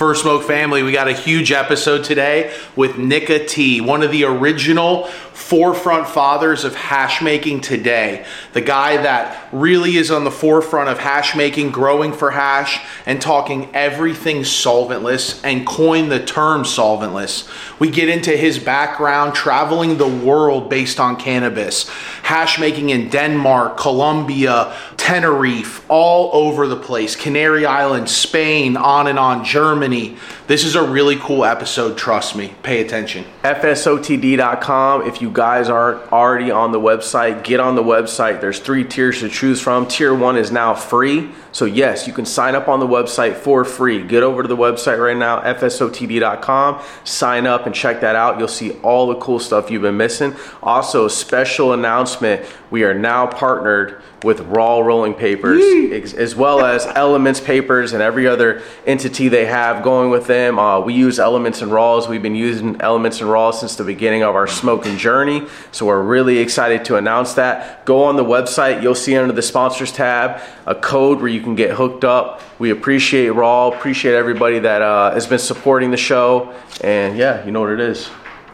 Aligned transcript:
First 0.00 0.22
Smoke 0.22 0.44
family, 0.44 0.82
we 0.82 0.92
got 0.92 1.08
a 1.08 1.12
huge 1.12 1.52
episode 1.52 2.04
today 2.04 2.54
with 2.74 2.96
Nikka 2.96 3.44
T, 3.44 3.82
one 3.82 4.02
of 4.02 4.10
the 4.10 4.24
original 4.24 5.04
forefront 5.34 6.08
fathers 6.08 6.64
of 6.64 6.74
hash 6.74 7.20
making 7.20 7.60
today. 7.60 8.24
The 8.54 8.62
guy 8.62 8.96
that 9.02 9.48
really 9.52 9.96
is 9.96 10.10
on 10.10 10.24
the 10.24 10.30
forefront 10.30 10.88
of 10.88 10.98
hash 10.98 11.36
making, 11.36 11.72
growing 11.72 12.14
for 12.14 12.30
hash, 12.30 12.80
and 13.04 13.20
talking 13.20 13.68
everything 13.74 14.38
solventless 14.38 15.38
and 15.44 15.66
coined 15.66 16.10
the 16.10 16.24
term 16.24 16.62
solventless. 16.62 17.46
We 17.78 17.90
get 17.90 18.08
into 18.08 18.30
his 18.30 18.58
background, 18.58 19.34
traveling 19.34 19.98
the 19.98 20.08
world 20.08 20.70
based 20.70 20.98
on 20.98 21.16
cannabis, 21.16 21.88
hash 22.22 22.58
making 22.58 22.88
in 22.88 23.10
Denmark, 23.10 23.76
Colombia, 23.76 24.74
Tenerife, 24.96 25.84
all 25.90 26.30
over 26.32 26.66
the 26.68 26.76
place, 26.76 27.16
Canary 27.16 27.66
Islands, 27.66 28.14
Spain, 28.14 28.76
on 28.76 29.06
and 29.06 29.18
on, 29.18 29.44
Germany. 29.44 29.89
This 29.90 30.64
is 30.64 30.76
a 30.76 30.82
really 30.82 31.16
cool 31.16 31.44
episode, 31.44 31.98
trust 31.98 32.36
me. 32.36 32.54
Pay 32.62 32.80
attention. 32.80 33.24
FSOTD.com. 33.42 35.02
If 35.02 35.20
you 35.20 35.30
guys 35.30 35.68
aren't 35.68 36.12
already 36.12 36.50
on 36.50 36.70
the 36.70 36.80
website, 36.80 37.42
get 37.42 37.58
on 37.58 37.74
the 37.74 37.82
website. 37.82 38.40
There's 38.40 38.60
three 38.60 38.84
tiers 38.84 39.20
to 39.20 39.28
choose 39.28 39.60
from. 39.60 39.86
Tier 39.86 40.14
one 40.14 40.36
is 40.36 40.52
now 40.52 40.74
free. 40.74 41.30
So, 41.52 41.64
yes, 41.64 42.06
you 42.06 42.12
can 42.12 42.24
sign 42.24 42.54
up 42.54 42.68
on 42.68 42.78
the 42.78 42.86
website 42.86 43.34
for 43.34 43.64
free. 43.64 44.06
Get 44.06 44.22
over 44.22 44.42
to 44.42 44.48
the 44.48 44.56
website 44.56 45.04
right 45.04 45.16
now, 45.16 45.40
FSOTD.com. 45.40 46.82
Sign 47.02 47.46
up 47.46 47.66
and 47.66 47.74
check 47.74 48.00
that 48.02 48.14
out. 48.14 48.38
You'll 48.38 48.46
see 48.46 48.72
all 48.82 49.08
the 49.08 49.16
cool 49.16 49.40
stuff 49.40 49.70
you've 49.70 49.82
been 49.82 49.96
missing. 49.96 50.36
Also, 50.62 51.08
special 51.08 51.72
announcement 51.72 52.46
we 52.70 52.84
are 52.84 52.94
now 52.94 53.26
partnered 53.26 54.00
with 54.22 54.40
Raw 54.40 54.80
Rolling 54.80 55.14
Papers, 55.14 55.62
ex- 55.92 56.12
as 56.12 56.34
well 56.34 56.64
as 56.64 56.86
Elements 56.94 57.40
Papers 57.40 57.92
and 57.92 58.02
every 58.02 58.26
other 58.26 58.62
entity 58.86 59.28
they 59.28 59.46
have 59.46 59.82
going 59.82 60.10
with 60.10 60.26
them. 60.26 60.58
Uh, 60.58 60.80
we 60.80 60.94
use 60.94 61.18
Elements 61.18 61.62
and 61.62 61.72
Raws. 61.72 62.08
We've 62.08 62.22
been 62.22 62.34
using 62.34 62.80
Elements 62.80 63.20
and 63.20 63.30
Raws 63.30 63.60
since 63.60 63.76
the 63.76 63.84
beginning 63.84 64.22
of 64.22 64.34
our 64.34 64.46
smoking 64.46 64.98
journey. 64.98 65.46
So 65.72 65.86
we're 65.86 66.02
really 66.02 66.38
excited 66.38 66.84
to 66.86 66.96
announce 66.96 67.34
that. 67.34 67.84
Go 67.86 68.04
on 68.04 68.16
the 68.16 68.24
website. 68.24 68.82
You'll 68.82 68.94
see 68.94 69.16
under 69.16 69.32
the 69.32 69.42
sponsors 69.42 69.92
tab 69.92 70.40
a 70.66 70.74
code 70.74 71.18
where 71.18 71.28
you 71.28 71.40
can 71.40 71.54
get 71.54 71.72
hooked 71.72 72.04
up. 72.04 72.42
We 72.58 72.70
appreciate 72.70 73.30
Raw. 73.30 73.68
Appreciate 73.68 74.14
everybody 74.14 74.58
that 74.58 74.82
uh, 74.82 75.12
has 75.12 75.26
been 75.26 75.38
supporting 75.38 75.90
the 75.90 75.96
show. 75.96 76.54
And 76.82 77.16
yeah, 77.16 77.44
you 77.44 77.52
know 77.52 77.60
what 77.60 77.70
it 77.70 77.80
is. 77.80 78.10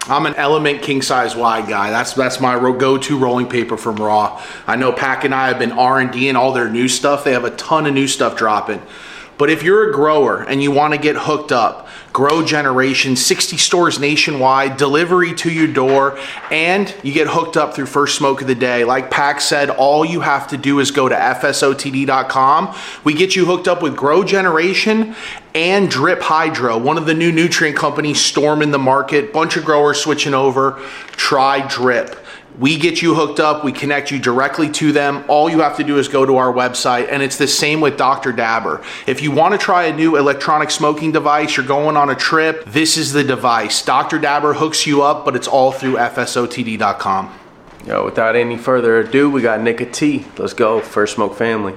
I'm 0.09 0.27
an 0.27 0.35
Element 0.35 0.83
king 0.83 1.03
size 1.03 1.35
wide 1.35 1.69
guy. 1.69 1.91
That's 1.91 2.13
that's 2.15 2.41
my 2.41 2.59
go-to 2.59 3.19
rolling 3.19 3.49
paper 3.49 3.77
from 3.77 3.97
Raw. 3.97 4.43
I 4.67 4.77
know 4.77 4.93
Pack 4.93 5.25
and 5.25 5.35
I 5.35 5.49
have 5.49 5.59
been 5.59 5.73
R 5.73 5.99
and 5.99 6.13
D 6.13 6.29
and 6.29 6.39
all 6.39 6.53
their 6.53 6.69
new 6.69 6.87
stuff. 6.87 7.25
They 7.25 7.33
have 7.33 7.45
a 7.45 7.51
ton 7.57 7.87
of 7.87 7.95
new 7.95 8.07
stuff 8.07 8.37
dropping. 8.37 8.81
But 9.39 9.51
if 9.51 9.63
you're 9.63 9.91
a 9.91 9.93
grower 9.93 10.43
and 10.43 10.63
you 10.63 10.71
want 10.71 10.95
to 10.95 10.99
get 10.99 11.17
hooked 11.17 11.53
up, 11.53 11.89
Grow 12.13 12.43
Generation, 12.43 13.15
60 13.17 13.59
stores 13.59 13.99
nationwide, 13.99 14.79
delivery 14.79 15.35
to 15.35 15.51
your 15.53 15.67
door, 15.67 16.19
and 16.51 16.95
you 17.03 17.13
get 17.13 17.29
hooked 17.29 17.59
up 17.59 17.75
through 17.75 17.85
First 17.85 18.17
Smoke 18.17 18.41
of 18.41 18.47
the 18.47 18.55
Day. 18.55 18.85
Like 18.85 19.11
Pack 19.11 19.43
said, 19.43 19.69
all 19.69 20.03
you 20.03 20.21
have 20.21 20.49
to 20.49 20.57
do 20.57 20.81
is 20.81 20.91
go 20.91 21.11
to 21.11 21.15
FSOTD.com. 21.15 22.75
We 23.05 23.13
get 23.13 23.37
you 23.37 23.45
hooked 23.45 23.69
up 23.69 23.83
with 23.83 23.97
Grow 23.97 24.25
Generation 24.25 25.15
and 25.57 25.91
Drip 25.91 26.21
Hydro, 26.21 26.77
one 26.77 26.99
of 26.99 27.07
the 27.07 27.15
new 27.15 27.33
nutrient 27.33 27.79
companies 27.79 28.21
storming 28.21 28.73
the 28.73 28.79
market. 28.79 29.33
Bunch 29.33 29.57
of 29.57 29.65
growers 29.65 29.99
switching 29.99 30.35
over. 30.35 30.73
Try 31.13 31.67
Drip. 31.67 32.15
We 32.59 32.77
get 32.79 33.01
you 33.01 33.15
hooked 33.15 33.41
up, 33.41 33.65
we 33.65 33.73
connect 33.73 34.11
you 34.11 34.19
directly 34.19 34.71
to 34.73 34.93
them. 34.93 35.25
All 35.29 35.49
you 35.49 35.61
have 35.61 35.79
to 35.79 35.85
do 35.85 35.99
is 35.99 36.09
go 36.09 36.27
to 36.27 36.37
our 36.37 36.53
website, 36.53 37.09
and 37.11 37.23
it's 37.23 37.39
the 37.39 37.47
same 37.47 37.81
with 37.81 37.97
Dr. 37.97 38.33
Dabber. 38.33 38.83
If 39.07 39.23
you 39.23 39.31
want 39.31 39.53
to 39.53 39.59
try 39.59 39.85
a 39.85 39.97
new 39.97 40.17
electronic 40.17 40.71
smoking 40.71 41.11
device, 41.11 41.57
you're 41.57 41.67
going 41.67 41.97
on 41.97 42.11
a 42.11 42.15
trip, 42.15 42.65
this 42.67 42.99
is 42.99 43.13
the 43.13 43.25
device. 43.25 43.83
Dr. 43.83 44.19
Dabber 44.19 44.55
hooks 44.55 44.87
you 44.87 45.03
up, 45.03 45.25
but 45.25 45.37
it's 45.37 45.49
all 45.49 45.73
through 45.73 45.97
FSOTD.com. 45.97 47.39
Yo, 47.87 48.05
without 48.05 48.37
any 48.37 48.59
further 48.59 48.99
ado, 48.99 49.31
we 49.31 49.41
got 49.41 49.61
Nikka 49.61 49.87
T. 49.87 50.27
Let's 50.37 50.53
go. 50.53 50.81
First 50.81 51.15
Smoke 51.15 51.35
Family. 51.35 51.75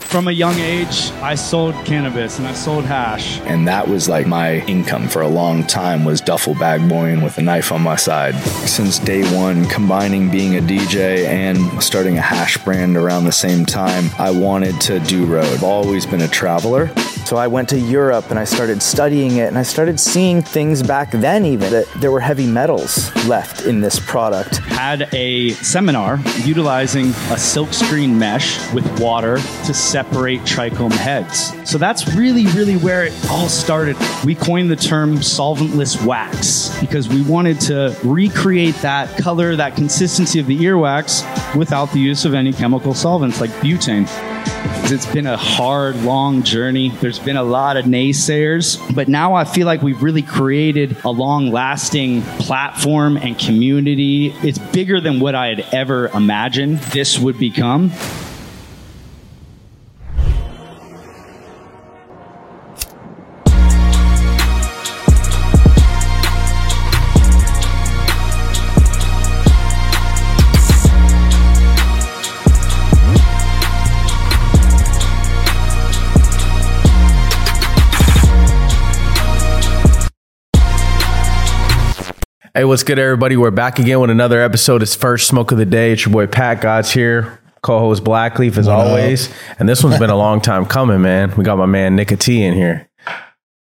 From 0.00 0.26
a 0.26 0.32
young 0.32 0.58
age, 0.58 1.12
I 1.22 1.36
sold 1.36 1.74
cannabis 1.84 2.38
and 2.38 2.48
I 2.48 2.52
sold 2.52 2.84
hash. 2.84 3.40
and 3.42 3.68
that 3.68 3.86
was 3.86 4.08
like 4.08 4.26
my 4.26 4.58
income 4.66 5.08
for 5.08 5.22
a 5.22 5.28
long 5.28 5.64
time 5.64 6.04
was 6.04 6.20
duffel 6.20 6.54
bag 6.54 6.86
boying 6.88 7.22
with 7.22 7.38
a 7.38 7.42
knife 7.42 7.70
on 7.70 7.80
my 7.82 7.94
side 7.96 8.34
since 8.66 8.98
day 8.98 9.22
one 9.36 9.64
combining 9.66 10.30
being 10.30 10.56
a 10.56 10.60
dj 10.60 11.24
and 11.26 11.58
starting 11.82 12.18
a 12.18 12.20
hash 12.20 12.58
brand 12.64 12.96
around 12.96 13.24
the 13.24 13.32
same 13.32 13.64
time 13.64 14.04
i 14.18 14.30
wanted 14.30 14.78
to 14.80 14.98
do 15.00 15.24
road 15.26 15.44
i've 15.46 15.62
always 15.62 16.06
been 16.06 16.22
a 16.22 16.28
traveler 16.28 16.90
So 17.30 17.36
I 17.36 17.46
went 17.46 17.68
to 17.68 17.78
Europe 17.78 18.30
and 18.30 18.38
I 18.40 18.44
started 18.44 18.82
studying 18.82 19.36
it 19.36 19.46
and 19.46 19.56
I 19.56 19.62
started 19.62 20.00
seeing 20.00 20.42
things 20.42 20.82
back 20.82 21.12
then 21.12 21.44
even 21.44 21.70
that 21.70 21.86
there 22.00 22.10
were 22.10 22.18
heavy 22.30 22.46
metals 22.46 22.92
left 23.26 23.66
in 23.66 23.80
this 23.82 24.00
product. 24.00 24.56
Had 24.56 25.08
a 25.14 25.50
seminar 25.74 26.18
utilizing 26.44 27.06
a 27.30 27.38
silkscreen 27.38 28.16
mesh 28.16 28.58
with 28.74 28.86
water 28.98 29.36
to 29.66 29.72
separate 29.90 30.40
trichome 30.42 30.92
heads. 30.92 31.52
So 31.68 31.76
that's 31.76 32.14
really, 32.14 32.46
really 32.48 32.76
where 32.76 33.06
it 33.06 33.12
all 33.28 33.48
started. 33.48 33.96
We 34.24 34.36
coined 34.36 34.70
the 34.70 34.76
term 34.76 35.16
solventless 35.16 36.04
wax 36.06 36.78
because 36.80 37.08
we 37.08 37.22
wanted 37.22 37.60
to 37.62 37.96
recreate 38.04 38.76
that 38.76 39.16
color, 39.18 39.56
that 39.56 39.74
consistency 39.74 40.38
of 40.38 40.46
the 40.46 40.58
earwax 40.58 41.24
without 41.56 41.90
the 41.92 41.98
use 41.98 42.24
of 42.24 42.34
any 42.34 42.52
chemical 42.52 42.94
solvents 42.94 43.40
like 43.40 43.50
butane. 43.62 44.06
It's 44.92 45.06
been 45.06 45.26
a 45.26 45.36
hard, 45.36 45.96
long 46.02 46.42
journey. 46.42 46.88
There's 46.88 47.18
been 47.18 47.36
a 47.36 47.42
lot 47.42 47.76
of 47.76 47.84
naysayers, 47.84 48.94
but 48.94 49.08
now 49.08 49.34
I 49.34 49.44
feel 49.44 49.66
like 49.66 49.82
we've 49.82 50.02
really 50.02 50.22
created 50.22 50.96
a 51.04 51.10
long 51.10 51.50
lasting 51.50 52.22
platform 52.22 53.16
and 53.16 53.38
community. 53.38 54.34
It's 54.42 54.58
bigger 54.58 55.00
than 55.00 55.20
what 55.20 55.34
I 55.34 55.48
had 55.48 55.60
ever 55.72 56.08
imagined 56.08 56.78
this 56.78 57.18
would 57.18 57.38
become. 57.38 57.92
Hey, 82.60 82.64
what's 82.64 82.82
good, 82.82 82.98
everybody? 82.98 83.38
We're 83.38 83.50
back 83.50 83.78
again 83.78 84.00
with 84.00 84.10
another 84.10 84.42
episode. 84.42 84.82
It's 84.82 84.94
first 84.94 85.26
smoke 85.26 85.50
of 85.50 85.56
the 85.56 85.64
day. 85.64 85.92
It's 85.92 86.04
your 86.04 86.12
boy 86.12 86.26
Pat 86.26 86.60
God's 86.60 86.90
here, 86.92 87.40
co-host 87.62 88.04
Blackleaf 88.04 88.58
as 88.58 88.68
always, 88.68 89.32
and 89.58 89.66
this 89.66 89.82
one's 89.82 89.98
been 89.98 90.10
a 90.10 90.14
long 90.14 90.42
time 90.42 90.66
coming, 90.66 91.00
man. 91.00 91.34
We 91.38 91.44
got 91.44 91.56
my 91.56 91.64
man 91.64 91.96
Nikka 91.96 92.18
T 92.18 92.44
in 92.44 92.52
here. 92.52 92.86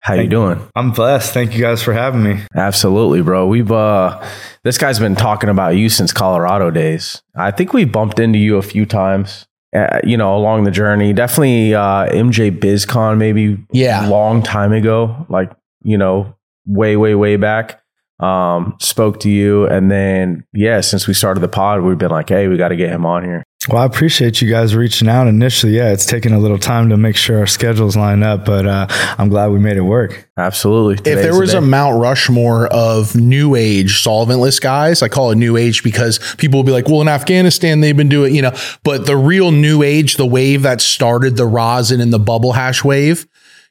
How 0.00 0.14
you 0.14 0.28
doing? 0.28 0.68
i'm 0.74 0.90
blessed 0.90 1.32
thank 1.32 1.54
you 1.54 1.60
guys 1.60 1.80
for 1.80 1.92
having 1.92 2.24
me 2.24 2.40
Absolutely, 2.56 3.22
bro. 3.22 3.46
We've 3.46 3.70
uh, 3.70 4.20
this 4.64 4.78
guy's 4.78 4.98
been 4.98 5.14
talking 5.14 5.48
about 5.48 5.76
you 5.76 5.88
since 5.90 6.12
Colorado 6.12 6.72
days. 6.72 7.22
I 7.36 7.52
think 7.52 7.72
we 7.72 7.84
bumped 7.84 8.18
into 8.18 8.40
you 8.40 8.56
a 8.56 8.62
few 8.62 8.84
times. 8.84 9.46
Uh, 9.72 10.00
you 10.02 10.16
know, 10.16 10.36
along 10.36 10.64
the 10.64 10.72
journey, 10.72 11.12
definitely 11.12 11.72
uh, 11.72 12.08
MJ 12.08 12.50
BizCon, 12.50 13.16
maybe 13.18 13.64
Yeah. 13.70 14.08
long 14.08 14.42
time 14.42 14.72
ago, 14.72 15.24
like 15.28 15.52
you 15.84 15.96
know, 15.96 16.34
way, 16.66 16.96
way, 16.96 17.14
way 17.14 17.36
back. 17.36 17.80
Um, 18.20 18.76
spoke 18.80 19.20
to 19.20 19.30
you, 19.30 19.66
and 19.66 19.90
then 19.90 20.44
yeah, 20.52 20.80
since 20.80 21.06
we 21.06 21.14
started 21.14 21.40
the 21.40 21.48
pod, 21.48 21.82
we've 21.82 21.98
been 21.98 22.10
like, 22.10 22.28
hey, 22.28 22.48
we 22.48 22.56
got 22.56 22.68
to 22.68 22.76
get 22.76 22.90
him 22.90 23.06
on 23.06 23.22
here. 23.24 23.44
well 23.68 23.82
i 23.82 23.84
appreciate 23.84 24.40
you 24.40 24.48
guys 24.48 24.74
reaching 24.74 25.08
out 25.08 25.26
initially 25.26 25.76
yeah 25.76 25.90
it's 25.92 26.06
taken 26.06 26.32
a 26.32 26.38
little 26.38 26.58
time 26.58 26.88
to 26.88 26.96
make 26.96 27.16
sure 27.16 27.38
our 27.40 27.46
schedules 27.46 27.96
line 27.96 28.22
up 28.22 28.44
but 28.44 28.64
uh, 28.64 28.86
i'm 29.18 29.28
glad 29.28 29.48
we 29.48 29.58
made 29.58 29.76
it 29.76 29.82
work 29.82 30.30
Absolutely. 30.38 30.94
if 31.10 31.20
there 31.20 31.38
was 31.38 31.50
day. 31.50 31.58
a 31.58 31.60
Mount 31.60 32.00
Rushmore 32.00 32.68
of 32.68 33.16
new 33.16 33.56
age 33.56 34.02
solventless 34.04 34.60
guys, 34.60 35.02
I 35.02 35.08
call 35.08 35.32
it 35.32 35.34
new 35.34 35.56
age 35.56 35.82
because 35.82 36.20
people 36.36 36.60
will 36.60 36.64
be 36.64 36.70
like, 36.70 36.86
well, 36.88 37.00
in 37.00 37.08
Afghanistan, 37.08 37.80
they've 37.80 37.96
been 37.96 38.08
doing, 38.08 38.36
you 38.36 38.42
know, 38.42 38.52
but 38.84 39.06
the 39.06 39.16
real 39.16 39.50
new 39.50 39.82
age, 39.82 40.14
the 40.16 40.24
wave 40.26 40.62
that 40.62 40.80
started 40.80 41.36
the 41.36 41.44
rosin 41.46 42.00
and 42.00 42.12
the 42.12 42.20
bubble 42.20 42.52
hash 42.52 42.84
wave, 42.84 43.26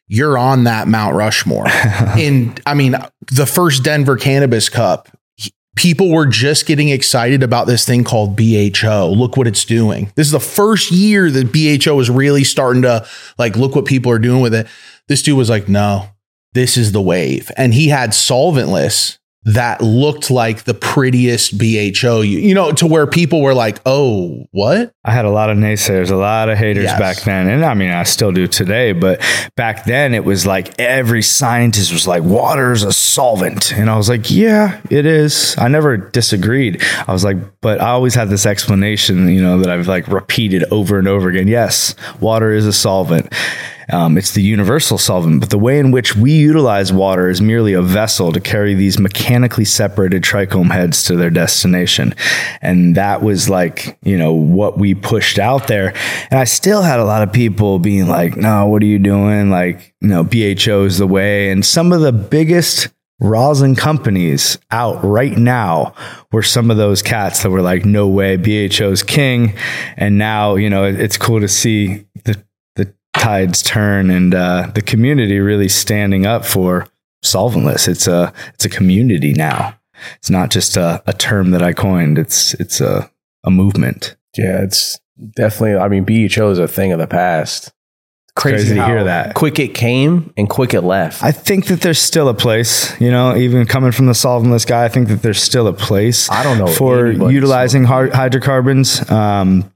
you're 0.08 0.38
on 0.38 0.64
that 0.66 0.88
Mount 0.88 1.16
Rushmore. 1.16 1.68
in, 2.18 2.56
I 2.66 2.74
mean, 2.74 2.96
the 3.32 3.46
first 3.46 3.84
Denver 3.84 4.18
Cannabis 4.18 4.70
Cup, 4.70 5.10
people 5.76 6.12
were 6.12 6.26
just 6.26 6.66
getting 6.66 6.90
excited 6.90 7.44
about 7.44 7.68
this 7.68 7.86
thing 7.86 8.04
called 8.04 8.36
BHO. 8.36 9.14
Look 9.16 9.38
what 9.38 9.48
it's 9.48 9.66
doing. 9.66 10.12
This 10.16 10.28
is 10.28 10.32
the 10.32 10.40
first 10.40 10.92
year 10.92 11.30
that 11.30 11.52
BHO 11.52 12.00
is 12.00 12.10
really 12.10 12.44
starting 12.44 12.82
to 12.82 13.06
like, 13.38 13.56
look 13.56 13.76
what 13.76 13.86
people 13.86 14.12
are 14.12 14.20
doing 14.20 14.42
with 14.42 14.54
it. 14.54 14.68
This 15.08 15.22
dude 15.22 15.38
was 15.38 15.50
like, 15.50 15.70
no, 15.70 16.10
this 16.54 16.78
is 16.78 16.92
the 16.92 17.02
wave. 17.02 17.52
And 17.58 17.74
he 17.74 17.90
had 17.90 18.12
solventless 18.12 19.20
that 19.54 19.82
looked 19.82 20.30
like 20.30 20.64
the 20.66 20.74
prettiest 20.74 21.58
BHO, 21.58 22.22
you, 22.22 22.40
you 22.40 22.54
know, 22.54 22.72
to 22.74 22.86
where 22.86 23.08
people 23.08 23.42
were 23.42 23.54
like, 23.54 23.80
oh, 23.86 24.46
what? 24.52 24.92
I 25.06 25.12
had 25.12 25.24
a 25.24 25.30
lot 25.30 25.50
of 25.50 25.58
naysayers, 25.58 26.12
a 26.12 26.16
lot 26.18 26.50
of 26.50 26.58
haters 26.58 26.84
Yes. 26.84 27.00
back 27.00 27.22
then. 27.24 27.48
And 27.48 27.64
I 27.64 27.74
mean, 27.74 27.90
I 27.90 28.04
still 28.04 28.34
do 28.34 28.46
today, 28.48 28.92
but 28.92 29.22
back 29.56 29.86
then 29.86 30.14
it 30.14 30.26
was 30.26 30.46
like 30.46 30.78
every 30.80 31.22
scientist 31.22 31.94
was 31.94 32.06
like, 32.06 32.24
water 32.24 32.74
is 32.74 32.84
a 32.84 32.92
solvent. 32.92 33.72
And 33.72 33.90
I 33.90 33.96
was 33.96 34.10
like, 34.10 34.30
yeah, 34.30 34.82
it 34.90 35.06
is. 35.06 35.56
I 35.58 35.70
never 35.70 35.96
disagreed. 35.96 36.84
I 37.08 37.14
was 37.14 37.24
like, 37.24 37.38
but 37.62 37.80
I 37.80 37.90
always 37.92 38.16
had 38.16 38.28
this 38.30 38.46
explanation, 38.46 39.30
you 39.30 39.42
know, 39.42 39.60
that 39.60 39.70
I've 39.70 39.88
like 39.88 40.10
repeated 40.10 40.66
over 40.72 41.00
and 41.00 41.08
over 41.08 41.30
again. 41.30 41.48
Yes, 41.48 41.96
water 42.20 42.52
is 42.52 42.66
a 42.66 42.74
solvent. 42.74 43.34
Um, 43.90 44.18
it's 44.18 44.34
the 44.34 44.42
universal 44.42 44.98
solvent, 44.98 45.40
but 45.40 45.50
the 45.50 45.58
way 45.58 45.80
in 45.80 45.92
which 45.92 46.16
we 46.16 46.32
utilize 46.32 46.92
water 46.92 47.30
is 47.30 47.42
merely 47.42 47.74
a 47.74 47.82
vessel 47.82 48.32
to 48.32 48.40
carry 48.40 48.74
these 48.74 49.00
mechanically 49.00 49.66
separated 49.66 50.24
trichome 50.24 50.72
heads 50.72 51.04
to 51.06 51.16
their 51.16 51.30
destination. 51.30 52.14
And 52.62 52.96
that 52.96 53.22
was 53.22 53.50
like, 53.50 53.98
you 54.04 54.18
know, 54.18 54.34
what 54.34 54.78
we 54.78 54.94
pushed 54.94 55.40
out 55.40 55.68
there. 55.68 55.94
And 56.30 56.40
I 56.40 56.44
still 56.44 56.82
had 56.82 57.00
a 57.00 57.06
lot 57.06 57.24
of 57.24 57.32
people 57.32 57.80
being 57.80 58.08
like, 58.08 58.36
no, 58.36 58.68
what 58.68 58.82
are 58.82 58.88
you 58.88 59.00
doing? 59.00 59.50
Like, 59.50 59.94
you 60.02 60.10
know, 60.10 60.24
BHO 60.24 60.84
is 60.84 60.98
the 60.98 61.08
way. 61.08 61.50
And 61.50 61.66
some 61.66 61.94
of 61.94 62.02
the 62.02 62.12
biggest 62.12 62.90
rosin 63.20 63.76
companies 63.76 64.60
out 64.70 65.04
right 65.04 65.38
now 65.38 65.94
were 66.32 66.44
some 66.44 66.70
of 66.70 66.78
those 66.78 67.02
cats 67.02 67.44
that 67.44 67.50
were 67.50 67.62
like, 67.62 67.86
no 67.86 68.08
way, 68.08 68.38
BHO's 68.38 69.04
king. 69.04 69.56
And 69.96 70.18
now, 70.18 70.56
you 70.56 70.70
know, 70.70 70.84
it's 70.84 71.18
cool 71.18 71.40
to 71.40 71.48
see 71.48 72.06
the, 72.26 72.34
the 72.34 72.47
tides 73.20 73.62
turn 73.62 74.10
and 74.10 74.34
uh, 74.34 74.72
the 74.74 74.82
community 74.82 75.40
really 75.40 75.70
standing 75.70 76.26
up 76.26 76.46
for 76.46 76.88
solventless. 77.24 77.88
It's 77.88 78.08
a, 78.08 78.34
it's 78.54 78.66
a 78.66 78.70
community 78.70 79.34
now. 79.34 79.78
It's 80.18 80.30
not 80.30 80.52
just 80.52 80.78
a, 80.78 81.02
a 81.08 81.14
term 81.14 81.52
that 81.52 81.64
I 81.64 81.74
coined. 81.74 82.18
It's, 82.18 82.54
it's 82.56 82.80
a, 82.82 83.10
a 83.44 83.52
movement. 83.52 84.16
Yeah, 84.38 84.62
it's 84.62 85.00
definitely. 85.36 85.76
I 85.78 85.88
mean, 85.88 86.06
BHO 86.06 86.52
is 86.52 86.60
a 86.60 86.68
thing 86.68 86.92
of 86.92 87.00
the 87.00 87.08
past. 87.08 87.74
Crazy 88.36 88.76
to 88.76 88.86
hear 88.86 89.04
that. 89.06 89.34
Quick 89.34 89.58
it 89.58 89.74
came 89.74 90.32
and 90.38 90.48
quick 90.48 90.76
it 90.76 90.82
left. 90.82 91.24
I 91.24 91.32
think 91.32 91.66
that 91.68 91.82
there's 91.82 91.98
still 91.98 92.30
a 92.30 92.36
place, 92.36 93.00
you 93.02 93.10
know, 93.10 93.36
even 93.36 93.66
coming 93.66 93.92
from 93.92 94.06
the 94.06 94.12
solventless 94.12 94.68
guy, 94.68 94.86
I 94.86 94.90
think 94.90 95.08
that 95.08 95.24
there's 95.24 95.42
still 95.42 95.66
a 95.68 95.74
place 95.74 96.30
I 96.30 96.44
don't 96.44 96.60
know 96.60 96.68
for 96.68 97.08
utilizing 97.08 97.86
hy- 97.86 98.10
hydrocarbons. 98.10 99.10
Um, 99.10 99.74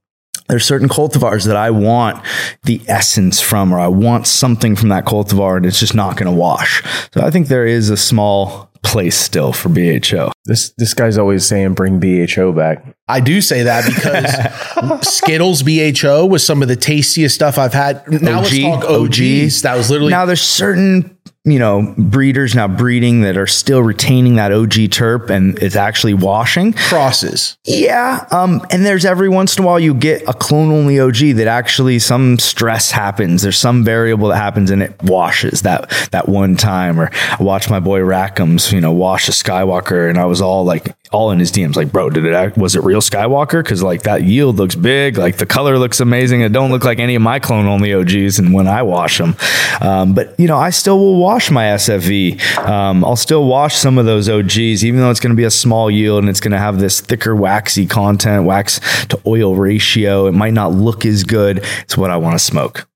there's 0.52 0.66
certain 0.66 0.90
cultivars 0.90 1.46
that 1.48 1.56
I 1.56 1.70
want 1.70 2.22
the 2.64 2.82
essence 2.90 3.40
from, 3.40 3.74
or 3.74 3.80
I 3.80 3.88
want 3.88 4.28
something 4.28 4.76
from 4.76 4.90
that 4.90 5.06
cultivar, 5.06 5.56
and 5.56 5.66
it's 5.66 5.80
just 5.80 5.96
not 5.96 6.18
going 6.18 6.30
to 6.30 6.38
wash. 6.38 6.84
So 7.14 7.22
I 7.22 7.32
think 7.32 7.48
there 7.48 7.66
is 7.66 7.90
a 7.90 7.96
small 7.96 8.70
place 8.84 9.16
still 9.16 9.54
for 9.54 9.70
BHO. 9.70 10.32
this 10.46 10.74
this 10.78 10.94
guy's 10.94 11.18
always 11.18 11.46
saying 11.46 11.74
bring 11.74 12.02
BHO 12.02 12.52
back. 12.52 12.84
I 13.08 13.22
do 13.22 13.40
say 13.40 13.64
that 13.64 13.86
because 13.86 15.08
Skittles 15.08 15.64
BHO 15.64 16.26
was 16.26 16.46
some 16.46 16.62
of 16.62 16.68
the 16.68 16.76
tastiest 16.76 17.34
stuff 17.34 17.58
I've 17.58 17.74
had. 17.74 18.06
Now 18.22 18.40
OG, 18.40 18.44
let's 18.44 18.60
talk 18.60 18.84
OG. 18.84 19.06
OGs. 19.06 19.62
That 19.62 19.78
was 19.78 19.90
literally 19.90 20.12
now 20.12 20.26
there's 20.26 20.42
certain 20.42 21.18
you 21.44 21.58
know 21.58 21.94
breeders 21.98 22.54
now 22.54 22.68
breeding 22.68 23.22
that 23.22 23.36
are 23.36 23.48
still 23.48 23.82
retaining 23.82 24.36
that 24.36 24.52
OG 24.52 24.92
terp, 24.92 25.30
and 25.30 25.58
it's 25.60 25.76
actually 25.76 26.14
washing. 26.14 26.74
crosses. 26.74 27.58
Yeah, 27.66 28.26
um, 28.32 28.62
and 28.70 28.86
there's 28.86 29.06
every 29.06 29.30
once 29.30 29.58
in 29.58 29.64
a 29.64 29.68
while 29.68 29.80
you 29.80 29.94
get 29.94 30.22
a 30.28 30.34
clone 30.34 30.72
only 30.72 31.00
OG 31.00 31.36
that 31.36 31.48
actually 31.48 32.00
some 32.00 32.38
stress 32.38 32.92
happens. 32.92 33.42
There's 33.42 33.58
some 33.58 33.84
variable 33.84 34.30
that 34.30 34.38
happens 34.38 34.70
and 34.72 34.84
it 34.84 35.02
washes 35.04 35.64
that 35.64 35.90
that 36.12 36.30
one 36.30 36.56
time. 36.56 37.00
Or 37.00 37.10
I 37.14 37.42
watched 37.42 37.70
my 37.70 37.80
boy 37.80 38.00
Rackham's, 38.02 38.72
you 38.72 38.82
know, 38.82 38.92
wash 38.92 39.28
a 39.28 39.32
Skywalker, 39.32 40.10
and 40.10 40.18
I 40.18 40.26
was 40.26 40.42
all 40.42 40.64
like, 40.64 40.96
all 41.12 41.32
in 41.32 41.40
his 41.40 41.52
DMs, 41.52 41.76
like, 41.76 41.92
bro, 41.92 42.10
did 42.10 42.24
it? 42.26 42.34
act- 42.34 42.58
Was 42.58 42.76
it 42.76 42.84
real 42.84 43.02
Skywalker? 43.02 43.62
Because 43.64 43.84
like 43.84 44.04
that 44.04 44.24
yield 44.24 44.56
looks 44.56 44.76
big, 44.76 45.18
like 45.18 45.38
the 45.38 45.46
color 45.46 45.78
looks 45.78 46.00
amazing. 46.00 46.40
It 46.42 46.54
don't 46.54 46.72
look 46.72 46.86
like 46.86 47.00
any 47.00 47.16
of 47.16 47.22
my 47.22 47.38
clone 47.40 47.66
only 47.68 47.94
OGs, 47.94 48.40
and 48.40 48.54
when 48.54 48.66
I 48.68 48.82
wash 48.84 49.18
them, 49.18 49.36
um, 49.82 50.14
but 50.14 50.34
you 50.40 50.48
know, 50.48 50.58
I 50.58 50.70
still 50.70 50.98
will 50.98 51.18
wash 51.20 51.52
my 51.52 51.66
SFV. 51.66 52.40
Um, 52.66 53.04
I'll 53.04 53.16
still 53.18 53.46
wash 53.46 53.76
some 53.76 53.98
of 53.98 54.06
those 54.06 54.30
OGs, 54.30 54.86
even 54.86 55.02
though 55.02 55.10
it's 55.12 55.20
going 55.20 55.36
to 55.36 55.38
be 55.38 55.44
a 55.44 55.52
small 55.52 55.92
yield 55.92 56.20
and 56.20 56.30
it's 56.30 56.40
going 56.40 56.54
to 56.54 56.58
have 56.58 56.80
this 56.80 57.02
thicker 57.02 57.36
waxy 57.36 57.86
content, 57.86 58.46
wax 58.46 58.80
to 59.08 59.20
oil 59.28 59.56
ratio. 59.56 60.28
It 60.28 60.32
might 60.34 60.54
not 60.54 60.72
look 60.72 61.06
as 61.06 61.24
good. 61.26 61.58
It's 61.82 61.98
what 61.98 62.10
I 62.10 62.18
want 62.18 62.36
to 62.36 62.40
smoke. 62.40 62.88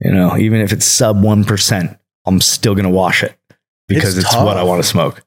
You 0.00 0.10
know, 0.10 0.36
even 0.36 0.60
if 0.60 0.72
it's 0.72 0.84
sub 0.86 1.22
1%, 1.22 1.98
I'm 2.26 2.40
still 2.40 2.74
going 2.74 2.84
to 2.84 2.90
wash 2.90 3.22
it 3.22 3.36
because 3.86 4.18
It's 4.18 4.26
it's, 4.26 4.36
what 4.36 4.56
I 4.56 4.64
want 4.64 4.82
to 4.82 4.88
smoke. 4.88 5.22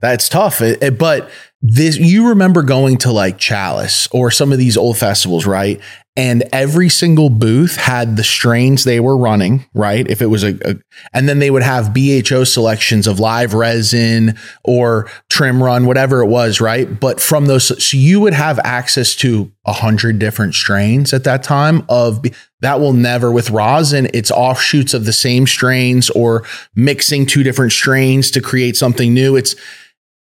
That's 0.00 0.28
tough. 0.28 0.60
It- 0.60 0.82
it- 0.82 0.98
but 0.98 1.30
this, 1.60 1.98
you 1.98 2.28
remember 2.28 2.62
going 2.62 2.98
to 2.98 3.12
like 3.12 3.38
Chalice 3.38 4.08
or 4.12 4.30
some 4.30 4.52
of 4.52 4.58
these 4.58 4.76
old 4.76 4.96
festivals, 4.96 5.44
right? 5.44 5.80
And 6.16 6.44
every 6.52 6.88
single 6.88 7.30
booth 7.30 7.76
had 7.76 8.16
the 8.16 8.24
strains 8.24 8.82
they 8.82 8.98
were 8.98 9.16
running, 9.16 9.66
right? 9.72 10.08
If 10.08 10.20
it 10.20 10.26
was 10.26 10.42
a, 10.42 10.56
a 10.64 10.76
and 11.12 11.28
then 11.28 11.38
they 11.38 11.50
would 11.50 11.62
have 11.62 11.94
BHO 11.94 12.44
selections 12.44 13.06
of 13.06 13.20
live 13.20 13.54
resin 13.54 14.36
or 14.64 15.08
trim 15.30 15.62
run, 15.62 15.86
whatever 15.86 16.20
it 16.20 16.26
was, 16.26 16.60
right? 16.60 16.98
But 16.98 17.20
from 17.20 17.46
those, 17.46 17.84
so 17.84 17.96
you 17.96 18.18
would 18.20 18.34
have 18.34 18.58
access 18.64 19.14
to 19.16 19.50
a 19.64 19.72
hundred 19.72 20.18
different 20.18 20.54
strains 20.54 21.12
at 21.12 21.24
that 21.24 21.44
time 21.44 21.84
of 21.88 22.24
that 22.60 22.80
will 22.80 22.92
never 22.92 23.30
with 23.30 23.50
rosin. 23.50 24.08
It's 24.12 24.32
offshoots 24.32 24.94
of 24.94 25.04
the 25.04 25.12
same 25.12 25.46
strains 25.46 26.10
or 26.10 26.44
mixing 26.74 27.26
two 27.26 27.44
different 27.44 27.72
strains 27.72 28.32
to 28.32 28.40
create 28.40 28.76
something 28.76 29.14
new. 29.14 29.36
It's, 29.36 29.54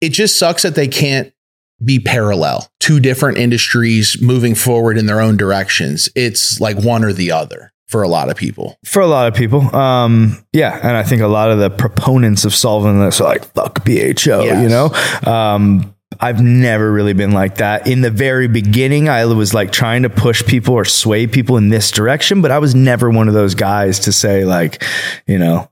it 0.03 0.11
just 0.11 0.37
sucks 0.37 0.63
that 0.63 0.75
they 0.75 0.87
can't 0.87 1.33
be 1.83 1.99
parallel 1.99 2.69
two 2.79 2.99
different 2.99 3.37
industries 3.37 4.17
moving 4.21 4.55
forward 4.55 4.97
in 4.97 5.05
their 5.05 5.19
own 5.19 5.35
directions 5.37 6.09
it's 6.15 6.59
like 6.61 6.77
one 6.77 7.03
or 7.03 7.13
the 7.13 7.31
other 7.31 7.71
for 7.87 8.01
a 8.03 8.07
lot 8.07 8.29
of 8.29 8.35
people 8.35 8.77
For 8.85 9.01
a 9.01 9.07
lot 9.07 9.27
of 9.27 9.35
people, 9.35 9.75
um, 9.75 10.43
yeah, 10.51 10.79
and 10.81 10.97
I 10.97 11.03
think 11.03 11.21
a 11.21 11.27
lot 11.27 11.51
of 11.51 11.59
the 11.59 11.69
proponents 11.69 12.43
of 12.43 12.51
solventless 12.51 13.21
are 13.21 13.25
like 13.25 13.45
"fuck 13.53 13.85
BHO," 13.85 14.43
Yes. 14.45 14.63
you 14.63 14.69
know. 14.69 14.89
Um, 15.31 15.93
I've 16.19 16.41
never 16.41 16.91
really 16.91 17.13
been 17.13 17.31
like 17.31 17.57
that. 17.57 17.85
In 17.85 18.01
the 18.01 18.09
very 18.09 18.47
beginning, 18.47 19.09
I 19.09 19.25
was 19.25 19.53
like 19.53 19.71
trying 19.71 20.03
to 20.03 20.09
push 20.09 20.43
people 20.43 20.73
or 20.73 20.85
sway 20.85 21.27
people 21.27 21.57
in 21.57 21.69
this 21.69 21.91
direction, 21.91 22.41
but 22.41 22.49
I 22.49 22.57
was 22.59 22.73
never 22.73 23.09
one 23.11 23.27
of 23.27 23.33
those 23.35 23.53
guys 23.53 23.99
to 23.99 24.11
say 24.11 24.43
like, 24.45 24.83
you 25.27 25.37
know, 25.37 25.69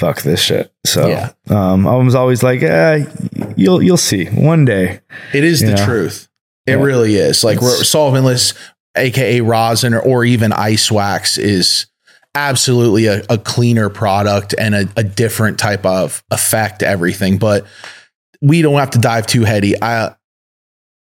fuck 0.00 0.22
this 0.22 0.40
shit. 0.40 0.72
So 0.86 1.08
Yeah. 1.08 1.30
um, 1.50 1.86
I 1.86 1.94
was 1.96 2.14
always 2.14 2.42
like, 2.42 2.62
eh, 2.62 3.04
you'll 3.56 3.82
you'll 3.82 3.96
see 3.96 4.24
one 4.26 4.64
day. 4.64 5.00
it 5.32 5.44
is 5.44 5.60
the 5.60 5.68
Yeah. 5.76 5.84
truth 5.86 6.26
it 6.66 6.72
Yeah. 6.72 6.82
really 6.82 7.16
is 7.16 7.44
like 7.44 7.56
It's- 7.58 7.84
solventless 7.84 8.54
aka 8.96 9.40
rosin 9.40 9.94
or, 9.94 10.00
or 10.00 10.24
even 10.24 10.52
ice 10.52 10.90
wax 10.90 11.38
is 11.38 11.86
absolutely 12.34 13.06
a, 13.06 13.22
a 13.30 13.38
cleaner 13.38 13.88
product 13.88 14.54
and 14.58 14.74
a, 14.74 14.88
a 14.96 15.02
different 15.04 15.58
type 15.58 15.84
of 15.86 16.22
effect 16.30 16.82
everything 16.82 17.38
but 17.38 17.64
we 18.42 18.62
don't 18.62 18.78
have 18.78 18.90
to 18.90 18.98
dive 18.98 19.26
too 19.26 19.44
heady 19.44 19.74
i 19.82 20.12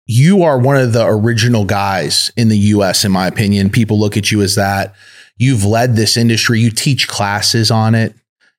you 0.06 0.42
are 0.42 0.58
one 0.58 0.76
of 0.76 0.92
the 0.92 1.04
original 1.06 1.64
guys 1.66 2.30
in 2.36 2.48
the 2.48 2.56
US 2.74 3.04
in 3.04 3.12
my 3.12 3.26
opinion 3.26 3.68
people 3.70 3.98
look 4.00 4.16
at 4.16 4.30
you 4.32 4.40
as 4.42 4.54
that 4.54 4.94
you've 5.38 5.64
led 5.64 5.96
this 5.96 6.16
industry 6.16 6.60
you 6.60 6.70
teach 6.70 7.08
classes 7.08 7.70
on 7.70 7.94
it 7.94 8.14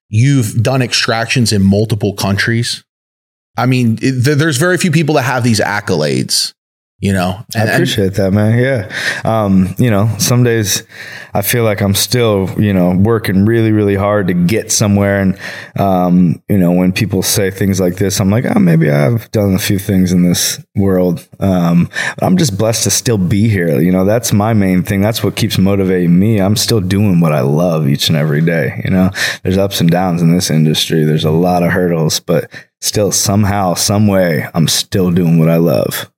you've 0.10 0.62
done 0.62 0.82
extractions 0.82 1.52
in 1.52 1.64
multiple 1.64 2.14
countries? 2.14 2.84
I 3.58 3.66
mean 3.66 4.00
it, 4.02 4.38
there's 4.38 4.58
very 4.58 4.78
few 4.78 4.92
people 4.92 5.16
that 5.16 5.24
have 5.24 5.44
these 5.44 5.60
accolades 5.60 6.54
you 7.00 7.14
know 7.14 7.46
I 7.56 7.64
appreciate 7.64 8.14
that, 8.16 8.32
man. 8.32 8.58
Yeah. 8.60 8.92
Um, 9.24 9.74
you 9.78 9.90
know, 9.90 10.10
some 10.18 10.44
days 10.44 10.84
I 11.34 11.42
feel 11.42 11.64
like 11.64 11.82
I'm 11.82 11.96
still, 11.96 12.50
you 12.62 12.74
know, 12.74 12.96
working 12.96 13.46
really, 13.46 13.72
really 13.72 13.96
hard 13.96 14.28
to 14.28 14.34
get 14.34 14.72
somewhere. 14.72 15.22
And, 15.22 15.40
um, 15.78 16.42
you 16.50 16.58
know, 16.58 16.72
when 16.72 16.92
people 16.92 17.24
say 17.24 17.52
things 17.52 17.80
like 17.80 17.96
this, 17.96 18.20
I'm 18.20 18.30
like, 18.30 18.46
oh, 18.46 18.60
maybe 18.60 18.90
I've 18.90 19.30
done 19.32 19.54
a 19.54 19.60
few 19.60 19.80
things 19.80 20.12
in 20.12 20.24
this 20.24 20.64
world. 20.76 21.28
Um, 21.40 21.90
but 22.18 22.26
I'm 22.26 22.38
just 22.38 22.58
blessed 22.58 22.84
to 22.84 22.90
still 22.90 23.18
be 23.18 23.48
here. 23.50 23.80
You 23.80 23.92
know, 23.92 24.06
that's 24.06 24.34
my 24.34 24.54
main 24.54 24.84
thing. 24.84 25.02
That's 25.02 25.24
what 25.24 25.36
keeps 25.36 25.58
motivating 25.58 26.18
me. 26.18 26.40
I'm 26.40 26.56
still 26.56 26.82
doing 26.82 27.20
what 27.20 27.34
I 27.34 27.42
love 27.42 27.88
each 27.88 28.10
and 28.10 28.18
every 28.18 28.42
day. 28.42 28.82
You 28.84 28.92
know, 28.92 29.12
there's 29.44 29.58
ups 29.58 29.82
and 29.82 29.90
downs 29.90 30.22
in 30.22 30.32
this 30.32 30.50
industry. 30.50 31.04
There's 31.04 31.26
a 31.26 31.32
lot 31.32 31.64
of 31.64 31.72
hurdles, 31.72 32.20
but 32.20 32.52
still 32.82 33.12
somehow, 33.12 33.74
some 33.74 34.08
way, 34.08 34.48
I'm 34.54 34.68
still 34.68 35.12
doing 35.12 35.40
what 35.40 35.50
I 35.50 35.58
love. 35.58 36.12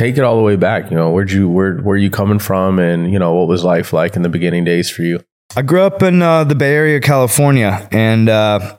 Take 0.00 0.16
it 0.16 0.24
all 0.24 0.36
the 0.36 0.42
way 0.42 0.56
back. 0.56 0.90
You 0.90 0.96
know, 0.96 1.10
where'd 1.10 1.30
you 1.30 1.46
where 1.46 1.76
where 1.76 1.94
you 1.94 2.08
coming 2.08 2.38
from, 2.38 2.78
and 2.78 3.12
you 3.12 3.18
know 3.18 3.34
what 3.34 3.48
was 3.48 3.64
life 3.64 3.92
like 3.92 4.16
in 4.16 4.22
the 4.22 4.30
beginning 4.30 4.64
days 4.64 4.88
for 4.88 5.02
you? 5.02 5.22
I 5.54 5.60
grew 5.60 5.82
up 5.82 6.02
in 6.02 6.22
uh, 6.22 6.44
the 6.44 6.54
Bay 6.54 6.72
Area, 6.72 7.00
California, 7.00 7.86
and 7.92 8.30
uh, 8.30 8.78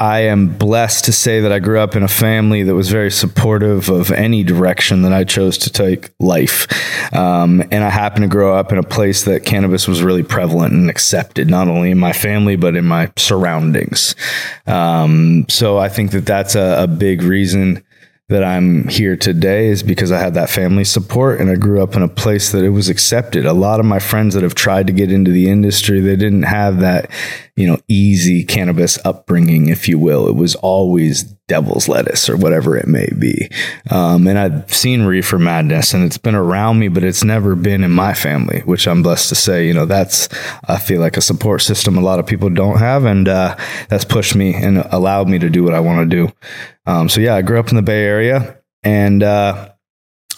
I 0.00 0.22
am 0.22 0.48
blessed 0.48 1.04
to 1.04 1.12
say 1.12 1.38
that 1.42 1.52
I 1.52 1.60
grew 1.60 1.78
up 1.78 1.94
in 1.94 2.02
a 2.02 2.08
family 2.08 2.64
that 2.64 2.74
was 2.74 2.90
very 2.90 3.12
supportive 3.12 3.88
of 3.88 4.10
any 4.10 4.42
direction 4.42 5.02
that 5.02 5.12
I 5.12 5.22
chose 5.22 5.56
to 5.58 5.70
take 5.70 6.10
life. 6.18 6.66
Um, 7.14 7.62
and 7.70 7.84
I 7.84 7.90
happened 7.90 8.24
to 8.24 8.28
grow 8.28 8.58
up 8.58 8.72
in 8.72 8.78
a 8.78 8.82
place 8.82 9.22
that 9.26 9.44
cannabis 9.44 9.86
was 9.86 10.02
really 10.02 10.24
prevalent 10.24 10.72
and 10.72 10.90
accepted, 10.90 11.48
not 11.48 11.68
only 11.68 11.92
in 11.92 11.98
my 12.00 12.12
family, 12.12 12.56
but 12.56 12.74
in 12.74 12.86
my 12.86 13.12
surroundings. 13.16 14.16
Um, 14.66 15.46
so 15.48 15.78
I 15.78 15.88
think 15.88 16.10
that 16.10 16.26
that's 16.26 16.56
a, 16.56 16.82
a 16.82 16.86
big 16.88 17.22
reason 17.22 17.84
that 18.34 18.42
I'm 18.42 18.88
here 18.88 19.16
today 19.16 19.68
is 19.68 19.84
because 19.84 20.10
I 20.10 20.18
had 20.18 20.34
that 20.34 20.50
family 20.50 20.82
support 20.82 21.40
and 21.40 21.48
I 21.48 21.54
grew 21.54 21.80
up 21.80 21.94
in 21.94 22.02
a 22.02 22.08
place 22.08 22.50
that 22.50 22.64
it 22.64 22.70
was 22.70 22.88
accepted. 22.88 23.46
A 23.46 23.52
lot 23.52 23.78
of 23.78 23.86
my 23.86 24.00
friends 24.00 24.34
that 24.34 24.42
have 24.42 24.56
tried 24.56 24.88
to 24.88 24.92
get 24.92 25.12
into 25.12 25.30
the 25.30 25.48
industry, 25.48 26.00
they 26.00 26.16
didn't 26.16 26.42
have 26.42 26.80
that, 26.80 27.08
you 27.54 27.68
know, 27.68 27.78
easy 27.86 28.42
cannabis 28.42 28.98
upbringing, 29.04 29.68
if 29.68 29.88
you 29.88 30.00
will. 30.00 30.26
It 30.26 30.34
was 30.34 30.56
always 30.56 31.32
devil's 31.46 31.88
lettuce 31.88 32.28
or 32.28 32.36
whatever 32.36 32.76
it 32.76 32.86
may 32.86 33.08
be. 33.18 33.50
Um, 33.90 34.26
and 34.26 34.38
I've 34.38 34.72
seen 34.72 35.02
reefer 35.02 35.38
madness 35.38 35.92
and 35.92 36.04
it's 36.04 36.18
been 36.18 36.34
around 36.34 36.78
me, 36.78 36.88
but 36.88 37.04
it's 37.04 37.22
never 37.22 37.54
been 37.54 37.84
in 37.84 37.90
my 37.90 38.14
family, 38.14 38.60
which 38.64 38.86
I'm 38.86 39.02
blessed 39.02 39.28
to 39.28 39.34
say, 39.34 39.66
you 39.66 39.74
know, 39.74 39.84
that's, 39.84 40.28
I 40.66 40.78
feel 40.78 41.00
like 41.00 41.16
a 41.16 41.22
support 41.22 41.62
system 41.62 41.98
a 41.98 42.00
lot 42.00 42.18
of 42.18 42.26
people 42.26 42.48
don't 42.48 42.78
have. 42.78 43.04
And, 43.04 43.28
uh, 43.28 43.56
that's 43.88 44.04
pushed 44.04 44.34
me 44.34 44.54
and 44.54 44.78
allowed 44.78 45.28
me 45.28 45.38
to 45.38 45.50
do 45.50 45.62
what 45.62 45.74
I 45.74 45.80
want 45.80 46.10
to 46.10 46.16
do. 46.16 46.32
Um, 46.86 47.08
so 47.08 47.20
yeah, 47.20 47.34
I 47.34 47.42
grew 47.42 47.60
up 47.60 47.68
in 47.68 47.76
the 47.76 47.82
Bay 47.82 48.04
Area 48.04 48.58
and, 48.82 49.22
uh, 49.22 49.70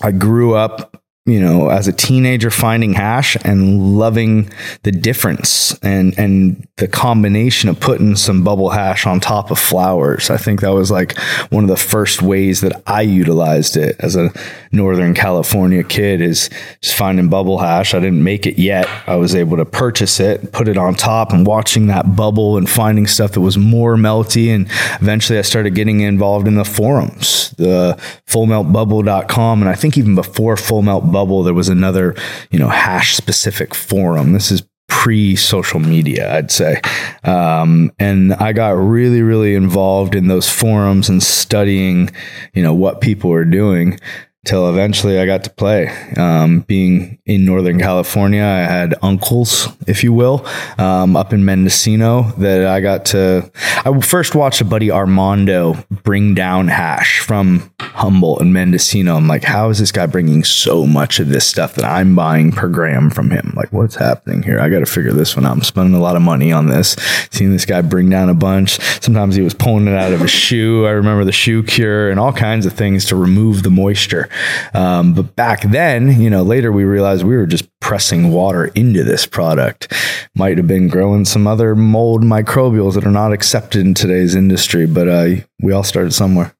I 0.00 0.10
grew 0.10 0.54
up 0.54 0.95
you 1.26 1.40
know, 1.40 1.68
as 1.70 1.88
a 1.88 1.92
teenager 1.92 2.50
finding 2.50 2.94
hash 2.94 3.36
and 3.44 3.98
loving 3.98 4.48
the 4.84 4.92
difference 4.92 5.76
and 5.80 6.16
and 6.16 6.66
the 6.76 6.86
combination 6.86 7.68
of 7.68 7.80
putting 7.80 8.14
some 8.14 8.44
bubble 8.44 8.70
hash 8.70 9.06
on 9.06 9.18
top 9.18 9.50
of 9.50 9.58
flowers. 9.58 10.30
I 10.30 10.36
think 10.36 10.60
that 10.60 10.72
was 10.72 10.90
like 10.90 11.18
one 11.50 11.64
of 11.64 11.68
the 11.68 11.76
first 11.76 12.22
ways 12.22 12.60
that 12.60 12.80
I 12.86 13.00
utilized 13.00 13.76
it 13.76 13.96
as 13.98 14.14
a 14.14 14.30
Northern 14.70 15.14
California 15.14 15.82
kid 15.82 16.20
is 16.20 16.48
just 16.82 16.96
finding 16.96 17.28
bubble 17.28 17.58
hash. 17.58 17.94
I 17.94 17.98
didn't 17.98 18.22
make 18.22 18.46
it 18.46 18.58
yet. 18.58 18.88
I 19.08 19.16
was 19.16 19.34
able 19.34 19.56
to 19.56 19.64
purchase 19.64 20.20
it, 20.20 20.52
put 20.52 20.68
it 20.68 20.76
on 20.76 20.94
top 20.94 21.32
and 21.32 21.46
watching 21.46 21.86
that 21.88 22.14
bubble 22.14 22.56
and 22.56 22.68
finding 22.68 23.06
stuff 23.06 23.32
that 23.32 23.40
was 23.40 23.58
more 23.58 23.96
melty 23.96 24.54
and 24.54 24.66
eventually 25.00 25.38
I 25.38 25.42
started 25.42 25.74
getting 25.74 26.00
involved 26.00 26.46
in 26.46 26.54
the 26.54 26.64
forums, 26.64 27.50
the 27.56 27.96
fullmeltbubble.com 28.28 29.62
and 29.62 29.68
I 29.68 29.74
think 29.74 29.96
even 29.96 30.14
before 30.14 30.56
full 30.56 30.82
melt 30.82 31.10
bubble, 31.16 31.42
there 31.42 31.54
was 31.54 31.70
another, 31.70 32.14
you 32.50 32.58
know, 32.58 32.68
hash 32.68 33.16
specific 33.16 33.74
forum. 33.74 34.34
This 34.34 34.50
is 34.50 34.62
pre 34.86 35.34
social 35.34 35.80
media, 35.80 36.36
I'd 36.36 36.50
say. 36.50 36.82
Um, 37.24 37.90
and 37.98 38.34
I 38.34 38.52
got 38.52 38.72
really, 38.72 39.22
really 39.22 39.54
involved 39.54 40.14
in 40.14 40.28
those 40.28 40.50
forums 40.50 41.08
and 41.08 41.22
studying, 41.22 42.10
you 42.52 42.62
know, 42.62 42.74
what 42.74 43.00
people 43.00 43.30
were 43.30 43.46
doing 43.46 43.98
till 44.46 44.68
eventually 44.70 45.18
I 45.18 45.26
got 45.26 45.44
to 45.44 45.50
play. 45.50 45.88
Um, 46.16 46.60
being 46.60 47.18
in 47.26 47.44
Northern 47.44 47.78
California, 47.78 48.42
I 48.42 48.60
had 48.60 48.94
uncles, 49.02 49.68
if 49.86 50.04
you 50.04 50.12
will, 50.12 50.46
um, 50.78 51.16
up 51.16 51.32
in 51.32 51.44
Mendocino 51.44 52.32
that 52.38 52.66
I 52.66 52.80
got 52.80 53.04
to. 53.06 53.50
I 53.84 54.00
first 54.00 54.34
watched 54.34 54.60
a 54.60 54.64
buddy 54.64 54.90
Armando 54.90 55.74
bring 56.04 56.34
down 56.34 56.68
hash 56.68 57.20
from 57.20 57.70
Humboldt 57.80 58.40
and 58.40 58.52
Mendocino. 58.52 59.16
I'm 59.16 59.26
like, 59.26 59.42
how 59.42 59.70
is 59.70 59.78
this 59.78 59.90
guy 59.90 60.06
bringing 60.06 60.44
so 60.44 60.86
much 60.86 61.18
of 61.18 61.28
this 61.28 61.46
stuff 61.46 61.74
that 61.74 61.84
I'm 61.84 62.14
buying 62.14 62.52
per 62.52 62.68
gram 62.68 63.10
from 63.10 63.30
him? 63.30 63.52
Like, 63.56 63.72
what's 63.72 63.96
happening 63.96 64.42
here? 64.42 64.60
I 64.60 64.68
got 64.68 64.80
to 64.80 64.86
figure 64.86 65.12
this 65.12 65.34
one 65.34 65.44
out. 65.44 65.56
I'm 65.56 65.62
spending 65.62 65.94
a 65.94 66.00
lot 66.00 66.14
of 66.14 66.22
money 66.22 66.52
on 66.52 66.68
this. 66.68 66.96
Seeing 67.30 67.50
this 67.50 67.64
guy 67.64 67.82
bring 67.82 68.08
down 68.08 68.28
a 68.28 68.34
bunch. 68.34 68.78
Sometimes 69.02 69.34
he 69.34 69.42
was 69.42 69.54
pulling 69.54 69.88
it 69.88 69.94
out 69.94 70.12
of 70.12 70.20
his 70.20 70.30
shoe. 70.46 70.86
I 70.86 70.90
remember 70.90 71.24
the 71.24 71.32
shoe 71.32 71.62
cure 71.64 72.10
and 72.10 72.20
all 72.20 72.32
kinds 72.32 72.66
of 72.66 72.74
things 72.74 73.06
to 73.06 73.16
remove 73.16 73.62
the 73.64 73.70
moisture. 73.70 74.28
Um, 74.74 75.14
but 75.14 75.36
back 75.36 75.62
then, 75.62 76.20
you 76.20 76.30
know, 76.30 76.42
later 76.42 76.72
we 76.72 76.84
realized 76.84 77.24
we 77.24 77.36
were 77.36 77.46
just 77.46 77.68
pressing 77.80 78.30
water 78.30 78.66
into 78.66 79.04
this 79.04 79.26
product. 79.26 79.92
Might 80.34 80.58
have 80.58 80.66
been 80.66 80.88
growing 80.88 81.24
some 81.24 81.46
other 81.46 81.74
mold 81.74 82.22
microbials 82.22 82.94
that 82.94 83.06
are 83.06 83.10
not 83.10 83.32
accepted 83.32 83.84
in 83.86 83.94
today's 83.94 84.34
industry, 84.34 84.86
but 84.86 85.08
uh, 85.08 85.28
we 85.62 85.72
all 85.72 85.84
started 85.84 86.12
somewhere. 86.12 86.54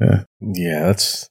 Yeah. 0.00 0.24
Yeah, 0.40 0.80
that's 0.84 1.30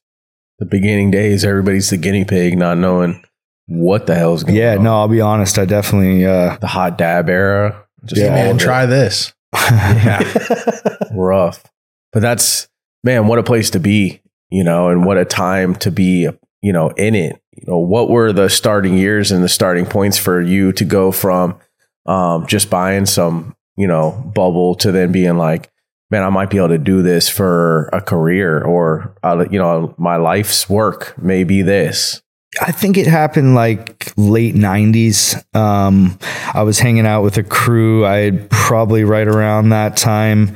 the 0.60 0.66
beginning 0.66 1.12
days. 1.12 1.46
Everybody's 1.46 1.90
the 1.90 1.98
guinea 1.98 2.26
pig, 2.26 2.58
not 2.58 2.78
knowing 2.78 3.24
what 3.68 4.08
the 4.08 4.16
hell's 4.16 4.44
going 4.44 4.56
yeah, 4.56 4.72
on. 4.72 4.78
Yeah, 4.78 4.84
no, 4.84 4.96
I'll 4.96 5.08
be 5.08 5.22
honest. 5.22 5.58
I 5.58 5.66
definitely, 5.66 6.26
uh, 6.26 6.58
The 6.58 6.68
hot 6.68 6.98
dab 6.98 7.30
era. 7.30 7.86
Just 8.06 8.22
Yeah. 8.22 8.30
Man, 8.30 8.52
of 8.52 8.58
it. 8.58 8.60
try 8.60 8.86
this. 8.86 9.34
rough. 11.12 11.64
But 12.12 12.22
that's 12.22 12.68
man, 13.04 13.28
what 13.28 13.40
a 13.40 13.44
place 13.44 13.70
to 13.72 13.80
be, 13.80 14.22
you 14.56 14.64
know, 14.64 14.88
and 14.88 15.06
what 15.06 15.18
a 15.18 15.26
time 15.26 15.76
to 15.76 15.92
be, 15.92 16.30
you 16.62 16.72
know, 16.72 16.88
in 16.92 17.14
it. 17.14 17.42
You 17.52 17.66
know, 17.68 17.78
what 17.78 18.10
were 18.10 18.32
the 18.32 18.48
starting 18.48 18.98
years 18.98 19.30
and 19.30 19.44
the 19.44 19.50
starting 19.50 19.86
points 19.86 20.18
for 20.18 20.42
you 20.42 20.72
to 20.72 20.86
go 20.86 21.12
from 21.12 21.60
um, 22.06 22.48
just 22.48 22.70
buying 22.70 23.06
some, 23.06 23.54
you 23.76 23.86
know, 23.86 24.12
bubble 24.34 24.76
to 24.76 24.94
then 24.94 25.12
being 25.12 25.36
like, 25.36 25.70
man, 26.10 26.24
I 26.24 26.30
might 26.30 26.50
be 26.50 26.56
able 26.56 26.70
to 26.70 26.78
do 26.78 27.02
this 27.02 27.28
for 27.28 27.90
a 27.92 28.00
career 28.00 28.62
or, 28.62 29.14
uh, 29.24 29.44
you 29.52 29.60
know, 29.60 29.94
my 29.98 30.16
life's 30.16 30.70
work 30.70 31.22
may 31.22 31.44
be 31.44 31.62
this. 31.62 32.22
I 32.62 32.72
think 32.72 32.96
it 32.96 33.08
happened 33.08 33.56
like 33.56 34.14
late 34.16 34.56
90s. 34.56 35.36
Um, 35.54 36.18
I 36.54 36.64
was 36.64 36.80
hanging 36.80 37.06
out 37.06 37.24
with 37.24 37.38
a 37.38 37.44
crew. 37.44 38.06
I 38.06 38.32
probably 38.50 39.04
right 39.04 39.28
around 39.28 39.70
that 39.70 39.98
time, 39.98 40.56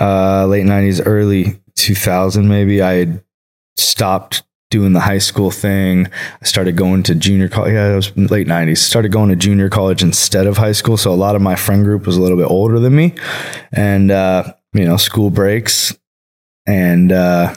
uh, 0.00 0.46
late 0.46 0.66
90s, 0.66 1.02
early 1.04 1.60
2000, 1.74 2.46
maybe. 2.46 2.80
I 2.80 2.92
had 2.92 3.24
stopped 3.80 4.42
doing 4.70 4.92
the 4.92 5.00
high 5.00 5.18
school 5.18 5.50
thing. 5.50 6.06
I 6.40 6.44
started 6.44 6.76
going 6.76 7.02
to 7.04 7.14
junior 7.14 7.48
college. 7.48 7.72
Yeah, 7.72 7.92
it 7.92 7.96
was 7.96 8.16
late 8.16 8.46
90s. 8.46 8.78
Started 8.78 9.10
going 9.10 9.28
to 9.30 9.36
junior 9.36 9.68
college 9.68 10.02
instead 10.02 10.46
of 10.46 10.56
high 10.56 10.72
school. 10.72 10.96
So 10.96 11.12
a 11.12 11.14
lot 11.14 11.36
of 11.36 11.42
my 11.42 11.56
friend 11.56 11.84
group 11.84 12.06
was 12.06 12.16
a 12.16 12.22
little 12.22 12.38
bit 12.38 12.48
older 12.48 12.78
than 12.78 12.94
me. 12.94 13.14
And, 13.72 14.10
uh, 14.10 14.52
you 14.72 14.84
know, 14.84 14.96
school 14.96 15.30
breaks. 15.30 15.96
And, 16.66 17.10
uh, 17.10 17.56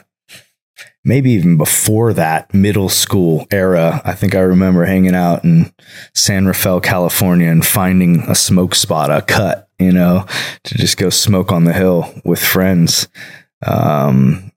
maybe 1.04 1.30
even 1.32 1.56
before 1.56 2.12
that 2.14 2.52
middle 2.52 2.88
school 2.88 3.46
era, 3.50 4.00
I 4.04 4.14
think 4.14 4.34
I 4.34 4.40
remember 4.40 4.84
hanging 4.84 5.14
out 5.14 5.44
in 5.44 5.72
San 6.14 6.46
Rafael, 6.46 6.80
California 6.80 7.48
and 7.48 7.64
finding 7.64 8.20
a 8.22 8.34
smoke 8.34 8.74
spot, 8.74 9.10
a 9.10 9.22
cut, 9.22 9.68
you 9.78 9.92
know, 9.92 10.26
to 10.64 10.74
just 10.74 10.96
go 10.96 11.10
smoke 11.10 11.52
on 11.52 11.64
the 11.64 11.72
hill 11.72 12.12
with 12.24 12.42
friends. 12.42 13.06
Um, 13.66 14.50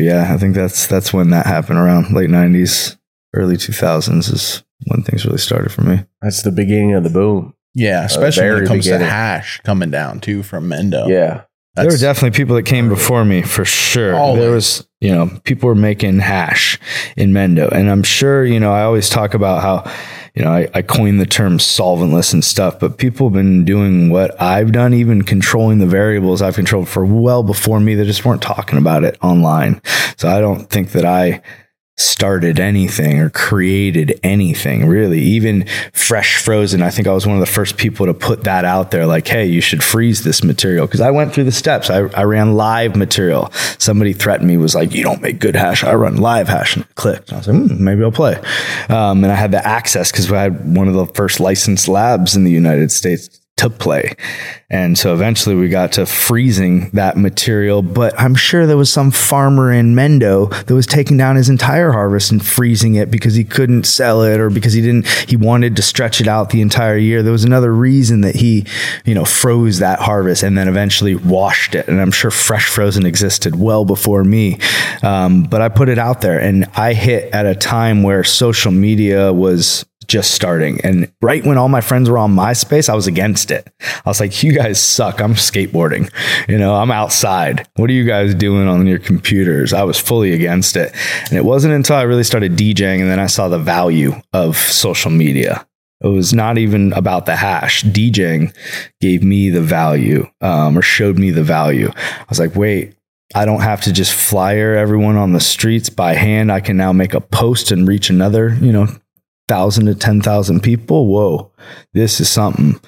but 0.00 0.06
yeah, 0.06 0.32
I 0.32 0.38
think 0.38 0.54
that's, 0.54 0.86
that's 0.86 1.12
when 1.12 1.28
that 1.30 1.44
happened 1.44 1.78
around 1.78 2.14
late 2.14 2.30
nineties, 2.30 2.96
early 3.34 3.58
two 3.58 3.74
thousands 3.74 4.28
is 4.28 4.64
when 4.86 5.02
things 5.02 5.26
really 5.26 5.36
started 5.38 5.70
for 5.72 5.82
me. 5.82 6.06
That's 6.22 6.42
the 6.42 6.50
beginning 6.50 6.94
of 6.94 7.04
the 7.04 7.10
boom. 7.10 7.54
Yeah, 7.74 8.06
especially 8.06 8.48
when 8.48 8.62
it 8.62 8.66
comes 8.66 8.86
beginning. 8.86 9.06
to 9.06 9.12
hash 9.12 9.60
coming 9.60 9.90
down 9.90 10.20
too 10.20 10.42
from 10.42 10.70
Mendo. 10.70 11.06
Yeah. 11.06 11.42
There 11.74 11.86
were 11.86 11.96
definitely 11.96 12.36
people 12.36 12.56
that 12.56 12.64
came 12.64 12.88
before 12.88 13.24
me 13.24 13.42
for 13.42 13.64
sure. 13.64 14.14
Always. 14.14 14.40
There 14.40 14.50
was, 14.50 14.88
you 15.00 15.10
know, 15.10 15.30
people 15.44 15.68
were 15.68 15.74
making 15.74 16.18
hash 16.18 16.78
in 17.16 17.30
Mendo. 17.30 17.70
And 17.70 17.88
I'm 17.88 18.02
sure, 18.02 18.44
you 18.44 18.58
know, 18.58 18.72
I 18.72 18.82
always 18.82 19.08
talk 19.08 19.34
about 19.34 19.62
how, 19.62 19.92
you 20.34 20.42
know, 20.42 20.50
I, 20.50 20.68
I 20.74 20.82
coined 20.82 21.20
the 21.20 21.26
term 21.26 21.58
solventless 21.58 22.32
and 22.32 22.44
stuff, 22.44 22.80
but 22.80 22.98
people 22.98 23.28
have 23.28 23.34
been 23.34 23.64
doing 23.64 24.10
what 24.10 24.40
I've 24.40 24.72
done, 24.72 24.94
even 24.94 25.22
controlling 25.22 25.78
the 25.78 25.86
variables 25.86 26.42
I've 26.42 26.56
controlled 26.56 26.88
for 26.88 27.04
well 27.04 27.42
before 27.42 27.78
me. 27.78 27.94
They 27.94 28.04
just 28.04 28.24
weren't 28.24 28.42
talking 28.42 28.78
about 28.78 29.04
it 29.04 29.16
online. 29.22 29.80
So 30.16 30.28
I 30.28 30.40
don't 30.40 30.68
think 30.68 30.90
that 30.92 31.04
I 31.04 31.40
started 32.00 32.58
anything 32.58 33.18
or 33.18 33.30
created 33.30 34.18
anything 34.22 34.86
really. 34.86 35.20
Even 35.20 35.66
fresh 35.92 36.42
frozen 36.42 36.82
i 36.82 36.90
think 36.90 37.06
i 37.06 37.12
was 37.12 37.26
one 37.26 37.36
of 37.36 37.40
the 37.40 37.46
first 37.46 37.76
people 37.76 38.06
to 38.06 38.14
put 38.14 38.44
that 38.44 38.64
out 38.64 38.90
there 38.90 39.06
like 39.06 39.28
hey 39.28 39.44
you 39.44 39.60
should 39.60 39.82
freeze 39.82 40.24
this 40.24 40.42
material. 40.42 40.86
Because 40.86 41.00
i 41.00 41.10
went 41.10 41.32
through 41.32 41.44
the 41.44 41.52
steps. 41.52 41.90
I, 41.90 41.98
I 42.08 42.24
ran 42.24 42.54
live 42.54 42.96
material. 42.96 43.50
Somebody 43.78 44.12
threatened 44.12 44.48
me 44.48 44.56
was 44.56 44.74
like 44.74 44.94
you 44.94 45.02
don't 45.02 45.22
make 45.22 45.38
good 45.38 45.56
hash. 45.56 45.84
I 45.84 45.94
run 45.94 46.16
live 46.16 46.48
hash 46.48 46.76
and 46.76 46.84
it 46.84 46.94
clicked. 46.94 47.32
I 47.32 47.36
was 47.38 47.48
like 47.48 47.56
hmm, 47.56 47.84
maybe 47.84 48.02
i'll 48.02 48.12
play. 48.12 48.36
Um, 48.88 49.22
and 49.22 49.32
i 49.32 49.34
had 49.34 49.52
the 49.52 49.66
access 49.66 50.10
because 50.10 50.30
we 50.30 50.36
had 50.36 50.74
one 50.76 50.88
of 50.88 50.94
the 50.94 51.06
first 51.06 51.40
licensed 51.40 51.88
labs 51.88 52.36
in 52.36 52.44
the 52.44 52.50
united 52.50 52.90
states 52.90 53.39
to 53.60 53.70
play. 53.70 54.14
And 54.70 54.96
so 54.96 55.12
eventually 55.12 55.54
we 55.54 55.68
got 55.68 55.92
to 55.92 56.06
freezing 56.06 56.90
that 56.90 57.16
material. 57.16 57.82
But 57.82 58.18
I'm 58.18 58.34
sure 58.34 58.66
there 58.66 58.76
was 58.76 58.92
some 58.92 59.10
farmer 59.10 59.72
in 59.72 59.94
Mendo 59.94 60.48
that 60.64 60.74
was 60.74 60.86
taking 60.86 61.16
down 61.16 61.36
his 61.36 61.48
entire 61.48 61.90
harvest 61.90 62.30
and 62.30 62.44
freezing 62.44 62.94
it 62.94 63.10
because 63.10 63.34
he 63.34 63.44
couldn't 63.44 63.84
sell 63.84 64.22
it 64.22 64.40
or 64.40 64.48
because 64.48 64.72
he 64.72 64.80
didn't, 64.80 65.08
he 65.28 65.36
wanted 65.36 65.76
to 65.76 65.82
stretch 65.82 66.20
it 66.20 66.28
out 66.28 66.50
the 66.50 66.60
entire 66.60 66.96
year. 66.96 67.22
There 67.22 67.32
was 67.32 67.44
another 67.44 67.74
reason 67.74 68.20
that 68.20 68.36
he, 68.36 68.64
you 69.04 69.14
know, 69.14 69.24
froze 69.24 69.80
that 69.80 69.98
harvest 69.98 70.42
and 70.42 70.56
then 70.56 70.68
eventually 70.68 71.16
washed 71.16 71.74
it. 71.74 71.88
And 71.88 72.00
I'm 72.00 72.12
sure 72.12 72.30
fresh 72.30 72.66
frozen 72.68 73.04
existed 73.04 73.56
well 73.56 73.84
before 73.84 74.24
me. 74.24 74.58
Um, 75.02 75.42
but 75.42 75.60
I 75.60 75.68
put 75.68 75.88
it 75.88 75.98
out 75.98 76.20
there 76.20 76.40
and 76.40 76.66
I 76.76 76.94
hit 76.94 77.34
at 77.34 77.44
a 77.44 77.56
time 77.56 78.02
where 78.04 78.24
social 78.24 78.72
media 78.72 79.32
was 79.32 79.84
just 80.10 80.32
starting. 80.32 80.80
And 80.82 81.10
right 81.22 81.44
when 81.46 81.56
all 81.56 81.68
my 81.68 81.80
friends 81.80 82.10
were 82.10 82.18
on 82.18 82.34
MySpace, 82.34 82.88
I 82.88 82.94
was 82.94 83.06
against 83.06 83.52
it. 83.52 83.72
I 83.80 84.08
was 84.08 84.18
like, 84.18 84.42
you 84.42 84.52
guys 84.52 84.82
suck. 84.82 85.20
I'm 85.20 85.34
skateboarding. 85.34 86.10
You 86.48 86.58
know, 86.58 86.74
I'm 86.74 86.90
outside. 86.90 87.68
What 87.76 87.88
are 87.88 87.94
you 87.94 88.04
guys 88.04 88.34
doing 88.34 88.66
on 88.66 88.86
your 88.86 88.98
computers? 88.98 89.72
I 89.72 89.84
was 89.84 89.98
fully 89.98 90.32
against 90.32 90.76
it. 90.76 90.92
And 91.28 91.38
it 91.38 91.44
wasn't 91.44 91.74
until 91.74 91.96
I 91.96 92.02
really 92.02 92.24
started 92.24 92.56
DJing 92.56 93.00
and 93.00 93.08
then 93.08 93.20
I 93.20 93.26
saw 93.26 93.48
the 93.48 93.58
value 93.58 94.12
of 94.32 94.56
social 94.56 95.12
media. 95.12 95.64
It 96.02 96.08
was 96.08 96.34
not 96.34 96.58
even 96.58 96.92
about 96.94 97.26
the 97.26 97.36
hash. 97.36 97.84
DJing 97.84 98.54
gave 99.00 99.22
me 99.22 99.50
the 99.50 99.60
value 99.60 100.26
um, 100.40 100.76
or 100.76 100.82
showed 100.82 101.18
me 101.18 101.30
the 101.30 101.44
value. 101.44 101.90
I 101.94 102.24
was 102.28 102.40
like, 102.40 102.56
wait, 102.56 102.96
I 103.34 103.44
don't 103.44 103.60
have 103.60 103.82
to 103.82 103.92
just 103.92 104.12
flyer 104.12 104.74
everyone 104.74 105.16
on 105.16 105.34
the 105.34 105.40
streets 105.40 105.88
by 105.88 106.14
hand. 106.14 106.50
I 106.50 106.60
can 106.60 106.76
now 106.76 106.92
make 106.92 107.14
a 107.14 107.20
post 107.20 107.70
and 107.70 107.86
reach 107.86 108.10
another, 108.10 108.56
you 108.60 108.72
know, 108.72 108.88
thousand 109.50 109.86
to 109.86 109.96
10,000 109.96 110.62
people. 110.62 111.08
Whoa, 111.08 111.50
this 111.92 112.20
is 112.20 112.28
something. 112.28 112.80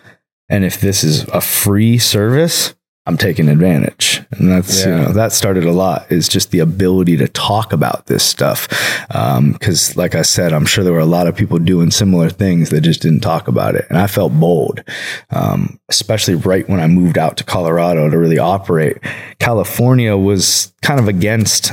And 0.49 0.65
if 0.65 0.81
this 0.81 1.03
is 1.03 1.25
a 1.31 1.41
free 1.41 1.99
service, 1.99 2.77
I'm 3.05 3.17
taking 3.17 3.49
advantage. 3.49 4.23
And 4.31 4.49
that's, 4.49 4.85
you 4.85 4.93
know, 4.93 5.13
that 5.13 5.33
started 5.33 5.65
a 5.65 5.73
lot 5.73 6.13
is 6.13 6.29
just 6.29 6.53
the 6.53 6.61
ability 6.61 7.17
to 7.17 7.27
talk 7.27 7.73
about 7.73 8.07
this 8.07 8.23
stuff. 8.23 8.69
Um, 9.13 9.55
cause 9.55 9.97
like 9.97 10.15
I 10.15 10.23
said, 10.23 10.53
I'm 10.53 10.67
sure 10.67 10.85
there 10.85 10.93
were 10.93 11.01
a 11.01 11.05
lot 11.05 11.27
of 11.27 11.35
people 11.35 11.59
doing 11.59 11.91
similar 11.91 12.31
things 12.31 12.71
that 12.71 12.83
just 12.83 13.03
didn't 13.03 13.23
talk 13.23 13.49
about 13.49 13.75
it. 13.75 13.87
And 13.89 13.99
I 13.99 14.07
felt 14.07 14.33
bold, 14.33 14.85
um, 15.31 15.81
especially 15.89 16.37
right 16.37 16.69
when 16.69 16.79
I 16.79 16.87
moved 16.87 17.19
out 17.19 17.37
to 17.39 17.45
Colorado 17.45 18.09
to 18.09 18.17
really 18.17 18.39
operate. 18.39 18.99
California 19.41 20.17
was 20.17 20.73
kind 20.83 21.01
of 21.01 21.09
against 21.09 21.73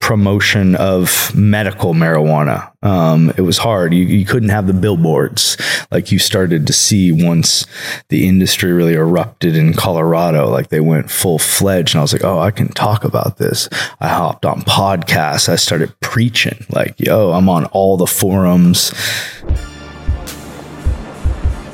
promotion 0.00 0.74
of 0.76 1.32
medical 1.34 1.92
marijuana. 1.92 2.72
Um, 2.82 3.32
it 3.36 3.42
was 3.42 3.58
hard. 3.58 3.92
You, 3.92 4.04
you 4.04 4.24
couldn't 4.24 4.48
have 4.48 4.66
the 4.66 4.72
billboards 4.72 5.56
like 5.90 6.10
you 6.10 6.18
started 6.18 6.66
to 6.66 6.72
see 6.72 7.12
once 7.12 7.66
the 8.08 8.26
industry 8.26 8.72
really 8.72 8.94
erupted 8.94 9.54
in 9.54 9.74
Colorado. 9.74 10.48
Like 10.48 10.68
they 10.68 10.80
went 10.80 11.10
full 11.10 11.38
fledged, 11.38 11.94
and 11.94 12.00
I 12.00 12.02
was 12.02 12.12
like, 12.12 12.24
oh, 12.24 12.38
I 12.38 12.50
can 12.50 12.68
talk 12.68 13.04
about 13.04 13.36
this. 13.36 13.68
I 14.00 14.08
hopped 14.08 14.46
on 14.46 14.62
podcasts. 14.62 15.48
I 15.48 15.56
started 15.56 15.92
preaching. 16.00 16.64
Like, 16.70 16.98
yo, 16.98 17.32
I'm 17.32 17.48
on 17.48 17.66
all 17.66 17.96
the 17.96 18.06
forums. 18.06 18.92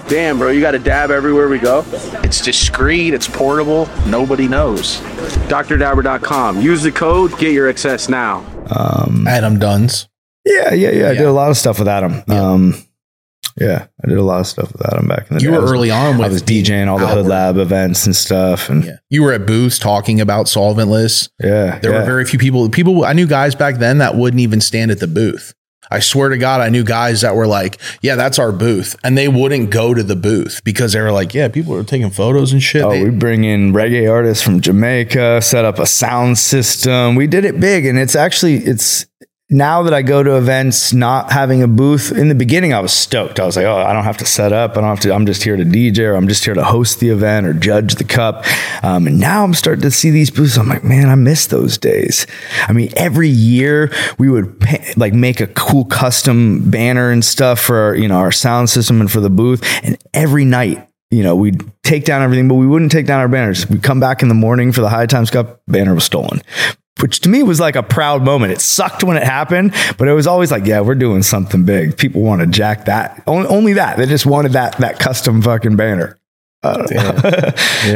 Damn, 0.08 0.38
bro, 0.38 0.50
you 0.50 0.60
got 0.60 0.74
a 0.74 0.78
dab 0.78 1.10
everywhere 1.10 1.48
we 1.48 1.58
go. 1.58 1.84
It's 2.22 2.40
discreet, 2.40 3.12
it's 3.12 3.26
portable, 3.26 3.88
nobody 4.06 4.46
knows. 4.46 5.00
DrDabber.com. 5.48 6.60
Use 6.60 6.82
the 6.84 6.92
code, 6.92 7.36
get 7.38 7.52
your 7.52 7.68
access 7.68 8.08
now. 8.08 8.44
Adam 9.26 9.58
Duns. 9.58 10.08
Yeah, 10.44 10.72
yeah, 10.74 10.90
yeah. 10.90 11.08
I 11.10 11.14
did 11.14 11.26
a 11.26 11.32
lot 11.32 11.50
of 11.50 11.56
stuff 11.56 11.80
with 11.80 11.88
Adam. 11.88 12.22
Um, 12.28 12.74
yeah, 13.60 13.86
I 14.04 14.08
did 14.08 14.16
a 14.18 14.22
lot 14.22 14.38
of 14.40 14.46
stuff 14.46 14.72
with 14.72 14.86
Adam 14.86 15.08
back 15.08 15.28
in 15.30 15.38
the 15.38 15.42
You 15.42 15.50
day. 15.50 15.58
were 15.58 15.64
early 15.64 15.90
on 15.90 16.14
I 16.16 16.18
with 16.20 16.32
was 16.32 16.42
DJing 16.42 16.86
all 16.86 16.98
the 16.98 17.06
Hood. 17.08 17.26
Lab 17.26 17.56
events 17.56 18.06
and 18.06 18.14
stuff, 18.14 18.68
and 18.70 18.84
yeah, 18.84 18.90
Yeah. 18.90 18.96
You 19.10 19.22
were 19.24 19.32
at 19.32 19.44
booths 19.46 19.78
talking 19.80 20.20
about 20.20 20.46
solventless. 20.46 21.30
yeah, 21.42 21.80
There 21.80 21.90
yeah. 21.92 21.98
were 22.00 22.04
very 22.04 22.24
few 22.26 22.38
people. 22.38 22.68
People 22.68 23.04
I 23.04 23.12
knew 23.12 23.26
guys 23.26 23.56
back 23.56 23.76
then 23.78 23.98
that 23.98 24.14
wouldn't 24.14 24.40
even 24.40 24.60
stand 24.60 24.90
at 24.92 25.00
the 25.00 25.08
booth. 25.08 25.52
I 25.90 26.00
swear 26.00 26.28
to 26.30 26.38
God, 26.38 26.60
I 26.60 26.68
knew 26.68 26.84
guys 26.84 27.20
that 27.20 27.34
were 27.36 27.46
like, 27.46 27.78
"Yeah, 28.02 28.16
that's 28.16 28.38
our 28.38 28.52
booth," 28.52 28.96
and 29.04 29.16
they 29.16 29.28
wouldn't 29.28 29.70
go 29.70 29.94
to 29.94 30.02
the 30.02 30.16
booth 30.16 30.60
because 30.64 30.92
they 30.92 31.00
were 31.00 31.12
like, 31.12 31.34
"Yeah, 31.34 31.48
people 31.48 31.74
are 31.74 31.84
taking 31.84 32.10
photos 32.10 32.52
and 32.52 32.62
shit." 32.62 32.82
Oh, 32.82 32.90
They- 32.90 33.04
we 33.04 33.10
bring 33.10 33.44
in 33.44 33.72
reggae 33.72 34.10
artists 34.10 34.42
from 34.42 34.60
Jamaica, 34.60 35.40
set 35.42 35.64
up 35.64 35.78
a 35.78 35.86
sound 35.86 36.38
system. 36.38 37.14
We 37.14 37.26
did 37.26 37.44
it 37.44 37.60
big, 37.60 37.86
and 37.86 37.98
it's 37.98 38.14
actually 38.16 38.56
it's 38.58 39.06
now 39.48 39.82
that 39.84 39.94
I 39.94 40.02
go 40.02 40.24
to 40.24 40.36
events, 40.36 40.92
not 40.92 41.30
having 41.30 41.62
a 41.62 41.68
booth. 41.68 42.10
In 42.10 42.28
the 42.28 42.34
beginning, 42.34 42.72
I 42.72 42.80
was 42.80 42.92
stoked. 42.92 43.38
I 43.38 43.46
was 43.46 43.56
like, 43.56 43.64
oh, 43.64 43.76
I 43.76 43.92
don't 43.92 44.02
have 44.02 44.16
to 44.16 44.26
set 44.26 44.52
up. 44.52 44.72
I 44.72 44.80
don't 44.80 44.90
have 44.90 45.00
to. 45.00 45.14
I'm 45.14 45.24
just 45.24 45.44
here 45.44 45.56
to 45.56 45.64
DJ, 45.64 46.00
or 46.00 46.14
I'm 46.14 46.26
just 46.26 46.44
here 46.44 46.54
to 46.54 46.64
host 46.64 46.98
the 46.98 47.10
event 47.10 47.46
or 47.46 47.52
judge 47.52 47.94
the 47.94 48.04
cup. 48.04 48.44
Um, 48.82 49.06
and 49.06 49.20
now 49.20 49.44
I'm 49.44 49.54
starting 49.54 49.82
to 49.82 49.90
see 49.92 50.10
these 50.10 50.30
booths. 50.30 50.56
I'm 50.56 50.68
like, 50.68 50.82
man, 50.82 51.08
I 51.08 51.14
miss 51.14 51.46
those 51.46 51.78
days. 51.78 52.26
I 52.66 52.72
mean, 52.72 52.90
every 52.96 53.28
year 53.28 53.92
we 54.18 54.28
would 54.28 54.58
pa- 54.58 54.84
like 54.96 55.12
make 55.12 55.40
a 55.40 55.46
cool 55.46 55.84
custom 55.84 56.68
banner 56.68 57.10
and 57.10 57.24
stuff 57.24 57.60
for 57.60 57.76
our, 57.76 57.94
you 57.94 58.08
know 58.08 58.16
our 58.16 58.32
sound 58.32 58.68
system 58.68 59.00
and 59.00 59.10
for 59.10 59.20
the 59.20 59.30
booth, 59.30 59.62
and 59.84 59.96
every 60.12 60.44
night 60.44 60.88
you 61.12 61.22
know, 61.22 61.36
we'd 61.36 61.62
take 61.84 62.04
down 62.04 62.20
everything, 62.20 62.48
but 62.48 62.56
we 62.56 62.66
wouldn't 62.66 62.90
take 62.90 63.06
down 63.06 63.20
our 63.20 63.28
banners. 63.28 63.70
We'd 63.70 63.84
come 63.84 64.00
back 64.00 64.22
in 64.22 64.28
the 64.28 64.34
morning 64.34 64.72
for 64.72 64.80
the 64.80 64.88
High 64.88 65.06
Times 65.06 65.30
Cup, 65.30 65.62
banner 65.68 65.94
was 65.94 66.02
stolen. 66.02 66.42
Which 67.00 67.20
to 67.20 67.28
me 67.28 67.42
was 67.42 67.60
like 67.60 67.76
a 67.76 67.82
proud 67.82 68.22
moment. 68.24 68.52
It 68.52 68.60
sucked 68.60 69.04
when 69.04 69.18
it 69.18 69.22
happened, 69.22 69.74
but 69.98 70.08
it 70.08 70.14
was 70.14 70.26
always 70.26 70.50
like, 70.50 70.64
yeah, 70.64 70.80
we're 70.80 70.94
doing 70.94 71.22
something 71.22 71.64
big. 71.64 71.98
People 71.98 72.22
want 72.22 72.40
to 72.40 72.46
jack 72.46 72.86
that. 72.86 73.22
Only, 73.26 73.48
only 73.48 73.72
that. 73.74 73.98
They 73.98 74.06
just 74.06 74.24
wanted 74.24 74.52
that 74.52 74.78
that 74.78 74.98
custom 74.98 75.42
fucking 75.42 75.76
banner. 75.76 76.18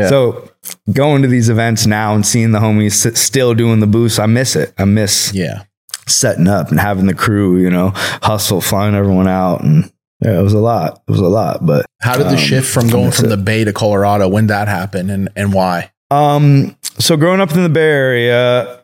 So 0.09 0.49
going 0.93 1.23
to 1.23 1.29
these 1.29 1.49
events 1.49 1.87
now 1.87 2.15
and 2.15 2.25
seeing 2.25 2.53
the 2.53 2.59
homies 2.61 3.05
s- 3.07 3.19
still 3.19 3.55
doing 3.55 3.81
the 3.81 3.87
booths, 3.87 4.19
I 4.19 4.27
miss 4.27 4.55
it. 4.55 4.73
I 4.79 4.85
miss 4.85 5.33
yeah. 5.35 5.65
setting 6.07 6.47
up 6.47 6.71
and 6.71 6.79
having 6.79 7.07
the 7.07 7.15
crew, 7.15 7.57
you 7.57 7.71
know, 7.71 7.91
hustle, 7.95 8.61
flying 8.61 8.95
everyone 8.95 9.27
out, 9.27 9.63
and 9.63 9.91
yeah, 10.23 10.39
it 10.39 10.43
was 10.43 10.53
a 10.53 10.59
lot. 10.59 11.03
It 11.09 11.11
was 11.11 11.21
a 11.21 11.29
lot, 11.29 11.65
but 11.65 11.87
How 12.01 12.17
did 12.17 12.27
the 12.27 12.33
um, 12.33 12.37
shift 12.37 12.71
from 12.73 12.89
going 12.89 13.11
from 13.11 13.27
it. 13.27 13.29
the 13.29 13.37
Bay 13.39 13.65
to 13.65 13.73
Colorado 13.73 14.29
when 14.29 14.47
that 14.49 14.69
happened 14.69 15.11
and 15.11 15.29
and 15.35 15.53
why? 15.53 15.91
Um, 16.11 16.77
so 16.99 17.17
growing 17.17 17.41
up 17.41 17.53
in 17.53 17.63
the 17.63 17.69
Bay 17.69 17.81
Area, 17.81 18.80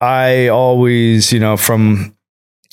I 0.00 0.48
always, 0.48 1.32
you 1.32 1.40
know, 1.40 1.56
from 1.56 2.14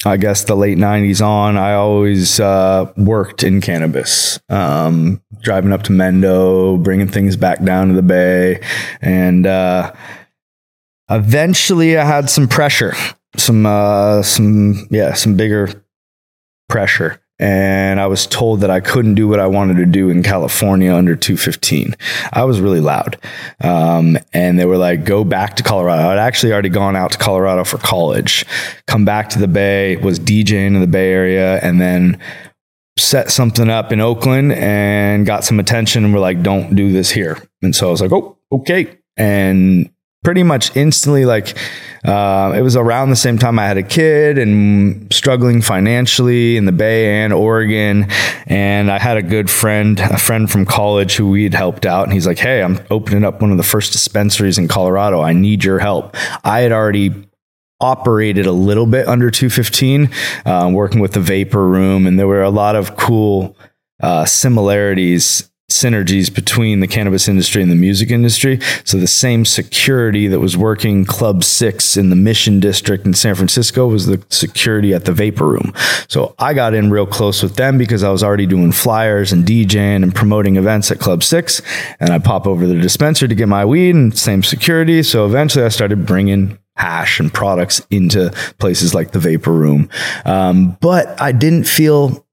I 0.05 0.17
guess 0.17 0.43
the 0.43 0.55
late 0.55 0.77
'90s 0.77 1.25
on, 1.25 1.57
I 1.57 1.73
always 1.73 2.39
uh, 2.39 2.91
worked 2.95 3.43
in 3.43 3.61
cannabis. 3.61 4.39
Um, 4.49 5.21
driving 5.41 5.71
up 5.71 5.83
to 5.83 5.91
Mendo, 5.91 6.81
bringing 6.83 7.07
things 7.07 7.35
back 7.35 7.63
down 7.63 7.87
to 7.87 7.93
the 7.95 8.03
Bay, 8.03 8.61
and 9.01 9.47
uh, 9.47 9.93
eventually, 11.09 11.97
I 11.97 12.05
had 12.05 12.29
some 12.29 12.47
pressure, 12.47 12.93
some, 13.37 13.65
uh, 13.65 14.21
some, 14.21 14.87
yeah, 14.91 15.13
some 15.13 15.35
bigger 15.35 15.69
pressure. 16.69 17.19
And 17.37 17.99
I 17.99 18.07
was 18.07 18.25
told 18.25 18.61
that 18.61 18.69
I 18.69 18.79
couldn't 18.79 19.15
do 19.15 19.27
what 19.27 19.41
I 19.41 19.47
wanted 19.47 19.75
to 19.77 19.85
do 19.85 20.09
in 20.09 20.23
California 20.23 20.93
under 20.93 21.15
215. 21.15 21.95
I 22.31 22.45
was 22.45 22.61
really 22.61 22.79
loud. 22.79 23.17
Um, 23.61 24.17
and 24.33 24.57
they 24.57 24.65
were 24.65 24.77
like, 24.77 25.03
go 25.03 25.25
back 25.25 25.57
to 25.57 25.63
Colorado. 25.63 26.07
I'd 26.09 26.17
actually 26.17 26.53
already 26.53 26.69
gone 26.69 26.95
out 26.95 27.11
to 27.11 27.17
Colorado 27.17 27.65
for 27.65 27.77
college, 27.77 28.45
come 28.87 29.03
back 29.03 29.29
to 29.31 29.39
the 29.39 29.49
Bay, 29.49 29.97
was 29.97 30.19
DJing 30.19 30.67
in 30.67 30.79
the 30.79 30.87
Bay 30.87 31.11
Area, 31.11 31.59
and 31.61 31.81
then 31.81 32.21
set 32.97 33.31
something 33.31 33.69
up 33.69 33.91
in 33.91 33.99
Oakland 33.99 34.53
and 34.53 35.25
got 35.25 35.43
some 35.43 35.59
attention 35.59 36.05
and 36.05 36.13
were 36.13 36.19
like, 36.19 36.41
don't 36.41 36.75
do 36.75 36.93
this 36.93 37.11
here. 37.11 37.37
And 37.61 37.75
so 37.75 37.87
I 37.87 37.91
was 37.91 38.01
like, 38.01 38.13
oh, 38.13 38.37
okay. 38.51 38.97
And 39.17 39.91
pretty 40.23 40.43
much 40.43 40.75
instantly, 40.77 41.25
like, 41.25 41.57
uh, 42.05 42.53
it 42.55 42.61
was 42.61 42.75
around 42.75 43.09
the 43.09 43.15
same 43.15 43.37
time 43.37 43.57
I 43.57 43.65
had 43.65 43.77
a 43.77 43.83
kid 43.83 44.37
and 44.37 45.11
struggling 45.11 45.61
financially 45.61 46.55
in 46.55 46.65
the 46.65 46.71
Bay 46.71 47.23
and 47.23 47.33
Oregon. 47.33 48.07
And 48.45 48.91
I 48.91 48.99
had 48.99 49.17
a 49.17 49.23
good 49.23 49.49
friend, 49.49 49.99
a 49.99 50.17
friend 50.17 50.49
from 50.49 50.65
college 50.65 51.15
who 51.15 51.29
we'd 51.31 51.55
helped 51.55 51.85
out. 51.85 52.03
And 52.03 52.13
he's 52.13 52.27
like, 52.27 52.37
Hey, 52.37 52.61
I'm 52.61 52.79
opening 52.91 53.23
up 53.23 53.41
one 53.41 53.51
of 53.51 53.57
the 53.57 53.63
first 53.63 53.91
dispensaries 53.91 54.59
in 54.59 54.67
Colorado. 54.67 55.21
I 55.21 55.33
need 55.33 55.63
your 55.63 55.79
help. 55.79 56.15
I 56.43 56.59
had 56.59 56.71
already 56.71 57.27
operated 57.81 58.45
a 58.45 58.51
little 58.51 58.85
bit 58.85 59.07
under 59.07 59.31
215, 59.31 60.09
uh, 60.45 60.69
working 60.71 61.01
with 61.01 61.13
the 61.13 61.19
vapor 61.19 61.67
room. 61.67 62.05
And 62.05 62.19
there 62.19 62.27
were 62.27 62.43
a 62.43 62.49
lot 62.51 62.75
of 62.75 62.95
cool 62.95 63.57
uh, 64.01 64.25
similarities 64.25 65.49
synergies 65.69 66.33
between 66.33 66.79
the 66.79 66.87
cannabis 66.87 67.27
industry 67.27 67.61
and 67.61 67.71
the 67.71 67.75
music 67.75 68.11
industry. 68.11 68.59
So 68.83 68.97
the 68.97 69.07
same 69.07 69.45
security 69.45 70.27
that 70.27 70.39
was 70.39 70.55
working 70.55 71.05
Club 71.05 71.43
Six 71.43 71.97
in 71.97 72.11
the 72.11 72.15
Mission 72.15 72.59
District 72.59 73.05
in 73.05 73.15
San 73.15 73.33
Francisco 73.33 73.87
was 73.87 74.05
the 74.05 74.23
security 74.29 74.93
at 74.93 75.05
the 75.05 75.11
Vapor 75.11 75.47
Room. 75.47 75.73
So 76.07 76.35
I 76.37 76.53
got 76.53 76.75
in 76.75 76.91
real 76.91 77.07
close 77.07 77.41
with 77.41 77.55
them 77.55 77.79
because 77.79 78.03
I 78.03 78.11
was 78.11 78.23
already 78.23 78.45
doing 78.45 78.71
flyers 78.71 79.31
and 79.31 79.43
DJing 79.43 80.03
and 80.03 80.13
promoting 80.13 80.57
events 80.57 80.91
at 80.91 80.99
Club 80.99 81.23
Six. 81.23 81.63
And 81.99 82.11
I 82.11 82.19
pop 82.19 82.45
over 82.45 82.61
to 82.61 82.67
the 82.67 82.79
dispenser 82.79 83.27
to 83.27 83.35
get 83.35 83.47
my 83.47 83.65
weed 83.65 83.95
and 83.95 84.15
same 84.15 84.43
security. 84.43 85.01
So 85.01 85.25
eventually 85.25 85.65
I 85.65 85.69
started 85.69 86.05
bringing 86.05 86.59
hash 86.75 87.19
and 87.19 87.33
products 87.33 87.85
into 87.89 88.31
places 88.59 88.93
like 88.93 89.11
the 89.11 89.19
Vapor 89.19 89.51
Room. 89.51 89.89
Um, 90.25 90.77
but 90.81 91.19
I 91.19 91.31
didn't 91.31 91.63
feel 91.63 92.24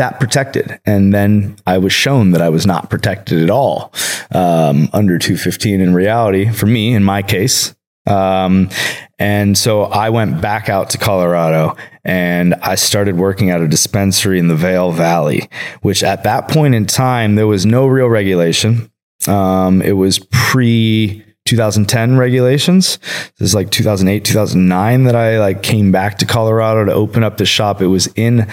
that 0.00 0.18
protected. 0.18 0.80
And 0.86 1.12
then 1.12 1.56
I 1.66 1.76
was 1.76 1.92
shown 1.92 2.30
that 2.30 2.40
I 2.40 2.48
was 2.48 2.66
not 2.66 2.88
protected 2.88 3.42
at 3.42 3.50
all 3.50 3.92
um, 4.34 4.88
under 4.94 5.18
215 5.18 5.78
in 5.78 5.92
reality, 5.92 6.50
for 6.50 6.64
me, 6.64 6.94
in 6.94 7.04
my 7.04 7.20
case. 7.20 7.74
Um, 8.06 8.70
and 9.18 9.58
so 9.58 9.82
I 9.82 10.08
went 10.08 10.40
back 10.40 10.70
out 10.70 10.88
to 10.90 10.98
Colorado 10.98 11.76
and 12.02 12.54
I 12.62 12.76
started 12.76 13.18
working 13.18 13.50
at 13.50 13.60
a 13.60 13.68
dispensary 13.68 14.38
in 14.38 14.48
the 14.48 14.56
Vail 14.56 14.90
Valley, 14.90 15.50
which 15.82 16.02
at 16.02 16.24
that 16.24 16.48
point 16.48 16.74
in 16.74 16.86
time, 16.86 17.34
there 17.34 17.46
was 17.46 17.66
no 17.66 17.86
real 17.86 18.08
regulation. 18.08 18.90
Um, 19.28 19.82
it 19.82 19.92
was 19.92 20.18
pre 20.30 21.26
2010 21.44 22.16
regulations. 22.16 22.98
This 23.38 23.50
is 23.50 23.54
like 23.54 23.70
2008, 23.70 24.24
2009 24.24 25.04
that 25.04 25.14
I 25.14 25.38
like 25.38 25.62
came 25.62 25.92
back 25.92 26.16
to 26.18 26.26
Colorado 26.26 26.86
to 26.86 26.92
open 26.92 27.22
up 27.22 27.36
the 27.36 27.44
shop. 27.44 27.82
It 27.82 27.88
was 27.88 28.06
in 28.16 28.50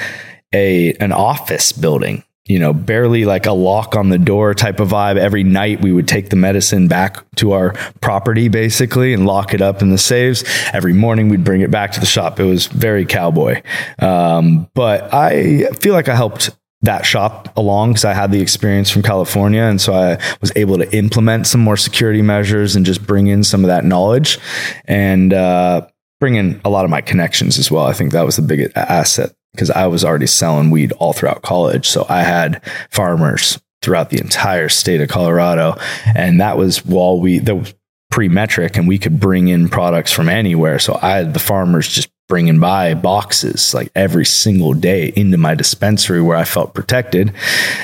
a 0.54 0.94
an 0.94 1.12
office 1.12 1.72
building 1.72 2.24
you 2.48 2.60
know, 2.60 2.74
barely 2.74 3.26
like 3.26 3.46
a 3.46 3.52
lock 3.52 3.96
on 3.96 4.10
the 4.10 4.18
door 4.18 4.54
type 4.54 4.80
of 4.80 4.90
vibe. 4.90 5.18
Every 5.18 5.44
night 5.44 5.82
we 5.82 5.92
would 5.92 6.08
take 6.08 6.30
the 6.30 6.36
medicine 6.36 6.88
back 6.88 7.24
to 7.36 7.52
our 7.52 7.74
property 8.00 8.48
basically 8.48 9.14
and 9.14 9.26
lock 9.26 9.54
it 9.54 9.62
up 9.62 9.82
in 9.82 9.90
the 9.90 9.98
safes. 9.98 10.44
Every 10.74 10.94
morning 10.94 11.30
we'd 11.30 11.44
bring 11.44 11.62
it 11.62 11.72
back 11.72 11.92
to 11.94 12.00
the 12.00 12.06
shop. 12.06 12.40
It 12.40 12.46
was 12.46 12.68
very 12.68 13.06
cowboy. 13.06 13.62
Um, 14.00 14.70
but 14.74 15.14
I 15.14 15.66
feel 15.80 15.94
like 15.94 16.08
I 16.08 16.16
helped 16.16 16.52
that 16.82 17.06
shop 17.06 17.58
along 17.58 17.92
because 17.92 18.06
I 18.06 18.14
had 18.14 18.32
the 18.32 18.40
experience 18.40 18.90
from 18.90 19.04
California. 19.04 19.64
And 19.64 19.82
so 19.82 19.94
I 19.94 20.18
was 20.40 20.52
able 20.56 20.78
to 20.78 20.96
implement 20.96 21.48
some 21.48 21.60
more 21.60 21.76
security 21.76 22.22
measures 22.22 22.76
and 22.76 22.86
just 22.86 23.06
bring 23.06 23.28
in 23.28 23.44
some 23.44 23.64
of 23.64 23.68
that 23.68 23.84
knowledge 23.84 24.40
and, 24.86 25.34
uh, 25.34 25.86
bring 26.20 26.36
in 26.36 26.62
a 26.64 26.70
lot 26.70 26.86
of 26.86 26.90
my 26.90 27.02
connections 27.02 27.60
as 27.60 27.70
well. 27.70 27.86
I 27.86 27.94
think 27.94 28.12
that 28.14 28.26
was 28.26 28.38
the 28.38 28.42
big 28.42 28.72
asset 28.76 29.37
because 29.54 29.72
I 29.72 29.88
was 29.88 30.06
already 30.06 30.28
selling 30.28 30.70
weed 30.70 30.92
all 30.94 31.14
throughout 31.14 31.42
college. 31.42 31.88
So 31.88 32.06
I 32.10 32.22
had 32.22 32.62
farmers 32.92 33.60
throughout 33.82 34.10
the 34.10 34.20
entire 34.20 34.70
state 34.70 35.02
of 35.02 35.10
Colorado. 35.10 35.76
And 36.16 36.42
that 36.42 36.58
was 36.58 36.86
while 36.86 37.20
we, 37.20 37.40
was 37.40 37.74
pre 38.12 38.30
METRC 38.30 38.78
and 38.78 38.88
we 38.88 38.98
could 38.98 39.20
bring 39.20 39.48
in 39.48 39.70
products 39.70 40.12
from 40.12 40.30
anywhere. 40.30 40.80
So 40.80 40.98
I 41.02 41.12
had 41.12 41.34
the 41.34 41.40
farmers 41.40 41.88
just 41.88 42.10
bringing 42.28 42.60
by 42.60 42.94
boxes 42.94 43.74
like 43.74 43.90
every 43.96 44.26
single 44.26 44.74
day 44.74 45.14
into 45.16 45.38
my 45.38 45.56
dispensary 45.56 46.22
where 46.22 46.36
I 46.36 46.44
felt 46.44 46.74
protected. 46.74 47.34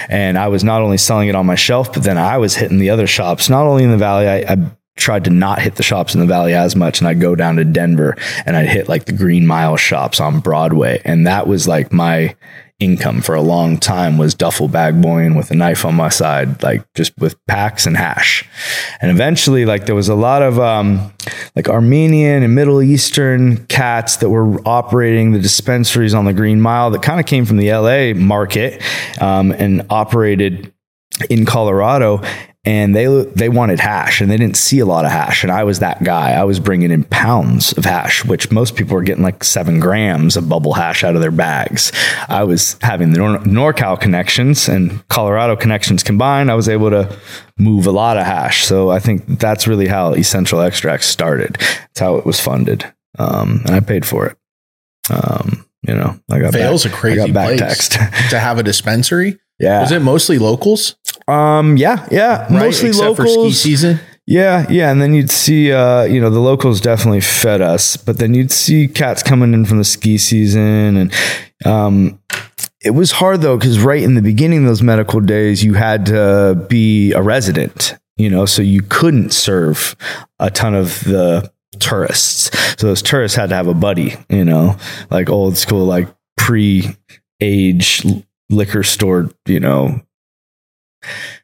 And 0.10 0.38
I 0.38 0.50
was 0.50 0.64
not 0.64 0.82
only 0.82 0.98
selling 0.98 1.30
it 1.30 1.36
on 1.36 1.46
my 1.46 1.56
shelf, 1.56 1.94
but 1.94 2.04
then 2.04 2.18
I 2.18 2.38
was 2.38 2.56
hitting 2.56 2.78
the 2.78 2.90
other 2.90 3.08
shops, 3.08 3.50
not 3.50 3.66
only 3.66 3.84
in 3.84 3.92
the 3.92 3.98
valley. 3.98 4.28
I, 4.28 4.54
I 4.54 4.72
tried 4.96 5.24
to 5.24 5.30
not 5.30 5.62
hit 5.62 5.76
the 5.76 5.84
shops 5.84 6.14
in 6.14 6.22
the 6.22 6.28
valley 6.28 6.54
as 6.54 6.76
much 6.76 7.00
and 7.00 7.08
I'd 7.08 7.20
go 7.20 7.36
down 7.36 7.56
to 7.56 7.66
Denver 7.66 8.16
and 8.46 8.56
I'd 8.56 8.68
hit 8.68 8.88
like 8.88 9.06
the 9.06 9.14
Green 9.14 9.48
Mile 9.48 9.78
shops 9.78 10.20
on 10.20 10.40
Broadway 10.40 11.02
and 11.04 11.26
that 11.26 11.48
was 11.48 11.68
like 11.68 11.92
my 11.92 12.36
income 12.80 13.22
for 13.22 13.34
a 13.34 13.42
long 13.42 13.78
time 13.78 14.18
was 14.18 14.34
duffel 14.34 14.68
bag 14.68 15.02
boying 15.02 15.36
with 15.36 15.50
a 15.52 15.56
knife 15.56 15.86
on 15.86 15.96
my 15.96 16.10
side 16.10 16.62
like 16.64 16.86
just 16.94 17.18
with 17.18 17.44
packs 17.48 17.86
and 17.86 17.98
hash. 17.98 18.48
And 19.02 19.10
eventually 19.10 19.66
like 19.66 19.86
there 19.86 19.96
was 19.96 20.10
a 20.10 20.16
lot 20.16 20.42
of 20.42 20.60
um 20.60 21.12
like 21.56 21.70
Armenian 21.70 22.44
and 22.44 22.54
Middle 22.54 22.82
Eastern 22.82 23.66
cats 23.68 24.18
that 24.18 24.30
were 24.30 24.60
operating 24.68 25.32
the 25.32 25.40
dispensaries 25.40 26.14
on 26.14 26.26
the 26.26 26.34
Green 26.34 26.60
Mile 26.60 26.92
that 26.92 27.02
kind 27.02 27.20
of 27.20 27.26
came 27.26 27.46
from 27.46 27.58
the 27.58 27.72
LA 27.72 28.14
market 28.14 28.82
um, 29.22 29.52
and 29.52 29.86
operated 29.90 30.74
in 31.30 31.46
Colorado 31.46 32.22
and 32.66 32.96
they 32.96 33.08
they 33.36 33.50
wanted 33.50 33.80
hash 33.80 34.22
and 34.22 34.32
they 34.32 34.38
didn't 34.38 34.56
see 34.56 34.80
a 34.80 34.86
lot 34.86 35.04
of 35.06 35.12
hash. 35.12 35.44
And 35.44 35.52
i 35.52 35.64
was 35.64 35.80
that 35.80 36.02
guy. 36.04 36.32
I 36.32 36.44
was 36.46 36.60
bringing 36.60 36.92
in 36.92 37.04
pounds 37.04 37.74
of 37.74 37.84
hash 37.86 38.24
which 38.24 38.52
most 38.52 38.76
people 38.76 38.96
were 38.96 39.04
getting 39.04 39.24
like 39.24 39.44
seven 39.44 39.80
grams 39.82 40.38
of 40.38 40.48
bubble 40.48 40.74
hash 40.74 41.04
out 41.04 41.16
of 41.16 41.22
their 41.22 41.32
bags. 41.32 41.92
I 42.30 42.44
was 42.44 42.78
having 42.82 43.12
the 43.12 43.18
Nor- 43.20 43.40
norcal 43.40 44.00
connections 44.00 44.70
and 44.70 45.06
colorado 45.10 45.56
connections 45.58 46.04
combined. 46.04 46.50
I 46.50 46.56
was 46.56 46.70
able 46.70 46.90
to 46.92 47.18
move 47.58 47.86
a 47.86 47.92
lot 47.92 48.18
of 48.18 48.26
hash. 48.26 48.64
So 48.66 48.90
i 48.90 49.00
think 49.00 49.40
that's 49.40 49.68
really 49.68 49.88
how 49.88 50.14
essential 50.14 50.62
extracts 50.62 51.08
started. 51.08 51.58
It's 51.92 52.00
how 52.00 52.16
it 52.16 52.26
was 52.26 52.40
funded. 52.40 52.86
Um, 53.20 53.62
and 53.66 53.76
i 53.76 53.80
paid 53.82 54.06
for 54.06 54.26
it. 54.28 54.38
Um, 55.10 55.66
you 55.86 55.94
know 55.94 56.18
i 56.32 56.40
got 56.40 56.54
Vail's 56.54 56.86
back, 56.86 56.94
a 56.94 56.96
crazy 56.96 57.20
I 57.20 57.28
got 57.28 57.34
back 57.34 57.48
place 57.58 57.60
text 57.60 57.92
to 58.30 58.40
have 58.40 58.58
a 58.58 58.64
dispensary. 58.64 59.38
yeah. 59.60 59.82
Was 59.82 59.92
it 59.92 60.02
mostly 60.02 60.40
locals? 60.40 60.96
Um 61.28 61.78
yeah 61.78 62.08
yeah 62.12 62.44
Right? 62.44 62.52
mostly 62.52 62.90
Except 62.90 63.16
for 63.16 63.26
ski 63.26 63.36
locals 63.36 63.60
season. 63.60 64.00
Yeah, 64.26 64.66
yeah, 64.70 64.90
and 64.90 65.02
then 65.02 65.14
you'd 65.14 65.30
see, 65.30 65.74
uh, 65.74 66.04
you 66.04 66.22
know, 66.22 66.30
the 66.30 66.40
locals 66.40 66.80
definitely 66.80 67.20
fed 67.20 67.60
us, 67.60 67.98
but 67.98 68.20
then 68.20 68.34
you'd 68.34 68.52
see 68.54 68.88
cats 68.88 69.22
coming 69.22 69.54
in 69.54 69.66
from 69.66 69.80
the 69.80 69.84
ski 69.84 70.18
season, 70.18 70.96
and 70.96 71.14
um, 71.66 72.22
it 72.82 72.92
was 72.92 73.12
hard 73.12 73.42
though 73.42 73.58
because 73.58 73.80
right 73.82 74.02
in 74.02 74.16
the 74.16 74.22
beginning 74.22 74.60
of 74.60 74.66
those 74.66 74.82
medical 74.82 75.20
days, 75.20 75.62
you 75.62 75.74
had 75.74 76.06
to 76.06 76.66
be 76.70 77.12
a 77.12 77.22
resident, 77.22 77.96
you 78.16 78.30
know, 78.30 78.46
so 78.46 78.62
you 78.62 78.82
couldn't 78.82 79.32
serve 79.34 79.94
a 80.40 80.50
ton 80.50 80.74
of 80.74 81.04
the 81.04 81.52
tourists. 81.80 82.50
So 82.80 82.88
those 82.88 83.02
tourists 83.02 83.36
had 83.36 83.50
to 83.50 83.56
have 83.56 83.68
a 83.68 83.74
buddy, 83.74 84.16
you 84.30 84.46
know, 84.46 84.78
like 85.12 85.30
old 85.30 85.58
school, 85.58 85.86
like 85.86 86.08
pre-age 86.38 88.06
liquor 88.50 88.84
store, 88.84 89.30
you 89.48 89.60
know, 89.60 90.02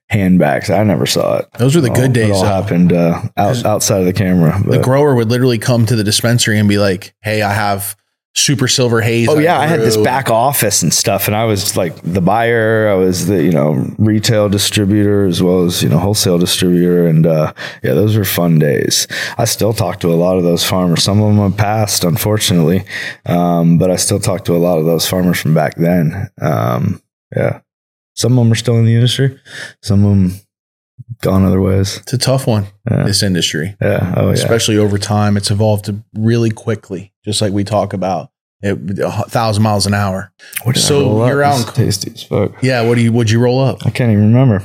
handbags. 0.10 0.70
I 0.70 0.84
never 0.84 1.06
saw 1.06 1.38
it. 1.40 1.48
Those 1.58 1.76
were 1.76 1.82
the 1.82 1.90
good 1.90 2.08
all- 2.08 2.14
days, 2.14 2.30
It 2.30 2.34
all 2.34 2.42
though. 2.44 2.48
happened 2.48 2.94
uh, 2.94 3.22
out, 3.38 3.66
outside 3.66 4.00
of 4.00 4.06
the 4.06 4.14
camera. 4.14 4.62
The 4.66 4.80
grower 4.80 5.16
would 5.16 5.30
literally 5.30 5.58
come 5.60 5.86
to 5.86 5.96
the 5.96 6.04
dispensary 6.04 6.60
and 6.60 6.68
be 6.70 6.78
like, 6.78 7.14
"Hey, 7.22 7.42
I 7.42 7.54
have 7.54 7.96
super 8.36 8.68
silver 8.68 9.02
haze." 9.02 9.28
Oh 9.30 9.38
yeah, 9.40 9.60
I 9.60 9.68
had 9.68 9.82
this 9.82 9.98
back 9.98 10.30
office 10.30 10.82
and 10.82 10.94
stuff, 10.94 11.28
and 11.28 11.36
I 11.36 11.46
was 11.46 11.76
like 11.78 11.96
the 12.04 12.22
buyer. 12.22 12.90
I 12.90 12.96
was 12.96 13.28
the 13.28 13.44
you 13.44 13.52
know 13.52 13.86
retail 13.98 14.50
distributor 14.50 15.26
as 15.26 15.44
well 15.44 15.66
as 15.66 15.84
you 15.84 15.90
know 15.90 16.00
wholesale 16.00 16.38
distributor, 16.40 17.06
and 17.08 17.26
uh, 17.28 17.54
yeah, 17.84 17.94
those 17.94 18.18
were 18.18 18.26
fun 18.26 18.58
days. 18.60 19.08
I 19.38 19.46
still 19.46 19.74
talk 19.74 20.00
to 20.02 20.08
a 20.14 20.16
lot 20.16 20.38
of 20.38 20.44
those 20.44 20.64
farmers. 20.66 21.04
Some 21.04 21.22
of 21.22 21.28
them 21.36 21.38
have 21.52 21.58
passed, 21.58 22.04
unfortunately, 22.04 22.84
um, 23.26 23.78
but 23.78 23.92
I 23.92 23.96
still 23.98 24.20
talk 24.20 24.46
to 24.46 24.56
a 24.56 24.58
lot 24.58 24.80
of 24.80 24.86
those 24.86 25.08
farmers 25.08 25.40
from 25.40 25.54
back 25.54 25.76
then. 25.76 26.30
Um, 26.42 27.02
yeah, 27.36 27.60
some 28.20 28.38
of 28.38 28.44
them 28.44 28.52
are 28.52 28.56
still 28.56 28.76
in 28.78 28.86
the 28.86 28.94
industry. 28.96 29.40
Some 29.82 30.04
of 30.04 30.10
them 30.10 30.40
gone 31.22 31.46
other 31.46 31.62
ways. 31.62 31.98
It's 31.98 32.14
a 32.14 32.18
tough 32.18 32.46
one. 32.48 32.68
Yeah. 32.92 33.04
This 33.04 33.24
industry, 33.24 33.76
Yeah. 33.82 34.14
Oh 34.18 34.28
yeah. 34.28 34.34
especially 34.34 34.78
over 34.78 34.98
time, 34.98 35.38
it's 35.38 35.50
evolved 35.52 35.90
really 36.14 36.52
quickly. 36.52 37.14
Just 37.26 37.42
like 37.42 37.54
we 37.54 37.64
talk 37.64 37.94
about, 37.94 38.32
it, 38.62 38.78
a 39.00 39.12
thousand 39.30 39.64
miles 39.64 39.86
an 39.86 39.94
hour. 39.94 40.34
What 40.64 40.76
did 40.76 40.82
so 40.82 41.26
you're 41.28 41.44
out 41.44 41.66
in- 41.68 41.74
tasty 41.74 42.12
as 42.14 42.24
fuck. 42.24 42.62
Yeah. 42.62 42.82
What 42.88 42.96
do 42.96 43.02
you? 43.02 43.12
Would 43.14 43.32
you 43.32 43.40
roll 43.40 43.60
up? 43.62 43.86
I 43.86 43.90
can't 43.90 44.12
even 44.12 44.26
remember. 44.34 44.64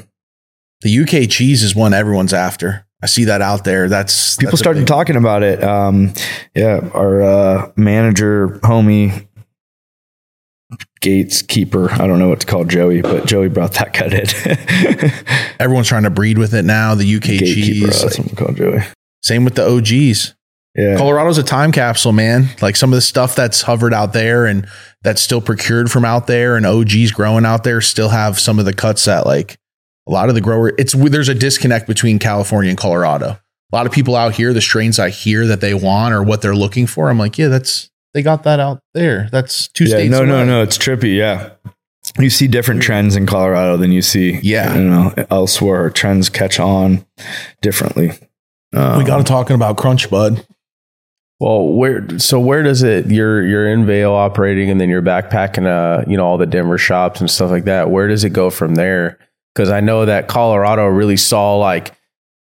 The 0.83 0.99
UK 0.99 1.31
cheese 1.31 1.63
is 1.63 1.75
one 1.77 1.95
everyone's 1.95 2.33
after. 2.35 2.87
I 3.03 3.07
see 3.07 3.25
that 3.25 3.41
out 3.43 3.65
there. 3.65 3.89
That's 3.89 4.37
people 4.37 4.53
that's 4.53 4.61
started 4.61 4.87
talking 4.87 5.17
about 5.17 5.43
it. 5.43 5.63
Um, 5.63 6.13
yeah, 6.55 6.81
our 6.95 7.23
uh, 7.23 7.73
manager, 7.77 8.49
homie, 8.63 9.27
Gates 11.05 11.43
keeper. 11.43 11.93
I 11.93 12.07
don't 12.07 12.19
know 12.19 12.31
what 12.31 12.41
to 12.41 12.47
call 12.47 12.65
Joey, 12.65 13.03
but 13.03 13.27
Joey 13.27 13.51
brought 13.51 13.75
that 13.75 13.93
cut 13.93 14.15
in. 14.15 15.13
Everyone's 15.61 15.87
trying 15.87 16.05
to 16.05 16.11
breed 16.11 16.39
with 16.39 16.55
it 16.55 16.65
now. 16.65 16.95
The 16.95 17.17
UK 17.17 17.23
Gatekeeper. 17.23 17.89
cheese. 17.91 18.03
That's 18.03 18.19
what 18.19 18.31
we 18.31 18.35
call 18.35 18.55
Joey. 18.55 18.81
Same 19.23 19.45
with 19.45 19.55
the 19.55 19.69
OGs. 19.69 20.35
Yeah. 20.75 20.97
Colorado's 20.97 21.37
a 21.37 21.43
time 21.43 21.73
capsule, 21.73 22.13
man. 22.13 22.49
Like 22.63 22.75
some 22.75 22.91
of 22.91 22.97
the 22.97 23.03
stuff 23.03 23.37
that's 23.37 23.61
hovered 23.61 23.93
out 23.93 24.15
there 24.15 24.47
and 24.47 24.67
that's 25.03 25.21
still 25.21 25.43
procured 25.43 25.91
from 25.91 26.07
out 26.07 26.27
there 26.27 26.57
and 26.57 26.65
OGs 26.65 27.13
growing 27.13 27.45
out 27.45 27.65
there 27.65 27.83
still 27.83 28.09
have 28.09 28.41
some 28.41 28.59
of 28.59 28.65
the 28.65 28.73
cuts 28.73 29.05
that 29.05 29.27
like 29.27 29.59
a 30.09 30.11
lot 30.11 30.31
of 30.31 30.35
the 30.35 30.41
grower 30.41 30.73
it's 30.79 30.95
there's 30.95 31.29
a 31.29 31.35
disconnect 31.35 31.87
between 31.87 32.19
California 32.19 32.71
and 32.71 32.79
Colorado. 32.79 33.39
A 33.73 33.77
lot 33.77 33.85
of 33.85 33.93
people 33.93 34.17
out 34.17 34.35
here, 34.35 34.55
the 34.55 34.63
strains 34.63 34.99
I 34.99 35.11
hear 35.11 35.47
that 35.49 35.61
they 35.61 35.75
want 35.75 36.15
or 36.15 36.23
what 36.23 36.41
they're 36.41 36.57
looking 36.57 36.87
for, 36.87 37.11
I'm 37.11 37.19
like, 37.19 37.37
yeah, 37.37 37.49
that's 37.49 37.91
they 38.15 38.23
got 38.23 38.45
that 38.45 38.61
out 38.61 38.81
there. 38.95 39.29
That's 39.31 39.69
two 39.69 39.85
yeah. 39.85 39.97
states. 39.97 40.11
No, 40.11 40.25
no, 40.25 40.37
away. 40.37 40.47
no. 40.47 40.63
It's 40.63 40.79
trippy. 40.79 41.17
Yeah. 41.17 41.51
You 42.19 42.31
see 42.31 42.47
different 42.49 42.83
trends 42.83 43.17
in 43.17 43.27
Colorado 43.27 43.77
than 43.77 43.91
you 43.91 44.03
see, 44.03 44.39
Yeah. 44.43 44.77
you 44.77 44.85
know, 44.85 45.15
elsewhere. 45.31 45.91
Trends 45.91 46.29
catch 46.29 46.61
on 46.61 47.05
differently. 47.61 48.13
Um, 48.75 48.99
We 48.99 49.05
got 49.05 49.19
to 49.19 49.25
talking 49.25 49.55
about 49.57 49.77
Crunch 49.77 50.09
Bud. 50.11 50.47
Well, 51.41 51.67
where 51.67 52.19
so 52.21 52.39
where 52.39 52.63
does 52.63 52.83
it 52.85 53.07
you're 53.11 53.45
you're 53.45 53.69
in 53.69 53.85
Vail 53.87 54.13
operating 54.13 54.71
and 54.71 54.81
then 54.81 54.89
you're 54.89 55.03
backpacking 55.03 55.67
uh 55.67 56.05
you 56.09 56.17
know 56.17 56.25
all 56.25 56.39
the 56.39 56.47
Denver 56.47 56.79
shops 56.79 57.21
and 57.21 57.29
stuff 57.29 57.51
like 57.51 57.65
that. 57.65 57.91
Where 57.91 58.07
does 58.07 58.23
it 58.23 58.31
go 58.31 58.51
from 58.51 58.77
there? 58.77 59.19
Cuz 59.57 59.69
I 59.69 59.81
know 59.81 60.05
that 60.07 60.29
Colorado 60.29 60.87
really 60.87 61.17
saw 61.17 61.57
like 61.57 61.93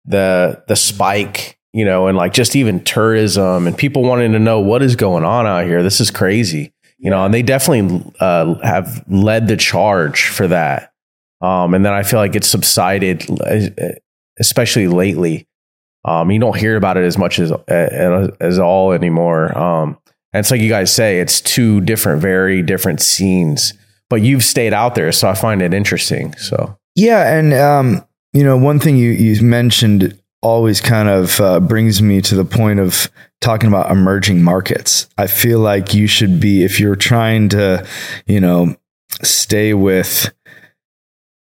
the 0.06 0.62
the 0.68 0.76
spike, 0.76 1.58
you 1.74 1.86
know, 1.86 2.08
and 2.08 2.18
like 2.18 2.34
just 2.34 2.56
even 2.56 2.84
tourism 2.84 3.68
and 3.68 3.78
people 3.78 4.04
wanting 4.04 4.34
to 4.34 4.40
know 4.40 4.60
what 4.60 4.82
is 4.82 4.96
going 4.96 5.24
on 5.24 5.48
out 5.48 5.66
here. 5.66 5.84
This 5.84 6.00
is 6.00 6.12
crazy. 6.12 6.74
You 6.98 7.10
know, 7.10 7.26
and 7.26 7.34
they 7.34 7.42
definitely 7.42 8.04
uh 8.20 8.56
have 8.64 9.04
led 9.08 9.48
the 9.48 9.58
charge 9.58 10.28
for 10.28 10.48
that. 10.48 10.94
Um 11.42 11.74
and 11.74 11.86
then 11.86 11.94
I 11.94 12.04
feel 12.04 12.20
like 12.20 12.36
it's 12.36 12.48
subsided 12.48 13.26
uh, 13.30 13.94
especially 14.40 14.88
lately. 14.88 15.48
Um, 16.04 16.32
you 16.32 16.40
don't 16.40 16.58
hear 16.58 16.76
about 16.76 16.98
it 16.98 17.06
as 17.06 17.18
much 17.18 17.40
as 17.40 17.52
as, 17.68 18.30
as 18.40 18.60
all 18.60 18.92
anymore. 18.92 19.56
Um, 19.58 19.98
and 20.34 20.40
it's 20.40 20.52
like 20.52 20.62
you 20.62 20.70
guys 20.70 20.94
say, 20.94 21.20
it's 21.20 21.42
two 21.42 21.82
different, 21.82 22.22
very 22.22 22.62
different 22.62 23.02
scenes. 23.02 23.74
But 24.10 24.22
you've 24.22 24.44
stayed 24.44 24.74
out 24.74 24.96
there, 24.96 25.12
so 25.12 25.30
I 25.30 25.36
find 25.36 25.62
it 25.62 25.74
interesting. 25.74 26.34
So 26.36 26.78
Yeah, 26.96 27.34
and 27.34 27.54
um, 27.54 28.06
you 28.34 28.44
know, 28.44 28.58
one 28.58 28.80
thing 28.80 28.98
you 28.98 29.12
you 29.12 29.42
mentioned 29.42 30.21
always 30.42 30.82
kind 30.82 31.08
of 31.08 31.40
uh, 31.40 31.60
brings 31.60 32.02
me 32.02 32.22
to 32.22 32.36
the 32.36 32.46
point 32.46 32.80
of 32.80 33.10
talking 33.42 33.68
about 33.68 33.92
emerging 33.92 34.42
markets. 34.44 35.08
I 35.18 35.28
feel 35.28 35.60
like 35.60 35.94
you 35.94 36.08
should 36.08 36.40
be 36.40 36.64
if 36.64 36.80
you're 36.80 36.96
trying 36.96 37.50
to, 37.50 37.86
you 38.26 38.40
know, 38.40 38.76
stay 39.24 39.74
with 39.74 40.34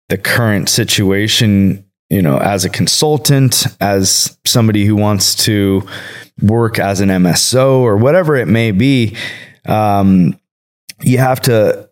the 0.09 0.17
current 0.17 0.69
situation, 0.69 1.85
you 2.09 2.21
know, 2.21 2.37
as 2.37 2.65
a 2.65 2.69
consultant, 2.69 3.65
as 3.81 4.37
somebody 4.45 4.85
who 4.85 4.95
wants 4.95 5.35
to 5.45 5.87
work 6.41 6.79
as 6.79 7.01
an 7.01 7.09
MSO 7.09 7.79
or 7.79 7.97
whatever 7.97 8.35
it 8.35 8.47
may 8.47 8.71
be, 8.71 9.15
um, 9.65 10.39
you 11.01 11.17
have 11.17 11.41
to 11.41 11.89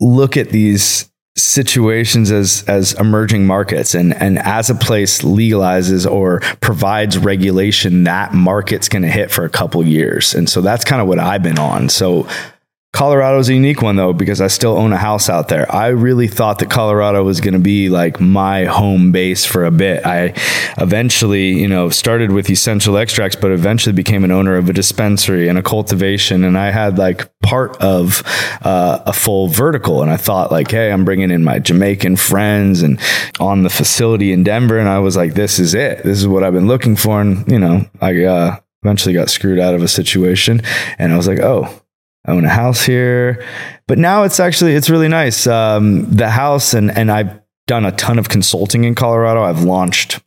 look 0.00 0.36
at 0.36 0.48
these 0.48 1.10
situations 1.36 2.30
as 2.30 2.64
as 2.68 2.92
emerging 2.94 3.46
markets. 3.46 3.94
And 3.94 4.14
and 4.14 4.38
as 4.38 4.70
a 4.70 4.74
place 4.74 5.22
legalizes 5.22 6.10
or 6.10 6.40
provides 6.60 7.18
regulation 7.18 8.04
that 8.04 8.32
market's 8.32 8.88
going 8.88 9.02
to 9.02 9.08
hit 9.08 9.30
for 9.30 9.44
a 9.44 9.50
couple 9.50 9.84
years. 9.84 10.34
And 10.34 10.48
so 10.48 10.60
that's 10.60 10.84
kind 10.84 11.02
of 11.02 11.08
what 11.08 11.18
I've 11.18 11.42
been 11.42 11.58
on. 11.58 11.88
So 11.88 12.28
Colorado's 12.94 13.48
a 13.48 13.54
unique 13.54 13.82
one 13.82 13.96
though 13.96 14.12
because 14.12 14.40
I 14.40 14.46
still 14.46 14.78
own 14.78 14.92
a 14.92 14.96
house 14.96 15.28
out 15.28 15.48
there. 15.48 15.70
I 15.74 15.88
really 15.88 16.28
thought 16.28 16.60
that 16.60 16.70
Colorado 16.70 17.24
was 17.24 17.40
going 17.40 17.54
to 17.54 17.58
be 17.58 17.88
like 17.88 18.20
my 18.20 18.66
home 18.66 19.10
base 19.10 19.44
for 19.44 19.64
a 19.64 19.72
bit. 19.72 20.06
I 20.06 20.32
eventually, 20.78 21.60
you 21.60 21.66
know, 21.66 21.88
started 21.88 22.30
with 22.30 22.48
essential 22.48 22.96
extracts, 22.96 23.34
but 23.34 23.50
eventually 23.50 23.92
became 23.92 24.22
an 24.22 24.30
owner 24.30 24.56
of 24.56 24.68
a 24.68 24.72
dispensary 24.72 25.48
and 25.48 25.58
a 25.58 25.62
cultivation, 25.62 26.44
and 26.44 26.56
I 26.56 26.70
had 26.70 26.96
like 26.96 27.28
part 27.40 27.76
of 27.78 28.22
uh, 28.62 29.02
a 29.04 29.12
full 29.12 29.48
vertical. 29.48 30.00
And 30.00 30.10
I 30.10 30.16
thought 30.16 30.52
like, 30.52 30.70
hey, 30.70 30.92
I'm 30.92 31.04
bringing 31.04 31.32
in 31.32 31.42
my 31.42 31.58
Jamaican 31.58 32.14
friends 32.14 32.82
and 32.82 33.00
on 33.40 33.64
the 33.64 33.70
facility 33.70 34.30
in 34.30 34.44
Denver, 34.44 34.78
and 34.78 34.88
I 34.88 35.00
was 35.00 35.16
like, 35.16 35.34
this 35.34 35.58
is 35.58 35.74
it. 35.74 36.04
This 36.04 36.18
is 36.18 36.28
what 36.28 36.44
I've 36.44 36.54
been 36.54 36.68
looking 36.68 36.94
for, 36.94 37.20
and 37.20 37.50
you 37.50 37.58
know, 37.58 37.86
I 38.00 38.22
uh, 38.22 38.60
eventually 38.84 39.14
got 39.14 39.30
screwed 39.30 39.58
out 39.58 39.74
of 39.74 39.82
a 39.82 39.88
situation, 39.88 40.62
and 40.96 41.12
I 41.12 41.16
was 41.16 41.26
like, 41.26 41.40
oh 41.40 41.80
I 42.26 42.32
own 42.32 42.44
a 42.44 42.50
house 42.50 42.84
here. 42.84 43.44
But 43.86 43.98
now 43.98 44.22
it's 44.22 44.40
actually 44.40 44.74
it's 44.74 44.90
really 44.90 45.08
nice. 45.08 45.46
Um, 45.46 46.04
the 46.10 46.30
house 46.30 46.74
and 46.74 46.90
and 46.90 47.10
I've 47.10 47.40
done 47.66 47.84
a 47.84 47.92
ton 47.92 48.18
of 48.18 48.28
consulting 48.28 48.84
in 48.84 48.94
Colorado. 48.94 49.42
I've 49.42 49.62
launched 49.62 50.20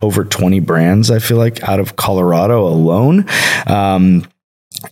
over 0.00 0.24
20 0.24 0.60
brands, 0.60 1.10
I 1.10 1.18
feel 1.18 1.38
like, 1.38 1.62
out 1.68 1.80
of 1.80 1.96
Colorado 1.96 2.66
alone. 2.66 3.26
Um, 3.66 4.26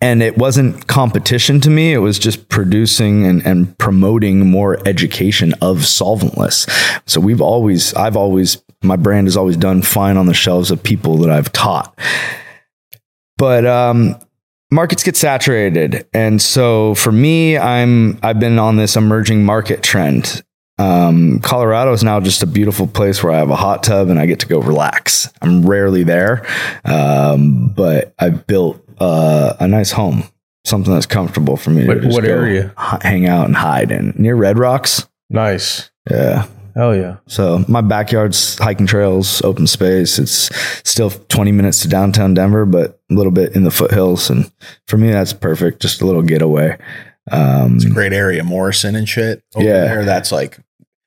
and 0.01 0.23
it 0.23 0.37
wasn't 0.37 0.89
competition 0.89 1.61
to 1.61 1.71
me. 1.71 1.93
It 1.93 1.99
was 1.99 2.19
just 2.19 2.49
producing 2.49 3.25
and, 3.25 3.47
and 3.47 3.79
promoting 3.79 4.47
more 4.47 4.79
education 4.87 5.53
of 5.61 5.79
solventless. 5.79 6.69
So 7.09 7.21
we've 7.21 7.41
always, 7.41 7.95
I've 7.95 8.17
always, 8.17 8.63
my 8.83 8.97
brand 8.97 9.29
has 9.29 9.37
always 9.37 9.57
done 9.57 9.83
fine 9.83 10.17
on 10.17 10.27
the 10.27 10.35
shelves 10.35 10.71
of 10.71 10.83
people 10.83 11.19
that 11.19 11.31
I've 11.31 11.53
taught. 11.53 11.97
But 13.39 13.65
um, 13.65 14.19
markets 14.77 15.03
get 15.03 15.17
saturated. 15.17 16.07
And 16.13 16.41
so 16.41 16.95
for 16.95 17.11
me 17.11 17.59
i'm 17.59 18.19
i've 18.23 18.39
been 18.39 18.59
on 18.61 18.77
this 18.77 18.95
emerging 18.97 19.45
market 19.45 19.83
trend. 19.83 20.43
Um, 20.79 21.41
colorado 21.41 21.93
is 21.95 22.05
now 22.05 22.21
just 22.21 22.43
a 22.43 22.47
beautiful 22.47 22.87
place 22.87 23.23
where 23.23 23.33
i 23.33 23.39
have 23.39 23.49
a 23.51 23.57
hot 23.57 23.83
tub 23.83 24.11
and 24.11 24.19
i 24.21 24.27
get 24.27 24.41
to 24.41 24.47
go 24.47 24.61
relax. 24.61 25.33
I'm 25.43 25.65
rarely 25.67 26.05
there 26.05 26.47
um, 26.85 27.69
but 27.75 28.15
i've 28.19 28.47
built 28.47 28.83
uh, 29.01 29.55
a 29.59 29.67
nice 29.67 29.91
home 29.93 30.25
something 30.67 30.93
that's 30.93 31.07
comfortable 31.07 31.57
for 31.57 31.71
me 31.71 31.87
What- 31.87 31.95
to 31.95 32.01
just 32.01 32.13
what 32.15 32.25
area? 32.27 32.75
h- 32.79 33.03
hang 33.03 33.27
out 33.27 33.47
and 33.47 33.57
hide 33.57 33.91
in. 33.91 34.13
Near 34.19 34.35
red 34.37 34.59
rocks. 34.59 35.07
Nice. 35.31 35.91
yeah 36.11 36.47
Hell 36.77 36.95
yeah. 36.95 37.17
so 37.27 37.65
my 37.69 37.81
backyard's 37.81 38.59
hiking 38.59 38.87
trails, 38.87 39.41
open 39.43 39.67
space. 39.67 40.19
It's 40.19 40.51
still 40.89 41.09
20 41.11 41.51
minutes 41.53 41.81
to 41.81 41.89
downtown 41.89 42.35
Denver, 42.35 42.67
but 42.67 43.01
a 43.11 43.15
little 43.15 43.33
bit 43.33 43.57
in 43.57 43.65
the 43.65 43.71
foothills. 43.71 44.29
And 44.29 44.51
for 44.87 44.99
me, 44.99 45.11
that's 45.11 45.33
perfect. 45.33 45.81
Just 45.81 46.03
a 46.03 46.07
little 46.07 46.21
getaway. 46.23 46.77
Um, 47.33 47.77
it's 47.77 47.87
a 47.87 47.91
Great 47.91 48.13
area, 48.13 48.45
Morrison 48.45 48.95
and 48.95 49.09
shit. 49.09 49.43
Over 49.55 49.67
Yeah. 49.67 49.85
there, 49.87 50.05
that's 50.05 50.31
like 50.31 50.59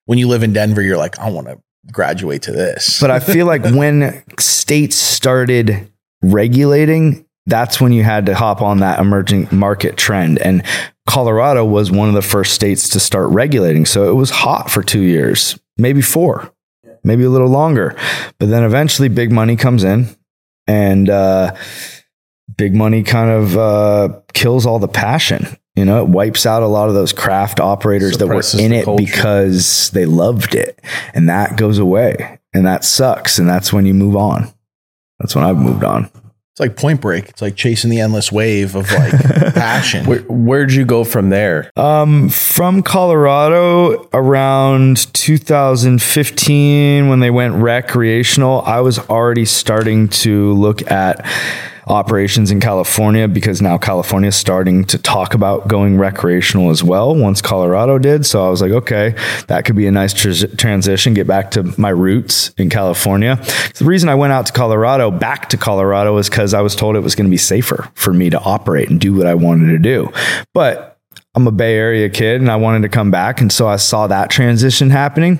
when 0.05 0.17
you 0.17 0.27
live 0.27 0.41
in 0.41 0.53
Denver, 0.53 0.81
you're 0.81 0.97
like, 0.97 1.19
I 1.19 1.29
want 1.29 1.47
to 1.47 1.59
graduate 1.91 2.41
to 2.43 2.51
this. 2.51 2.99
but 2.99 3.11
I 3.11 3.19
feel 3.19 3.45
like 3.45 3.63
when 3.63 4.23
states 4.39 4.95
started 4.95 5.87
regulating, 6.23 7.25
that's 7.45 7.79
when 7.79 7.91
you 7.91 8.03
had 8.03 8.25
to 8.27 8.35
hop 8.35 8.61
on 8.61 8.79
that 8.79 8.99
emerging 8.99 9.47
market 9.51 9.97
trend. 9.97 10.39
And 10.39 10.63
Colorado 11.09 11.65
was 11.65 11.89
one 11.89 12.07
of 12.07 12.13
the 12.13 12.21
first 12.21 12.53
states 12.53 12.89
to 12.89 12.99
start 12.99 13.29
regulating. 13.29 13.83
So 13.87 14.11
it 14.11 14.13
was 14.13 14.29
hot 14.29 14.69
for 14.69 14.83
two 14.83 15.01
years, 15.01 15.59
maybe 15.75 16.03
four, 16.03 16.53
maybe 17.03 17.23
a 17.23 17.31
little 17.31 17.49
longer. 17.49 17.95
But 18.37 18.49
then 18.49 18.63
eventually 18.63 19.09
big 19.09 19.31
money 19.31 19.55
comes 19.55 19.83
in 19.83 20.15
and 20.67 21.09
uh, 21.09 21.55
big 22.57 22.75
money 22.75 23.01
kind 23.01 23.31
of 23.31 23.57
uh, 23.57 24.19
kills 24.33 24.67
all 24.67 24.77
the 24.77 24.87
passion. 24.87 25.47
You 25.75 25.83
know, 25.83 26.03
it 26.03 26.09
wipes 26.09 26.45
out 26.45 26.61
a 26.61 26.67
lot 26.67 26.89
of 26.89 26.93
those 26.95 27.11
craft 27.11 27.59
operators 27.59 28.19
that 28.19 28.27
were 28.27 28.43
in 28.59 28.71
it 28.71 28.85
culture. 28.85 29.03
because 29.03 29.89
they 29.89 30.05
loved 30.05 30.53
it. 30.53 30.79
And 31.15 31.27
that 31.27 31.57
goes 31.57 31.79
away. 31.79 32.39
And 32.53 32.67
that 32.67 32.83
sucks. 32.83 33.39
And 33.39 33.49
that's 33.49 33.73
when 33.73 33.87
you 33.87 33.95
move 33.95 34.15
on. 34.15 34.53
That's 35.17 35.35
when 35.35 35.43
I've 35.43 35.57
moved 35.57 35.83
on. 35.83 36.11
It's 36.59 36.67
like 36.69 36.75
Point 36.75 36.99
Break. 36.99 37.29
It's 37.29 37.41
like 37.41 37.55
chasing 37.55 37.89
the 37.89 38.01
endless 38.01 38.33
wave 38.33 38.75
of 38.75 38.91
like 38.91 39.13
passion. 39.53 40.05
Where, 40.05 40.19
where'd 40.27 40.73
you 40.73 40.83
go 40.83 41.05
from 41.05 41.29
there? 41.29 41.71
Um, 41.77 42.27
from 42.27 42.83
Colorado 42.83 44.09
around 44.11 45.13
2015, 45.13 47.07
when 47.07 47.21
they 47.21 47.31
went 47.31 47.55
recreational, 47.55 48.61
I 48.63 48.81
was 48.81 48.99
already 48.99 49.45
starting 49.45 50.09
to 50.09 50.51
look 50.53 50.91
at 50.91 51.25
operations 51.89 52.51
in 52.51 52.59
California 52.59 53.27
because 53.27 53.61
now 53.61 53.77
California 53.77 54.29
is 54.29 54.35
starting 54.35 54.85
to 54.85 54.97
talk 54.97 55.33
about 55.33 55.67
going 55.67 55.97
recreational 55.97 56.69
as 56.69 56.83
well 56.83 57.15
once 57.15 57.41
Colorado 57.41 57.97
did. 57.97 58.25
So 58.25 58.45
I 58.45 58.49
was 58.49 58.61
like, 58.61 58.71
okay, 58.71 59.15
that 59.47 59.65
could 59.65 59.75
be 59.75 59.87
a 59.87 59.91
nice 59.91 60.13
tr- 60.13 60.55
transition, 60.55 61.15
get 61.15 61.27
back 61.27 61.51
to 61.51 61.63
my 61.79 61.89
roots 61.89 62.49
in 62.57 62.69
California. 62.69 63.37
The 63.75 63.85
reason 63.85 64.07
I 64.07 64.15
went 64.15 64.31
out 64.31 64.45
to 64.45 64.53
Colorado, 64.53 65.09
back 65.09 65.49
to 65.49 65.57
Colorado, 65.57 66.15
is 66.17 66.29
because 66.29 66.53
I 66.53 66.61
was 66.61 66.75
told 66.75 66.95
it 66.95 66.99
was 66.99 67.15
going 67.15 67.27
to 67.27 67.31
be 67.31 67.37
safer 67.37 67.89
for 67.95 68.13
me 68.13 68.29
to 68.29 68.39
operate 68.39 68.89
and 68.89 69.01
do 69.01 69.15
what 69.15 69.25
I 69.25 69.33
wanted 69.33 69.71
to 69.71 69.79
do. 69.79 70.11
But 70.53 70.99
I'm 71.35 71.47
a 71.47 71.51
Bay 71.51 71.75
Area 71.75 72.09
kid 72.09 72.41
and 72.41 72.51
I 72.51 72.55
wanted 72.55 72.81
to 72.83 72.89
come 72.89 73.11
back. 73.11 73.41
And 73.41 73.51
so 73.51 73.67
I 73.67 73.77
saw 73.77 74.07
that 74.07 74.29
transition 74.29 74.89
happening. 74.89 75.39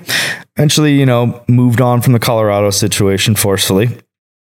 Eventually, 0.56 0.92
you 0.94 1.06
know, 1.06 1.42
moved 1.48 1.80
on 1.80 2.00
from 2.00 2.12
the 2.12 2.18
Colorado 2.18 2.70
situation 2.70 3.34
forcefully. 3.34 3.98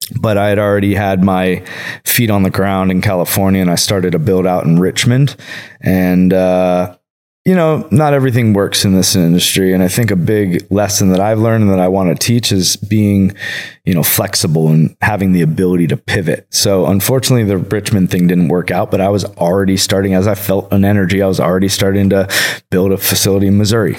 But 0.08 0.38
I 0.38 0.48
had 0.48 0.58
already 0.58 0.94
had 0.94 1.22
my 1.22 1.64
feet 2.04 2.30
on 2.30 2.42
the 2.42 2.50
ground 2.50 2.90
in 2.90 3.00
California 3.00 3.60
and 3.60 3.70
I 3.70 3.76
started 3.76 4.12
to 4.12 4.18
build 4.18 4.46
out 4.46 4.64
in 4.64 4.78
Richmond. 4.78 5.36
And, 5.80 6.32
uh, 6.32 6.96
you 7.44 7.54
know, 7.54 7.86
not 7.90 8.14
everything 8.14 8.54
works 8.54 8.86
in 8.86 8.94
this 8.94 9.14
industry. 9.14 9.74
And 9.74 9.82
I 9.82 9.88
think 9.88 10.10
a 10.10 10.16
big 10.16 10.66
lesson 10.70 11.10
that 11.10 11.20
I've 11.20 11.38
learned 11.38 11.64
and 11.64 11.72
that 11.72 11.78
I 11.78 11.88
want 11.88 12.08
to 12.08 12.26
teach 12.26 12.50
is 12.50 12.76
being, 12.76 13.34
you 13.84 13.92
know, 13.92 14.02
flexible 14.02 14.68
and 14.68 14.96
having 15.02 15.32
the 15.32 15.42
ability 15.42 15.86
to 15.88 15.96
pivot. 15.98 16.46
So 16.50 16.86
unfortunately, 16.86 17.44
the 17.44 17.58
Richmond 17.58 18.10
thing 18.10 18.26
didn't 18.28 18.48
work 18.48 18.70
out, 18.70 18.90
but 18.90 19.02
I 19.02 19.10
was 19.10 19.26
already 19.36 19.76
starting, 19.76 20.14
as 20.14 20.26
I 20.26 20.34
felt 20.34 20.72
an 20.72 20.86
energy, 20.86 21.20
I 21.20 21.26
was 21.26 21.38
already 21.38 21.68
starting 21.68 22.08
to 22.10 22.28
build 22.70 22.92
a 22.92 22.96
facility 22.96 23.48
in 23.48 23.58
Missouri. 23.58 23.98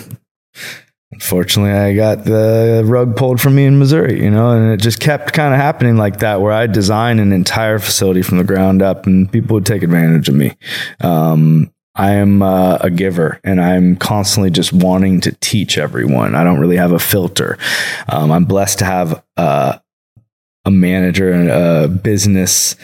Unfortunately, 1.15 1.71
I 1.71 1.95
got 1.95 2.25
the 2.25 2.83
rug 2.85 3.15
pulled 3.15 3.39
from 3.39 3.55
me 3.55 3.63
in 3.63 3.79
Missouri, 3.79 4.21
you 4.21 4.29
know, 4.29 4.49
and 4.49 4.73
it 4.73 4.81
just 4.81 4.99
kept 4.99 5.31
kind 5.31 5.53
of 5.53 5.59
happening 5.61 5.95
like 5.95 6.19
that, 6.19 6.41
where 6.41 6.51
I 6.51 6.67
design 6.67 7.19
an 7.19 7.31
entire 7.31 7.79
facility 7.79 8.21
from 8.21 8.37
the 8.37 8.43
ground 8.43 8.81
up 8.81 9.05
and 9.05 9.31
people 9.31 9.53
would 9.53 9.65
take 9.65 9.81
advantage 9.81 10.27
of 10.27 10.35
me. 10.35 10.57
Um, 10.99 11.71
I 11.95 12.15
am 12.15 12.41
uh, 12.41 12.79
a 12.81 12.89
giver 12.89 13.39
and 13.45 13.61
I'm 13.61 13.95
constantly 13.95 14.49
just 14.49 14.73
wanting 14.73 15.21
to 15.21 15.31
teach 15.39 15.77
everyone. 15.77 16.35
I 16.35 16.43
don't 16.43 16.59
really 16.59 16.75
have 16.75 16.91
a 16.91 16.99
filter. 16.99 17.57
Um, 18.09 18.29
I'm 18.29 18.43
blessed 18.43 18.79
to 18.79 18.85
have 18.85 19.23
uh, 19.37 19.79
a 20.65 20.71
manager 20.71 21.31
and 21.31 21.49
a 21.49 21.87
business 21.87 22.75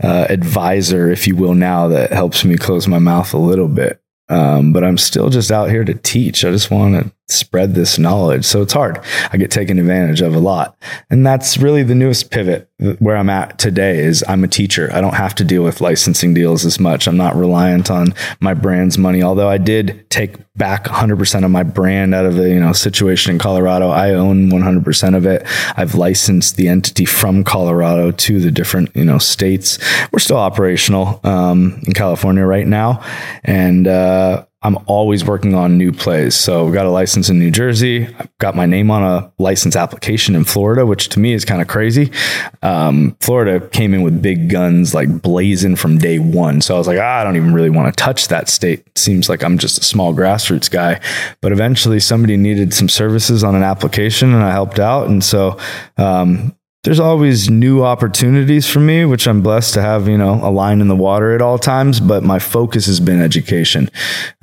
uh, 0.00 0.26
advisor, 0.28 1.10
if 1.10 1.26
you 1.26 1.34
will, 1.34 1.54
now 1.54 1.88
that 1.88 2.12
helps 2.12 2.44
me 2.44 2.56
close 2.56 2.86
my 2.86 3.00
mouth 3.00 3.34
a 3.34 3.38
little 3.38 3.66
bit. 3.66 4.00
Um, 4.28 4.72
but 4.72 4.84
I'm 4.84 4.98
still 4.98 5.28
just 5.28 5.50
out 5.50 5.70
here 5.70 5.82
to 5.82 5.94
teach. 5.94 6.44
I 6.44 6.52
just 6.52 6.70
want 6.70 6.94
to 7.02 7.12
spread 7.30 7.74
this 7.74 7.98
knowledge. 7.98 8.44
So 8.44 8.62
it's 8.62 8.72
hard. 8.72 9.00
I 9.32 9.36
get 9.36 9.50
taken 9.50 9.78
advantage 9.78 10.20
of 10.20 10.34
a 10.34 10.38
lot. 10.38 10.76
And 11.10 11.26
that's 11.26 11.58
really 11.58 11.82
the 11.82 11.94
newest 11.94 12.30
pivot 12.30 12.68
where 12.98 13.16
I'm 13.16 13.30
at 13.30 13.58
today 13.58 13.98
is 13.98 14.24
I'm 14.28 14.44
a 14.44 14.48
teacher. 14.48 14.90
I 14.92 15.00
don't 15.00 15.14
have 15.14 15.34
to 15.36 15.44
deal 15.44 15.62
with 15.62 15.80
licensing 15.80 16.34
deals 16.34 16.64
as 16.64 16.80
much. 16.80 17.06
I'm 17.06 17.16
not 17.16 17.36
reliant 17.36 17.90
on 17.90 18.14
my 18.40 18.54
brand's 18.54 18.98
money. 18.98 19.22
Although 19.22 19.48
I 19.48 19.58
did 19.58 20.08
take 20.10 20.36
back 20.60 20.84
100% 20.84 21.44
of 21.44 21.50
my 21.50 21.62
brand 21.62 22.14
out 22.14 22.26
of 22.26 22.36
the, 22.36 22.48
you 22.48 22.60
know, 22.60 22.72
situation 22.72 23.32
in 23.32 23.38
Colorado. 23.38 23.88
I 23.88 24.10
own 24.10 24.50
100% 24.50 25.16
of 25.16 25.24
it. 25.24 25.42
I've 25.76 25.94
licensed 25.94 26.56
the 26.56 26.68
entity 26.68 27.06
from 27.06 27.44
Colorado 27.44 28.10
to 28.10 28.40
the 28.40 28.50
different, 28.50 28.94
you 28.94 29.04
know, 29.04 29.18
states. 29.18 29.78
We're 30.12 30.18
still 30.18 30.36
operational, 30.36 31.20
um, 31.24 31.80
in 31.86 31.94
California 31.94 32.44
right 32.44 32.66
now. 32.66 33.02
And, 33.42 33.88
uh, 33.88 34.44
I'm 34.62 34.76
always 34.84 35.24
working 35.24 35.54
on 35.54 35.78
new 35.78 35.90
plays. 35.90 36.34
So 36.34 36.66
we 36.66 36.72
got 36.72 36.84
a 36.84 36.90
license 36.90 37.30
in 37.30 37.38
New 37.38 37.50
Jersey. 37.50 38.06
I've 38.18 38.36
got 38.36 38.54
my 38.54 38.66
name 38.66 38.90
on 38.90 39.02
a 39.02 39.32
license 39.38 39.74
application 39.74 40.34
in 40.36 40.44
Florida, 40.44 40.84
which 40.84 41.08
to 41.10 41.20
me 41.20 41.32
is 41.32 41.46
kind 41.46 41.62
of 41.62 41.68
crazy. 41.68 42.12
Um, 42.60 43.16
Florida 43.20 43.66
came 43.68 43.94
in 43.94 44.02
with 44.02 44.20
big 44.20 44.50
guns, 44.50 44.92
like 44.92 45.22
blazing 45.22 45.76
from 45.76 45.96
day 45.96 46.18
one. 46.18 46.60
So 46.60 46.74
I 46.74 46.78
was 46.78 46.86
like, 46.86 46.98
ah, 47.00 47.20
I 47.20 47.24
don't 47.24 47.36
even 47.36 47.54
really 47.54 47.70
want 47.70 47.94
to 47.94 48.04
touch 48.04 48.28
that 48.28 48.50
state. 48.50 48.86
Seems 48.98 49.30
like 49.30 49.42
I'm 49.42 49.56
just 49.56 49.78
a 49.78 49.84
small 49.84 50.12
grassroots 50.12 50.70
guy. 50.70 51.00
But 51.40 51.52
eventually 51.52 51.98
somebody 51.98 52.36
needed 52.36 52.74
some 52.74 52.90
services 52.90 53.42
on 53.42 53.54
an 53.54 53.62
application 53.62 54.34
and 54.34 54.44
I 54.44 54.50
helped 54.50 54.78
out. 54.78 55.08
And 55.08 55.24
so, 55.24 55.58
um, 55.96 56.54
there's 56.84 57.00
always 57.00 57.50
new 57.50 57.84
opportunities 57.84 58.66
for 58.68 58.80
me, 58.80 59.04
which 59.04 59.26
I'm 59.28 59.42
blessed 59.42 59.74
to 59.74 59.82
have, 59.82 60.08
you 60.08 60.16
know, 60.16 60.40
a 60.42 60.50
line 60.50 60.80
in 60.80 60.88
the 60.88 60.96
water 60.96 61.34
at 61.34 61.42
all 61.42 61.58
times. 61.58 62.00
But 62.00 62.22
my 62.22 62.38
focus 62.38 62.86
has 62.86 63.00
been 63.00 63.20
education. 63.20 63.90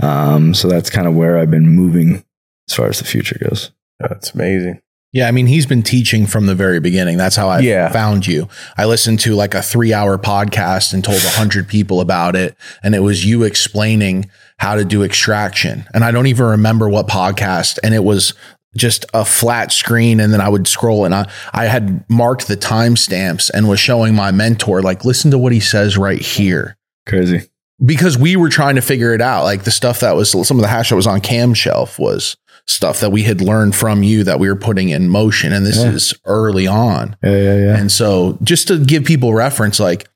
Um, 0.01 0.53
so 0.53 0.67
that's 0.67 0.89
kind 0.89 1.07
of 1.07 1.15
where 1.15 1.37
I've 1.39 1.49
been 1.51 1.67
moving 1.69 2.23
as 2.69 2.75
far 2.75 2.87
as 2.87 2.99
the 2.99 3.05
future 3.05 3.37
goes. 3.43 3.71
That's 3.99 4.33
amazing. 4.35 4.81
Yeah, 5.13 5.27
I 5.27 5.31
mean, 5.31 5.47
he's 5.47 5.65
been 5.65 5.81
teaching 5.83 6.27
from 6.27 6.45
the 6.45 6.53
very 6.53 6.79
beginning. 6.79 7.17
That's 7.17 7.35
how 7.37 7.47
I 7.47 7.59
Yeah. 7.59 7.89
found 7.89 8.27
you. 8.27 8.49
I 8.77 8.85
listened 8.85 9.19
to 9.21 9.33
like 9.35 9.55
a 9.55 9.61
three 9.63 9.93
hour 9.93 10.17
podcast 10.19 10.93
and 10.93 11.03
told 11.03 11.23
a 11.23 11.29
hundred 11.29 11.67
people 11.67 12.01
about 12.01 12.35
it. 12.35 12.55
And 12.83 12.93
it 12.93 12.99
was 12.99 13.25
you 13.25 13.43
explaining 13.43 14.29
how 14.59 14.75
to 14.75 14.83
do 14.85 15.03
extraction. 15.03 15.85
And 15.93 16.03
I 16.03 16.11
don't 16.11 16.27
even 16.27 16.45
remember 16.45 16.89
what 16.89 17.07
podcast. 17.07 17.79
And 17.83 17.95
it 17.95 18.03
was 18.03 18.33
just 18.75 19.05
a 19.13 19.23
flat 19.25 19.71
screen. 19.71 20.19
And 20.19 20.31
then 20.33 20.41
I 20.41 20.49
would 20.49 20.67
scroll 20.67 21.05
and 21.05 21.15
I, 21.15 21.29
I 21.53 21.65
had 21.65 22.03
marked 22.09 22.47
the 22.47 22.57
timestamps 22.57 23.49
and 23.53 23.67
was 23.67 23.79
showing 23.79 24.13
my 24.15 24.31
mentor, 24.31 24.81
like, 24.81 25.05
listen 25.05 25.31
to 25.31 25.37
what 25.37 25.51
he 25.53 25.59
says 25.59 25.97
right 25.97 26.19
here 26.21 26.77
Crazy. 27.07 27.49
because 27.83 28.17
we 28.17 28.35
were 28.35 28.49
trying 28.49 28.75
to 28.75 28.81
figure 28.81 29.13
it 29.13 29.21
out. 29.21 29.43
Like 29.45 29.63
the 29.63 29.71
stuff 29.71 30.01
that 30.01 30.15
was 30.15 30.29
some 30.31 30.57
of 30.57 30.61
the 30.61 30.67
hash 30.67 30.89
that 30.89 30.95
was 30.95 31.07
on 31.07 31.21
cam 31.21 31.53
shelf 31.53 31.97
was 31.97 32.37
stuff 32.67 32.99
that 32.99 33.11
we 33.11 33.23
had 33.23 33.39
learned 33.41 33.75
from 33.75 34.03
you 34.03 34.25
that 34.25 34.39
we 34.39 34.49
were 34.49 34.55
putting 34.55 34.89
in 34.89 35.07
motion. 35.09 35.53
And 35.53 35.65
this 35.65 35.77
Yeah. 35.77 35.91
is 35.91 36.13
early 36.25 36.67
on. 36.67 37.15
Yeah, 37.23 37.31
yeah, 37.31 37.55
yeah. 37.57 37.77
And 37.77 37.91
so 37.91 38.37
just 38.43 38.67
to 38.67 38.77
give 38.77 39.05
people 39.05 39.33
reference, 39.33 39.79
like 39.79 40.09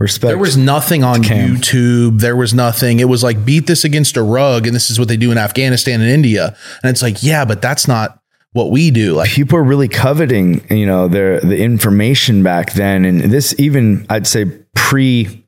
Respect. 0.00 0.28
there 0.28 0.38
was 0.38 0.56
nothing 0.56 1.02
on 1.02 1.22
YouTube. 1.22 2.20
There 2.20 2.36
was 2.36 2.54
nothing. 2.54 3.00
It 3.00 3.08
was 3.08 3.24
like 3.24 3.44
beat 3.44 3.66
this 3.66 3.84
against 3.84 4.16
a 4.16 4.22
rug. 4.22 4.66
And 4.66 4.74
this 4.74 4.90
is 4.90 4.98
what 4.98 5.08
they 5.08 5.16
do 5.16 5.32
in 5.32 5.38
Afghanistan 5.38 6.00
and 6.00 6.08
India. 6.08 6.56
And 6.82 6.90
it's 6.90 7.02
like, 7.02 7.22
yeah, 7.22 7.44
but 7.44 7.60
that's 7.60 7.88
not 7.88 8.20
what 8.52 8.70
we 8.70 8.90
do. 8.90 9.14
Like 9.14 9.30
people 9.30 9.58
are 9.58 9.64
really 9.64 9.88
coveting, 9.88 10.64
you 10.70 10.86
know, 10.86 11.08
their 11.08 11.40
the 11.40 11.58
information 11.58 12.42
back 12.42 12.72
then, 12.72 13.04
and 13.04 13.20
this 13.20 13.54
even 13.58 14.06
I'd 14.08 14.26
say 14.26 14.46
pre 14.74 15.46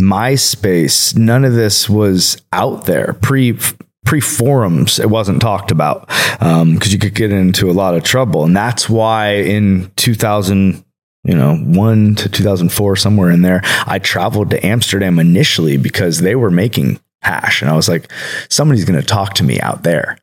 MySpace, 0.00 1.16
none 1.16 1.44
of 1.44 1.54
this 1.54 1.88
was 1.88 2.40
out 2.52 2.86
there. 2.86 3.14
Pre 3.20 3.58
pre 4.04 4.20
forums, 4.20 4.98
it 4.98 5.10
wasn't 5.10 5.42
talked 5.42 5.70
about 5.70 6.10
um, 6.42 6.74
because 6.74 6.92
you 6.92 6.98
could 6.98 7.14
get 7.14 7.32
into 7.32 7.70
a 7.70 7.72
lot 7.72 7.94
of 7.94 8.02
trouble, 8.02 8.44
and 8.44 8.56
that's 8.56 8.88
why 8.88 9.34
in 9.34 9.90
2000 9.96 10.84
you 11.24 11.34
know, 11.34 11.56
one 11.56 12.14
to 12.16 12.28
2004, 12.28 12.96
somewhere 12.96 13.30
in 13.30 13.42
there, 13.42 13.60
I 13.86 13.98
traveled 13.98 14.50
to 14.50 14.66
Amsterdam 14.66 15.18
initially 15.18 15.76
because 15.76 16.20
they 16.20 16.34
were 16.34 16.50
making 16.50 16.98
hash. 17.22 17.60
And 17.60 17.70
I 17.70 17.76
was 17.76 17.88
like, 17.88 18.10
somebody's 18.48 18.84
going 18.84 19.00
to 19.00 19.06
talk 19.06 19.34
to 19.34 19.44
me 19.44 19.60
out 19.60 19.82
there. 19.82 20.18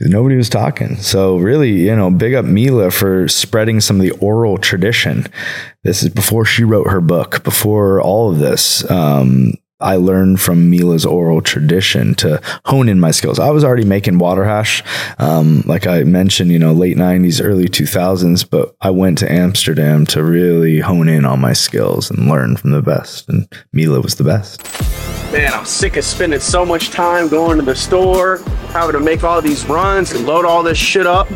Nobody 0.00 0.36
was 0.36 0.48
talking. 0.48 0.94
So, 0.96 1.38
really, 1.38 1.72
you 1.72 1.96
know, 1.96 2.08
big 2.08 2.34
up 2.34 2.44
Mila 2.44 2.92
for 2.92 3.26
spreading 3.26 3.80
some 3.80 3.96
of 3.96 4.02
the 4.02 4.12
oral 4.12 4.56
tradition. 4.56 5.26
This 5.82 6.04
is 6.04 6.10
before 6.10 6.44
she 6.44 6.62
wrote 6.62 6.88
her 6.88 7.00
book, 7.00 7.42
before 7.42 8.00
all 8.00 8.30
of 8.30 8.38
this. 8.38 8.88
Um, 8.88 9.54
I 9.80 9.94
learned 9.94 10.40
from 10.40 10.70
Mila's 10.70 11.06
oral 11.06 11.40
tradition 11.40 12.14
to 12.16 12.40
hone 12.64 12.88
in 12.88 12.98
my 12.98 13.12
skills. 13.12 13.38
I 13.38 13.50
was 13.50 13.62
already 13.62 13.84
making 13.84 14.18
water 14.18 14.44
hash, 14.44 14.82
um, 15.18 15.62
like 15.66 15.86
I 15.86 16.02
mentioned, 16.02 16.50
you 16.50 16.58
know, 16.58 16.72
late 16.72 16.96
90s, 16.96 17.40
early 17.44 17.68
2000s, 17.68 18.48
but 18.48 18.74
I 18.80 18.90
went 18.90 19.18
to 19.18 19.30
Amsterdam 19.30 20.04
to 20.06 20.24
really 20.24 20.80
hone 20.80 21.08
in 21.08 21.24
on 21.24 21.40
my 21.40 21.52
skills 21.52 22.10
and 22.10 22.28
learn 22.28 22.56
from 22.56 22.72
the 22.72 22.82
best. 22.82 23.28
And 23.28 23.46
Mila 23.72 24.00
was 24.00 24.16
the 24.16 24.24
best. 24.24 24.62
Man, 25.32 25.52
I'm 25.52 25.64
sick 25.64 25.96
of 25.96 26.04
spending 26.04 26.40
so 26.40 26.66
much 26.66 26.90
time 26.90 27.28
going 27.28 27.58
to 27.58 27.64
the 27.64 27.76
store, 27.76 28.38
having 28.70 28.94
to 28.94 29.00
make 29.00 29.22
all 29.22 29.40
these 29.40 29.64
runs 29.66 30.10
and 30.10 30.26
load 30.26 30.44
all 30.44 30.64
this 30.64 30.78
shit 30.78 31.06
up. 31.06 31.28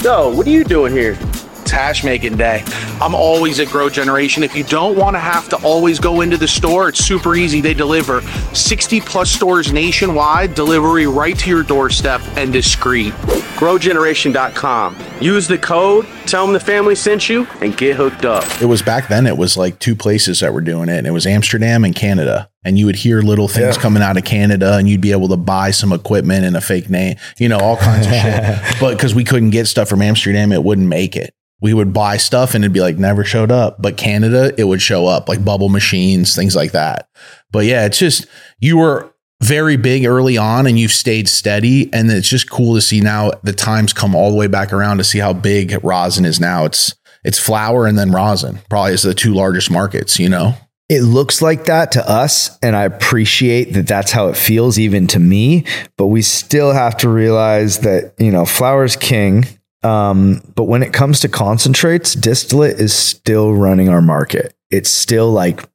So, 0.00 0.28
what 0.34 0.46
are 0.46 0.50
you 0.50 0.64
doing 0.64 0.92
here? 0.92 1.16
It's 1.64 1.70
hash 1.70 2.04
making 2.04 2.36
day. 2.36 2.62
I'm 3.00 3.14
always 3.14 3.58
at 3.58 3.68
Grow 3.68 3.88
Generation. 3.88 4.42
If 4.42 4.54
you 4.54 4.64
don't 4.64 4.98
want 4.98 5.16
to 5.16 5.18
have 5.18 5.48
to 5.48 5.56
always 5.64 5.98
go 5.98 6.20
into 6.20 6.36
the 6.36 6.46
store, 6.46 6.90
it's 6.90 7.02
super 7.02 7.34
easy. 7.36 7.62
They 7.62 7.72
deliver 7.72 8.20
60 8.52 9.00
plus 9.00 9.30
stores 9.30 9.72
nationwide, 9.72 10.54
delivery 10.54 11.06
right 11.06 11.38
to 11.38 11.48
your 11.48 11.62
doorstep 11.62 12.20
and 12.36 12.52
discreet. 12.52 13.14
GrowGeneration.com. 13.56 14.98
Use 15.22 15.48
the 15.48 15.56
code, 15.56 16.06
tell 16.26 16.44
them 16.44 16.52
the 16.52 16.60
family 16.60 16.94
sent 16.94 17.30
you, 17.30 17.46
and 17.62 17.74
get 17.74 17.96
hooked 17.96 18.26
up. 18.26 18.44
it 18.60 18.66
was 18.66 18.82
back 18.82 19.08
then, 19.08 19.26
it 19.26 19.38
was 19.38 19.56
like 19.56 19.78
two 19.78 19.96
places 19.96 20.40
that 20.40 20.52
were 20.52 20.60
doing 20.60 20.90
it. 20.90 20.98
And 20.98 21.06
it 21.06 21.12
was 21.12 21.26
Amsterdam 21.26 21.82
and 21.82 21.94
Canada. 21.94 22.50
And 22.62 22.78
you 22.78 22.84
would 22.84 22.96
hear 22.96 23.22
little 23.22 23.48
things 23.48 23.78
coming 23.78 24.02
out 24.02 24.18
of 24.18 24.24
Canada 24.24 24.76
and 24.76 24.86
you'd 24.86 25.00
be 25.00 25.12
able 25.12 25.28
to 25.28 25.36
buy 25.38 25.70
some 25.70 25.94
equipment 25.94 26.44
and 26.44 26.56
a 26.58 26.60
fake 26.60 26.90
name, 26.90 27.16
you 27.38 27.48
know, 27.48 27.58
all 27.58 27.78
kinds 27.78 28.06
of 28.06 28.12
shit. 28.12 28.78
But 28.80 28.96
because 28.96 29.14
we 29.14 29.24
couldn't 29.24 29.50
get 29.50 29.66
stuff 29.66 29.88
from 29.88 30.02
Amsterdam, 30.02 30.52
it 30.52 30.62
wouldn't 30.62 30.88
make 30.88 31.16
it. 31.16 31.34
We 31.60 31.72
would 31.72 31.92
buy 31.92 32.16
stuff 32.16 32.54
and 32.54 32.64
it'd 32.64 32.72
be 32.72 32.80
like 32.80 32.98
never 32.98 33.24
showed 33.24 33.50
up. 33.50 33.80
But 33.80 33.96
Canada, 33.96 34.52
it 34.58 34.64
would 34.64 34.82
show 34.82 35.06
up 35.06 35.28
like 35.28 35.44
bubble 35.44 35.68
machines, 35.68 36.34
things 36.34 36.54
like 36.54 36.72
that. 36.72 37.08
But 37.50 37.66
yeah, 37.66 37.86
it's 37.86 37.98
just 37.98 38.26
you 38.60 38.76
were 38.76 39.12
very 39.42 39.76
big 39.76 40.06
early 40.06 40.36
on 40.36 40.66
and 40.66 40.78
you've 40.78 40.92
stayed 40.92 41.28
steady. 41.28 41.92
And 41.92 42.10
it's 42.10 42.28
just 42.28 42.50
cool 42.50 42.74
to 42.74 42.80
see 42.80 43.00
now 43.00 43.32
the 43.42 43.52
times 43.52 43.92
come 43.92 44.14
all 44.14 44.30
the 44.30 44.36
way 44.36 44.46
back 44.46 44.72
around 44.72 44.98
to 44.98 45.04
see 45.04 45.18
how 45.18 45.32
big 45.32 45.82
rosin 45.82 46.24
is 46.24 46.40
now. 46.40 46.64
It's 46.64 46.94
it's 47.24 47.38
flour 47.38 47.86
and 47.86 47.98
then 47.98 48.12
rosin, 48.12 48.58
probably 48.68 48.92
is 48.92 49.02
the 49.02 49.14
two 49.14 49.32
largest 49.32 49.70
markets, 49.70 50.18
you 50.18 50.28
know? 50.28 50.54
it 50.88 51.00
looks 51.00 51.40
like 51.40 51.64
that 51.64 51.92
to 51.92 52.08
us 52.08 52.58
and 52.62 52.76
i 52.76 52.84
appreciate 52.84 53.72
that 53.72 53.86
that's 53.86 54.10
how 54.10 54.28
it 54.28 54.36
feels 54.36 54.78
even 54.78 55.06
to 55.06 55.18
me 55.18 55.64
but 55.96 56.06
we 56.06 56.20
still 56.20 56.72
have 56.72 56.96
to 56.96 57.08
realize 57.08 57.80
that 57.80 58.14
you 58.18 58.30
know 58.30 58.44
flour's 58.44 58.96
king 58.96 59.46
um, 59.84 60.40
but 60.54 60.64
when 60.64 60.82
it 60.82 60.92
comes 60.92 61.20
to 61.20 61.28
concentrates 61.28 62.14
distillate 62.14 62.80
is 62.80 62.94
still 62.94 63.52
running 63.52 63.88
our 63.88 64.02
market. 64.02 64.54
It's 64.70 64.90
still 64.90 65.30
like 65.30 65.68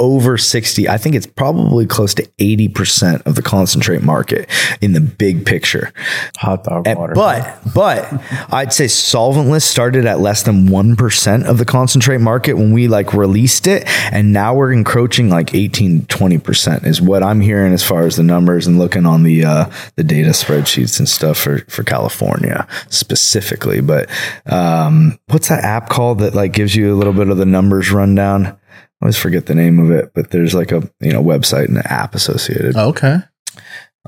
over 0.00 0.38
60 0.38 0.88
i 0.88 0.96
think 0.96 1.16
it's 1.16 1.26
probably 1.26 1.84
close 1.84 2.14
to 2.14 2.22
80% 2.38 3.26
of 3.26 3.34
the 3.34 3.42
concentrate 3.42 4.00
market 4.02 4.48
in 4.80 4.92
the 4.92 5.00
big 5.00 5.44
picture 5.44 5.92
Hot 6.36 6.62
dog 6.62 6.86
and- 6.86 6.96
but 7.14 7.58
but 7.74 8.22
I'd 8.52 8.72
say 8.72 8.84
solventless 8.84 9.62
started 9.62 10.06
at 10.06 10.20
less 10.20 10.42
than 10.44 10.66
one 10.70 10.94
percent 10.96 11.46
of 11.46 11.58
the 11.58 11.64
concentrate 11.64 12.18
market 12.20 12.54
when 12.54 12.72
we 12.72 12.86
like 12.88 13.12
released 13.12 13.66
it, 13.66 13.84
and 14.12 14.32
now 14.32 14.54
we're 14.54 14.72
encroaching 14.72 15.28
like 15.28 15.54
18 15.54 16.06
20 16.06 16.38
percent 16.38 16.84
is 16.86 17.00
what 17.00 17.22
I'm 17.22 17.40
hearing 17.40 17.72
as 17.72 17.82
far 17.84 18.02
as 18.06 18.16
the 18.16 18.22
numbers 18.22 18.66
and 18.66 18.78
looking 18.78 19.04
on 19.06 19.22
the 19.24 19.44
uh, 19.44 19.70
the 19.96 20.04
data 20.04 20.30
spreadsheets 20.30 20.98
and 20.98 21.08
stuff 21.08 21.36
for 21.38 21.58
for 21.68 21.82
California 21.82 22.66
specifically. 22.88 23.80
But 23.80 24.08
um, 24.46 25.18
what's 25.28 25.48
that 25.48 25.64
app 25.64 25.88
called 25.88 26.20
that 26.20 26.34
like 26.34 26.52
gives 26.52 26.74
you 26.76 26.92
a 26.92 26.96
little 26.96 27.12
bit 27.12 27.28
of 27.28 27.36
the 27.36 27.46
numbers 27.46 27.90
rundown? 27.92 28.56
I 29.00 29.04
always 29.04 29.16
forget 29.16 29.46
the 29.46 29.54
name 29.54 29.78
of 29.78 29.90
it, 29.90 30.12
but 30.14 30.30
there's 30.30 30.54
like 30.54 30.72
a 30.72 30.88
you 31.00 31.12
know 31.12 31.22
website 31.22 31.66
and 31.68 31.76
an 31.76 31.86
app 31.86 32.14
associated. 32.14 32.76
Okay. 32.76 33.18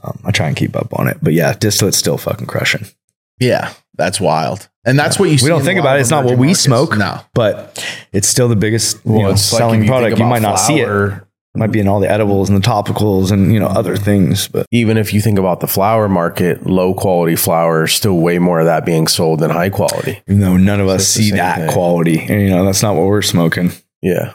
Um, 0.03 0.19
I 0.25 0.31
try 0.31 0.49
and 0.49 0.57
keep 0.57 0.75
up 0.77 0.99
on 0.99 1.09
it, 1.09 1.19
but 1.23 1.33
yeah, 1.33 1.53
distillate's 1.53 1.97
still 1.99 2.17
fucking 2.19 2.47
crushing. 2.47 2.87
Yeah. 3.39 3.73
That's 3.95 4.19
wild. 4.21 4.69
And 4.87 4.99
that's 4.99 5.19
what 5.19 5.29
you 5.31 5.37
see. 5.37 5.45
We 5.45 5.51
don't 5.51 5.63
think 5.63 5.79
about 5.79 5.99
it. 5.99 6.01
It's 6.01 6.11
not 6.11 6.25
what 6.25 6.35
emerging 6.35 6.41
we 6.41 6.47
markets. 6.47 6.61
smoke. 6.63 6.97
No. 6.97 7.21
but 7.35 7.87
it's 8.13 8.29
still 8.29 8.49
the 8.49 8.57
biggest 8.57 8.99
you 9.05 9.19
know, 9.19 9.31
it's 9.31 9.53
like 9.53 9.59
selling 9.59 9.83
you 9.83 9.89
product. 9.89 10.19
You 10.19 10.25
about 10.25 10.31
might 10.31 10.43
not 10.43 10.57
see 10.57 10.81
it. 10.81 10.89
It 10.89 11.59
might 11.59 11.73
be 11.73 11.81
in 11.81 11.89
all 11.89 12.01
the 12.01 12.09
edibles 12.09 12.49
and 12.49 12.63
the 12.63 12.67
topicals 12.67 13.31
and 13.31 13.53
you 13.53 13.59
know 13.61 13.67
other 13.67 13.97
things. 13.97 14.49
But 14.49 14.67
Even 14.71 14.97
if 14.97 15.13
you 15.13 15.21
think 15.21 15.39
about 15.39 15.61
the 15.61 15.67
flower 15.67 16.09
market, 16.09 16.65
low 16.65 16.95
quality 16.95 17.37
flour, 17.37 17.89
still 17.89 18.19
way 18.19 18.39
more 18.39 18.61
of 18.61 18.67
that 18.67 18.87
being 18.87 19.07
sold 19.07 19.41
than 19.41 19.51
high 19.51 19.69
quality. 19.69 20.23
even 20.29 20.41
though 20.41 20.57
none 20.57 20.81
of 20.81 20.89
us 20.89 21.07
see 21.07 21.33
that 21.33 21.59
thing. 21.59 21.71
quality, 21.71 22.21
and 22.21 22.41
you 22.41 22.49
know 22.49 22.65
that's 22.65 22.83
not 22.83 22.95
what 22.95 23.05
we're 23.07 23.21
smoking. 23.21 23.73
Yeah. 24.01 24.33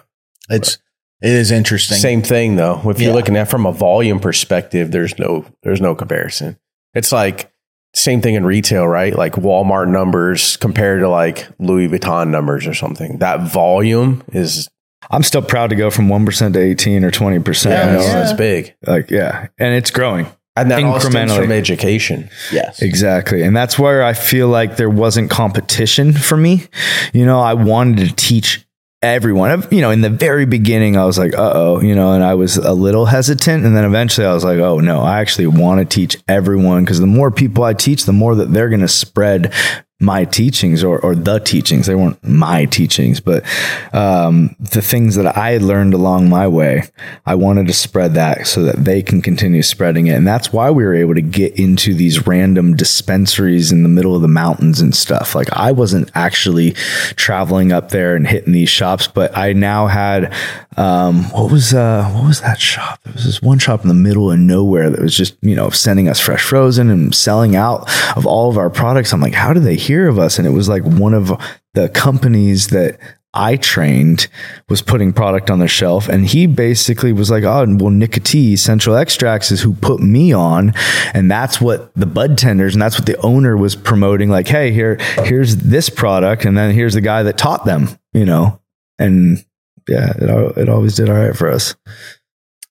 It's 0.49 0.77
it 1.21 1.31
is 1.31 1.51
interesting. 1.51 1.97
Same 1.97 2.21
thing 2.21 2.55
though. 2.55 2.81
If 2.89 2.99
you're 2.99 3.09
Yeah. 3.09 3.15
looking 3.15 3.35
at 3.37 3.49
from 3.49 3.65
a 3.65 3.71
volume 3.71 4.19
perspective, 4.19 4.91
there's 4.91 5.17
no 5.17 5.45
there's 5.63 5.81
no 5.81 5.95
comparison. 5.95 6.57
It's 6.93 7.11
like 7.11 7.51
same 7.93 8.21
thing 8.21 8.35
in 8.35 8.45
retail, 8.45 8.85
right? 8.87 9.15
Like 9.15 9.33
Walmart 9.33 9.87
numbers 9.87 10.57
compared 10.57 10.99
to 10.99 11.07
like 11.09 11.47
Louis 11.59 11.87
Vuitton 11.87 12.29
numbers 12.29 12.67
or 12.67 12.73
something. 12.73 13.19
That 13.19 13.41
volume 13.41 14.23
is 14.33 14.69
I'm 15.11 15.23
still 15.23 15.41
proud 15.41 15.69
to 15.69 15.75
go 15.75 15.89
from 15.89 16.09
one 16.09 16.25
percent 16.25 16.53
to 16.55 16.59
eighteen 16.59 17.03
or 17.05 17.11
twenty 17.11 17.39
percent. 17.39 17.73
yeah, 17.73 17.91
you 17.91 17.97
know, 18.07 18.13
that's 18.13 18.33
big. 18.33 18.75
Like 18.85 19.09
yeah, 19.11 19.47
and 19.57 19.73
it's 19.73 19.91
growing. 19.91 20.27
And 20.57 20.71
that 20.71 20.81
all 20.83 20.99
stems 21.01 21.15
Incrementally. 21.15 21.35
from 21.35 21.51
education. 21.51 22.29
Yes. 22.49 22.81
Exactly. 22.81 23.43
And 23.43 23.53
that's 23.55 23.77
where 23.77 24.01
I 24.03 24.13
feel 24.13 24.47
like 24.47 24.77
there 24.77 24.89
wasn't 24.89 25.29
competition 25.29 26.13
for 26.13 26.37
me. 26.37 26.67
You 27.11 27.25
know, 27.25 27.41
I 27.41 27.53
wanted 27.55 28.07
to 28.07 28.15
teach 28.15 28.64
everyone. 29.01 29.63
You 29.71 29.81
know, 29.81 29.91
in 29.91 30.01
the 30.01 30.09
very 30.09 30.45
beginning, 30.45 30.97
I 30.97 31.05
was 31.05 31.17
like, 31.17 31.33
uh 31.33 31.51
oh, 31.53 31.81
you 31.81 31.95
know, 31.95 32.13
and 32.13 32.23
I 32.23 32.35
was 32.35 32.57
a 32.57 32.73
little 32.73 33.05
hesitant. 33.05 33.65
And 33.65 33.75
then 33.75 33.85
eventually 33.85 34.27
I 34.27 34.33
was 34.33 34.43
like, 34.43 34.59
oh 34.59 34.79
no, 34.79 35.01
I 35.01 35.19
actually 35.19 35.47
want 35.47 35.79
to 35.79 35.85
teach 35.85 36.17
everyone 36.27 36.83
because 36.83 36.99
the 36.99 37.07
more 37.07 37.31
people 37.31 37.63
I 37.63 37.73
teach, 37.73 38.05
the 38.05 38.13
more 38.13 38.35
that 38.35 38.51
they're 38.51 38.69
going 38.69 38.81
to 38.81 38.87
spread 38.87 39.53
my 39.99 40.25
teachings 40.25 40.83
or, 40.83 40.99
or 40.99 41.15
the 41.15 41.39
teachings. 41.39 41.85
They 41.85 41.95
weren't 41.95 42.21
my 42.21 42.65
teachings, 42.65 43.21
but 43.21 43.45
um, 43.93 44.53
the 44.59 44.81
things 44.81 45.15
that 45.15 45.37
I 45.37 45.57
learned 45.57 45.93
along 45.93 46.27
my 46.27 46.49
way, 46.49 46.83
I 47.25 47.35
wanted 47.35 47.67
to 47.67 47.73
spread 47.73 48.13
that 48.15 48.45
so 48.45 48.63
that 48.63 48.83
they 48.83 49.01
can 49.01 49.21
continue 49.21 49.61
spreading 49.61 50.07
it. 50.07 50.15
And 50.15 50.27
that's 50.27 50.51
why 50.51 50.69
we 50.69 50.83
were 50.83 50.93
able 50.93 51.15
to 51.15 51.21
get 51.21 51.57
into 51.57 51.93
these 51.93 52.27
random 52.27 52.75
dispensaries 52.75 53.71
in 53.71 53.83
the 53.83 53.89
middle 53.89 54.15
of 54.15 54.21
the 54.21 54.27
mountains 54.27 54.81
and 54.81 54.93
stuff. 54.93 55.33
Like 55.33 55.51
I 55.53 55.71
wasn't 55.71 56.11
actually 56.13 56.71
traveling 57.15 57.71
up 57.71 57.89
there 57.89 58.17
and 58.17 58.27
hitting 58.27 58.51
these 58.51 58.69
shops, 58.69 59.07
but 59.07 59.35
I 59.37 59.53
now 59.53 59.87
had 59.87 60.33
um, 60.77 61.23
what 61.31 61.51
was 61.51 61.73
uh, 61.73 62.09
what 62.13 62.27
was 62.27 62.41
that 62.41 62.59
shop? 62.59 63.01
There 63.03 63.13
was 63.13 63.25
this 63.25 63.41
one 63.41 63.59
shop 63.59 63.81
in 63.83 63.87
the 63.87 63.93
middle 63.93 64.31
of 64.31 64.39
nowhere 64.39 64.89
that 64.89 65.01
was 65.01 65.15
just 65.15 65.35
you 65.41 65.55
know 65.55 65.69
sending 65.69 66.09
us 66.09 66.19
fresh 66.19 66.43
frozen 66.43 66.89
and 66.89 67.15
selling 67.15 67.55
out 67.55 67.89
of 68.17 68.25
all 68.25 68.49
of 68.49 68.57
our 68.57 68.69
products. 68.69 69.13
I'm 69.13 69.21
like, 69.21 69.33
how 69.33 69.53
do 69.53 69.59
they 69.59 69.75
hear 69.75 70.07
of 70.07 70.19
us? 70.19 70.37
And 70.37 70.47
it 70.47 70.51
was 70.51 70.67
like 70.67 70.83
one 70.83 71.13
of 71.13 71.31
the 71.73 71.89
companies 71.89 72.67
that 72.67 72.99
I 73.33 73.57
trained 73.57 74.27
was 74.69 74.81
putting 74.81 75.11
product 75.11 75.49
on 75.49 75.59
the 75.59 75.67
shelf, 75.67 76.07
and 76.09 76.25
he 76.25 76.47
basically 76.47 77.13
was 77.13 77.29
like, 77.29 77.43
"Oh, 77.43 77.65
well, 77.67 77.89
Nikka 77.89 78.21
T 78.21 78.53
Essential 78.53 78.95
Extracts 78.95 79.51
is 79.51 79.61
who 79.61 79.73
put 79.73 80.01
me 80.01 80.33
on, 80.33 80.73
and 81.13 81.29
that's 81.29 81.61
what 81.61 81.93
the 81.95 82.05
bud 82.05 82.37
tenders 82.37 82.75
and 82.75 82.81
that's 82.81 82.97
what 82.97 83.05
the 83.05 83.19
owner 83.21 83.55
was 83.55 83.75
promoting. 83.75 84.29
Like, 84.29 84.47
hey, 84.47 84.71
here, 84.71 84.97
here's 85.23 85.57
this 85.57 85.89
product, 85.89 86.43
and 86.43 86.57
then 86.57 86.73
here's 86.73 86.93
the 86.93 87.01
guy 87.01 87.23
that 87.23 87.37
taught 87.37 87.65
them, 87.65 87.89
you 88.13 88.25
know, 88.25 88.61
and 88.99 89.45
yeah, 89.87 90.13
it 90.17 90.57
it 90.57 90.69
always 90.69 90.95
did 90.95 91.09
all 91.09 91.15
right 91.15 91.35
for 91.35 91.49
us. 91.49 91.75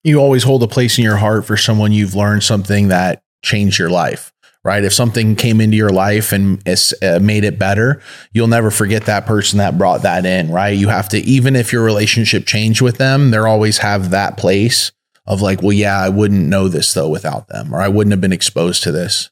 You 0.02 0.18
always 0.18 0.42
hold 0.42 0.62
a 0.62 0.68
place 0.68 0.98
in 0.98 1.04
your 1.04 1.16
heart 1.16 1.46
for 1.46 1.56
someone 1.56 1.92
you've 1.92 2.14
learned 2.14 2.42
something 2.42 2.88
that 2.88 3.22
changed 3.42 3.78
your 3.78 3.90
life 3.90 4.34
right? 4.64 4.82
If 4.82 4.94
something 4.94 5.36
came 5.36 5.60
into 5.60 5.76
your 5.76 5.90
life 5.90 6.32
and 6.32 6.66
uh, 6.66 7.18
made 7.20 7.44
it 7.44 7.58
better, 7.58 8.00
you'll 8.32 8.48
never 8.48 8.70
forget 8.70 9.04
that 9.04 9.26
person 9.26 9.58
that 9.58 9.78
brought 9.78 10.02
that 10.02 10.24
in, 10.24 10.50
right? 10.50 10.76
You 10.76 10.88
have 10.88 11.08
to, 11.10 11.18
even 11.18 11.54
if 11.54 11.72
your 11.72 11.84
relationship 11.84 12.46
changed 12.46 12.80
with 12.80 12.96
them, 12.96 13.30
they 13.30 13.36
always 13.36 13.78
have 13.78 14.10
that 14.10 14.38
place 14.38 14.90
of 15.26 15.42
like, 15.42 15.62
well, 15.62 15.72
yeah, 15.72 15.98
I 15.98 16.08
wouldn't 16.08 16.48
know 16.48 16.68
this 16.68 16.94
though 16.94 17.10
without 17.10 17.48
them, 17.48 17.74
or 17.74 17.80
I 17.80 17.88
wouldn't 17.88 18.12
have 18.12 18.20
been 18.22 18.32
exposed 18.32 18.82
to 18.84 18.90
this. 18.92 19.30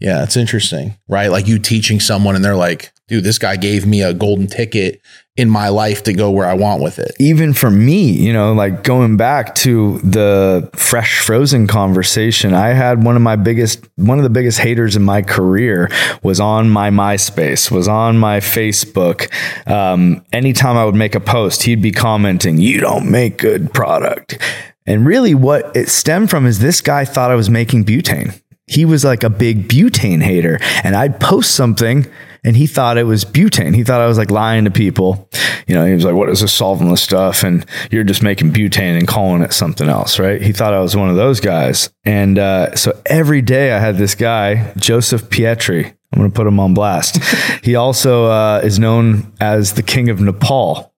Yeah, 0.00 0.22
it's 0.22 0.36
interesting, 0.36 0.96
right? 1.08 1.28
Like 1.28 1.48
you 1.48 1.58
teaching 1.58 1.98
someone 1.98 2.36
and 2.36 2.44
they're 2.44 2.54
like, 2.54 2.92
dude, 3.08 3.24
this 3.24 3.38
guy 3.38 3.56
gave 3.56 3.84
me 3.84 4.02
a 4.02 4.14
golden 4.14 4.46
ticket 4.46 5.00
in 5.38 5.48
my 5.48 5.68
life 5.68 6.02
to 6.02 6.12
go 6.12 6.32
where 6.32 6.46
I 6.46 6.54
want 6.54 6.82
with 6.82 6.98
it. 6.98 7.14
Even 7.20 7.52
for 7.54 7.70
me, 7.70 8.10
you 8.10 8.32
know, 8.32 8.52
like 8.52 8.82
going 8.82 9.16
back 9.16 9.54
to 9.54 10.00
the 10.00 10.68
fresh 10.74 11.20
frozen 11.20 11.68
conversation, 11.68 12.54
I 12.54 12.70
had 12.70 13.04
one 13.04 13.14
of 13.14 13.22
my 13.22 13.36
biggest, 13.36 13.88
one 13.94 14.18
of 14.18 14.24
the 14.24 14.30
biggest 14.30 14.58
haters 14.58 14.96
in 14.96 15.04
my 15.04 15.22
career 15.22 15.90
was 16.24 16.40
on 16.40 16.68
my 16.68 16.90
MySpace, 16.90 17.70
was 17.70 17.86
on 17.86 18.18
my 18.18 18.40
Facebook. 18.40 19.30
Um, 19.70 20.24
anytime 20.32 20.76
I 20.76 20.84
would 20.84 20.96
make 20.96 21.14
a 21.14 21.20
post, 21.20 21.62
he'd 21.62 21.80
be 21.80 21.92
commenting, 21.92 22.58
you 22.58 22.80
don't 22.80 23.08
make 23.08 23.38
good 23.38 23.72
product. 23.72 24.42
And 24.86 25.06
really 25.06 25.36
what 25.36 25.76
it 25.76 25.88
stemmed 25.88 26.30
from 26.30 26.46
is 26.46 26.58
this 26.58 26.80
guy 26.80 27.04
thought 27.04 27.30
I 27.30 27.36
was 27.36 27.48
making 27.48 27.84
butane 27.84 28.40
he 28.70 28.84
was 28.84 29.02
like 29.02 29.24
a 29.24 29.30
big 29.30 29.66
butane 29.66 30.22
hater 30.22 30.58
and 30.84 30.94
I'd 30.94 31.18
post 31.18 31.52
something 31.54 32.06
and 32.44 32.56
he 32.56 32.66
thought 32.66 32.98
it 32.98 33.04
was 33.04 33.24
butane. 33.24 33.74
He 33.74 33.84
thought 33.84 34.00
I 34.00 34.06
was 34.06 34.18
like 34.18 34.30
lying 34.30 34.64
to 34.64 34.70
people. 34.70 35.28
You 35.66 35.74
know, 35.74 35.84
he 35.84 35.94
was 35.94 36.04
like, 36.04 36.14
what 36.14 36.28
is 36.28 36.40
this 36.40 36.58
solventless 36.58 36.98
stuff? 36.98 37.42
And 37.42 37.66
you're 37.90 38.04
just 38.04 38.22
making 38.22 38.52
butane 38.52 38.98
and 38.98 39.06
calling 39.06 39.42
it 39.42 39.52
something 39.52 39.88
else, 39.88 40.18
right? 40.18 40.40
He 40.40 40.52
thought 40.52 40.74
I 40.74 40.80
was 40.80 40.96
one 40.96 41.10
of 41.10 41.16
those 41.16 41.40
guys. 41.40 41.90
And 42.04 42.38
uh, 42.38 42.74
so 42.74 43.00
every 43.06 43.42
day 43.42 43.72
I 43.72 43.78
had 43.78 43.96
this 43.96 44.14
guy, 44.14 44.72
Joseph 44.76 45.24
Pietri. 45.24 45.94
I'm 46.12 46.18
going 46.18 46.30
to 46.30 46.34
put 46.34 46.46
him 46.46 46.58
on 46.58 46.72
blast. 46.72 47.22
he 47.62 47.74
also 47.76 48.26
uh, 48.26 48.60
is 48.64 48.78
known 48.78 49.32
as 49.40 49.74
the 49.74 49.82
king 49.82 50.08
of 50.08 50.20
Nepal. 50.20 50.94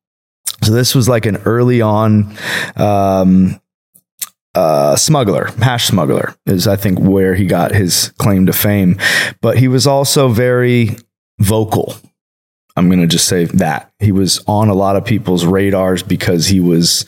So 0.63 0.73
this 0.73 0.95
was 0.95 1.09
like 1.09 1.27
an 1.27 1.39
early 1.39 1.81
on 1.81 2.37
um, 2.77 3.61
uh, 4.55 4.97
smuggler, 4.97 5.47
hash 5.59 5.87
smuggler 5.87 6.35
is 6.47 6.67
I 6.67 6.77
think 6.77 6.99
where 6.99 7.35
he 7.35 7.47
got 7.47 7.73
his 7.73 8.13
claim 8.19 8.47
to 8.47 8.53
fame. 8.53 8.99
But 9.41 9.59
he 9.59 9.69
was 9.69 9.87
also 9.87 10.29
very 10.29 10.97
vocal. 11.41 11.97
I'm 12.77 12.89
going 12.89 13.01
to 13.01 13.07
just 13.07 13.27
say 13.27 13.47
that 13.47 13.93
he 13.99 14.13
was 14.13 14.43
on 14.47 14.69
a 14.69 14.75
lot 14.75 14.97
of 14.97 15.05
people's 15.05 15.45
radars 15.45 16.03
because 16.03 16.47
he 16.47 16.61
was 16.61 17.05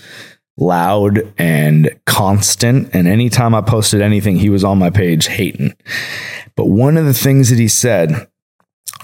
loud 0.57 1.33
and 1.39 1.99
constant. 2.05 2.91
And 2.93 3.07
anytime 3.07 3.55
I 3.55 3.61
posted 3.61 4.03
anything, 4.03 4.37
he 4.37 4.51
was 4.51 4.65
on 4.65 4.79
my 4.79 4.91
page 4.91 5.27
hating. 5.27 5.75
But 6.57 6.67
one 6.67 6.97
of 6.97 7.05
the 7.05 7.15
things 7.15 7.49
that 7.51 7.59
he 7.59 7.69
said 7.69 8.29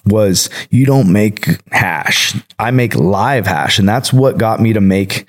was, 0.04 0.50
You 0.70 0.84
don't 0.84 1.12
make 1.12 1.46
hash, 1.72 2.34
I 2.58 2.70
make 2.70 2.94
live 2.94 3.46
hash. 3.46 3.78
And 3.78 3.88
that's 3.88 4.12
what 4.12 4.38
got 4.38 4.60
me 4.60 4.72
to 4.72 4.80
make 4.80 5.28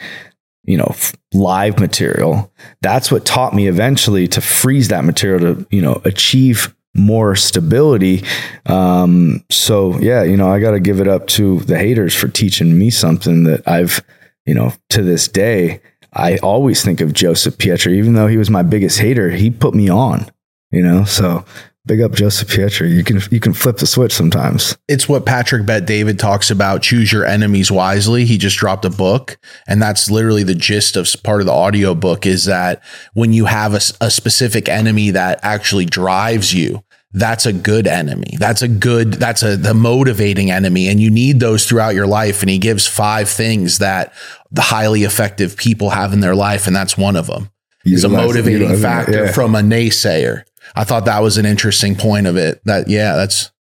you 0.66 0.78
know 0.78 0.94
live 1.34 1.80
material 1.80 2.52
that's 2.82 3.12
what 3.12 3.26
taught 3.26 3.56
me 3.56 3.68
eventually 3.68 4.28
to 4.28 4.42
freeze 4.42 4.90
that 4.90 5.04
material 5.04 5.56
to 5.56 5.68
you 5.72 5.82
know 5.82 6.02
achieve 6.06 6.76
more 6.96 7.36
stability. 7.36 8.24
Um, 8.66 9.46
so 9.50 9.98
yeah 10.00 10.24
you 10.24 10.38
know 10.38 10.52
i 10.52 10.60
got 10.60 10.72
to 10.72 10.80
give 10.80 11.00
it 11.00 11.08
up 11.08 11.28
to 11.28 11.60
the 11.62 11.78
haters 11.78 12.16
for 12.16 12.28
teaching 12.28 12.78
me 12.78 12.90
something 12.90 13.44
that 13.44 13.68
i've 13.68 14.02
you 14.46 14.54
know 14.54 14.74
to 14.90 15.02
this 15.02 15.28
day 15.28 15.82
i 16.14 16.38
always 16.38 16.84
think 16.84 17.02
of 17.02 17.14
joseph 17.14 17.58
pietri 17.58 17.94
even 17.94 18.14
though 18.14 18.28
he 18.28 18.38
was 18.38 18.50
my 18.50 18.64
biggest 18.64 19.00
hater 19.00 19.30
he 19.32 19.50
put 19.50 19.74
me 19.74 19.90
on 19.90 20.30
you 20.72 20.84
know? 20.84 21.04
So 21.04 21.46
Big 21.90 22.02
up 22.02 22.12
Joseph 22.12 22.50
Pietri. 22.50 22.94
You 22.94 23.04
can 23.04 23.20
you 23.32 23.40
can 23.40 23.52
flip 23.52 23.78
the 23.78 23.88
switch 23.88 24.14
sometimes. 24.14 24.78
It's 24.88 25.10
what 25.10 25.26
Patrick 25.26 25.66
Bet 25.66 25.88
David 25.88 26.20
talks 26.20 26.52
about. 26.52 26.84
Choose 26.84 27.12
your 27.12 27.26
enemies 27.26 27.72
wisely. 27.72 28.26
He 28.26 28.38
just 28.38 28.58
dropped 28.58 28.86
a 28.86 28.92
book, 28.92 29.40
and 29.68 29.82
that's 29.82 30.12
literally 30.12 30.44
the 30.44 30.54
gist 30.54 30.96
of 30.96 31.10
part 31.24 31.42
of 31.42 31.48
the 31.48 31.52
audio 31.52 31.96
book. 31.96 32.28
Is 32.28 32.46
that 32.46 32.84
when 33.16 33.34
you 33.34 33.46
have 33.46 33.74
a, 33.74 33.82
a 34.02 34.12
specific 34.12 34.70
enemy 34.70 35.10
that 35.10 35.40
actually 35.42 35.86
drives 35.86 36.54
you, 36.54 36.84
that's 37.12 37.48
a 37.48 37.54
good 37.54 37.88
enemy. 37.88 38.36
That's 38.38 38.62
a 38.62 38.68
good, 38.68 39.14
that's 39.14 39.42
a 39.42 39.58
the 39.58 39.74
motivating 39.74 40.52
enemy. 40.52 40.90
And 40.90 41.00
you 41.00 41.10
need 41.10 41.40
those 41.40 41.66
throughout 41.66 41.96
your 41.96 42.06
life. 42.06 42.42
And 42.42 42.52
he 42.52 42.60
gives 42.60 42.86
five 42.86 43.28
things 43.28 43.80
that 43.80 44.14
the 44.52 44.62
highly 44.62 45.06
effective 45.06 45.58
people 45.58 45.90
have 45.90 46.14
in 46.14 46.20
their 46.20 46.36
life. 46.36 46.68
And 46.68 46.76
that's 46.76 46.96
one 47.00 47.16
of 47.16 47.26
them. 47.26 47.50
Is 47.84 48.04
a 48.04 48.10
motivating 48.10 48.78
factor 48.78 49.26
yeah. 49.26 49.32
from 49.32 49.56
a 49.56 49.62
naysayer. 49.62 50.44
I 50.76 50.84
thought 50.84 51.06
that 51.06 51.20
was 51.20 51.38
an 51.38 51.46
interesting 51.46 51.96
point 51.96 52.28
of 52.28 52.38
it. 52.38 52.62
That 52.66 52.88
yeah, 52.88 53.16
that's 53.16 53.52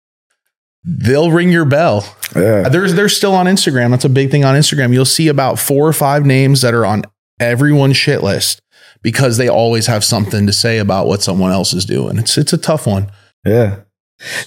they'll 0.84 1.30
ring 1.30 1.50
your 1.50 1.64
bell. 1.64 2.04
Yeah. 2.34 2.68
There's 2.68 2.94
they're 2.94 3.08
still 3.08 3.34
on 3.34 3.46
Instagram. 3.46 3.90
That's 3.90 4.04
a 4.04 4.10
big 4.10 4.30
thing 4.30 4.44
on 4.44 4.54
Instagram. 4.54 4.92
You'll 4.92 5.04
see 5.04 5.28
about 5.28 5.58
four 5.58 5.86
or 5.86 5.92
five 5.92 6.24
names 6.24 6.62
that 6.62 6.74
are 6.74 6.86
on 6.86 7.04
everyone's 7.40 7.96
shit 7.96 8.22
list 8.22 8.62
because 9.02 9.36
they 9.36 9.48
always 9.48 9.86
have 9.86 10.04
something 10.04 10.46
to 10.46 10.52
say 10.52 10.78
about 10.78 11.06
what 11.06 11.22
someone 11.22 11.52
else 11.52 11.72
is 11.72 11.84
doing. 11.84 12.18
It's 12.18 12.38
it's 12.38 12.52
a 12.52 12.58
tough 12.58 12.86
one. 12.86 13.10
Yeah. 13.44 13.80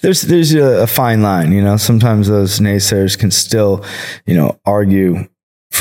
There's 0.02 0.24
there's 0.24 0.54
a, 0.54 0.84
a 0.84 0.88
fine 0.88 1.22
line, 1.22 1.54
you 1.54 1.64
know. 1.64 1.78
Sometimes 1.78 2.28
those 2.28 2.60
naysayers 2.60 3.18
can 3.18 3.32
still, 3.32 3.86
you 4.26 4.36
know, 4.36 4.60
argue 4.66 5.28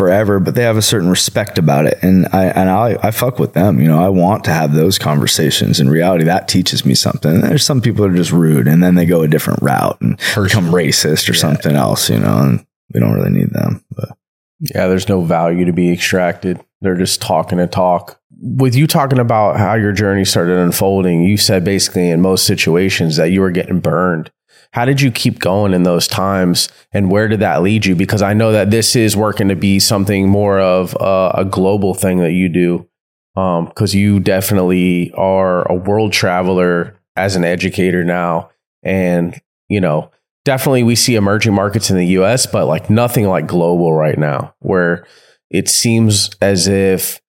forever, 0.01 0.40
but 0.40 0.55
they 0.55 0.62
have 0.62 0.78
a 0.78 0.82
certain 0.82 1.11
respect 1.11 1.59
about 1.59 1.84
it. 1.84 1.98
And 2.01 2.26
I, 2.32 2.46
and 2.46 2.70
I, 2.70 2.96
I 3.03 3.11
fuck 3.11 3.38
with 3.38 3.53
them. 3.53 3.78
You 3.78 3.86
know, 3.86 4.03
I 4.03 4.09
want 4.09 4.44
to 4.44 4.51
have 4.51 4.72
those 4.72 4.98
conversations. 4.98 5.78
In 5.78 5.90
reality, 5.90 6.24
that 6.24 6.48
teaches 6.48 6.86
me 6.86 6.94
something. 6.94 7.30
And 7.30 7.42
there's 7.42 7.66
some 7.66 7.82
people 7.82 8.07
that 8.07 8.14
are 8.14 8.16
just 8.16 8.32
rude 8.32 8.66
and 8.66 8.82
then 8.82 8.94
they 8.94 9.05
go 9.05 9.20
a 9.20 9.28
different 9.28 9.61
route 9.61 10.01
and 10.01 10.16
become 10.42 10.70
racist 10.70 11.28
or 11.28 11.34
yeah. 11.34 11.40
something 11.40 11.76
else, 11.76 12.09
you 12.09 12.18
know, 12.18 12.38
and 12.38 12.66
we 12.94 12.98
don't 12.98 13.12
really 13.12 13.28
need 13.28 13.51
them. 13.51 13.84
But 13.94 14.16
yeah, 14.61 14.86
there's 14.86 15.11
no 15.11 15.20
value 15.20 15.66
to 15.66 15.72
be 15.74 15.92
extracted. 15.92 16.64
They're 16.80 16.96
just 16.96 17.20
talking 17.20 17.59
to 17.59 17.66
talk. 17.66 18.18
With 18.40 18.74
you 18.74 18.86
talking 18.86 19.18
about 19.18 19.59
how 19.59 19.74
your 19.74 19.92
journey 19.92 20.24
started 20.24 20.57
unfolding, 20.57 21.24
you 21.24 21.36
said 21.36 21.62
basically 21.62 22.09
in 22.09 22.22
most 22.22 22.46
situations 22.46 23.16
that 23.16 23.32
you 23.32 23.42
were 23.42 23.51
getting 23.51 23.80
burned 23.80 24.30
how 24.72 24.84
did 24.84 25.00
you 25.00 25.10
keep 25.10 25.40
going 25.40 25.74
in 25.74 25.82
those 25.82 26.06
times 26.06 26.68
and 26.92 27.10
where 27.10 27.28
did 27.28 27.40
that 27.40 27.62
lead 27.62 27.86
you? 27.86 27.96
Because 27.96 28.22
I 28.22 28.34
know 28.34 28.52
that 28.52 28.70
this 28.70 28.94
is 28.94 29.16
working 29.16 29.48
to 29.48 29.56
be 29.56 29.78
something 29.78 30.28
more 30.28 30.60
of 30.60 30.96
a, 31.00 31.32
a 31.38 31.44
global 31.44 31.94
thing 31.94 32.18
that 32.18 32.32
you 32.32 32.48
do. 32.48 32.86
Because 33.34 33.94
um, 33.94 33.98
you 33.98 34.20
definitely 34.20 35.12
are 35.12 35.70
a 35.70 35.74
world 35.74 36.12
traveler 36.12 37.00
as 37.16 37.36
an 37.36 37.44
educator 37.44 38.04
now. 38.04 38.50
And, 38.82 39.40
you 39.68 39.80
know, 39.80 40.10
definitely 40.44 40.82
we 40.82 40.96
see 40.96 41.14
emerging 41.14 41.54
markets 41.54 41.90
in 41.90 41.96
the 41.96 42.06
US, 42.06 42.46
but 42.46 42.66
like 42.66 42.90
nothing 42.90 43.26
like 43.26 43.46
global 43.46 43.92
right 43.92 44.18
now, 44.18 44.54
where 44.58 45.06
it 45.48 45.68
seems 45.68 46.30
as 46.40 46.68
if 46.68 47.20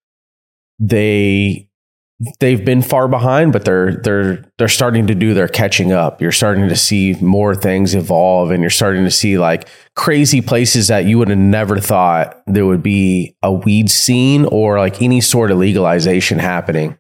they 0.80 1.70
they've 2.40 2.64
been 2.64 2.82
far 2.82 3.08
behind, 3.08 3.54
but 3.54 3.66
they're 3.66 3.96
they're 3.96 4.44
they're 4.58 4.68
starting 4.68 5.08
to 5.08 5.16
do 5.16 5.34
their 5.34 5.48
catching 5.48 5.92
up. 5.92 6.22
You're 6.22 6.32
starting 6.32 6.70
to 6.70 6.76
see 6.76 7.16
more 7.22 7.56
things 7.56 7.96
evolve, 7.96 8.52
and 8.52 8.62
you're 8.62 8.70
starting 8.70 9.04
to 9.04 9.12
see 9.12 9.38
like 9.38 9.68
crazy 9.96 10.42
places 10.42 10.88
that 10.88 11.06
you 11.06 11.18
would 11.18 11.30
have 11.30 11.38
never 11.38 11.80
thought 11.80 12.42
there 12.48 12.66
would 12.66 12.84
be 12.84 13.36
a 13.42 13.52
weed 13.52 13.90
scene 13.90 14.46
or 14.46 14.80
like 14.80 15.02
any 15.02 15.22
sort 15.22 15.52
of 15.52 15.58
legalization 15.58 16.40
happening. 16.40 16.98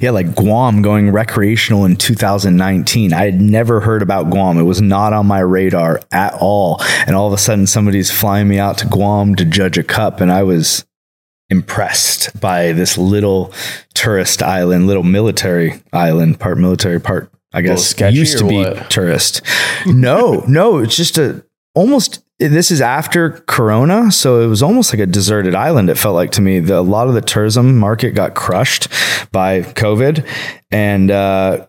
Yeah, 0.00 0.10
like 0.10 0.34
Guam 0.34 0.82
going 0.82 1.12
recreational 1.12 1.86
in 1.86 1.96
2019. 1.96 3.14
I 3.14 3.24
had 3.24 3.40
never 3.40 3.80
heard 3.80 4.02
about 4.02 4.28
Guam. 4.28 4.58
It 4.58 4.64
was 4.64 4.82
not 4.82 5.14
on 5.14 5.26
my 5.26 5.40
radar 5.40 6.00
at 6.12 6.34
all. 6.34 6.82
And 7.06 7.16
all 7.16 7.26
of 7.26 7.32
a 7.32 7.38
sudden, 7.38 7.66
somebody's 7.66 8.10
flying 8.10 8.48
me 8.48 8.58
out 8.58 8.76
to 8.78 8.86
Guam 8.86 9.34
to 9.36 9.46
judge 9.46 9.78
a 9.78 9.82
cup. 9.82 10.20
And 10.20 10.30
I 10.30 10.42
was 10.42 10.84
impressed 11.52 12.40
by 12.40 12.72
this 12.72 12.98
little 12.98 13.52
tourist 13.94 14.42
island, 14.42 14.86
little 14.86 15.02
military 15.04 15.80
island, 15.92 16.40
part 16.40 16.58
military, 16.58 16.98
part, 16.98 17.30
I 17.52 17.60
guess, 17.60 18.00
used 18.00 18.38
to 18.38 18.48
be 18.48 18.56
what? 18.56 18.90
tourist. 18.90 19.42
no, 19.86 20.42
no, 20.48 20.78
it's 20.78 20.96
just 20.96 21.18
a 21.18 21.44
almost 21.74 22.24
this 22.38 22.70
is 22.70 22.80
after 22.80 23.30
corona 23.46 24.12
so 24.12 24.42
it 24.42 24.46
was 24.46 24.62
almost 24.62 24.92
like 24.92 25.00
a 25.00 25.06
deserted 25.06 25.54
island 25.54 25.88
it 25.88 25.94
felt 25.96 26.14
like 26.14 26.30
to 26.30 26.42
me 26.42 26.60
the, 26.60 26.78
a 26.78 26.80
lot 26.80 27.08
of 27.08 27.14
the 27.14 27.20
tourism 27.22 27.78
market 27.78 28.10
got 28.10 28.34
crushed 28.34 28.88
by 29.30 29.62
covid 29.62 30.26
and 30.70 31.10
uh, 31.10 31.66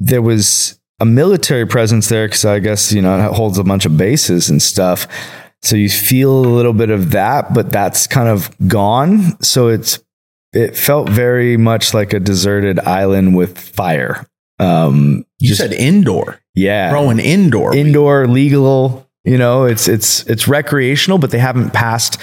there 0.00 0.22
was 0.22 0.80
a 0.98 1.04
military 1.04 1.64
presence 1.64 2.08
there 2.08 2.26
because 2.26 2.44
i 2.44 2.58
guess 2.58 2.92
you 2.92 3.00
know 3.00 3.28
it 3.28 3.34
holds 3.34 3.56
a 3.56 3.62
bunch 3.62 3.86
of 3.86 3.96
bases 3.96 4.50
and 4.50 4.60
stuff 4.60 5.06
so 5.62 5.76
you 5.76 5.88
feel 5.88 6.30
a 6.30 6.54
little 6.54 6.72
bit 6.72 6.90
of 6.90 7.10
that 7.12 7.52
but 7.54 7.70
that's 7.70 8.06
kind 8.06 8.28
of 8.28 8.50
gone. 8.68 9.40
So 9.42 9.68
it's 9.68 9.98
it 10.52 10.76
felt 10.76 11.08
very 11.08 11.56
much 11.56 11.92
like 11.92 12.12
a 12.12 12.20
deserted 12.20 12.78
island 12.80 13.36
with 13.36 13.58
fire. 13.58 14.26
Um 14.58 15.24
You 15.38 15.54
said 15.54 15.72
indoor, 15.72 16.40
yeah. 16.54 16.90
Growing 16.90 17.18
indoor. 17.18 17.74
indoor 17.76 18.26
legal 18.26 19.06
you 19.24 19.36
know 19.36 19.64
it's 19.64 19.88
it's 19.88 20.24
it's 20.26 20.46
recreational 20.46 21.18
but 21.18 21.30
they 21.32 21.38
haven't 21.40 21.72
passed 21.72 22.16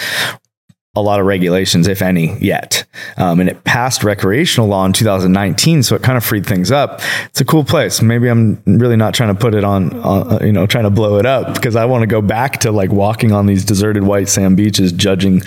a 0.95 1.01
lot 1.01 1.19
of 1.19 1.25
regulations 1.25 1.87
if 1.87 2.01
any 2.01 2.37
yet. 2.39 2.85
Um, 3.17 3.39
and 3.39 3.49
it 3.49 3.63
passed 3.63 4.03
recreational 4.03 4.67
law 4.67 4.85
in 4.85 4.93
2019 4.93 5.83
so 5.83 5.95
it 5.95 6.03
kind 6.03 6.17
of 6.17 6.23
freed 6.23 6.45
things 6.45 6.71
up. 6.71 7.01
It's 7.25 7.41
a 7.41 7.45
cool 7.45 7.63
place. 7.63 8.01
Maybe 8.01 8.27
i'm 8.29 8.61
really 8.65 8.95
not 8.95 9.13
trying 9.13 9.33
to 9.33 9.39
put 9.39 9.53
it 9.53 9.63
on 9.63 9.93
uh, 9.93 10.39
you 10.41 10.51
know 10.51 10.65
trying 10.65 10.83
to 10.83 10.89
blow 10.89 11.17
it 11.17 11.25
up 11.25 11.53
because 11.53 11.75
i 11.75 11.85
want 11.85 12.01
to 12.01 12.07
go 12.07 12.21
back 12.21 12.59
to 12.59 12.71
like 12.71 12.91
walking 12.91 13.31
on 13.31 13.45
these 13.45 13.63
deserted 13.63 14.03
white 14.03 14.29
sand 14.29 14.57
beaches 14.57 14.91
judging 14.91 15.41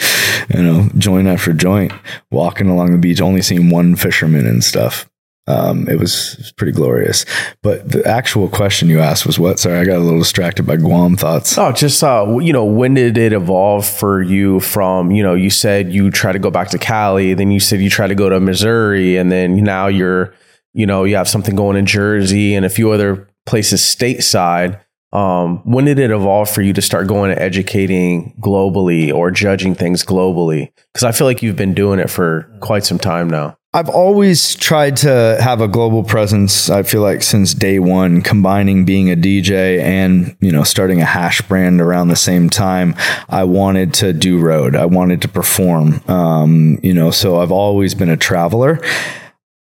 you 0.55 0.63
know 0.63 0.89
joint 0.97 1.29
after 1.29 1.53
joint 1.53 1.93
walking 2.31 2.69
along 2.69 2.93
the 2.93 2.99
beach 2.99 3.21
only 3.21 3.43
seeing 3.43 3.71
one 3.71 3.97
fisherman 3.97 4.47
and 4.47 4.63
stuff 4.63 5.09
um, 5.49 5.89
it 5.89 5.99
was, 5.99 6.53
pretty 6.57 6.73
glorious. 6.73 7.25
But 7.63 7.91
the 7.91 8.05
actual 8.07 8.49
question 8.49 8.89
you 8.89 9.01
asked 9.01 9.27
was 9.27 9.39
what? 9.39 9.59
Sorry, 9.59 9.79
I 9.79 9.85
got 9.85 9.99
a 9.99 10.01
little 10.01 10.21
distracted 10.21 10.67
by 10.67 10.77
Guam 10.77 11.17
thoughts. 11.17 11.59
Oh, 11.59 11.71
just 11.73 12.03
uh, 12.03 12.39
you 12.41 12.53
know, 12.53 12.65
when 12.65 12.95
did 12.95 13.19
it 13.19 13.33
evolve 13.33 13.87
for 13.87 14.23
you 14.23 14.61
from, 14.61 15.11
you 15.11 15.23
know, 15.23 15.35
you 15.35 15.51
said 15.51 15.93
you 15.93 16.11
try 16.11 16.33
to 16.33 16.39
go 16.39 16.51
back 16.51 16.71
to 16.71 16.79
Cali, 16.79 17.35
then 17.35 17.51
you 17.51 17.61
said 17.61 17.81
you 17.81 17.91
try 17.91 18.07
to 18.07 18.15
go 18.15 18.29
to 18.29 18.41
Missouri, 18.41 19.17
and 19.17 19.31
then 19.31 19.57
now 19.63 19.87
you're, 19.87 20.35
you 20.73 20.87
know, 20.87 21.05
you 21.05 21.17
have 21.17 21.29
something 21.29 21.55
going 21.55 21.77
in 21.77 21.87
Jersey 21.87 22.55
and 22.55 22.65
a 22.65 22.71
few 22.71 22.91
other 22.91 23.29
places 23.45 23.83
stateside. 23.83 24.81
Um, 25.13 25.59
when 25.65 25.85
did 25.85 25.99
it 25.99 26.11
evolve 26.11 26.51
for 26.51 26.63
you 26.63 26.73
to 26.73 26.83
start 26.83 27.07
going 27.07 27.31
and 27.31 27.41
educating 27.41 28.35
globally 28.41 29.13
or 29.13 29.31
judging 29.31 29.75
things 29.75 30.05
globally? 30.05 30.73
Because 30.93 31.05
I 31.05 31.13
feel 31.13 31.27
like 31.27 31.43
you've 31.43 31.57
been 31.57 31.75
doing 31.75 32.01
it 32.01 32.11
for 32.11 32.51
quite 32.61 32.85
some 32.85 32.99
time 32.99 33.31
now. 33.31 33.57
I've 33.77 33.91
always 33.91 34.55
tried 34.55 34.97
to 34.99 35.37
have 35.39 35.61
a 35.61 35.69
global 35.69 36.03
presence. 36.03 36.71
I 36.71 36.83
feel 36.83 37.03
like 37.03 37.23
since 37.23 37.53
day 37.53 37.79
one, 37.79 38.23
combining 38.23 38.87
being 38.87 39.11
a 39.11 39.17
DJ 39.17 39.81
and 39.81 40.35
you 40.41 40.51
know 40.51 40.63
starting 40.63 41.03
a 41.03 41.05
hash 41.05 41.43
brand 41.43 41.83
around 41.83 42.09
the 42.09 42.17
same 42.17 42.49
time, 42.49 42.95
I 43.29 43.45
wanted 43.45 43.93
to 43.95 44.15
do 44.15 44.41
road. 44.41 44.77
I 44.77 44.87
wanted 44.87 45.21
to 45.23 45.29
perform. 45.29 46.01
Um, 46.09 46.81
you 46.83 46.95
know, 46.95 47.11
so 47.11 47.39
I've 47.39 47.53
always 47.53 47.95
been 47.95 48.09
a 48.09 48.17
traveler. 48.17 48.81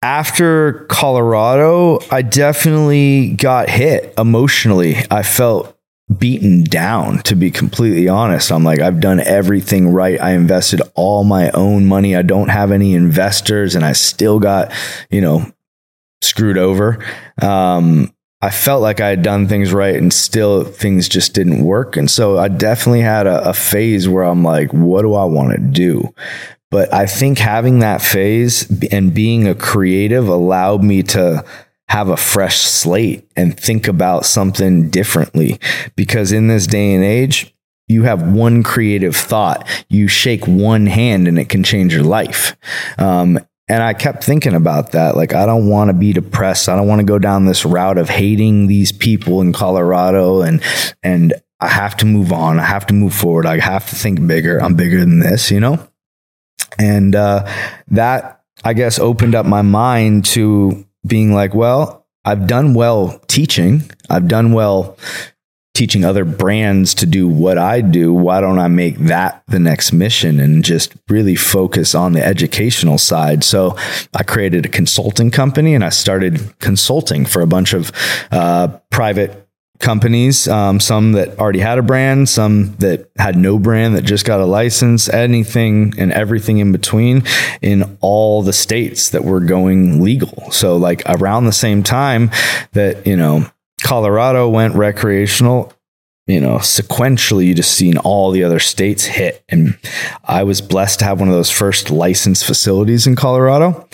After 0.03 0.85
Colorado, 0.89 1.97
I 2.11 2.21
definitely 2.21 3.29
got 3.29 3.67
hit 3.67 4.13
emotionally. 4.15 4.97
I 5.09 5.23
felt 5.23 5.75
beaten 6.17 6.63
down 6.65 7.19
to 7.19 7.35
be 7.35 7.49
completely 7.49 8.07
honest. 8.09 8.51
I'm 8.51 8.63
like 8.63 8.79
i've 8.79 8.99
done 8.99 9.19
everything 9.21 9.89
right. 9.89 10.19
I 10.19 10.31
invested 10.31 10.81
all 10.95 11.23
my 11.23 11.49
own 11.51 11.85
money. 11.85 12.15
I 12.15 12.21
don't 12.21 12.49
have 12.49 12.71
any 12.71 12.93
investors 12.93 13.75
and 13.75 13.85
i 13.85 13.93
still 13.93 14.39
got 14.39 14.71
you 15.09 15.21
know 15.21 15.51
screwed 16.21 16.57
over. 16.57 17.03
Um 17.41 18.13
i 18.41 18.49
felt 18.49 18.81
like 18.81 18.99
i 18.99 19.07
had 19.07 19.23
done 19.23 19.47
things 19.47 19.71
right 19.71 19.95
and 19.95 20.11
still 20.11 20.65
things 20.65 21.07
just 21.07 21.33
didn't 21.33 21.63
work. 21.63 21.95
And 21.95 22.11
so 22.11 22.37
i 22.37 22.49
definitely 22.49 23.01
had 23.01 23.25
a, 23.25 23.49
a 23.49 23.53
phase 23.53 24.07
where 24.07 24.25
i'm 24.25 24.43
like 24.43 24.73
what 24.73 25.03
do 25.03 25.13
i 25.13 25.23
want 25.23 25.53
to 25.53 25.59
do? 25.59 26.13
But 26.69 26.93
i 26.93 27.05
think 27.05 27.37
having 27.37 27.79
that 27.79 28.01
phase 28.01 28.69
and 28.91 29.13
being 29.13 29.47
a 29.47 29.55
creative 29.55 30.27
allowed 30.27 30.83
me 30.83 31.01
to 31.03 31.45
have 31.89 32.09
a 32.09 32.17
fresh 32.17 32.59
slate 32.59 33.29
and 33.35 33.59
think 33.59 33.87
about 33.87 34.25
something 34.25 34.89
differently. 34.89 35.59
Because 35.95 36.31
in 36.31 36.47
this 36.47 36.65
day 36.67 36.93
and 36.93 37.03
age, 37.03 37.53
you 37.87 38.03
have 38.03 38.31
one 38.31 38.63
creative 38.63 39.15
thought, 39.15 39.67
you 39.89 40.07
shake 40.07 40.47
one 40.47 40.87
hand 40.87 41.27
and 41.27 41.37
it 41.37 41.49
can 41.49 41.63
change 41.63 41.93
your 41.93 42.03
life. 42.03 42.55
Um, 42.97 43.39
and 43.67 43.81
I 43.81 43.93
kept 43.93 44.23
thinking 44.23 44.53
about 44.53 44.91
that. 44.91 45.15
Like, 45.15 45.33
I 45.33 45.45
don't 45.45 45.67
want 45.67 45.89
to 45.89 45.93
be 45.93 46.13
depressed. 46.13 46.67
I 46.67 46.75
don't 46.75 46.87
want 46.87 46.99
to 46.99 47.05
go 47.05 47.19
down 47.19 47.45
this 47.45 47.65
route 47.65 47.97
of 47.97 48.09
hating 48.09 48.67
these 48.67 48.91
people 48.91 49.41
in 49.41 49.53
Colorado 49.53 50.41
and, 50.41 50.61
and 51.01 51.33
I 51.59 51.67
have 51.67 51.95
to 51.97 52.05
move 52.05 52.33
on. 52.33 52.59
I 52.59 52.63
have 52.63 52.87
to 52.87 52.93
move 52.93 53.13
forward. 53.13 53.45
I 53.45 53.59
have 53.59 53.87
to 53.89 53.95
think 53.95 54.25
bigger. 54.25 54.59
I'm 54.61 54.75
bigger 54.75 54.99
than 54.99 55.19
this, 55.19 55.49
you 55.49 55.59
know? 55.59 55.87
And, 56.77 57.15
uh, 57.15 57.49
that, 57.87 58.41
I 58.63 58.73
guess, 58.73 58.99
opened 58.99 59.35
up 59.35 59.45
my 59.45 59.61
mind 59.61 60.25
to 60.25 60.85
being 61.05 61.33
like, 61.33 61.53
well, 61.53 62.05
I've 62.25 62.47
done 62.47 62.73
well 62.73 63.19
teaching. 63.27 63.83
I've 64.09 64.27
done 64.27 64.53
well 64.53 64.97
teaching 65.73 66.05
other 66.05 66.23
brands 66.23 66.93
to 66.93 67.05
do 67.05 67.27
what 67.27 67.57
I 67.57 67.81
do. 67.81 68.13
Why 68.13 68.41
don't 68.41 68.59
I 68.59 68.67
make 68.67 68.97
that 68.99 69.43
the 69.47 69.59
next 69.59 69.91
mission 69.91 70.39
and 70.39 70.63
just 70.63 70.93
really 71.09 71.35
focus 71.35 71.95
on 71.95 72.13
the 72.13 72.23
educational 72.23 72.97
side? 72.97 73.43
So 73.43 73.75
I 74.13 74.23
created 74.23 74.65
a 74.65 74.69
consulting 74.69 75.31
company 75.31 75.73
and 75.73 75.83
I 75.83 75.89
started 75.89 76.57
consulting 76.59 77.25
for 77.25 77.41
a 77.41 77.47
bunch 77.47 77.73
of 77.73 77.91
uh, 78.31 78.67
private 78.91 79.42
companies, 79.79 80.47
um, 80.47 80.79
some 80.79 81.13
that 81.13 81.37
already 81.39 81.59
had 81.59 81.77
a 81.77 81.81
brand, 81.81 82.29
some 82.29 82.75
that 82.77 83.09
had 83.17 83.35
no 83.35 83.59
brand 83.59 83.95
that 83.95 84.03
just 84.03 84.25
got 84.25 84.39
a 84.39 84.45
license, 84.45 85.09
anything 85.09 85.93
and 85.97 86.11
everything 86.11 86.59
in 86.59 86.71
between 86.71 87.23
in 87.61 87.97
all 88.01 88.41
the 88.41 88.53
states 88.53 89.09
that 89.09 89.23
were 89.23 89.41
going 89.41 90.01
legal. 90.01 90.51
So, 90.51 90.77
like 90.77 91.01
around 91.05 91.45
the 91.45 91.51
same 91.51 91.83
time 91.83 92.31
that, 92.71 93.05
you 93.05 93.17
know, 93.17 93.45
Colorado 93.83 94.49
went 94.49 94.75
recreational. 94.75 95.73
You 96.25 96.39
know, 96.39 96.55
sequentially, 96.59 97.47
you 97.47 97.53
just 97.53 97.73
seen 97.73 97.97
all 97.97 98.31
the 98.31 98.45
other 98.45 98.59
states 98.59 99.03
hit. 99.03 99.43
And 99.49 99.77
I 100.23 100.43
was 100.43 100.61
blessed 100.61 100.99
to 100.99 101.05
have 101.05 101.19
one 101.19 101.27
of 101.27 101.35
those 101.35 101.49
first 101.49 101.91
licensed 101.91 102.45
facilities 102.45 103.05
in 103.05 103.17
Colorado. 103.17 103.89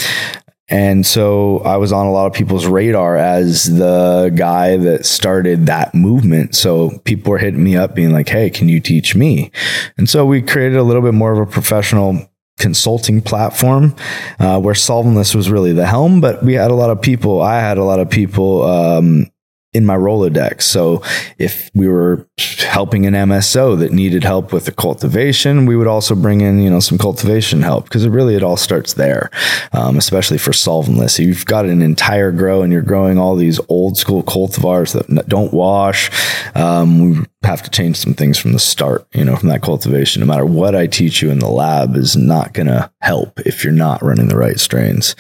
And 0.70 1.06
so 1.06 1.60
I 1.60 1.78
was 1.78 1.92
on 1.92 2.06
a 2.06 2.12
lot 2.12 2.28
of 2.28 2.34
people's 2.34 2.68
radar 2.68 3.18
as 3.18 3.76
the 3.78 4.32
guy 4.36 4.78
that 4.78 5.06
started 5.06 5.66
that 5.66 5.96
movement. 5.96 6.56
So 6.56 7.00
people 7.00 7.32
were 7.32 7.38
hitting 7.40 7.64
me 7.64 7.76
up 7.76 7.96
being 7.96 8.12
like, 8.12 8.30
Hey, 8.30 8.50
can 8.50 8.70
you 8.70 8.80
teach 8.80 9.16
me? 9.16 9.52
And 9.98 10.10
so 10.10 10.26
we 10.26 10.42
created 10.42 10.78
a 10.78 10.84
little 10.84 11.02
bit 11.02 11.14
more 11.14 11.32
of 11.32 11.40
a 11.40 11.52
professional 11.52 12.30
consulting 12.60 13.22
platform 13.22 13.96
uh, 14.38 14.60
where 14.60 14.76
solventless 14.76 15.34
was 15.34 15.50
really 15.50 15.74
the 15.74 15.86
helm, 15.86 16.22
but 16.22 16.44
we 16.44 16.54
had 16.54 16.70
a 16.70 16.76
lot 16.76 16.90
of 16.90 17.02
people. 17.02 17.42
I 17.42 17.60
had 17.60 17.78
a 17.78 17.84
lot 17.84 18.00
of 18.00 18.10
people, 18.10 18.64
um, 18.64 19.32
in 19.74 19.86
my 19.86 19.96
Rolodex. 19.96 20.64
So 20.64 21.04
if 21.38 21.70
we 21.76 21.88
were 21.88 22.28
helping 22.60 23.06
an 23.06 23.14
MSO 23.14 23.78
that 23.78 23.92
needed 23.92 24.24
help 24.24 24.52
with 24.52 24.66
the 24.66 24.72
cultivation, 24.72 25.68
we 25.68 25.76
would 25.76 25.86
also 25.86 26.16
bring 26.16 26.42
in, 26.42 26.60
you 26.60 26.72
know, 26.72 26.80
some 26.80 26.98
cultivation 26.98 27.62
help 27.62 27.84
because 27.84 28.04
it 28.04 28.10
really, 28.10 28.36
it 28.36 28.44
all 28.44 28.58
starts 28.58 28.94
there, 28.94 29.30
um, 29.72 29.98
especially 29.98 30.40
for 30.40 30.52
solventless. 30.52 31.24
You've 31.24 31.46
got 31.46 31.66
an 31.66 31.84
entire 31.84 32.32
grow 32.32 32.64
and 32.64 32.74
you're 32.74 32.82
growing 32.82 33.20
all 33.20 33.36
these 33.36 33.60
old 33.70 33.98
school 33.98 34.24
cultivars 34.24 34.94
that 34.94 35.30
don't 35.30 35.54
wash, 35.54 36.10
um, 36.56 37.00
we 37.00 37.26
have 37.44 37.62
to 37.62 37.70
change 37.70 37.98
some 37.98 38.16
things 38.16 38.40
from 38.40 38.54
the 38.54 38.60
start, 38.60 39.08
you 39.14 39.24
know, 39.24 39.36
from 39.36 39.50
that 39.50 39.62
cultivation. 39.62 40.22
No 40.22 40.26
matter 40.26 40.46
what 40.46 40.76
I 40.76 40.88
teach 40.88 41.22
you 41.22 41.30
in 41.30 41.40
the 41.40 41.48
lab 41.48 41.96
is 41.96 42.18
not 42.18 42.54
going 42.54 42.68
to 42.68 42.92
help 43.02 43.40
if 43.42 43.64
you're 43.64 43.72
not 43.72 44.02
running 44.02 44.28
the 44.28 44.38
right 44.38 44.60
strains. 44.60 45.16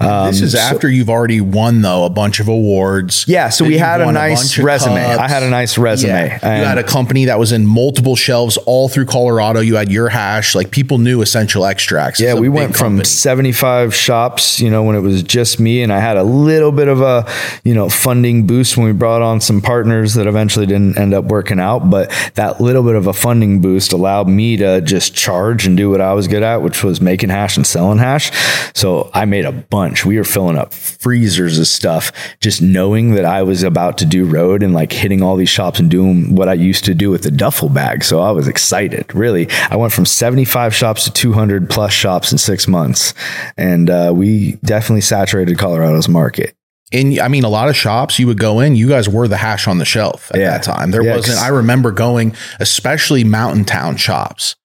Um, 0.00 0.28
this 0.28 0.40
is 0.42 0.52
so- 0.52 0.58
after 0.58 0.88
you've 0.88 1.10
already 1.10 1.40
won 1.40 1.82
though 1.82 2.04
a 2.04 2.10
bunch 2.10 2.38
of 2.38 2.46
awards. 2.46 3.24
Yeah, 3.26 3.48
so 3.48 3.64
we 3.64 3.78
had 3.78 4.00
a 4.00 4.12
nice 4.12 4.56
of 4.56 4.64
resume. 4.64 4.94
I 5.04 5.28
had 5.28 5.42
a 5.42 5.50
nice 5.50 5.76
resume. 5.76 6.10
Yeah. 6.40 6.58
You 6.60 6.64
had 6.64 6.78
a 6.78 6.84
company 6.84 7.24
that 7.24 7.38
was 7.38 7.50
in 7.50 7.66
multiple 7.66 8.14
shelves 8.14 8.56
all 8.58 8.88
through 8.88 9.06
Colorado. 9.06 9.58
You 9.58 9.74
had 9.74 9.90
your 9.90 10.08
hash. 10.08 10.54
Like 10.54 10.70
people 10.70 10.98
knew 10.98 11.20
Essential 11.20 11.66
Extracts. 11.66 12.20
Yeah, 12.20 12.34
we 12.34 12.48
went 12.48 12.76
from 12.76 13.04
75 13.04 13.92
shops, 13.92 14.60
you 14.60 14.70
know, 14.70 14.84
when 14.84 14.94
it 14.94 15.00
was 15.00 15.22
just 15.24 15.58
me 15.58 15.82
and 15.82 15.92
I 15.92 15.98
had 15.98 16.16
a 16.16 16.22
little 16.22 16.70
bit 16.70 16.86
of 16.86 17.00
a, 17.00 17.26
you 17.64 17.74
know, 17.74 17.88
funding 17.88 18.46
boost 18.46 18.76
when 18.76 18.86
we 18.86 18.92
brought 18.92 19.20
on 19.22 19.40
some 19.40 19.60
partners 19.60 20.14
that 20.14 20.28
eventually 20.28 20.66
didn't 20.66 20.96
end 20.96 21.12
up 21.12 21.24
working 21.24 21.58
out, 21.58 21.90
but 21.90 22.10
that 22.34 22.60
little 22.60 22.84
bit 22.84 22.94
of 22.94 23.08
a 23.08 23.12
funding 23.12 23.60
boost 23.60 23.92
allowed 23.92 24.28
me 24.28 24.56
to 24.58 24.80
just 24.80 25.14
charge 25.14 25.66
and 25.66 25.76
do 25.76 25.90
what 25.90 26.00
I 26.00 26.12
was 26.12 26.28
good 26.28 26.44
at, 26.44 26.62
which 26.62 26.84
was 26.84 27.00
making 27.00 27.30
hash 27.30 27.56
and 27.56 27.66
selling 27.66 27.98
hash. 27.98 28.30
So 28.74 29.10
I 29.12 29.24
made 29.24 29.44
a 29.44 29.50
bunch 29.52 29.87
bunch. 29.88 30.04
We 30.04 30.16
were 30.18 30.24
filling 30.24 30.56
up 30.56 30.72
freezers 30.74 31.58
of 31.58 31.66
stuff, 31.66 32.12
just 32.40 32.60
knowing 32.60 33.14
that 33.14 33.24
I 33.24 33.42
was 33.42 33.62
about 33.62 33.98
to 33.98 34.04
do 34.04 34.24
road 34.24 34.62
and 34.62 34.74
like 34.74 34.92
hitting 34.92 35.22
all 35.22 35.36
these 35.36 35.48
shops 35.48 35.80
and 35.80 35.90
doing 35.90 36.34
what 36.34 36.48
I 36.48 36.54
used 36.54 36.84
to 36.84 36.94
do 36.94 37.10
with 37.10 37.22
the 37.22 37.30
duffel 37.30 37.68
bag. 37.68 38.04
So 38.04 38.20
I 38.20 38.30
was 38.30 38.46
excited. 38.48 39.14
Really, 39.14 39.48
I 39.70 39.76
went 39.76 39.92
from 39.92 40.04
75 40.06 40.74
shops 40.74 41.04
to 41.04 41.10
200 41.12 41.68
plus 41.70 41.92
shops 41.92 42.32
in 42.32 42.38
six 42.38 42.68
months, 42.68 43.14
and 43.56 43.88
uh, 43.90 44.12
we 44.14 44.52
definitely 44.64 45.00
saturated 45.02 45.58
Colorado's 45.58 46.08
market. 46.08 46.54
And 46.90 47.18
I 47.18 47.28
mean, 47.28 47.44
a 47.44 47.50
lot 47.50 47.68
of 47.68 47.76
shops 47.76 48.18
you 48.18 48.26
would 48.28 48.38
go 48.38 48.60
in, 48.60 48.74
you 48.74 48.88
guys 48.88 49.08
were 49.10 49.28
the 49.28 49.36
hash 49.36 49.68
on 49.68 49.76
the 49.78 49.84
shelf 49.84 50.30
at 50.32 50.40
Yeah. 50.40 50.50
that 50.52 50.62
time. 50.62 50.90
There 50.90 51.02
Yeah, 51.02 51.16
wasn't, 51.16 51.38
I 51.38 51.48
remember 51.48 51.92
going, 51.92 52.34
especially 52.60 53.24
mountain 53.24 53.66
town 53.66 53.96
shops. 53.98 54.56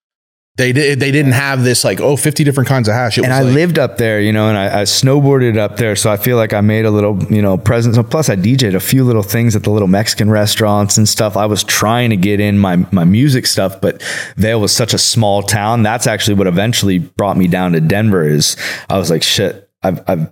They 0.56 0.72
did, 0.72 1.00
they 1.00 1.12
didn't 1.12 1.32
have 1.32 1.64
this 1.64 1.84
like, 1.84 2.00
oh, 2.00 2.16
50 2.16 2.44
different 2.44 2.70
kinds 2.70 2.88
of 2.88 2.94
hash. 2.94 3.18
It 3.18 3.24
and 3.24 3.34
I 3.34 3.42
like, 3.42 3.56
lived 3.56 3.80
up 3.80 3.98
there, 3.98 4.22
you 4.22 4.32
know, 4.32 4.50
and 4.50 4.56
I, 4.56 4.82
I 4.82 4.84
snowboarded 4.84 5.58
up 5.58 5.78
there, 5.78 5.96
so 5.96 6.12
I 6.12 6.18
feel 6.18 6.38
like 6.38 6.54
I 6.54 6.62
made 6.62 6.86
a 6.86 6.92
little, 6.92 7.24
you 7.24 7.42
know, 7.42 7.58
presence. 7.58 7.98
Plus, 8.10 8.30
I 8.30 8.36
DJ'd 8.36 8.76
a 8.76 8.80
few 8.80 9.04
little 9.04 9.24
things 9.24 9.56
at 9.56 9.64
the 9.64 9.72
little 9.72 9.88
Mexican 9.88 10.30
restaurants 10.30 10.96
and 10.96 11.10
stuff. 11.10 11.36
I 11.36 11.48
was 11.48 11.64
trying 11.64 12.12
to 12.12 12.18
get 12.18 12.40
in 12.40 12.60
my 12.60 12.86
my 12.92 13.04
music 13.04 13.48
stuff, 13.48 13.82
but 13.82 14.04
Vail 14.38 14.62
was 14.62 14.72
such 14.72 14.94
a 14.94 15.00
small 15.00 15.42
town. 15.42 15.82
That's 15.82 16.06
actually 16.06 16.36
what 16.36 16.46
eventually 16.46 17.00
brought 17.00 17.36
me 17.36 17.48
down 17.48 17.72
to 17.72 17.82
Denver. 17.82 18.24
Is 18.24 18.56
I 18.92 19.00
was 19.00 19.10
like, 19.10 19.24
shit, 19.24 19.72
I've 19.82 20.08
I've 20.08 20.32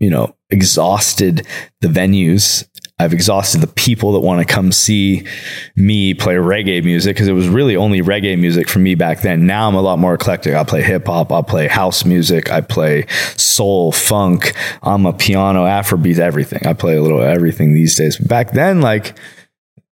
you 0.00 0.10
know 0.10 0.34
exhausted 0.50 1.46
the 1.80 1.88
venues. 1.88 2.68
I've 3.02 3.12
exhausted 3.12 3.60
the 3.60 3.66
people 3.66 4.12
that 4.12 4.20
want 4.20 4.46
to 4.46 4.52
come 4.54 4.70
see 4.70 5.26
me 5.74 6.14
play 6.14 6.34
reggae 6.34 6.84
music 6.84 7.16
because 7.16 7.26
it 7.26 7.32
was 7.32 7.48
really 7.48 7.74
only 7.74 8.00
reggae 8.00 8.38
music 8.38 8.68
for 8.68 8.78
me 8.78 8.94
back 8.94 9.22
then. 9.22 9.44
Now 9.44 9.68
I'm 9.68 9.74
a 9.74 9.82
lot 9.82 9.98
more 9.98 10.14
eclectic. 10.14 10.54
I 10.54 10.62
play 10.62 10.82
hip 10.82 11.06
hop, 11.06 11.32
I 11.32 11.42
play 11.42 11.66
house 11.66 12.04
music, 12.04 12.52
I 12.52 12.60
play 12.60 13.06
soul, 13.36 13.90
funk. 13.90 14.54
I'm 14.82 15.04
a 15.04 15.12
piano, 15.12 15.64
Afrobeat, 15.64 16.18
everything. 16.18 16.64
I 16.66 16.74
play 16.74 16.96
a 16.96 17.02
little 17.02 17.20
everything 17.20 17.74
these 17.74 17.96
days. 17.96 18.16
But 18.16 18.28
back 18.28 18.52
then, 18.52 18.80
like 18.80 19.18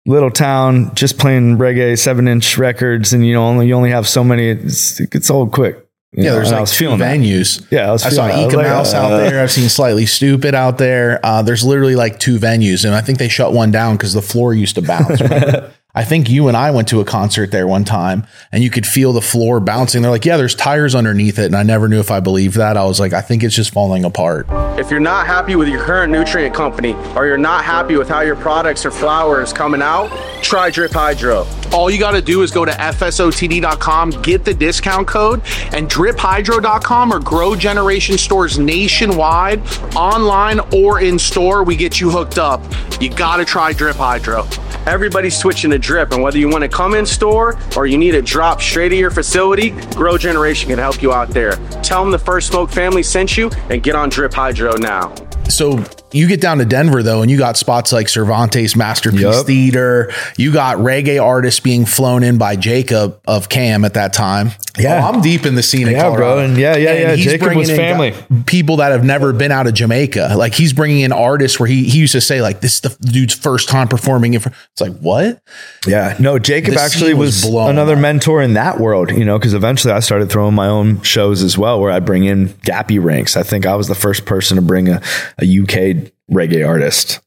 little 0.06 0.32
town, 0.32 0.94
just 0.94 1.18
playing 1.18 1.58
reggae, 1.58 1.98
seven 1.98 2.28
inch 2.28 2.58
records, 2.58 3.12
and 3.12 3.26
you 3.26 3.34
know 3.34 3.46
only 3.46 3.68
you 3.68 3.74
only 3.74 3.92
have 3.92 4.08
so 4.08 4.24
many. 4.24 4.50
It's, 4.50 5.00
it's 5.00 5.30
old 5.32 5.52
quick. 5.52 5.89
You 6.12 6.24
yeah, 6.24 6.30
know, 6.30 6.36
there's 6.38 6.50
like 6.50 6.58
I 6.58 6.62
was 6.62 6.72
two 6.72 6.86
feeling 6.86 7.00
that. 7.00 7.18
venues. 7.18 7.66
Yeah, 7.70 7.90
I 7.90 7.92
was 7.92 8.04
I 8.04 8.10
saw 8.10 8.28
feeling 8.28 8.40
it. 8.40 8.42
I 8.42 8.46
was 8.46 8.54
Eka 8.54 8.58
like, 8.58 8.68
Mouse 8.68 8.94
out 8.96 9.12
uh, 9.12 9.18
there. 9.18 9.44
I've 9.44 9.52
seen 9.52 9.70
Slightly 9.70 10.06
Stoopid 10.06 10.56
out 10.56 10.80
there. 10.80 11.20
Uh, 11.24 11.44
there's 11.44 11.64
literally 11.64 11.96
like 11.96 12.20
two 12.20 12.40
venues, 12.40 12.84
and 12.84 12.96
I 12.96 13.02
think 13.02 13.20
they 13.20 13.30
shut 13.30 13.54
one 13.54 13.70
down 13.70 13.96
because 13.96 14.14
the 14.14 14.22
floor 14.22 14.54
used 14.56 14.76
to 14.76 14.82
bounce. 14.82 15.22
I 16.00 16.06
think 16.06 16.30
you 16.30 16.48
and 16.48 16.56
I 16.56 16.72
went 16.72 16.88
to 16.88 17.02
a 17.02 17.04
concert 17.04 17.52
there 17.52 17.68
one 17.68 17.84
time, 17.84 18.26
and 18.54 18.64
you 18.64 18.70
could 18.70 18.88
feel 18.88 19.12
the 19.12 19.20
floor 19.20 19.60
bouncing. 19.60 20.02
They're 20.02 20.10
like, 20.10 20.24
"Yeah, 20.24 20.38
there's 20.38 20.56
tires 20.56 20.96
underneath 20.96 21.38
it," 21.38 21.48
and 21.48 21.58
I 21.58 21.64
never 21.64 21.90
knew 21.90 22.00
if 22.00 22.10
I 22.10 22.22
believed 22.22 22.56
that. 22.56 22.78
I 22.78 22.86
was 22.86 23.02
like, 23.02 23.12
"I 23.12 23.20
think 23.20 23.44
it's 23.44 23.54
just 23.54 23.74
falling 23.74 24.06
apart." 24.06 24.48
If 24.78 24.90
you're 24.90 25.02
not 25.02 25.28
happy 25.28 25.58
with 25.58 25.68
your 25.68 25.82
current 25.82 26.10
nutrient 26.10 26.56
company 26.56 26.96
or 27.18 27.28
you're 27.28 27.38
not 27.38 27.66
happy 27.66 27.98
with 27.98 28.08
how 28.08 28.22
your 28.22 28.38
products 28.38 28.86
or 28.86 28.92
flour 28.92 29.42
is 29.42 29.52
coming 29.52 29.82
out, 29.82 30.10
try 30.42 30.70
Drip 30.70 30.94
Hydro. 30.94 31.46
All 31.74 31.90
you 31.90 32.00
got 32.00 32.12
to 32.12 32.22
do 32.22 32.44
is 32.44 32.52
go 32.52 32.64
to 32.64 32.72
fsotd.com, 32.72 34.12
get 34.22 34.46
the 34.46 34.54
discount 34.54 35.06
code, 35.06 35.42
and 35.74 35.90
driphydro.com 35.90 37.14
or 37.14 37.20
Grow 37.20 37.58
Generation 37.58 38.18
stores 38.18 38.58
nationwide, 38.58 39.62
online 39.98 40.62
or 40.74 41.02
in 41.02 41.20
store. 41.20 41.64
We 41.64 41.76
get 41.76 42.00
you 42.00 42.10
hooked 42.10 42.38
up. 42.38 42.64
You 43.02 43.10
got 43.10 43.38
to 43.38 43.46
try 43.46 43.74
Drip 43.74 43.98
Hydro. 43.98 44.48
Everybody's 44.88 45.38
switching 45.38 45.72
to 45.72 45.78
drip, 45.90 46.12
and 46.12 46.22
whether 46.22 46.38
you 46.38 46.48
want 46.48 46.62
to 46.62 46.70
come 46.70 46.94
in 46.94 47.04
store 47.04 47.58
or 47.76 47.88
you 47.88 47.98
need 47.98 48.14
it 48.14 48.24
dropped 48.24 48.62
straight 48.62 48.90
to 48.90 48.96
your 48.96 49.10
facility, 49.10 49.72
Grow 49.96 50.20
Generation 50.20 50.70
can 50.70 50.78
help 50.78 51.02
you 51.02 51.12
out 51.12 51.30
there. 51.30 51.54
Tell 51.82 52.04
them 52.04 52.12
the 52.12 52.20
First 52.20 52.50
Smoke 52.50 52.70
family 52.70 53.02
sent 53.02 53.36
you 53.36 53.50
and 53.72 53.82
get 53.82 53.96
on 53.96 54.10
Drip 54.10 54.32
Hydro 54.32 54.74
now. 54.78 55.16
So 55.50 55.84
you 56.12 56.28
get 56.28 56.42
down 56.42 56.60
to 56.60 56.66
Denver 56.66 57.02
though, 57.02 57.24
and 57.24 57.32
you 57.32 57.40
got 57.40 57.58
spots 57.58 57.92
like 57.92 58.08
Cervantes 58.08 58.76
Masterpiece 58.76 59.22
Yup. 59.22 59.48
Theater. 59.48 60.12
You 60.38 60.54
got 60.54 60.78
reggae 60.78 61.20
artists 61.20 61.60
being 61.60 61.86
flown 61.86 62.22
in 62.22 62.38
by 62.38 62.56
Jacob 62.56 63.20
of 63.28 63.50
Cam 63.50 63.84
at 63.84 63.96
that 63.96 64.14
time. 64.14 64.52
Yeah. 64.78 65.04
Oh, 65.04 65.10
I'm 65.12 65.22
deep 65.22 65.46
in 65.46 65.56
the 65.56 65.64
scene. 65.64 65.88
Yeah, 65.88 66.14
bro, 66.16 66.40
and 66.40 66.58
yeah, 66.58 66.76
yeah, 66.76 66.94
yeah, 66.94 67.16
he's 67.16 67.26
Jacob 67.26 67.56
was 67.56 67.70
family. 67.70 68.14
People 68.46 68.78
that 68.78 68.92
have 68.92 69.04
never 69.04 69.34
been 69.34 69.52
out 69.52 69.68
of 69.68 69.74
Jamaica. 69.74 70.34
Like 70.38 70.54
he's 70.54 70.74
bringing 70.74 71.00
in 71.02 71.12
artists 71.12 71.60
where 71.60 71.68
he 71.68 71.86
he 71.86 72.00
used 72.00 72.12
to 72.14 72.22
say 72.22 72.42
like 72.42 72.62
this 72.62 72.76
is 72.76 72.82
the 72.82 72.90
dude's 73.12 73.34
first 73.34 73.68
time 73.70 73.88
performing. 73.88 74.36
In 74.36 74.42
fr-" 74.42 74.50
It's 74.72 74.82
like 74.82 74.98
what? 75.00 75.42
Yeah, 75.88 76.16
no, 76.20 76.38
Jacob 76.40 76.76
The 76.76 76.82
actually 76.82 77.14
was 77.14 77.44
was, 77.44 77.52
blown 77.52 77.72
another 77.72 77.96
up. 77.96 78.00
mentor 78.00 78.42
in 78.42 78.54
that 78.54 78.80
world, 78.80 79.12
you 79.12 79.26
know, 79.26 79.40
because 79.40 79.54
eventually 79.54 79.94
I 79.94 80.00
started 80.02 80.30
throwing 80.30 80.54
my 80.56 80.68
own 80.68 81.02
shows 81.02 81.42
as 81.42 81.58
well, 81.58 81.80
where 81.80 81.92
I 81.92 82.00
bring 82.00 82.26
in 82.26 82.50
Gappy 82.50 83.04
ranks. 83.04 83.36
I 83.36 83.44
think 83.44 83.66
I 83.66 83.76
was 83.76 83.88
the 83.88 83.96
first 83.96 84.26
person 84.26 84.56
to 84.58 84.62
bring 84.62 84.88
a, 84.90 85.02
a 85.40 85.60
UK 85.60 86.12
reggae 86.32 86.68
artist. 86.68 87.20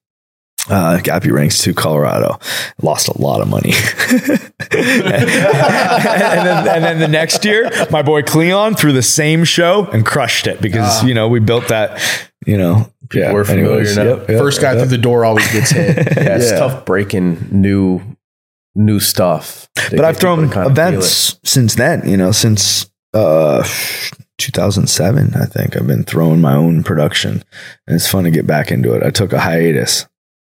Uh, 0.70 0.98
Gappy 1.02 1.32
ranks 1.32 1.60
to 1.62 1.74
Colorado, 1.74 2.38
lost 2.82 3.08
a 3.08 3.20
lot 3.20 3.40
of 3.40 3.48
money, 3.48 3.72
and, 4.70 6.46
then, 6.46 6.68
and 6.68 6.84
then 6.84 6.98
the 7.00 7.08
next 7.08 7.44
year, 7.44 7.68
my 7.90 8.02
boy 8.02 8.22
Cleon 8.22 8.74
threw 8.74 8.92
the 8.92 9.02
same 9.02 9.42
show 9.44 9.86
and 9.86 10.06
crushed 10.06 10.46
it 10.46 10.60
because 10.60 11.02
you 11.02 11.14
know 11.14 11.26
we 11.28 11.40
built 11.40 11.66
that, 11.68 12.00
you 12.46 12.56
know, 12.56 12.90
yeah. 13.12 13.32
we're 13.32 13.44
familiar 13.44 13.82
now. 13.94 14.02
yep, 14.04 14.28
yep, 14.28 14.38
First 14.38 14.60
guy 14.60 14.72
yep. 14.72 14.80
through 14.82 14.90
the 14.96 14.98
door 14.98 15.24
always 15.24 15.50
gets 15.52 15.70
hit. 15.70 15.96
Yeah, 16.16 16.36
it's 16.36 16.50
Yeah. 16.50 16.58
tough 16.60 16.84
breaking 16.84 17.48
new 17.50 18.00
new 18.74 19.00
stuff. 19.00 19.68
but 19.90 20.04
I've 20.04 20.16
thrown 20.16 20.44
events 20.52 21.38
since 21.44 21.74
then, 21.74 22.08
you 22.08 22.16
know, 22.16 22.30
since 22.32 22.88
uh 23.14 23.66
2007, 24.38 25.34
I 25.34 25.44
think 25.46 25.76
I've 25.76 25.86
been 25.86 26.04
throwing 26.04 26.40
my 26.40 26.54
own 26.54 26.82
production 26.82 27.42
and 27.86 27.96
it's 27.96 28.08
fun 28.08 28.24
to 28.24 28.30
get 28.30 28.46
back 28.46 28.70
into 28.70 28.94
it. 28.94 29.02
I 29.02 29.10
took 29.10 29.32
a 29.32 29.40
hiatus. 29.40 30.06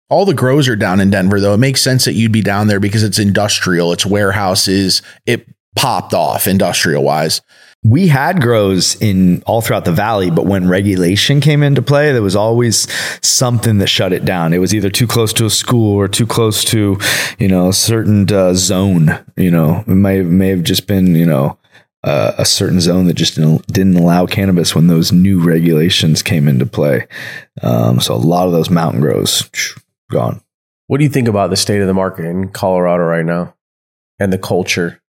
All 0.09 0.25
the 0.25 0.33
grows 0.33 0.67
are 0.69 0.75
down 0.75 0.99
in 0.99 1.09
Denver 1.09 1.39
though. 1.39 1.53
It 1.53 1.59
makes 1.59 1.81
sense 1.81 2.05
that 2.05 2.13
you'd 2.13 2.31
be 2.31 2.41
down 2.41 2.67
there 2.67 2.79
because 2.79 3.03
it's 3.03 3.19
industrial, 3.19 3.91
it's 3.91 4.05
warehouses. 4.05 5.01
It 5.25 5.47
popped 5.75 6.13
off 6.13 6.47
industrial 6.47 7.03
wise. 7.03 7.41
We 7.83 8.07
had 8.07 8.41
grows 8.41 8.99
in 9.01 9.43
all 9.45 9.61
throughout 9.61 9.85
the 9.85 9.91
valley, 9.91 10.31
but 10.31 10.47
when 10.47 10.67
regulation 10.67 11.39
came 11.39 11.61
into 11.61 11.81
play, 11.81 12.11
there 12.11 12.23
was 12.23 12.35
always 12.35 12.91
something 13.21 13.77
that 13.77 13.87
shut 13.87 14.11
it 14.11 14.25
down. 14.25 14.51
It 14.51 14.57
was 14.57 14.73
either 14.73 14.89
too 14.89 15.07
close 15.07 15.31
to 15.33 15.45
a 15.45 15.49
school 15.49 15.95
or 15.95 16.07
too 16.07 16.25
close 16.25 16.63
to, 16.65 16.97
you 17.37 17.47
know, 17.47 17.69
a 17.69 17.73
certain 17.73 18.29
uh, 18.33 18.55
zone. 18.55 19.23
You 19.37 19.51
know, 19.51 19.83
it 19.87 19.89
may 19.89 20.23
may 20.23 20.49
have 20.49 20.63
just 20.63 20.87
been, 20.87 21.15
you 21.15 21.25
know, 21.25 21.59
uh, 22.03 22.33
a 22.37 22.45
certain 22.45 22.81
zone 22.81 23.05
that 23.05 23.13
just 23.13 23.35
didn't, 23.35 23.67
didn't 23.67 23.97
allow 23.97 24.25
cannabis 24.25 24.73
when 24.73 24.87
those 24.87 25.11
new 25.11 25.39
regulations 25.39 26.23
came 26.23 26.47
into 26.47 26.65
play. 26.65 27.07
Um, 27.61 27.99
so 27.99 28.15
a 28.15 28.17
lot 28.17 28.47
of 28.47 28.53
those 28.53 28.69
mountain 28.69 29.01
grows 29.01 29.49
gone. 30.09 30.41
What 30.87 30.97
do 30.99 31.03
you 31.03 31.09
think 31.09 31.27
about 31.27 31.49
the 31.49 31.57
state 31.57 31.81
of 31.81 31.87
the 31.87 31.93
market 31.93 32.25
in 32.25 32.49
Colorado 32.49 33.03
right 33.03 33.25
now 33.25 33.55
and 34.19 34.31
the 34.31 34.37
culture? 34.37 35.01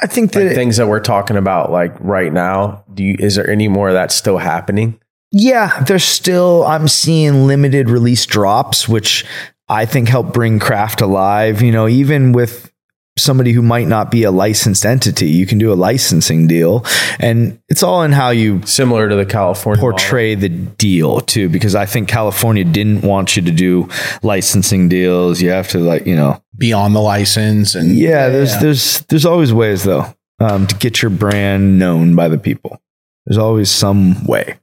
I 0.00 0.06
think 0.06 0.32
that 0.32 0.46
Like 0.46 0.54
things 0.54 0.76
that 0.78 0.88
we're 0.88 1.00
talking 1.00 1.36
about 1.36 1.70
like 1.70 1.94
right 2.00 2.32
now, 2.32 2.84
do 2.92 3.04
you 3.04 3.16
is 3.18 3.36
there 3.36 3.48
any 3.48 3.68
more 3.68 3.88
of 3.88 3.94
that 3.94 4.10
still 4.10 4.38
happening? 4.38 5.00
Yeah, 5.30 5.80
there's 5.84 6.04
still 6.04 6.64
I'm 6.64 6.88
seeing 6.88 7.46
limited 7.46 7.90
release 7.90 8.26
drops, 8.26 8.88
which 8.88 9.24
I 9.68 9.86
think 9.86 10.08
help 10.08 10.32
bring 10.32 10.58
craft 10.58 11.00
alive. 11.00 11.62
You 11.62 11.70
know, 11.70 11.86
even 11.86 12.32
with 12.32 12.72
somebody 13.16 13.52
who 13.52 13.62
might 13.62 13.86
not 13.86 14.10
be 14.10 14.24
a 14.24 14.30
licensed 14.30 14.84
entity, 14.84 15.28
you 15.28 15.46
can 15.46 15.58
do 15.58 15.72
a 15.72 15.74
licensing 15.74 16.46
deal, 16.46 16.84
and 17.20 17.60
it's 17.68 17.82
all 17.82 18.02
in 18.02 18.12
how 18.12 18.30
you 18.30 18.60
Similar 18.66 19.08
to 19.08 19.16
the 19.16 19.26
California 19.26 19.80
model. 19.80 19.96
portray 19.98 20.34
the 20.34 20.48
deal 20.48 21.20
too. 21.20 21.48
Because 21.48 21.74
I 21.74 21.86
think 21.86 22.08
California 22.08 22.64
didn't 22.64 23.02
want 23.02 23.36
you 23.36 23.42
to 23.42 23.50
do 23.52 23.88
licensing 24.22 24.88
deals. 24.88 25.40
You 25.40 25.50
have 25.50 25.68
to 25.68 25.78
like 25.78 26.06
you 26.06 26.16
know, 26.16 26.42
Beyond 26.56 26.94
the 26.94 27.00
license 27.00 27.74
and 27.74 27.96
yeah. 27.96 28.28
There's 28.28 28.58
there's 28.58 29.00
there's 29.06 29.26
always 29.26 29.52
ways 29.52 29.84
though 29.84 30.14
um, 30.40 30.66
to 30.66 30.74
get 30.76 31.02
your 31.02 31.10
brand 31.10 31.78
known 31.78 32.14
by 32.14 32.28
the 32.28 32.38
people. 32.38 32.80
There's 33.26 33.38
always 33.38 33.70
some 33.70 34.24
way. 34.26 34.58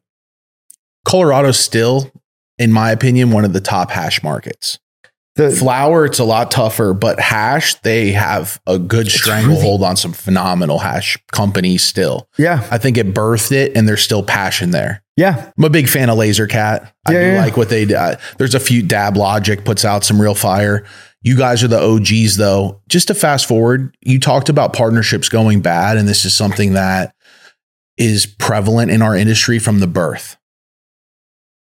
Colorado's 1.06 1.60
still, 1.60 2.12
in 2.60 2.72
my 2.72 2.92
opinion, 2.92 3.32
one 3.32 3.44
of 3.44 3.54
the 3.54 3.62
top 3.62 3.90
hash 3.90 4.22
markets. 4.22 4.80
The, 5.36 5.50
Flour, 5.50 6.06
it's 6.06 6.20
a 6.20 6.26
lot 6.26 6.52
tougher, 6.52 6.94
but 6.94 7.20
hash, 7.20 7.76
they 7.82 8.12
have 8.12 8.60
a 8.68 8.78
good 8.78 9.08
stranglehold 9.08 9.82
on 9.82 9.96
some 9.96 10.12
phenomenal 10.12 10.80
hash 10.80 11.18
companies 11.32 11.84
still. 11.84 12.28
yeah, 12.38 12.68
I 12.70 12.78
think 12.78 12.98
it 12.98 13.14
birthed 13.14 13.54
it 13.54 13.72
and 13.78 13.88
there's 13.88 14.02
still 14.04 14.24
passion 14.24 14.72
there. 14.72 15.04
yeah. 15.16 15.52
I'm 15.58 15.64
a 15.64 15.70
big 15.70 15.88
fan 15.88 16.10
of 16.10 16.18
Lazercat. 16.18 16.92
I 17.06 17.14
Yeah, 17.14 17.20
do 17.22 17.26
yeah. 17.36 17.42
like 17.46 17.56
what 17.56 17.70
they 17.70 17.86
do. 17.86 17.96
Uh, 17.96 18.18
There's 18.40 18.56
a 18.56 18.60
few 18.60 18.84
Dab 18.84 19.16
Logic 19.16 19.64
puts 19.64 19.86
out 19.86 20.04
some 20.04 20.22
real 20.22 20.36
fire. 20.36 20.84
You 21.22 21.38
guys 21.38 21.64
are 21.64 21.68
the 21.70 21.80
OGs 21.82 22.36
though. 22.36 22.82
Just 22.90 23.08
to 23.08 23.14
fast 23.16 23.48
forward, 23.48 23.96
you 24.02 24.20
talked 24.20 24.50
about 24.50 24.74
partnerships 24.74 25.30
going 25.30 25.62
bad, 25.62 25.96
and 25.98 26.08
this 26.10 26.26
is 26.26 26.36
something 26.36 26.74
that 26.74 27.16
is 27.98 28.26
prevalent 28.26 28.92
in 28.92 29.02
our 29.02 29.16
industry 29.16 29.60
from 29.60 29.80
the 29.80 29.88
birth. 29.88 30.36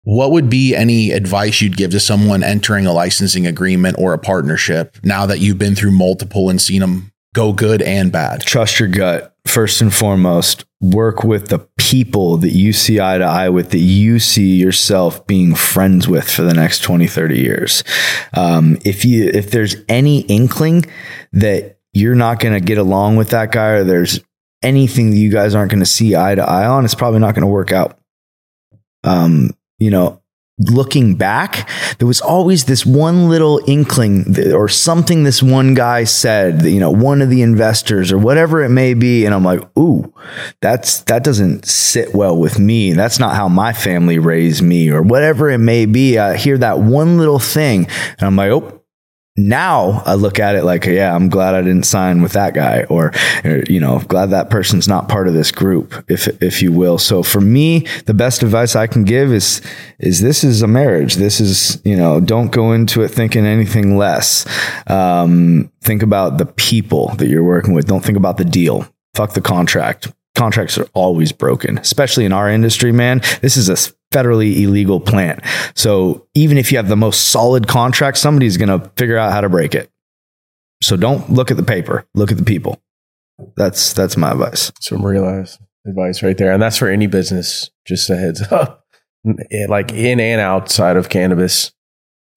What 0.07 0.31
would 0.31 0.49
be 0.49 0.73
any 0.73 1.11
advice 1.11 1.59
you'd 1.59 1.75
give 1.75 1.91
to 1.91 1.99
someone 1.99 2.41
entering 2.41 2.85
a 2.85 2.93
licensing 2.93 3.45
agreement 3.45 3.97
or 3.99 4.13
a 4.13 4.17
partnership 4.17 4.95
now 5.03 5.25
that 5.25 5.39
you've 5.39 5.57
been 5.57 5.75
through 5.75 5.91
multiple 5.91 6.49
and 6.49 6.61
seen 6.61 6.79
them 6.79 7.11
go 7.35 7.51
good 7.51 7.81
and 7.81 8.09
bad? 8.09 8.39
trust 8.39 8.79
your 8.79 8.87
gut 8.87 9.35
first 9.45 9.81
and 9.81 9.93
foremost. 9.93 10.63
Work 10.79 11.25
with 11.25 11.49
the 11.49 11.59
people 11.75 12.37
that 12.37 12.51
you 12.51 12.71
see 12.71 13.01
eye 13.01 13.17
to 13.17 13.25
eye 13.25 13.49
with 13.49 13.71
that 13.71 13.79
you 13.79 14.17
see 14.19 14.55
yourself 14.55 15.27
being 15.27 15.53
friends 15.53 16.07
with 16.07 16.31
for 16.31 16.43
the 16.43 16.53
next 16.53 16.83
20 16.83 17.05
30 17.05 17.37
years. 17.37 17.83
Um, 18.33 18.77
if 18.85 19.03
you 19.03 19.29
if 19.33 19.51
there's 19.51 19.75
any 19.89 20.21
inkling 20.21 20.85
that 21.33 21.79
you're 21.91 22.15
not 22.15 22.39
going 22.39 22.53
to 22.53 22.65
get 22.65 22.77
along 22.77 23.17
with 23.17 23.31
that 23.31 23.51
guy 23.51 23.71
or 23.71 23.83
there's 23.83 24.21
anything 24.63 25.11
that 25.11 25.17
you 25.17 25.29
guys 25.29 25.53
aren't 25.53 25.69
going 25.69 25.81
to 25.81 25.85
see 25.85 26.15
eye 26.15 26.35
to 26.35 26.49
eye 26.49 26.65
on 26.65 26.85
it's 26.85 26.95
probably 26.95 27.19
not 27.19 27.35
going 27.35 27.41
to 27.41 27.47
work 27.47 27.73
out. 27.73 27.99
Um, 29.03 29.51
you 29.79 29.89
know 29.89 30.21
looking 30.59 31.15
back, 31.15 31.69
there 31.99 32.07
was 32.07 32.19
always 32.19 32.65
this 32.65 32.85
one 32.85 33.29
little 33.29 33.61
inkling 33.67 34.35
or 34.53 34.67
something 34.67 35.23
this 35.23 35.43
one 35.43 35.73
guy 35.73 36.03
said, 36.03 36.63
you 36.63 36.79
know, 36.79 36.89
one 36.89 37.21
of 37.21 37.29
the 37.29 37.41
investors 37.41 38.11
or 38.11 38.17
whatever 38.17 38.63
it 38.63 38.69
may 38.69 38.93
be. 38.93 39.25
And 39.25 39.35
I'm 39.35 39.43
like, 39.43 39.61
ooh, 39.77 40.11
that's, 40.61 41.01
that 41.01 41.23
doesn't 41.23 41.65
sit 41.65 42.15
well 42.15 42.37
with 42.37 42.57
me. 42.57 42.93
That's 42.93 43.19
not 43.19 43.35
how 43.35 43.47
my 43.47 43.71
family 43.71 44.17
raised 44.17 44.63
me 44.63 44.89
or 44.89 45.03
whatever 45.03 45.49
it 45.49 45.59
may 45.59 45.85
be. 45.85 46.17
I 46.17 46.37
hear 46.37 46.57
that 46.57 46.79
one 46.79 47.17
little 47.17 47.39
thing 47.39 47.85
and 48.17 48.21
I'm 48.21 48.35
like, 48.35 48.51
oh, 48.51 48.76
now 49.37 50.01
I 50.05 50.15
look 50.15 50.39
at 50.39 50.55
it 50.55 50.63
like, 50.63 50.85
yeah, 50.85 51.15
I'm 51.15 51.29
glad 51.29 51.53
I 51.53 51.61
didn't 51.61 51.85
sign 51.85 52.21
with 52.23 52.33
that 52.33 52.55
guy, 52.55 52.83
or, 52.85 53.11
or, 53.45 53.63
you 53.69 53.79
know, 53.79 53.99
glad 53.99 54.31
that 54.31 54.49
person's 54.49 54.87
not 54.87 55.07
part 55.07 55.27
of 55.27 55.33
this 55.35 55.51
group, 55.51 56.03
if 56.09 56.27
if 56.41 56.61
you 56.61 56.71
will. 56.71 56.97
So 56.97 57.21
for 57.21 57.39
me, 57.39 57.85
the 58.05 58.13
best 58.13 58.41
advice 58.41 58.75
I 58.75 58.87
can 58.87 59.03
give 59.03 59.31
is 59.31 59.61
is 59.99 60.21
this 60.21 60.43
is 60.43 60.61
a 60.63 60.67
marriage. 60.67 61.15
This 61.15 61.39
is 61.39 61.79
you 61.85 61.95
know, 61.95 62.19
don't 62.19 62.51
go 62.51 62.73
into 62.73 63.03
it 63.03 63.09
thinking 63.09 63.45
anything 63.45 63.97
less. 63.97 64.45
Um, 64.87 65.71
think 65.81 66.01
about 66.01 66.39
the 66.39 66.45
people 66.47 67.13
that 67.15 67.27
you're 67.27 67.43
working 67.43 67.73
with. 67.73 67.87
Don't 67.87 68.03
think 68.03 68.17
about 68.17 68.37
the 68.37 68.45
deal. 68.45 68.87
Fuck 69.13 69.33
the 69.33 69.41
contract 69.41 70.11
contracts 70.37 70.77
are 70.77 70.87
always 70.93 71.31
broken, 71.31 71.79
especially 71.79 72.23
in 72.23 72.31
our 72.31 72.47
industry, 72.47 72.91
man. 72.91 73.21
This 73.41 73.57
is 73.57 73.69
a 73.69 73.75
federally 74.11 74.61
illegal 74.61 74.99
plant. 74.99 75.41
So 75.75 76.27
even 76.33 76.57
if 76.57 76.71
you 76.71 76.77
have 76.77 76.87
the 76.87 76.95
most 76.95 77.29
solid 77.29 77.67
contract, 77.67 78.17
somebody's 78.17 78.57
going 78.57 78.79
to 78.79 78.89
figure 78.95 79.17
out 79.17 79.31
how 79.31 79.41
to 79.41 79.49
break 79.49 79.75
it. 79.75 79.89
So 80.81 80.95
don't 80.95 81.31
look 81.31 81.51
at 81.51 81.57
the 81.57 81.63
paper, 81.63 82.05
look 82.13 82.31
at 82.31 82.37
the 82.37 82.43
people. 82.43 82.81
That's 83.55 83.93
that's 83.93 84.17
my 84.17 84.31
advice. 84.31 84.71
Some 84.79 85.05
real 85.05 85.45
advice 85.85 86.23
right 86.23 86.37
there. 86.37 86.51
And 86.51 86.61
that's 86.61 86.77
for 86.77 86.87
any 86.87 87.07
business, 87.07 87.69
just 87.85 88.09
a 88.09 88.15
heads 88.17 88.41
up. 88.51 88.85
Like 89.67 89.91
in 89.91 90.19
and 90.19 90.39
outside 90.39 90.97
of 90.97 91.09
cannabis. 91.09 91.73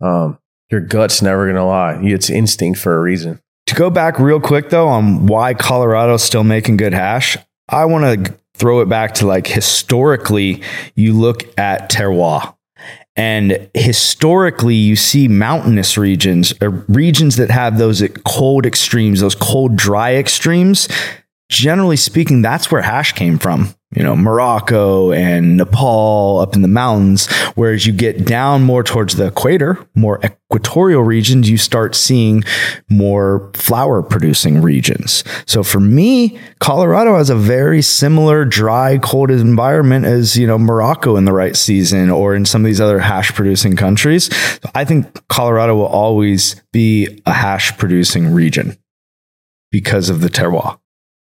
Um, 0.01 0.39
your 0.71 0.81
gut's 0.81 1.21
never 1.21 1.45
going 1.45 1.57
to 1.57 1.64
lie. 1.64 2.01
It's 2.03 2.31
instinct 2.31 2.79
for 2.79 2.97
a 2.97 3.01
reason. 3.01 3.41
To 3.66 3.75
go 3.75 3.91
back 3.91 4.18
real 4.18 4.41
quick 4.41 4.71
though 4.71 4.89
on 4.89 5.27
why 5.27 5.55
Colorado's 5.55 6.23
still 6.23 6.45
making 6.45 6.77
good 6.77 6.95
hash, 6.95 7.37
I 7.68 7.85
want 7.85 8.27
to 8.27 8.39
throw 8.61 8.80
it 8.82 8.88
back 8.88 9.14
to 9.14 9.26
like 9.26 9.46
historically, 9.46 10.62
you 10.94 11.12
look 11.14 11.58
at 11.58 11.90
terroir. 11.90 12.54
And 13.16 13.68
historically, 13.74 14.76
you 14.76 14.94
see 14.94 15.26
mountainous 15.26 15.98
regions 15.98 16.54
or 16.62 16.70
regions 16.88 17.36
that 17.36 17.50
have 17.50 17.78
those 17.78 18.02
cold 18.24 18.66
extremes, 18.66 19.20
those 19.20 19.34
cold, 19.34 19.76
dry 19.76 20.14
extremes. 20.14 20.88
Generally 21.50 21.96
speaking, 21.96 22.42
that's 22.42 22.70
where 22.70 22.82
hash 22.82 23.12
came 23.12 23.38
from 23.38 23.74
you 23.95 24.05
know, 24.05 24.14
Morocco 24.14 25.11
and 25.11 25.57
Nepal 25.57 26.38
up 26.38 26.55
in 26.55 26.62
the 26.62 26.68
mountains. 26.68 27.28
Whereas 27.57 27.86
you 27.86 27.93
get 27.93 28.24
down 28.24 28.62
more 28.62 28.84
towards 28.84 29.16
the 29.16 29.26
equator, 29.26 29.84
more 29.97 30.20
equatorial 30.24 31.03
regions, 31.03 31.51
you 31.51 31.59
start 31.59 31.97
seeing 31.97 32.45
more 32.88 33.51
flower 33.55 34.03
producing 34.03 34.62
regions. 34.62 35.24
So 35.47 35.64
for 35.64 35.80
me, 35.80 36.38
Colorado 36.61 37.16
has 37.16 37.30
a 37.30 37.34
very 37.34 37.82
similar 37.82 38.45
dry, 38.45 38.99
cold 38.99 39.30
environment 39.30 40.05
as, 40.05 40.36
you 40.36 40.47
know, 40.47 40.59
Morocco 40.59 41.16
in 41.16 41.24
the 41.24 41.32
right 41.32 41.57
season 41.57 42.11
or 42.11 42.34
in 42.34 42.45
some 42.45 42.62
of 42.62 42.66
these 42.66 42.80
other 42.80 43.01
hash 43.01 43.34
producing 43.34 43.74
countries. 43.74 44.32
So 44.62 44.70
I 44.72 44.84
think 44.84 45.26
Colorado 45.28 45.74
will 45.74 45.86
always 45.86 46.62
be 46.72 47.20
a 47.26 47.32
hash 47.32 47.76
producing 47.76 48.32
region 48.32 48.78
because 49.72 50.09
of 50.11 50.20
the 50.20 50.28
terroir. 50.28 50.78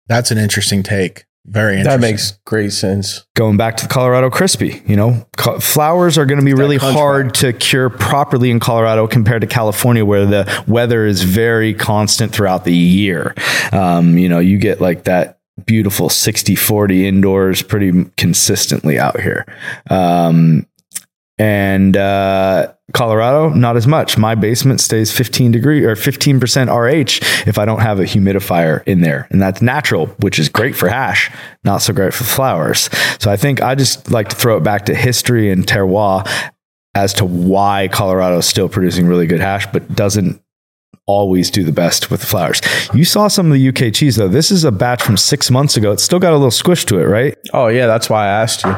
That's 0.08 0.30
an 0.30 0.38
interesting 0.38 0.84
take. 0.84 1.26
Very 1.46 1.80
interesting. 1.80 2.02
That 2.02 2.08
makes 2.08 2.32
great 2.46 2.72
sense. 2.72 3.26
Going 3.36 3.58
back 3.58 3.78
to 3.78 3.88
the 3.88 3.94
Colorado 3.94 4.30
crispy, 4.30 4.84
you 4.86 4.96
know, 4.96 5.26
co- 5.38 5.60
flowers 5.60 6.18
are 6.18 6.26
going 6.26 6.40
to 6.40 6.46
be 6.46 6.54
really 6.54 6.78
hard 6.78 7.34
to 7.36 7.54
cure 7.54 7.90
properly 7.90 8.52
in 8.52 8.60
Colorado 8.60 9.08
compared 9.08 9.42
to 9.42 9.48
California, 9.48 10.06
where 10.06 10.26
the 10.26 10.64
weather 10.68 11.06
is 11.06 11.24
very 11.24 11.74
constant 11.74 12.32
throughout 12.34 12.66
the 12.66 12.76
year. 12.76 13.34
Um, 13.72 14.18
you 14.18 14.30
know, 14.30 14.40
you 14.40 14.58
get 14.58 14.80
like 14.80 15.06
that 15.06 15.40
beautiful 15.66 16.10
60 16.10 16.56
40 16.56 17.08
indoors 17.08 17.62
pretty 17.62 18.06
consistently 18.18 19.00
out 19.00 19.20
here. 19.20 19.46
Um, 19.90 20.68
and 21.40 21.96
uh, 21.96 22.74
Colorado, 22.94 23.50
not 23.50 23.78
as 23.78 23.88
much. 23.88 24.18
My 24.18 24.36
basement 24.36 24.82
stays 24.82 25.12
15 25.16 25.52
degree 25.52 25.86
or 25.86 25.96
15% 25.96 26.68
RH 26.68 27.48
if 27.48 27.58
I 27.58 27.64
don't 27.64 27.80
have 27.80 28.00
a 28.00 28.04
humidifier 28.04 28.84
in 28.86 29.02
there. 29.02 29.28
And 29.32 29.42
that's 29.42 29.62
natural, 29.62 30.08
which 30.20 30.38
is 30.38 30.50
great 30.50 30.76
for 30.76 30.90
hash, 30.90 31.32
not 31.64 31.78
so 31.78 31.94
great 31.94 32.14
for 32.14 32.26
flowers. 32.26 32.90
So 33.20 33.32
I 33.32 33.38
think 33.38 33.62
I 33.62 33.76
just 33.76 34.12
like 34.12 34.28
to 34.30 34.36
throw 34.36 34.58
it 34.58 34.64
back 34.64 34.86
to 34.86 34.96
history 34.96 35.50
and 35.50 35.66
terroir 35.66 36.30
as 36.94 37.14
to 37.14 37.26
why 37.26 37.88
Colorado 37.90 38.40
is 38.40 38.46
still 38.46 38.68
producing 38.68 39.08
really 39.08 39.28
good 39.28 39.40
hash, 39.40 39.66
but 39.72 39.96
doesn't 39.96 40.42
always 41.06 41.50
do 41.50 41.64
the 41.64 41.72
best 41.72 42.12
with 42.12 42.20
the 42.20 42.28
flowers. 42.28 42.62
You 42.94 43.06
saw 43.06 43.30
some 43.30 43.52
of 43.52 43.54
the 43.54 43.70
UK 43.70 43.94
cheese 43.94 44.18
though. 44.18 44.28
This 44.28 44.52
is 44.52 44.66
a 44.66 44.72
batch 44.72 45.02
from 45.02 45.16
six 45.16 45.50
months 45.50 45.78
ago. 45.78 45.92
It's 45.92 46.04
still 46.04 46.20
got 46.20 46.34
a 46.34 46.38
little 46.38 46.52
squish 46.52 46.86
to 46.86 47.00
it, 47.00 47.06
right? 47.06 47.36
Oh 47.54 47.68
yeah, 47.68 47.88
that's 47.88 48.10
why 48.10 48.26
I 48.26 48.42
asked 48.42 48.66
you 48.66 48.76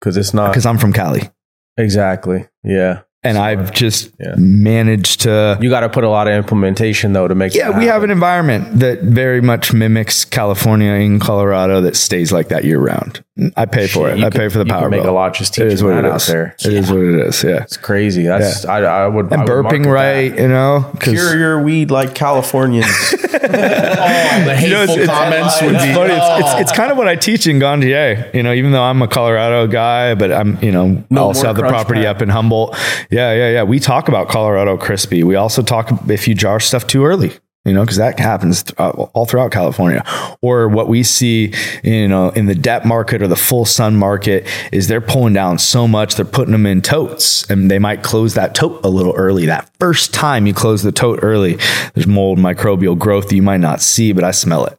because 0.00 0.16
it's 0.16 0.32
not 0.32 0.52
because 0.52 0.64
I'm 0.64 0.78
from 0.78 0.92
Cali. 0.92 1.30
Exactly. 1.76 2.46
Yeah. 2.62 3.02
And 3.22 3.38
I've 3.38 3.72
just 3.72 4.10
yeah. 4.20 4.34
managed 4.36 5.22
to. 5.22 5.58
You 5.58 5.70
got 5.70 5.80
to 5.80 5.88
put 5.88 6.04
a 6.04 6.10
lot 6.10 6.28
of 6.28 6.34
implementation 6.34 7.14
though 7.14 7.26
to 7.26 7.34
make. 7.34 7.54
Yeah, 7.54 7.76
we 7.76 7.86
have 7.86 8.02
an 8.02 8.10
environment 8.10 8.80
that 8.80 9.00
very 9.00 9.40
much 9.40 9.72
mimics 9.72 10.26
California 10.26 10.92
in 10.92 11.20
Colorado 11.20 11.80
that 11.80 11.96
stays 11.96 12.32
like 12.32 12.48
that 12.48 12.64
year 12.64 12.78
round. 12.78 13.24
I 13.56 13.66
pay 13.66 13.88
for 13.88 14.08
it. 14.08 14.22
I 14.22 14.30
pay 14.30 14.48
for 14.48 14.58
the 14.58 14.64
power. 14.64 14.88
Make 14.88 15.02
bill. 15.02 15.10
a 15.10 15.12
lot 15.12 15.34
just 15.34 15.54
teaching 15.54 15.66
it 15.66 15.72
is 15.72 15.82
what 15.82 15.96
it 15.96 16.04
is. 16.04 16.12
out 16.12 16.32
there. 16.32 16.54
It 16.60 16.72
yeah. 16.72 16.78
is 16.78 16.90
what 16.92 17.00
it 17.00 17.14
is. 17.16 17.42
Yeah, 17.42 17.62
it's 17.62 17.76
crazy. 17.76 18.22
That's 18.22 18.64
yeah. 18.64 18.70
I, 18.70 18.80
I 18.82 19.08
would. 19.08 19.32
And 19.32 19.42
I 19.42 19.44
burping 19.44 19.86
right, 19.86 20.28
that. 20.28 20.40
you 20.40 20.46
know, 20.46 20.88
cure 21.00 21.36
your 21.36 21.60
weed 21.60 21.90
like 21.90 22.14
Californians. 22.14 22.86
oh, 23.12 23.18
the 23.18 24.54
hateful 24.56 24.62
you 24.62 24.70
know, 24.70 24.84
it's, 24.84 25.06
comments 25.10 25.62
would 25.62 25.72
be. 25.72 25.94
Funny. 25.94 26.14
Oh. 26.14 26.38
It's, 26.38 26.52
it's, 26.52 26.60
it's, 26.60 26.72
oh. 26.72 26.76
kind 26.76 26.92
of 26.92 26.96
what 26.96 27.08
I 27.08 27.16
teach 27.16 27.48
in 27.48 27.58
Gandier. 27.58 28.30
You 28.32 28.44
know, 28.44 28.52
even 28.52 28.70
though 28.70 28.84
I'm 28.84 29.02
a 29.02 29.08
Colorado 29.08 29.66
guy, 29.66 30.14
but 30.14 30.30
I'm 30.30 30.62
you 30.62 30.70
know 30.70 31.02
no 31.10 31.24
also 31.24 31.48
have 31.48 31.56
the 31.56 31.62
property 31.62 32.06
up 32.06 32.22
in 32.22 32.28
Humboldt. 32.28 32.76
Yeah, 33.10 33.32
yeah, 33.32 33.50
yeah. 33.50 33.62
We 33.64 33.80
talk 33.80 34.06
about 34.06 34.28
Colorado 34.28 34.76
crispy. 34.76 35.24
We 35.24 35.34
also 35.34 35.60
talk 35.62 35.90
if 36.08 36.28
you 36.28 36.36
jar 36.36 36.60
stuff 36.60 36.86
too 36.86 37.04
early 37.04 37.32
you 37.64 37.72
know, 37.72 37.80
because 37.80 37.96
that 37.96 38.18
happens 38.18 38.62
th- 38.62 38.78
uh, 38.78 38.90
all 38.90 39.24
throughout 39.24 39.50
California. 39.50 40.04
Or 40.42 40.68
what 40.68 40.88
we 40.88 41.02
see, 41.02 41.54
you 41.82 42.08
know, 42.08 42.28
in 42.30 42.46
the 42.46 42.54
dep 42.54 42.84
market 42.84 43.22
or 43.22 43.28
the 43.28 43.36
full 43.36 43.64
sun 43.64 43.96
market 43.96 44.46
is 44.70 44.88
they're 44.88 45.00
pulling 45.00 45.32
down 45.32 45.58
so 45.58 45.88
much, 45.88 46.14
they're 46.14 46.24
putting 46.24 46.52
them 46.52 46.66
in 46.66 46.82
totes 46.82 47.48
and 47.50 47.70
they 47.70 47.78
might 47.78 48.02
close 48.02 48.34
that 48.34 48.54
tote 48.54 48.84
a 48.84 48.88
little 48.88 49.14
early. 49.14 49.46
That 49.46 49.70
first 49.80 50.12
time 50.12 50.46
you 50.46 50.52
close 50.52 50.82
the 50.82 50.92
tote 50.92 51.20
early, 51.22 51.58
there's 51.94 52.06
mold 52.06 52.38
microbial 52.38 52.98
growth 52.98 53.28
that 53.28 53.34
you 53.34 53.42
might 53.42 53.60
not 53.60 53.80
see, 53.80 54.12
but 54.12 54.24
I 54.24 54.30
smell 54.30 54.66
it. 54.66 54.78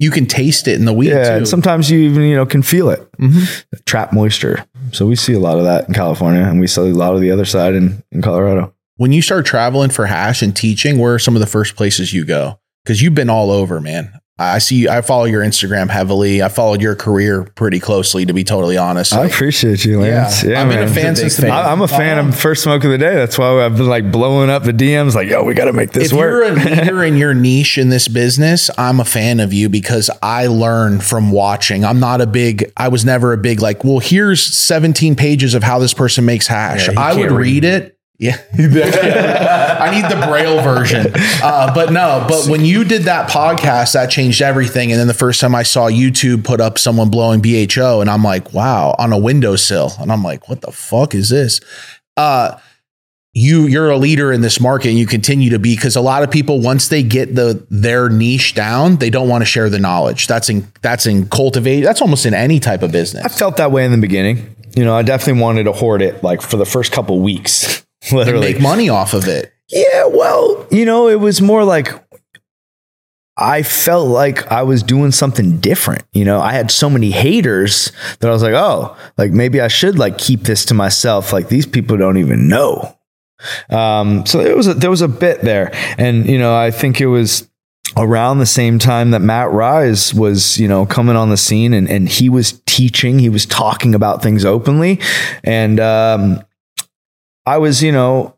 You 0.00 0.10
can 0.10 0.26
taste 0.26 0.66
it 0.66 0.74
in 0.74 0.86
the 0.86 0.92
weed. 0.92 1.10
Yeah, 1.10 1.24
too. 1.24 1.36
and 1.36 1.48
sometimes 1.48 1.88
you 1.88 2.00
even 2.00 2.24
you 2.24 2.34
know 2.34 2.44
can 2.44 2.62
feel 2.62 2.90
it, 2.90 3.10
mm-hmm. 3.12 3.76
trap 3.86 4.12
moisture. 4.12 4.66
So 4.92 5.06
we 5.06 5.14
see 5.14 5.32
a 5.34 5.38
lot 5.38 5.56
of 5.56 5.64
that 5.64 5.86
in 5.86 5.94
California, 5.94 6.42
and 6.42 6.60
we 6.60 6.66
see 6.66 6.80
a 6.80 6.84
lot 6.86 7.14
of 7.14 7.20
the 7.20 7.30
other 7.30 7.44
side 7.44 7.74
in 7.74 8.02
in 8.10 8.20
Colorado 8.20 8.73
when 8.96 9.12
you 9.12 9.22
start 9.22 9.46
traveling 9.46 9.90
for 9.90 10.06
hash 10.06 10.42
and 10.42 10.54
teaching, 10.54 10.98
where 10.98 11.14
are 11.14 11.18
some 11.18 11.34
of 11.36 11.40
the 11.40 11.46
first 11.46 11.76
places 11.76 12.12
you 12.12 12.24
go? 12.24 12.58
Because 12.84 13.02
you've 13.02 13.14
been 13.14 13.30
all 13.30 13.50
over, 13.50 13.80
man. 13.80 14.12
I 14.36 14.58
see. 14.58 14.88
I 14.88 15.00
follow 15.00 15.24
your 15.26 15.42
Instagram 15.44 15.88
heavily. 15.88 16.42
I 16.42 16.48
followed 16.48 16.82
your 16.82 16.96
career 16.96 17.44
pretty 17.54 17.78
closely, 17.78 18.26
to 18.26 18.32
be 18.32 18.42
totally 18.42 18.76
honest. 18.76 19.12
I 19.12 19.26
appreciate 19.26 19.84
you, 19.84 20.00
Lance. 20.00 20.42
Yeah, 20.42 20.50
yeah 20.50 20.62
I've 20.62 20.68
man. 20.68 20.78
been 20.78 20.88
a 20.88 20.92
fan 20.92 21.14
since 21.14 21.36
the. 21.36 21.48
I'm 21.48 21.82
a 21.82 21.86
fan 21.86 22.18
of 22.18 22.36
first 22.36 22.64
smoke 22.64 22.82
of 22.82 22.90
the 22.90 22.98
day. 22.98 23.14
That's 23.14 23.38
why 23.38 23.64
I've 23.64 23.76
been 23.76 23.86
like 23.86 24.10
blowing 24.10 24.50
up 24.50 24.64
the 24.64 24.72
DMs. 24.72 25.14
Like, 25.14 25.28
yo, 25.28 25.44
we 25.44 25.54
got 25.54 25.66
to 25.66 25.72
make 25.72 25.92
this 25.92 26.10
if 26.10 26.18
work. 26.18 26.48
If 26.48 26.64
you're 26.64 26.72
a 26.72 26.80
leader 26.80 27.04
in 27.04 27.16
your 27.16 27.32
niche 27.32 27.78
in 27.78 27.90
this 27.90 28.08
business, 28.08 28.70
I'm 28.76 28.98
a 28.98 29.04
fan 29.04 29.38
of 29.38 29.52
you 29.52 29.68
because 29.68 30.10
I 30.20 30.48
learn 30.48 30.98
from 30.98 31.30
watching. 31.30 31.84
I'm 31.84 32.00
not 32.00 32.20
a 32.20 32.26
big. 32.26 32.72
I 32.76 32.88
was 32.88 33.04
never 33.04 33.32
a 33.34 33.38
big 33.38 33.62
like. 33.62 33.84
Well, 33.84 34.00
here's 34.00 34.42
17 34.42 35.14
pages 35.14 35.54
of 35.54 35.62
how 35.62 35.78
this 35.78 35.94
person 35.94 36.24
makes 36.24 36.48
hash. 36.48 36.88
Yeah, 36.88 37.00
I 37.00 37.14
would 37.14 37.30
read, 37.30 37.62
read 37.62 37.64
it 37.64 37.93
yeah, 38.24 38.38
I 39.80 39.90
need 39.90 40.10
the 40.10 40.26
braille 40.26 40.62
version. 40.62 41.12
Uh, 41.42 41.74
but 41.74 41.92
no, 41.92 42.24
but 42.26 42.48
when 42.48 42.64
you 42.64 42.84
did 42.84 43.02
that 43.02 43.28
podcast, 43.28 43.92
that 43.92 44.10
changed 44.10 44.40
everything. 44.40 44.90
And 44.90 44.98
then 44.98 45.08
the 45.08 45.14
first 45.14 45.42
time 45.42 45.54
I 45.54 45.62
saw 45.62 45.90
YouTube 45.90 46.42
put 46.42 46.58
up 46.58 46.78
someone 46.78 47.10
blowing 47.10 47.42
BHO, 47.42 48.00
and 48.00 48.08
I'm 48.08 48.24
like, 48.24 48.54
wow, 48.54 48.94
on 48.98 49.12
a 49.12 49.18
windowsill, 49.18 49.92
and 50.00 50.10
I'm 50.10 50.22
like, 50.22 50.48
what 50.48 50.62
the 50.62 50.72
fuck 50.72 51.14
is 51.14 51.28
this? 51.28 51.60
Uh, 52.16 52.58
you 53.34 53.66
you're 53.66 53.90
a 53.90 53.98
leader 53.98 54.32
in 54.32 54.40
this 54.40 54.58
market 54.58 54.88
and 54.88 54.98
you 54.98 55.06
continue 55.06 55.50
to 55.50 55.58
be 55.58 55.74
because 55.74 55.96
a 55.96 56.00
lot 56.00 56.22
of 56.22 56.30
people 56.30 56.60
once 56.60 56.86
they 56.86 57.02
get 57.02 57.34
the 57.34 57.66
their 57.68 58.08
niche 58.08 58.54
down 58.54 58.94
they 58.98 59.10
don't 59.10 59.28
want 59.28 59.42
to 59.42 59.44
share 59.44 59.68
the 59.68 59.80
knowledge 59.80 60.28
that's 60.28 60.48
in 60.48 60.64
that's 60.82 61.04
in 61.04 61.28
cultivate 61.28 61.80
that's 61.80 62.00
almost 62.00 62.26
in 62.26 62.32
any 62.32 62.60
type 62.60 62.80
of 62.80 62.92
business 62.92 63.24
I 63.24 63.28
felt 63.28 63.56
that 63.56 63.72
way 63.72 63.84
in 63.84 63.90
the 63.90 63.98
beginning. 63.98 64.54
You 64.76 64.84
know, 64.84 64.94
I 64.94 65.02
definitely 65.02 65.40
wanted 65.40 65.64
to 65.64 65.72
hoard 65.72 66.02
it 66.02 66.22
like 66.24 66.42
for 66.42 66.56
the 66.56 66.66
first 66.66 66.90
couple 66.90 67.20
weeks. 67.20 67.83
Literally. 68.12 68.52
make 68.52 68.62
money 68.62 68.88
off 68.88 69.14
of 69.14 69.26
it 69.28 69.52
Yeah, 69.68 70.06
well, 70.06 70.66
you 70.70 70.84
know, 70.84 71.08
it 71.08 71.20
was 71.20 71.40
more 71.40 71.64
like 71.64 71.88
I 73.36 73.64
felt 73.64 74.08
like 74.08 74.50
I 74.52 74.62
was 74.62 74.82
doing 74.82 75.10
something 75.10 75.58
different. 75.58 76.04
You 76.12 76.24
know, 76.24 76.40
I 76.40 76.52
had 76.52 76.70
so 76.70 76.88
many 76.88 77.10
haters 77.10 77.90
that 78.20 78.28
I 78.28 78.32
was 78.32 78.42
like, 78.42 78.54
oh, 78.54 78.96
like 79.18 79.32
maybe 79.32 79.60
I 79.60 79.68
should 79.68 79.98
like 79.98 80.18
keep 80.18 80.42
this 80.42 80.64
to 80.66 80.74
myself. 80.74 81.32
Like 81.32 81.48
these 81.48 81.66
people 81.66 81.96
don't 81.96 82.18
even 82.18 82.48
know. 82.48 82.96
Um, 83.70 84.24
so 84.24 84.40
it 84.40 84.56
was 84.56 84.68
a, 84.68 84.74
there 84.74 84.90
was 84.90 85.02
a 85.02 85.08
bit 85.08 85.42
there, 85.42 85.70
and 85.98 86.26
you 86.26 86.38
know, 86.38 86.56
I 86.56 86.70
think 86.70 87.00
it 87.00 87.08
was 87.08 87.48
around 87.96 88.38
the 88.38 88.46
same 88.46 88.78
time 88.78 89.10
that 89.10 89.20
Matt 89.20 89.50
Rise 89.50 90.12
was, 90.14 90.58
you 90.58 90.66
know, 90.66 90.86
coming 90.86 91.16
on 91.16 91.30
the 91.30 91.36
scene 91.36 91.72
and, 91.72 91.88
and 91.88 92.08
he 92.08 92.28
was 92.28 92.60
teaching, 92.66 93.18
he 93.18 93.28
was 93.28 93.46
talking 93.46 93.94
about 93.94 94.22
things 94.22 94.44
openly. 94.44 95.00
And 95.44 95.78
um, 95.78 96.42
I 97.46 97.58
was, 97.58 97.82
you 97.82 97.92
know, 97.92 98.36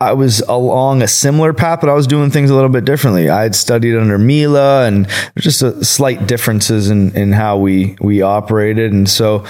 I 0.00 0.12
was 0.12 0.40
along 0.40 1.02
a 1.02 1.08
similar 1.08 1.52
path, 1.52 1.80
but 1.80 1.88
I 1.88 1.94
was 1.94 2.06
doing 2.06 2.30
things 2.30 2.50
a 2.50 2.54
little 2.54 2.68
bit 2.68 2.84
differently. 2.84 3.30
I 3.30 3.42
had 3.42 3.54
studied 3.54 3.96
under 3.96 4.18
Mila 4.18 4.86
and 4.86 5.08
just 5.38 5.62
a 5.62 5.84
slight 5.84 6.26
differences 6.26 6.90
in, 6.90 7.16
in 7.16 7.32
how 7.32 7.56
we, 7.58 7.96
we 8.00 8.20
operated. 8.20 8.92
And 8.92 9.08
so 9.08 9.46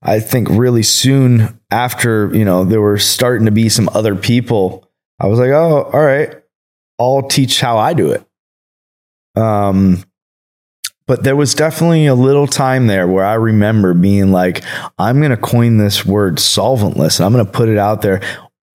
I 0.00 0.20
think 0.20 0.48
really 0.50 0.84
soon 0.84 1.60
after, 1.70 2.34
you 2.34 2.44
know, 2.44 2.64
there 2.64 2.80
were 2.80 2.98
starting 2.98 3.46
to 3.46 3.52
be 3.52 3.68
some 3.68 3.90
other 3.92 4.14
people, 4.14 4.88
I 5.20 5.26
was 5.26 5.40
like, 5.40 5.50
oh, 5.50 5.90
all 5.92 6.00
right, 6.00 6.34
I'll 6.98 7.22
teach 7.22 7.60
how 7.60 7.78
I 7.78 7.92
do 7.92 8.12
it. 8.12 8.24
Um, 9.36 10.04
but 11.08 11.24
there 11.24 11.34
was 11.34 11.54
definitely 11.54 12.06
a 12.06 12.14
little 12.14 12.46
time 12.46 12.86
there 12.86 13.08
where 13.08 13.24
I 13.24 13.34
remember 13.34 13.94
being 13.94 14.30
like, 14.30 14.62
I'm 14.98 15.18
going 15.18 15.30
to 15.30 15.38
coin 15.38 15.78
this 15.78 16.04
word 16.04 16.36
solventless 16.36 17.18
and 17.18 17.26
I'm 17.26 17.32
going 17.32 17.46
to 17.46 17.50
put 17.50 17.70
it 17.70 17.78
out 17.78 18.02
there 18.02 18.20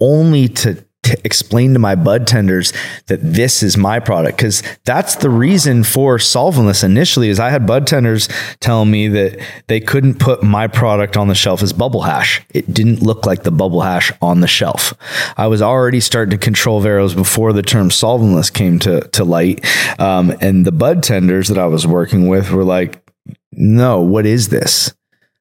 only 0.01 0.49
to, 0.49 0.83
explain 1.23 1.73
to 1.73 1.79
my 1.79 1.95
bud 1.95 2.27
tenders 2.27 2.73
that 3.07 3.19
this 3.21 3.63
is 3.63 3.77
my 3.77 3.99
product. 3.99 4.37
Cause 4.37 4.63
that's 4.85 5.15
the 5.15 5.29
reason 5.29 5.83
for 5.83 6.17
solventless 6.17 6.83
initially 6.83 7.29
is 7.29 7.39
I 7.39 7.49
had 7.49 7.65
bud 7.65 7.87
tenders 7.87 8.29
telling 8.59 8.91
me 8.91 9.07
that 9.09 9.39
they 9.67 9.79
couldn't 9.79 10.19
put 10.19 10.43
my 10.43 10.67
product 10.67 11.17
on 11.17 11.27
the 11.27 11.35
shelf 11.35 11.61
as 11.61 11.73
bubble 11.73 12.01
hash. 12.01 12.41
It 12.53 12.73
didn't 12.73 13.01
look 13.01 13.25
like 13.25 13.43
the 13.43 13.51
bubble 13.51 13.81
hash 13.81 14.11
on 14.21 14.41
the 14.41 14.47
shelf. 14.47 14.93
I 15.37 15.47
was 15.47 15.61
already 15.61 15.99
starting 15.99 16.37
to 16.37 16.43
control 16.43 16.81
Veros 16.81 17.15
before 17.15 17.53
the 17.53 17.61
term 17.61 17.89
solventless 17.89 18.53
came 18.53 18.79
to, 18.79 19.01
to 19.09 19.23
light. 19.23 19.65
Um, 19.99 20.33
and 20.41 20.65
the 20.65 20.71
bud 20.71 21.03
tenders 21.03 21.47
that 21.49 21.57
I 21.57 21.65
was 21.65 21.85
working 21.87 22.27
with 22.27 22.51
were 22.51 22.63
like, 22.63 23.03
no, 23.51 24.01
what 24.01 24.25
is 24.25 24.49
this? 24.49 24.93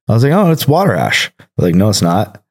I 0.09 0.13
was 0.13 0.25
like, 0.25 0.33
oh, 0.33 0.51
it's 0.51 0.69
water 0.69 0.95
ash. 0.95 1.33
They're 1.39 1.69
like, 1.69 1.75
no, 1.75 1.89
it's 1.89 2.03
not. 2.03 2.42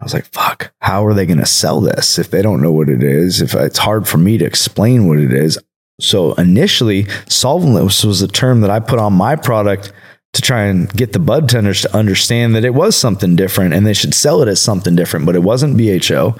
I 0.00 0.04
was 0.04 0.14
like, 0.14 0.32
fuck, 0.32 0.72
how 0.80 1.04
are 1.04 1.12
they 1.12 1.26
going 1.26 1.38
to 1.38 1.46
sell 1.46 1.80
this 1.80 2.18
if 2.18 2.30
they 2.30 2.40
don't 2.40 2.62
know 2.62 2.72
what 2.72 2.88
it 2.88 3.02
is? 3.02 3.42
If 3.42 3.54
it's 3.54 3.78
hard 3.78 4.08
for 4.08 4.16
me 4.16 4.38
to 4.38 4.44
explain 4.44 5.06
what 5.06 5.18
it 5.18 5.32
is. 5.32 5.58
So 6.00 6.32
initially, 6.34 7.04
solventless 7.04 8.04
was 8.04 8.22
a 8.22 8.28
term 8.28 8.62
that 8.62 8.70
I 8.70 8.80
put 8.80 8.98
on 8.98 9.12
my 9.12 9.36
product 9.36 9.92
to 10.32 10.42
try 10.42 10.62
and 10.62 10.90
get 10.92 11.12
the 11.12 11.18
bud 11.18 11.48
tenders 11.48 11.82
to 11.82 11.96
understand 11.96 12.54
that 12.54 12.64
it 12.64 12.72
was 12.74 12.96
something 12.96 13.36
different 13.36 13.74
and 13.74 13.86
they 13.86 13.92
should 13.92 14.14
sell 14.14 14.42
it 14.42 14.48
as 14.48 14.62
something 14.62 14.96
different, 14.96 15.26
but 15.26 15.34
it 15.34 15.42
wasn't 15.42 15.76
BHO 15.76 16.36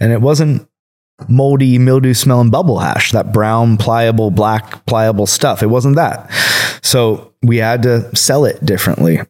and 0.00 0.12
it 0.12 0.20
wasn't 0.20 0.66
moldy 1.28 1.78
mildew 1.78 2.14
smelling 2.14 2.50
bubble 2.50 2.78
hash, 2.78 3.12
that 3.12 3.32
brown, 3.32 3.76
pliable, 3.76 4.30
black, 4.30 4.84
pliable 4.86 5.26
stuff. 5.26 5.62
It 5.62 5.68
wasn't 5.68 5.96
that. 5.96 6.30
So 6.82 7.32
we 7.42 7.58
had 7.58 7.82
to 7.82 8.14
sell 8.16 8.44
it 8.44 8.64
differently. 8.64 9.20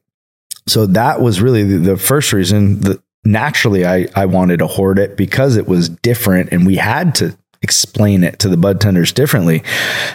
So 0.66 0.86
that 0.86 1.20
was 1.20 1.42
really 1.42 1.62
the, 1.64 1.78
the 1.78 1.96
first 1.96 2.32
reason 2.32 2.80
that 2.80 3.02
naturally 3.24 3.86
I, 3.86 4.06
I 4.14 4.26
wanted 4.26 4.58
to 4.58 4.66
hoard 4.66 4.98
it 4.98 5.16
because 5.16 5.56
it 5.56 5.66
was 5.66 5.88
different 5.88 6.52
and 6.52 6.66
we 6.66 6.76
had 6.76 7.14
to 7.16 7.36
explain 7.64 8.22
it 8.22 8.38
to 8.38 8.48
the 8.48 8.58
bud 8.58 8.78
tenders 8.78 9.10
differently. 9.10 9.64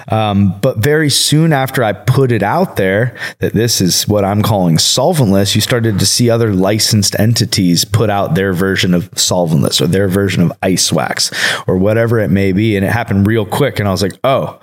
Um, 0.07 0.57
but 0.61 0.77
very 0.77 1.09
soon 1.09 1.51
after 1.51 1.83
I 1.83 1.93
put 1.93 2.31
it 2.31 2.43
out 2.43 2.75
there 2.75 3.17
that 3.39 3.53
this 3.53 3.81
is 3.81 4.07
what 4.07 4.23
I'm 4.23 4.43
calling 4.43 4.77
solventless, 4.77 5.55
you 5.55 5.61
started 5.61 5.97
to 5.97 6.05
see 6.05 6.29
other 6.29 6.53
licensed 6.53 7.19
entities 7.19 7.85
put 7.85 8.11
out 8.11 8.35
their 8.35 8.53
version 8.53 8.93
of 8.93 9.09
solventless 9.11 9.81
or 9.81 9.87
their 9.87 10.07
version 10.07 10.43
of 10.43 10.53
ice 10.61 10.93
wax 10.93 11.31
or 11.67 11.75
whatever 11.77 12.19
it 12.19 12.29
may 12.29 12.51
be. 12.51 12.75
And 12.75 12.85
it 12.85 12.91
happened 12.91 13.25
real 13.25 13.47
quick. 13.47 13.79
And 13.79 13.87
I 13.87 13.91
was 13.91 14.03
like, 14.03 14.17
oh, 14.23 14.59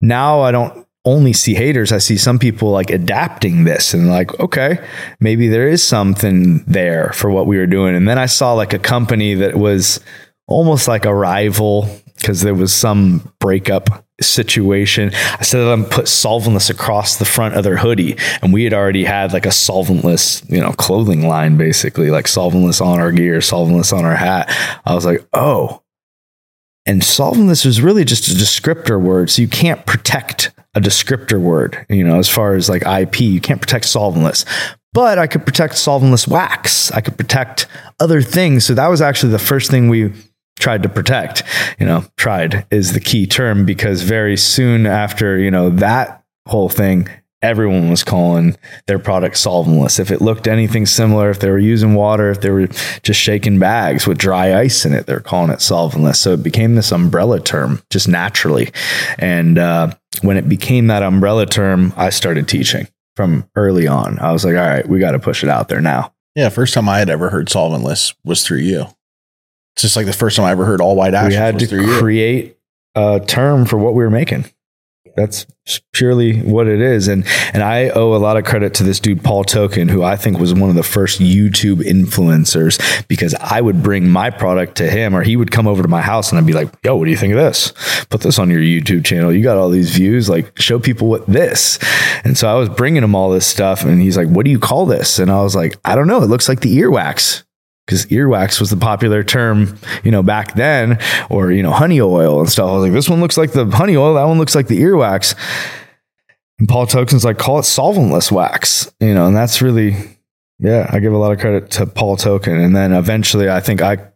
now 0.00 0.42
I 0.42 0.52
don't 0.52 0.86
only 1.04 1.32
see 1.32 1.54
haters. 1.54 1.90
I 1.90 1.98
see 1.98 2.16
some 2.16 2.38
people 2.38 2.70
like 2.70 2.90
adapting 2.90 3.64
this 3.64 3.92
and 3.92 4.08
like, 4.08 4.38
okay, 4.38 4.78
maybe 5.20 5.48
there 5.48 5.68
is 5.68 5.82
something 5.82 6.62
there 6.64 7.12
for 7.12 7.30
what 7.30 7.46
we 7.46 7.58
were 7.58 7.66
doing. 7.66 7.96
And 7.96 8.08
then 8.08 8.18
I 8.18 8.26
saw 8.26 8.52
like 8.52 8.72
a 8.72 8.78
company 8.78 9.34
that 9.34 9.56
was 9.56 10.00
almost 10.46 10.86
like 10.86 11.04
a 11.04 11.14
rival 11.14 11.88
because 12.16 12.42
there 12.42 12.54
was 12.54 12.72
some 12.72 13.32
breakup 13.40 14.04
situation. 14.20 15.10
I 15.14 15.42
said 15.42 15.64
them 15.64 15.84
put 15.84 16.04
solventless 16.04 16.70
across 16.70 17.16
the 17.16 17.24
front 17.24 17.56
of 17.56 17.64
their 17.64 17.78
hoodie, 17.78 18.16
and 18.40 18.52
we 18.52 18.62
had 18.62 18.72
already 18.72 19.02
had 19.02 19.32
like 19.32 19.46
a 19.46 19.50
solventless, 19.50 20.48
you 20.48 20.60
know, 20.60 20.72
clothing 20.72 21.26
line 21.26 21.56
basically, 21.56 22.10
like 22.10 22.26
solventless 22.26 22.84
on 22.84 23.00
our 23.00 23.10
gear, 23.10 23.38
solventless 23.38 23.92
on 23.96 24.04
our 24.04 24.14
hat. 24.14 24.48
I 24.86 24.94
was 24.94 25.04
like, 25.04 25.26
oh. 25.32 25.82
And 26.86 27.02
solventless 27.02 27.64
was 27.64 27.80
really 27.80 28.04
just 28.04 28.28
a 28.28 28.32
descriptor 28.32 29.00
word. 29.00 29.30
So 29.30 29.42
you 29.42 29.48
can't 29.48 29.84
protect 29.86 30.52
a 30.74 30.80
descriptor 30.80 31.40
word, 31.40 31.84
you 31.88 32.04
know, 32.04 32.18
as 32.18 32.28
far 32.28 32.54
as 32.54 32.68
like 32.68 32.86
IP, 32.86 33.20
you 33.20 33.40
can't 33.40 33.60
protect 33.60 33.84
solventless. 33.84 34.44
But 34.94 35.18
I 35.18 35.26
could 35.26 35.46
protect 35.46 35.74
solventless 35.74 36.28
wax. 36.28 36.90
I 36.92 37.00
could 37.00 37.16
protect 37.16 37.66
other 37.98 38.22
things. 38.22 38.64
So 38.66 38.74
that 38.74 38.88
was 38.88 39.00
actually 39.00 39.32
the 39.32 39.38
first 39.38 39.70
thing 39.70 39.88
we 39.88 40.12
tried 40.58 40.82
to 40.82 40.88
protect. 40.88 41.42
You 41.78 41.86
know, 41.86 42.04
tried 42.16 42.66
is 42.70 42.92
the 42.92 43.00
key 43.00 43.26
term 43.26 43.64
because 43.64 44.02
very 44.02 44.36
soon 44.36 44.86
after, 44.86 45.38
you 45.38 45.50
know, 45.50 45.70
that 45.70 46.24
whole 46.46 46.68
thing, 46.68 47.08
everyone 47.42 47.90
was 47.90 48.04
calling 48.04 48.56
their 48.86 48.98
product 48.98 49.34
solventless. 49.36 49.98
If 49.98 50.10
it 50.10 50.20
looked 50.20 50.46
anything 50.46 50.86
similar, 50.86 51.30
if 51.30 51.40
they 51.40 51.50
were 51.50 51.58
using 51.58 51.94
water, 51.94 52.30
if 52.30 52.40
they 52.40 52.50
were 52.50 52.68
just 53.02 53.18
shaking 53.18 53.58
bags 53.58 54.06
with 54.06 54.18
dry 54.18 54.58
ice 54.58 54.84
in 54.84 54.94
it, 54.94 55.06
they're 55.06 55.20
calling 55.20 55.50
it 55.50 55.58
solventless. 55.58 56.16
So 56.16 56.32
it 56.34 56.42
became 56.42 56.76
this 56.76 56.92
umbrella 56.92 57.40
term 57.40 57.82
just 57.90 58.08
naturally. 58.08 58.72
And 59.18 59.58
uh, 59.58 59.92
when 60.20 60.36
it 60.36 60.48
became 60.48 60.88
that 60.88 61.02
umbrella 61.02 61.46
term, 61.46 61.92
I 61.96 62.10
started 62.10 62.46
teaching 62.48 62.86
from 63.16 63.48
early 63.56 63.86
on. 63.86 64.18
I 64.18 64.32
was 64.32 64.44
like, 64.44 64.54
all 64.56 64.60
right, 64.60 64.86
we 64.88 64.98
got 64.98 65.12
to 65.12 65.18
push 65.18 65.42
it 65.42 65.48
out 65.50 65.68
there 65.68 65.80
now. 65.80 66.12
yeah 66.36 66.48
first 66.48 66.72
time 66.74 66.88
i 66.88 66.98
had 66.98 67.10
ever 67.10 67.28
heard 67.30 67.48
solventless 67.48 68.14
was 68.24 68.42
through 68.44 68.58
you 68.58 68.86
it's 69.74 69.82
just 69.82 69.96
like 69.96 70.06
the 70.06 70.12
first 70.12 70.36
time 70.36 70.46
i 70.46 70.50
ever 70.50 70.64
heard 70.64 70.80
all 70.80 70.96
white 70.96 71.12
ash 71.14 71.28
we 71.30 71.34
had 71.34 71.58
to 71.58 71.66
through 71.66 71.86
you 71.86 71.98
create 71.98 72.56
a 72.94 73.20
term 73.26 73.64
for 73.66 73.78
what 73.78 73.94
we 73.94 74.02
were 74.04 74.10
making. 74.10 74.44
That's 75.16 75.46
purely 75.92 76.40
what 76.40 76.66
it 76.66 76.80
is. 76.80 77.08
And 77.08 77.24
and 77.52 77.62
I 77.62 77.90
owe 77.90 78.14
a 78.14 78.18
lot 78.18 78.36
of 78.36 78.44
credit 78.44 78.74
to 78.74 78.82
this 78.82 78.98
dude 78.98 79.22
Paul 79.22 79.44
Token, 79.44 79.88
who 79.88 80.02
I 80.02 80.16
think 80.16 80.38
was 80.38 80.54
one 80.54 80.70
of 80.70 80.76
the 80.76 80.82
first 80.82 81.20
YouTube 81.20 81.80
influencers 81.82 83.06
because 83.08 83.34
I 83.34 83.60
would 83.60 83.82
bring 83.82 84.08
my 84.08 84.30
product 84.30 84.76
to 84.76 84.90
him 84.90 85.14
or 85.14 85.22
he 85.22 85.36
would 85.36 85.50
come 85.50 85.66
over 85.66 85.82
to 85.82 85.88
my 85.88 86.00
house 86.00 86.30
and 86.30 86.38
I'd 86.38 86.46
be 86.46 86.52
like, 86.52 86.68
yo, 86.82 86.96
what 86.96 87.04
do 87.04 87.10
you 87.10 87.16
think 87.16 87.34
of 87.34 87.38
this? 87.38 87.72
Put 88.08 88.22
this 88.22 88.38
on 88.38 88.50
your 88.50 88.60
YouTube 88.60 89.04
channel. 89.04 89.32
You 89.32 89.42
got 89.42 89.56
all 89.56 89.70
these 89.70 89.94
views, 89.94 90.28
like 90.28 90.58
show 90.58 90.78
people 90.78 91.08
what 91.08 91.26
this. 91.26 91.78
And 92.24 92.36
so 92.36 92.48
I 92.48 92.58
was 92.58 92.68
bringing 92.68 93.02
him 93.02 93.14
all 93.14 93.30
this 93.30 93.46
stuff 93.46 93.84
and 93.84 94.00
he's 94.00 94.16
like, 94.16 94.28
what 94.28 94.44
do 94.44 94.50
you 94.50 94.58
call 94.58 94.86
this? 94.86 95.18
And 95.18 95.30
I 95.30 95.42
was 95.42 95.54
like, 95.54 95.76
I 95.84 95.94
don't 95.94 96.06
know. 96.06 96.22
It 96.22 96.28
looks 96.28 96.48
like 96.48 96.60
the 96.60 96.78
earwax 96.78 97.44
because 97.92 98.06
earwax 98.06 98.58
was 98.58 98.70
the 98.70 98.76
popular 98.76 99.22
term, 99.22 99.78
you 100.02 100.10
know, 100.10 100.22
back 100.22 100.54
then, 100.54 100.98
or 101.28 101.52
you 101.52 101.62
know, 101.62 101.70
honey 101.70 102.00
oil 102.00 102.40
and 102.40 102.50
stuff. 102.50 102.68
I 102.68 102.72
was 102.72 102.82
like, 102.82 102.92
this 102.92 103.08
one 103.08 103.20
looks 103.20 103.36
like 103.36 103.52
the 103.52 103.66
honey 103.66 103.96
oil, 103.96 104.14
that 104.14 104.24
one 104.24 104.38
looks 104.38 104.54
like 104.54 104.68
the 104.68 104.80
earwax. 104.80 105.34
And 106.58 106.68
Paul 106.68 106.86
Token's 106.86 107.24
like, 107.24 107.38
call 107.38 107.58
it 107.58 107.62
solventless 107.62 108.32
wax, 108.32 108.92
you 109.00 109.14
know, 109.14 109.26
and 109.26 109.36
that's 109.36 109.60
really, 109.60 109.96
yeah, 110.58 110.88
I 110.90 111.00
give 111.00 111.12
a 111.12 111.18
lot 111.18 111.32
of 111.32 111.38
credit 111.40 111.70
to 111.72 111.86
Paul 111.86 112.16
Token. 112.16 112.58
And 112.58 112.74
then 112.74 112.92
eventually, 112.92 113.50
I 113.50 113.60
think 113.60 113.82
I 113.82 114.11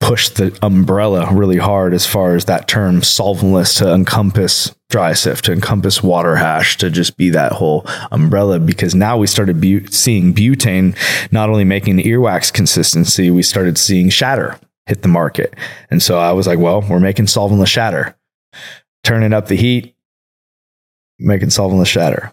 pushed 0.00 0.36
the 0.36 0.56
umbrella 0.62 1.32
really 1.32 1.58
hard 1.58 1.94
as 1.94 2.06
far 2.06 2.34
as 2.34 2.44
that 2.46 2.68
term 2.68 3.00
solventless 3.00 3.78
to 3.78 3.92
encompass 3.92 4.74
dry 4.88 5.12
sift, 5.12 5.44
to 5.46 5.52
encompass 5.52 6.02
water 6.02 6.36
hash, 6.36 6.76
to 6.78 6.90
just 6.90 7.16
be 7.16 7.30
that 7.30 7.52
whole 7.52 7.84
umbrella. 8.12 8.58
Because 8.58 8.94
now 8.94 9.16
we 9.18 9.26
started 9.26 9.60
bu- 9.60 9.86
seeing 9.88 10.32
butane 10.32 10.96
not 11.32 11.50
only 11.50 11.64
making 11.64 11.96
the 11.96 12.04
earwax 12.04 12.52
consistency, 12.52 13.30
we 13.30 13.42
started 13.42 13.78
seeing 13.78 14.08
shatter 14.08 14.58
hit 14.86 15.02
the 15.02 15.08
market. 15.08 15.54
And 15.90 16.02
so 16.02 16.18
I 16.18 16.32
was 16.32 16.46
like, 16.46 16.58
well, 16.58 16.80
we're 16.80 17.00
making 17.00 17.26
solventless 17.26 17.66
shatter, 17.66 18.16
turning 19.04 19.32
up 19.32 19.48
the 19.48 19.56
heat, 19.56 19.94
making 21.18 21.48
solventless 21.48 21.88
shatter. 21.88 22.32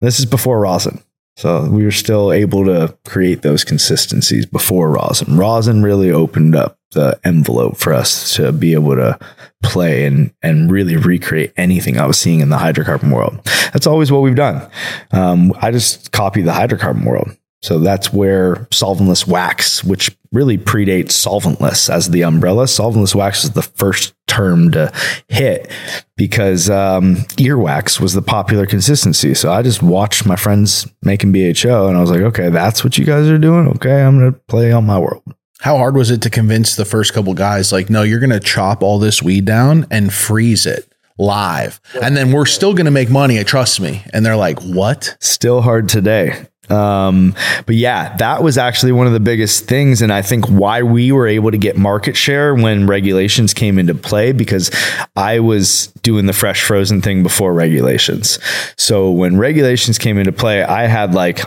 This 0.00 0.18
is 0.18 0.26
before 0.26 0.58
rosin. 0.60 1.02
So 1.36 1.68
we 1.70 1.84
were 1.84 1.90
still 1.90 2.32
able 2.32 2.64
to 2.66 2.96
create 3.06 3.42
those 3.42 3.64
consistencies 3.64 4.46
before 4.46 4.90
rosin. 4.90 5.36
Rosin 5.36 5.82
really 5.82 6.10
opened 6.10 6.54
up 6.54 6.78
the 6.92 7.18
envelope 7.24 7.76
for 7.76 7.92
us 7.92 8.34
to 8.34 8.52
be 8.52 8.74
able 8.74 8.96
to 8.96 9.18
play 9.62 10.04
and 10.06 10.32
and 10.42 10.70
really 10.70 10.96
recreate 10.96 11.52
anything 11.56 11.98
I 11.98 12.06
was 12.06 12.18
seeing 12.18 12.40
in 12.40 12.48
the 12.48 12.56
hydrocarbon 12.56 13.12
world. 13.12 13.40
That's 13.72 13.86
always 13.86 14.10
what 14.10 14.22
we've 14.22 14.34
done. 14.34 14.68
Um, 15.12 15.52
I 15.62 15.70
just 15.70 16.12
copy 16.12 16.42
the 16.42 16.52
hydrocarbon 16.52 17.04
world. 17.04 17.36
So 17.62 17.78
that's 17.78 18.12
where 18.12 18.56
solventless 18.70 19.26
wax, 19.26 19.84
which 19.84 20.16
really 20.32 20.56
predates 20.56 21.10
solventless 21.10 21.90
as 21.92 22.10
the 22.10 22.22
umbrella. 22.22 22.64
Solventless 22.64 23.14
wax 23.14 23.44
is 23.44 23.50
the 23.50 23.62
first 23.62 24.14
term 24.26 24.70
to 24.70 24.92
hit 25.28 25.70
because 26.16 26.70
um, 26.70 27.16
earwax 27.36 28.00
was 28.00 28.14
the 28.14 28.22
popular 28.22 28.64
consistency. 28.64 29.34
So 29.34 29.52
I 29.52 29.62
just 29.62 29.82
watched 29.82 30.24
my 30.24 30.36
friends 30.36 30.86
making 31.02 31.32
BHO 31.32 31.88
and 31.88 31.96
I 31.96 32.00
was 32.00 32.10
like, 32.10 32.20
okay, 32.20 32.48
that's 32.48 32.82
what 32.82 32.96
you 32.96 33.04
guys 33.04 33.28
are 33.28 33.38
doing. 33.38 33.68
Okay, 33.68 34.02
I'm 34.02 34.18
going 34.18 34.32
to 34.32 34.38
play 34.40 34.72
on 34.72 34.86
my 34.86 34.98
world. 34.98 35.22
How 35.60 35.76
hard 35.76 35.94
was 35.94 36.10
it 36.10 36.22
to 36.22 36.30
convince 36.30 36.76
the 36.76 36.86
first 36.86 37.12
couple 37.12 37.34
guys, 37.34 37.70
like, 37.70 37.90
no, 37.90 38.02
you're 38.02 38.20
going 38.20 38.30
to 38.30 38.40
chop 38.40 38.82
all 38.82 38.98
this 38.98 39.22
weed 39.22 39.44
down 39.44 39.86
and 39.90 40.10
freeze 40.10 40.64
it 40.64 40.90
live. 41.18 41.80
And 42.00 42.16
then 42.16 42.32
we're 42.32 42.46
still 42.46 42.72
going 42.72 42.86
to 42.86 42.90
make 42.90 43.10
money. 43.10 43.44
Trust 43.44 43.78
me. 43.78 44.02
And 44.14 44.24
they're 44.24 44.36
like, 44.36 44.58
what? 44.62 45.18
Still 45.20 45.60
hard 45.60 45.88
today. 45.88 46.46
Um, 46.70 47.34
but 47.66 47.74
yeah, 47.74 48.16
that 48.16 48.42
was 48.42 48.58
actually 48.58 48.92
one 48.92 49.06
of 49.06 49.12
the 49.12 49.20
biggest 49.20 49.66
things. 49.66 50.02
And 50.02 50.12
I 50.12 50.22
think 50.22 50.46
why 50.46 50.82
we 50.82 51.12
were 51.12 51.26
able 51.26 51.50
to 51.50 51.58
get 51.58 51.76
market 51.76 52.16
share 52.16 52.54
when 52.54 52.86
regulations 52.86 53.54
came 53.54 53.78
into 53.78 53.94
play 53.94 54.32
because 54.32 54.70
I 55.16 55.40
was 55.40 55.88
doing 56.02 56.26
the 56.26 56.32
fresh 56.32 56.62
frozen 56.62 57.02
thing 57.02 57.22
before 57.22 57.52
regulations. 57.52 58.38
So 58.76 59.10
when 59.10 59.38
regulations 59.38 59.98
came 59.98 60.18
into 60.18 60.32
play, 60.32 60.62
I 60.62 60.86
had 60.86 61.14
like 61.14 61.42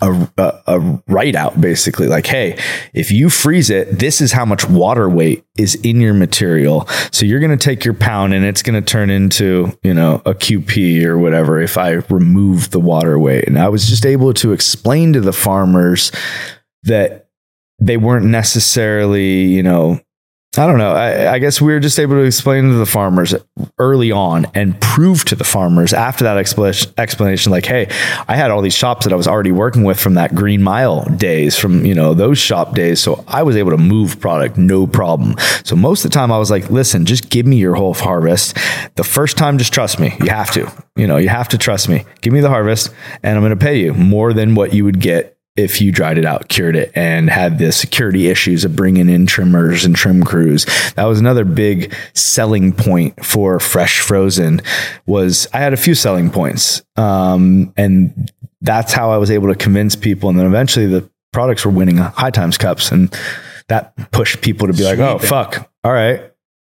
a, 0.00 0.28
a, 0.36 0.62
a 0.66 1.02
write 1.08 1.34
out 1.34 1.60
basically 1.60 2.06
like 2.06 2.26
hey 2.26 2.58
if 2.92 3.10
you 3.10 3.28
freeze 3.28 3.70
it 3.70 3.98
this 3.98 4.20
is 4.20 4.32
how 4.32 4.44
much 4.44 4.68
water 4.68 5.08
weight 5.08 5.44
is 5.56 5.74
in 5.76 6.00
your 6.00 6.14
material. 6.14 6.88
So 7.12 7.26
you're 7.26 7.40
going 7.40 7.56
to 7.56 7.62
take 7.62 7.84
your 7.84 7.94
pound 7.94 8.32
and 8.32 8.44
it's 8.44 8.62
going 8.62 8.82
to 8.82 8.86
turn 8.86 9.10
into 9.10 9.76
you 9.82 9.92
know 9.92 10.22
a 10.24 10.34
qp 10.34 11.04
or 11.04 11.18
whatever 11.18 11.60
if 11.60 11.76
i 11.76 11.90
remove 12.08 12.70
the 12.70 12.80
water 12.80 13.18
weight. 13.18 13.46
And 13.46 13.58
i 13.58 13.68
was 13.68 13.88
just 13.88 14.06
able 14.06 14.32
to 14.34 14.52
explain 14.52 15.12
to 15.12 15.20
the 15.20 15.32
farmers 15.32 16.12
that 16.84 17.28
they 17.78 17.96
weren't 17.96 18.26
necessarily 18.26 19.44
you 19.44 19.62
know 19.62 20.00
I 20.58 20.66
don't 20.66 20.78
know. 20.78 20.90
I, 20.90 21.34
I, 21.34 21.38
guess 21.38 21.60
we 21.60 21.72
were 21.72 21.78
just 21.78 21.96
able 22.00 22.16
to 22.16 22.22
explain 22.22 22.64
to 22.64 22.74
the 22.74 22.84
farmers 22.84 23.36
early 23.78 24.10
on 24.10 24.48
and 24.52 24.78
prove 24.80 25.24
to 25.26 25.36
the 25.36 25.44
farmers 25.44 25.92
after 25.92 26.24
that 26.24 26.38
explanation, 26.38 26.92
explanation, 26.98 27.52
like, 27.52 27.66
hey, 27.66 27.86
I 28.26 28.34
had 28.34 28.50
all 28.50 28.60
these 28.60 28.74
shops 28.74 29.04
that 29.04 29.12
I 29.12 29.16
was 29.16 29.28
already 29.28 29.52
working 29.52 29.84
with 29.84 30.00
from 30.00 30.14
that 30.14 30.34
Green 30.34 30.60
Mile 30.60 31.04
days, 31.04 31.56
from 31.56 31.86
you 31.86 31.94
know 31.94 32.14
those 32.14 32.38
shop 32.38 32.74
days. 32.74 33.00
So 33.00 33.24
I 33.28 33.44
was 33.44 33.54
able 33.54 33.70
to 33.70 33.76
move 33.76 34.18
product 34.18 34.58
no 34.58 34.88
problem. 34.88 35.36
So 35.62 35.76
most 35.76 36.04
of 36.04 36.10
the 36.10 36.14
time, 36.16 36.32
I 36.32 36.38
was 36.38 36.50
like, 36.50 36.68
listen, 36.68 37.06
just 37.06 37.30
give 37.30 37.46
me 37.46 37.56
your 37.56 37.76
whole 37.76 37.94
harvest. 37.94 38.56
The 38.96 39.04
first 39.04 39.38
time, 39.38 39.56
just 39.56 39.72
trust 39.72 40.00
me. 40.00 40.16
You 40.20 40.30
have 40.30 40.50
to. 40.54 40.68
You 40.96 41.06
know, 41.06 41.16
you 41.16 41.28
have 41.28 41.48
to 41.50 41.58
trust 41.58 41.88
me. 41.88 42.04
Give 42.22 42.32
me 42.32 42.40
the 42.40 42.48
harvest, 42.48 42.92
and 43.22 43.36
I'm 43.36 43.42
going 43.42 43.56
to 43.56 43.64
pay 43.64 43.78
you 43.78 43.94
more 43.94 44.32
than 44.32 44.56
what 44.56 44.74
you 44.74 44.84
would 44.84 44.98
get 44.98 45.36
if 45.56 45.80
you 45.80 45.92
dried 45.92 46.16
it 46.16 46.24
out, 46.24 46.48
cured 46.48 46.76
it, 46.76 46.92
and 46.94 47.28
had 47.28 47.58
the 47.58 47.72
security 47.72 48.28
issues 48.28 48.64
of 48.64 48.76
bringing 48.76 49.08
in 49.08 49.26
trimmers 49.26 49.84
and 49.84 49.96
trim 49.96 50.22
crews. 50.22 50.64
That 50.94 51.04
was 51.04 51.18
another 51.18 51.44
big 51.44 51.94
selling 52.14 52.72
point 52.72 53.24
for 53.24 53.58
fresh 53.60 54.00
frozen. 54.00 54.62
Was 55.06 55.48
I 55.52 55.58
had 55.58 55.72
a 55.72 55.76
few 55.76 55.94
selling 55.94 56.30
points, 56.30 56.82
um, 56.96 57.72
and 57.76 58.30
that's 58.60 58.92
how 58.92 59.10
I 59.10 59.18
was 59.18 59.30
able 59.30 59.48
to 59.48 59.54
convince 59.56 59.96
people. 59.96 60.30
And 60.30 60.38
then 60.38 60.46
eventually, 60.46 60.86
the 60.86 61.10
products 61.32 61.64
were 61.64 61.72
winning 61.72 61.96
high 61.96 62.30
times 62.30 62.56
cups, 62.56 62.92
and 62.92 63.14
that 63.68 63.94
pushed 64.12 64.40
people 64.42 64.66
to 64.66 64.72
be 64.72 64.80
Sweet. 64.80 64.98
like, 64.98 64.98
"Oh 65.00 65.18
fuck, 65.18 65.70
all 65.84 65.92
right, 65.92 66.32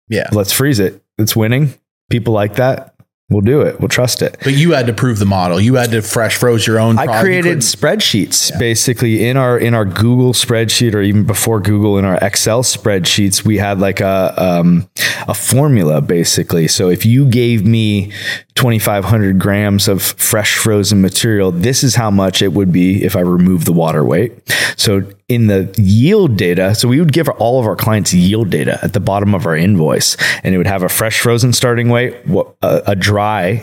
yeah, 0.09 0.29
let's 0.33 0.53
freeze 0.53 0.81
it. 0.81 1.03
It's 1.19 1.35
winning." 1.35 1.75
People 2.09 2.35
like 2.35 2.57
that 2.57 2.95
We'll 3.29 3.41
do 3.41 3.63
it. 3.63 3.81
We'll 3.81 3.89
trust 3.89 4.23
it. 4.23 4.37
But 4.45 4.55
you 4.55 4.71
had 4.71 4.87
to 4.87 4.93
prove 4.93 5.19
the 5.19 5.27
model. 5.27 5.61
You 5.61 5.75
had 5.75 5.91
to 5.91 6.01
fresh 6.01 6.37
froze 6.37 6.65
your 6.65 6.79
own. 6.79 6.97
I 6.97 7.21
created 7.21 7.59
spreadsheets 7.59 8.53
yeah. 8.53 8.59
basically 8.59 9.27
in 9.27 9.37
our 9.37 9.59
in 9.59 9.75
our 9.75 9.85
Google 9.85 10.33
spreadsheet 10.33 10.95
or 10.95 11.01
even 11.03 11.25
before 11.25 11.59
Google 11.59 11.99
in 11.99 12.05
our 12.05 12.19
Excel 12.23 12.63
spreadsheets. 12.63 13.45
We 13.45 13.57
had 13.59 13.81
like 13.81 13.99
a 13.99 14.33
um, 14.37 14.89
a 15.27 15.35
formula 15.35 16.01
basically. 16.01 16.69
So 16.69 16.89
if 16.89 17.05
you 17.05 17.29
gave 17.29 17.67
me 17.67 18.13
2,500 18.55 19.41
grams 19.41 19.89
of 19.89 20.03
fresh 20.03 20.57
frozen 20.57 21.03
material, 21.03 21.51
this 21.51 21.83
is 21.83 21.97
how 21.97 22.13
much 22.13 22.43
it 22.43 22.53
would 22.53 22.73
be 22.73 23.05
if 23.05 23.17
I 23.17 23.21
remove 23.21 23.65
the 23.65 23.73
water 23.73 24.05
weight. 24.05 24.33
So 24.77 25.03
in 25.29 25.49
the 25.49 25.75
yield 25.77 26.37
data, 26.37 26.75
so 26.75 26.87
we 26.87 27.01
would 27.01 27.13
give 27.13 27.29
all 27.29 27.59
of 27.59 27.67
our 27.67 27.75
clients 27.75 28.15
yield 28.15 28.51
data 28.51 28.79
at 28.83 28.93
the 28.93 29.01
bottom 29.01 29.35
of 29.35 29.45
our 29.45 29.57
invoice, 29.57 30.17
and 30.45 30.55
it 30.55 30.59
would 30.59 30.69
have 30.69 30.85
a 30.85 30.89
fresh 30.89 31.21
frozen 31.21 31.53
starting 31.53 31.89
weight, 31.89 32.15
a, 32.63 32.83
a 32.87 32.95
dry 32.95 33.16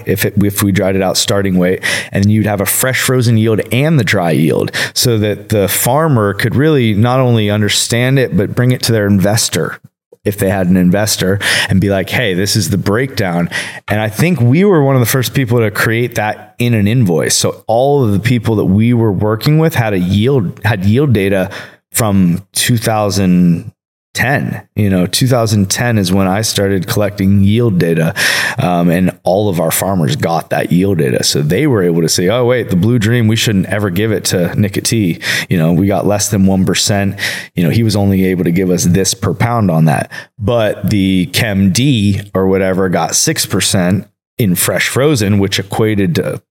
if 0.05 0.25
it, 0.25 0.41
if 0.43 0.63
we 0.63 0.71
dried 0.71 0.95
it 0.95 1.01
out 1.01 1.17
starting 1.17 1.57
weight, 1.57 1.83
and 2.11 2.29
you'd 2.29 2.45
have 2.45 2.61
a 2.61 2.65
fresh 2.65 3.01
frozen 3.01 3.37
yield 3.37 3.61
and 3.71 3.99
the 3.99 4.03
dry 4.03 4.31
yield, 4.31 4.71
so 4.93 5.17
that 5.17 5.49
the 5.49 5.67
farmer 5.67 6.33
could 6.33 6.55
really 6.55 6.93
not 6.93 7.19
only 7.19 7.49
understand 7.49 8.19
it 8.19 8.35
but 8.35 8.55
bring 8.55 8.71
it 8.71 8.81
to 8.83 8.91
their 8.91 9.07
investor 9.07 9.79
if 10.23 10.37
they 10.37 10.49
had 10.49 10.67
an 10.67 10.77
investor 10.77 11.37
and 11.69 11.81
be 11.81 11.89
like, 11.89 12.09
hey, 12.09 12.33
this 12.33 12.55
is 12.55 12.69
the 12.69 12.77
breakdown. 12.77 13.49
And 13.87 13.99
I 13.99 14.09
think 14.09 14.39
we 14.39 14.63
were 14.63 14.81
one 14.81 14.95
of 14.95 15.01
the 15.01 15.05
first 15.05 15.33
people 15.33 15.59
to 15.59 15.69
create 15.69 16.15
that 16.15 16.55
in 16.59 16.73
an 16.73 16.87
invoice. 16.87 17.35
So 17.35 17.63
all 17.67 18.05
of 18.05 18.13
the 18.13 18.19
people 18.19 18.55
that 18.55 18.65
we 18.65 18.93
were 18.93 19.11
working 19.11 19.57
with 19.57 19.75
had 19.75 19.93
a 19.93 19.99
yield, 19.99 20.63
had 20.63 20.85
yield 20.85 21.13
data 21.13 21.51
from 21.91 22.47
2000 22.53 23.73
10 24.13 24.69
you 24.75 24.91
know 24.91 25.07
2010 25.07 25.97
is 25.97 26.13
when 26.13 26.27
i 26.27 26.41
started 26.41 26.87
collecting 26.87 27.41
yield 27.41 27.79
data 27.79 28.13
um, 28.61 28.89
and 28.89 29.17
all 29.23 29.49
of 29.49 29.59
our 29.59 29.71
farmers 29.71 30.15
got 30.15 30.51
that 30.51 30.71
yield 30.71 30.99
data 30.99 31.23
so 31.23 31.41
they 31.41 31.65
were 31.65 31.81
able 31.81 32.01
to 32.01 32.09
say 32.09 32.29
oh 32.29 32.45
wait 32.45 32.69
the 32.69 32.75
blue 32.75 32.99
dream 32.99 33.27
we 33.27 33.35
shouldn't 33.35 33.65
ever 33.65 33.89
give 33.89 34.11
it 34.11 34.23
to 34.23 34.53
Nikka 34.55 34.83
T 34.83 35.19
you 35.49 35.57
know 35.57 35.73
we 35.73 35.87
got 35.87 36.05
less 36.05 36.29
than 36.29 36.43
1% 36.43 37.19
you 37.55 37.63
know 37.63 37.71
he 37.71 37.81
was 37.81 37.95
only 37.95 38.25
able 38.25 38.43
to 38.43 38.51
give 38.51 38.69
us 38.69 38.83
this 38.85 39.15
per 39.15 39.33
pound 39.33 39.71
on 39.71 39.85
that 39.85 40.11
but 40.37 40.91
the 40.91 41.25
chem 41.33 41.71
d 41.71 42.21
or 42.35 42.47
whatever 42.47 42.89
got 42.89 43.11
6% 43.11 44.09
in 44.37 44.55
fresh 44.55 44.89
frozen 44.89 45.39
which 45.39 45.57
equated 45.57 46.15
to 46.15 46.41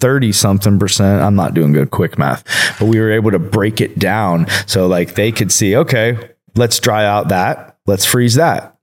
30 0.00 0.32
something 0.32 0.78
percent. 0.78 1.22
I'm 1.22 1.36
not 1.36 1.52
doing 1.54 1.72
good 1.72 1.90
quick 1.90 2.18
math, 2.18 2.42
but 2.78 2.86
we 2.86 2.98
were 2.98 3.12
able 3.12 3.30
to 3.32 3.38
break 3.38 3.82
it 3.82 3.98
down. 3.98 4.46
So 4.66 4.86
like 4.86 5.14
they 5.14 5.30
could 5.30 5.52
see, 5.52 5.76
okay, 5.76 6.30
let's 6.54 6.78
dry 6.80 7.04
out 7.04 7.28
that. 7.28 7.76
Let's 7.86 8.04
freeze 8.04 8.34
that. 8.34 8.76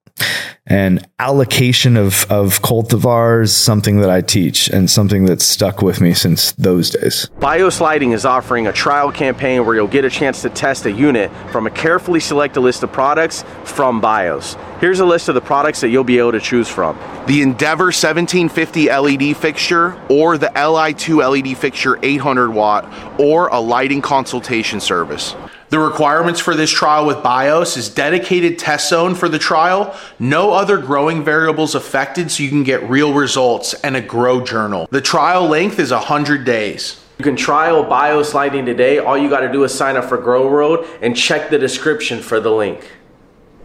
And 0.70 1.08
allocation 1.18 1.96
of, 1.96 2.30
of 2.30 2.62
cultivars, 2.62 3.50
something 3.50 4.02
that 4.02 4.10
I 4.10 4.20
teach 4.20 4.68
and 4.68 4.90
something 4.90 5.24
that's 5.24 5.46
stuck 5.46 5.82
with 5.82 6.02
me 6.02 6.14
since 6.14 6.52
those 6.54 6.90
days. 6.90 7.30
Bios 7.40 7.80
Lighting 7.80 8.12
is 8.12 8.26
offering 8.26 8.68
a 8.68 8.74
trial 8.74 9.10
campaign 9.10 9.66
where 9.66 9.76
you'll 9.76 9.88
get 9.88 10.04
a 10.04 10.10
chance 10.10 10.42
to 10.42 10.50
test 10.50 10.86
a 10.86 10.92
unit 10.92 11.32
from 11.52 11.68
a 11.68 11.72
carefully 11.72 12.20
selected 12.20 12.60
list 12.60 12.84
of 12.84 12.92
products 12.92 13.46
from 13.64 14.02
Bios. 14.02 14.58
Here's 14.82 15.00
a 15.00 15.06
list 15.06 15.30
of 15.30 15.36
the 15.36 15.42
products 15.42 15.80
that 15.82 15.90
you'll 15.90 16.04
be 16.04 16.18
able 16.18 16.34
to 16.34 16.42
choose 16.42 16.68
from. 16.68 16.98
The 17.28 17.42
Endeavor 17.42 17.86
1750 17.86 18.90
LED 18.90 19.38
fixture 19.38 20.00
or 20.10 20.38
the 20.38 20.48
Li2 20.48 21.48
LED 21.48 21.58
fixture 21.58 21.98
800 22.04 22.52
watt 22.52 23.20
or 23.20 23.48
a 23.48 23.60
lighting 23.60 24.02
consultation 24.02 24.82
service. 24.82 25.34
The 25.70 25.80
requirements 25.80 26.40
for 26.40 26.56
this 26.56 26.72
trial 26.72 27.06
with 27.06 27.22
BIOS 27.22 27.76
is 27.76 27.90
dedicated 27.90 28.58
test 28.58 28.90
zone 28.90 29.16
for 29.16 29.28
the 29.28 29.38
trial, 29.38 29.94
no 30.18 30.54
other 30.54 30.78
growing 30.78 31.26
variables 31.26 31.76
affected 31.76 32.32
so 32.32 32.44
you 32.44 32.50
can 32.50 32.64
get 32.64 32.90
real 32.90 33.14
results, 33.14 33.74
and 33.76 33.98
a 33.98 34.02
grow 34.02 34.40
journal. 34.42 34.88
The 34.92 35.02
trial 35.02 35.46
length 35.46 35.78
is 35.80 35.92
100 35.92 36.46
days. 36.46 37.04
You 37.18 37.24
can 37.24 37.36
trial 37.36 37.84
BIOS 37.84 38.34
lighting 38.34 38.66
today. 38.66 39.00
All 39.00 39.18
you 39.18 39.30
got 39.30 39.42
to 39.42 39.52
do 39.52 39.64
is 39.66 39.74
sign 39.74 39.98
up 39.98 40.06
for 40.06 40.18
Grow 40.18 40.50
Road 40.50 40.86
and 41.02 41.18
check 41.18 41.50
the 41.50 41.58
description 41.58 42.22
for 42.22 42.40
the 42.40 42.52
link. 42.52 42.92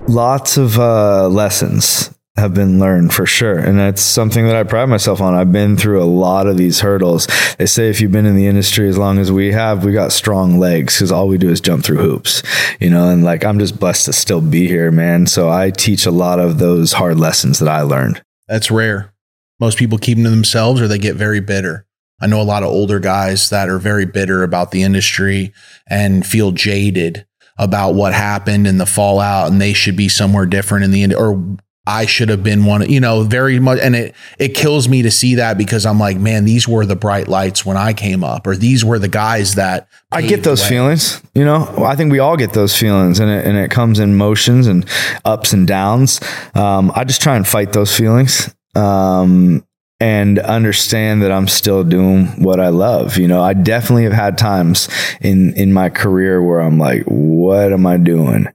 Lots 0.08 0.56
of 0.56 0.80
uh, 0.80 1.28
lessons 1.28 2.11
have 2.36 2.54
been 2.54 2.78
learned 2.78 3.12
for 3.12 3.26
sure. 3.26 3.58
And 3.58 3.78
that's 3.78 4.00
something 4.00 4.46
that 4.46 4.56
I 4.56 4.62
pride 4.62 4.88
myself 4.88 5.20
on. 5.20 5.34
I've 5.34 5.52
been 5.52 5.76
through 5.76 6.02
a 6.02 6.04
lot 6.04 6.46
of 6.46 6.56
these 6.56 6.80
hurdles. 6.80 7.28
They 7.58 7.66
say 7.66 7.90
if 7.90 8.00
you've 8.00 8.12
been 8.12 8.24
in 8.24 8.36
the 8.36 8.46
industry 8.46 8.88
as 8.88 8.96
long 8.96 9.18
as 9.18 9.30
we 9.30 9.52
have, 9.52 9.84
we 9.84 9.92
got 9.92 10.12
strong 10.12 10.58
legs 10.58 10.96
because 10.96 11.12
all 11.12 11.28
we 11.28 11.36
do 11.36 11.50
is 11.50 11.60
jump 11.60 11.84
through 11.84 11.98
hoops, 11.98 12.42
you 12.80 12.88
know, 12.88 13.10
and 13.10 13.22
like 13.22 13.44
I'm 13.44 13.58
just 13.58 13.78
blessed 13.78 14.06
to 14.06 14.14
still 14.14 14.40
be 14.40 14.66
here, 14.66 14.90
man. 14.90 15.26
So 15.26 15.50
I 15.50 15.70
teach 15.70 16.06
a 16.06 16.10
lot 16.10 16.38
of 16.38 16.58
those 16.58 16.94
hard 16.94 17.18
lessons 17.18 17.58
that 17.58 17.68
I 17.68 17.82
learned. 17.82 18.22
That's 18.48 18.70
rare. 18.70 19.12
Most 19.60 19.78
people 19.78 19.98
keep 19.98 20.16
them 20.16 20.24
to 20.24 20.30
themselves 20.30 20.80
or 20.80 20.88
they 20.88 20.98
get 20.98 21.16
very 21.16 21.40
bitter. 21.40 21.86
I 22.20 22.28
know 22.28 22.40
a 22.40 22.44
lot 22.44 22.62
of 22.62 22.70
older 22.70 22.98
guys 22.98 23.50
that 23.50 23.68
are 23.68 23.78
very 23.78 24.06
bitter 24.06 24.42
about 24.42 24.70
the 24.70 24.84
industry 24.84 25.52
and 25.86 26.26
feel 26.26 26.52
jaded 26.52 27.26
about 27.58 27.94
what 27.94 28.14
happened 28.14 28.66
and 28.66 28.80
the 28.80 28.86
fallout 28.86 29.50
and 29.50 29.60
they 29.60 29.74
should 29.74 29.96
be 29.96 30.08
somewhere 30.08 30.46
different 30.46 30.84
in 30.84 30.92
the 30.92 31.02
end 31.02 31.14
or 31.14 31.58
I 31.86 32.06
should 32.06 32.28
have 32.28 32.44
been 32.44 32.64
one, 32.64 32.88
you 32.88 33.00
know, 33.00 33.24
very 33.24 33.58
much. 33.58 33.80
And 33.80 33.96
it, 33.96 34.14
it 34.38 34.54
kills 34.54 34.88
me 34.88 35.02
to 35.02 35.10
see 35.10 35.34
that 35.36 35.58
because 35.58 35.84
I'm 35.84 35.98
like, 35.98 36.16
man, 36.16 36.44
these 36.44 36.68
were 36.68 36.86
the 36.86 36.94
bright 36.94 37.26
lights 37.26 37.66
when 37.66 37.76
I 37.76 37.92
came 37.92 38.22
up, 38.22 38.46
or 38.46 38.54
these 38.54 38.84
were 38.84 39.00
the 39.00 39.08
guys 39.08 39.56
that 39.56 39.88
I 40.12 40.22
get 40.22 40.44
those 40.44 40.62
way. 40.62 40.68
feelings, 40.68 41.20
you 41.34 41.44
know. 41.44 41.66
I 41.84 41.96
think 41.96 42.12
we 42.12 42.20
all 42.20 42.36
get 42.36 42.52
those 42.52 42.76
feelings, 42.76 43.18
and 43.18 43.30
it, 43.30 43.44
and 43.44 43.56
it 43.56 43.70
comes 43.72 43.98
in 43.98 44.14
motions 44.14 44.68
and 44.68 44.88
ups 45.24 45.52
and 45.52 45.66
downs. 45.66 46.20
Um, 46.54 46.92
I 46.94 47.02
just 47.02 47.20
try 47.20 47.34
and 47.34 47.46
fight 47.46 47.72
those 47.72 47.96
feelings, 47.96 48.54
um, 48.76 49.66
and 49.98 50.38
understand 50.38 51.22
that 51.22 51.32
I'm 51.32 51.48
still 51.48 51.82
doing 51.82 52.26
what 52.42 52.60
I 52.60 52.68
love. 52.68 53.18
You 53.18 53.26
know, 53.26 53.42
I 53.42 53.54
definitely 53.54 54.04
have 54.04 54.12
had 54.12 54.38
times 54.38 54.88
in 55.20 55.52
in 55.54 55.72
my 55.72 55.88
career 55.88 56.40
where 56.40 56.60
I'm 56.60 56.78
like, 56.78 57.02
what 57.06 57.72
am 57.72 57.86
I 57.86 57.96
doing? 57.96 58.46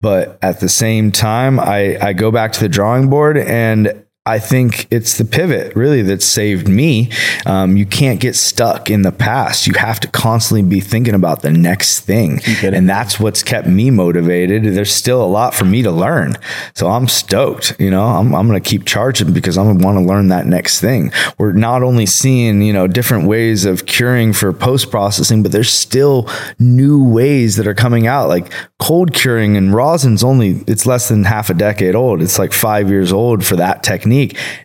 But 0.00 0.38
at 0.42 0.60
the 0.60 0.68
same 0.68 1.12
time, 1.12 1.58
I 1.58 1.98
I 2.00 2.12
go 2.12 2.30
back 2.30 2.52
to 2.52 2.60
the 2.60 2.68
drawing 2.68 3.08
board 3.10 3.36
and. 3.36 4.05
I 4.26 4.40
think 4.40 4.88
it's 4.90 5.18
the 5.18 5.24
pivot 5.24 5.76
really 5.76 6.02
that 6.02 6.20
saved 6.20 6.68
me. 6.68 7.12
Um, 7.46 7.76
you 7.76 7.86
can't 7.86 8.18
get 8.18 8.34
stuck 8.34 8.90
in 8.90 9.02
the 9.02 9.12
past. 9.12 9.68
You 9.68 9.74
have 9.74 10.00
to 10.00 10.08
constantly 10.08 10.68
be 10.68 10.80
thinking 10.80 11.14
about 11.14 11.42
the 11.42 11.52
next 11.52 12.00
thing. 12.00 12.40
And 12.62 12.88
that's 12.88 13.20
what's 13.20 13.44
kept 13.44 13.68
me 13.68 13.90
motivated. 13.90 14.64
There's 14.64 14.92
still 14.92 15.22
a 15.22 15.26
lot 15.26 15.54
for 15.54 15.64
me 15.64 15.82
to 15.82 15.92
learn. 15.92 16.36
So 16.74 16.88
I'm 16.88 17.06
stoked. 17.06 17.78
You 17.78 17.90
know, 17.90 18.02
I'm, 18.02 18.34
I'm 18.34 18.48
going 18.48 18.60
to 18.60 18.68
keep 18.68 18.84
charging 18.84 19.32
because 19.32 19.56
I'm 19.56 19.66
going 19.66 19.78
to 19.78 19.84
want 19.84 19.98
to 19.98 20.04
learn 20.04 20.28
that 20.28 20.46
next 20.46 20.80
thing. 20.80 21.12
We're 21.38 21.52
not 21.52 21.84
only 21.84 22.06
seeing, 22.06 22.62
you 22.62 22.72
know, 22.72 22.88
different 22.88 23.28
ways 23.28 23.64
of 23.64 23.86
curing 23.86 24.32
for 24.32 24.52
post 24.52 24.90
processing, 24.90 25.44
but 25.44 25.52
there's 25.52 25.72
still 25.72 26.28
new 26.58 27.08
ways 27.08 27.54
that 27.56 27.66
are 27.68 27.74
coming 27.74 28.08
out. 28.08 28.28
Like 28.28 28.52
cold 28.78 29.14
curing 29.14 29.56
and 29.56 29.72
rosin's 29.72 30.24
only, 30.24 30.64
it's 30.66 30.84
less 30.84 31.08
than 31.08 31.24
half 31.24 31.48
a 31.48 31.54
decade 31.54 31.94
old. 31.94 32.22
It's 32.22 32.40
like 32.40 32.52
five 32.52 32.90
years 32.90 33.12
old 33.12 33.44
for 33.44 33.54
that 33.54 33.84
technique. 33.84 34.15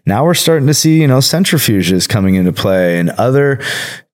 Now 0.05 0.25
we're 0.25 0.33
starting 0.33 0.67
to 0.67 0.73
see, 0.73 1.01
you 1.01 1.07
know, 1.07 1.19
centrifuges 1.19 2.07
coming 2.07 2.35
into 2.35 2.53
play 2.53 2.99
and 2.99 3.09
other 3.11 3.59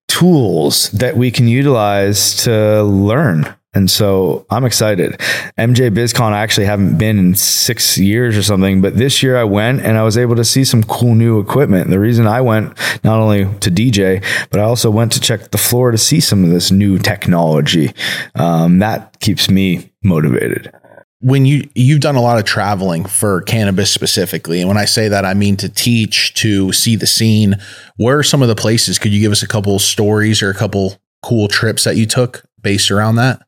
tools 0.07 0.89
that 0.91 1.17
we 1.17 1.31
can 1.31 1.47
utilize 1.47 2.43
to 2.43 2.83
learn. 2.83 3.53
And 3.73 3.91
so 3.91 4.47
I'm 4.49 4.65
excited. 4.65 5.19
MJ 5.55 5.91
BizCon, 5.91 6.31
I 6.31 6.39
actually 6.41 6.65
haven't 6.65 6.97
been 6.97 7.19
in 7.19 7.35
six 7.35 7.95
years 7.97 8.35
or 8.35 8.41
something, 8.41 8.81
but 8.81 8.97
this 8.97 9.21
year 9.21 9.38
I 9.38 9.43
went 9.43 9.81
and 9.81 9.97
I 9.97 10.03
was 10.03 10.17
able 10.17 10.35
to 10.38 10.45
see 10.45 10.63
some 10.63 10.81
cool 10.83 11.13
new 11.13 11.39
equipment. 11.39 11.91
The 11.91 11.99
reason 11.99 12.25
I 12.25 12.41
went 12.41 12.75
not 13.03 13.19
only 13.19 13.43
to 13.43 13.69
DJ, 13.69 14.23
but 14.49 14.59
I 14.59 14.63
also 14.63 14.89
went 14.89 15.11
to 15.11 15.21
check 15.21 15.51
the 15.51 15.59
floor 15.59 15.91
to 15.91 15.97
see 15.97 16.19
some 16.19 16.43
of 16.43 16.49
this 16.49 16.71
new 16.71 16.97
technology. 16.97 17.93
Um, 18.33 18.79
that 18.79 19.19
keeps 19.19 19.47
me 19.47 19.91
motivated. 20.03 20.73
When 21.20 21.45
you 21.45 21.68
you've 21.74 22.01
done 22.01 22.15
a 22.15 22.22
lot 22.22 22.38
of 22.38 22.45
traveling 22.45 23.05
for 23.05 23.41
cannabis 23.41 23.91
specifically 23.91 24.59
and 24.59 24.68
when 24.68 24.78
i 24.78 24.86
say 24.86 25.07
that 25.07 25.26
i 25.26 25.34
mean 25.34 25.57
to 25.57 25.68
teach 25.68 26.34
to 26.36 26.72
see 26.72 26.95
the 26.95 27.07
scene 27.07 27.55
where 27.95 28.20
are 28.20 28.24
some 28.24 28.41
of 28.41 28.47
the 28.47 28.55
places 28.55 28.99
could 28.99 29.11
you 29.11 29.20
give 29.20 29.32
us 29.32 29.41
a 29.41 29.47
couple 29.47 29.80
stories 29.80 30.41
or 30.43 30.49
a 30.49 30.53
couple 30.53 30.97
cool 31.24 31.47
trips 31.47 31.84
that 31.84 31.95
you 31.95 32.05
took 32.05 32.43
based 32.61 32.91
around 32.91 33.15
that 33.15 33.41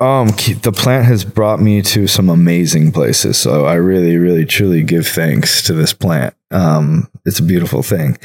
Um, 0.00 0.28
the 0.62 0.72
plant 0.74 1.04
has 1.04 1.24
brought 1.26 1.60
me 1.60 1.82
to 1.82 2.06
some 2.06 2.30
amazing 2.30 2.90
places. 2.90 3.36
So 3.36 3.66
I 3.66 3.74
really, 3.74 4.16
really, 4.16 4.46
truly 4.46 4.82
give 4.82 5.06
thanks 5.06 5.62
to 5.64 5.74
this 5.74 5.92
plant. 5.92 6.34
Um, 6.50 7.10
it's 7.26 7.38
a 7.38 7.42
beautiful 7.42 7.82
thing. 7.82 8.16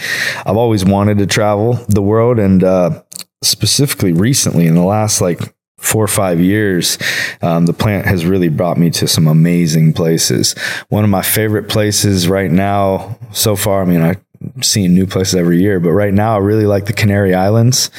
I've 0.46 0.56
always 0.56 0.86
wanted 0.86 1.18
to 1.18 1.26
travel 1.26 1.74
the 1.90 2.02
world 2.02 2.40
and, 2.40 2.64
uh, 2.64 3.04
specifically 3.44 4.14
recently 4.14 4.68
in 4.68 4.76
the 4.76 4.86
last 4.86 5.20
like 5.20 5.54
four 5.86 6.04
or 6.04 6.08
five 6.08 6.40
years, 6.40 6.98
um, 7.42 7.66
the 7.66 7.74
plant 7.74 8.06
has 8.06 8.26
really 8.26 8.50
brought 8.50 8.78
me 8.78 8.90
to 8.92 9.08
some 9.08 9.28
amazing 9.28 9.94
places. 9.94 10.54
One 10.90 11.04
of 11.04 11.10
my 11.10 11.22
favorite 11.22 11.70
places 11.70 12.28
right 12.28 12.52
now 12.52 13.18
so 13.32 13.56
far, 13.56 13.82
I 13.82 13.86
mean, 13.86 14.02
I, 14.02 14.16
Seeing 14.62 14.94
new 14.94 15.08
places 15.08 15.34
every 15.36 15.60
year, 15.60 15.80
but 15.80 15.92
right 15.92 16.14
now 16.14 16.36
I 16.36 16.40
really 16.40 16.66
like 16.66 16.86
the 16.86 16.94
Canary 16.94 17.34
Islands. 17.34 17.90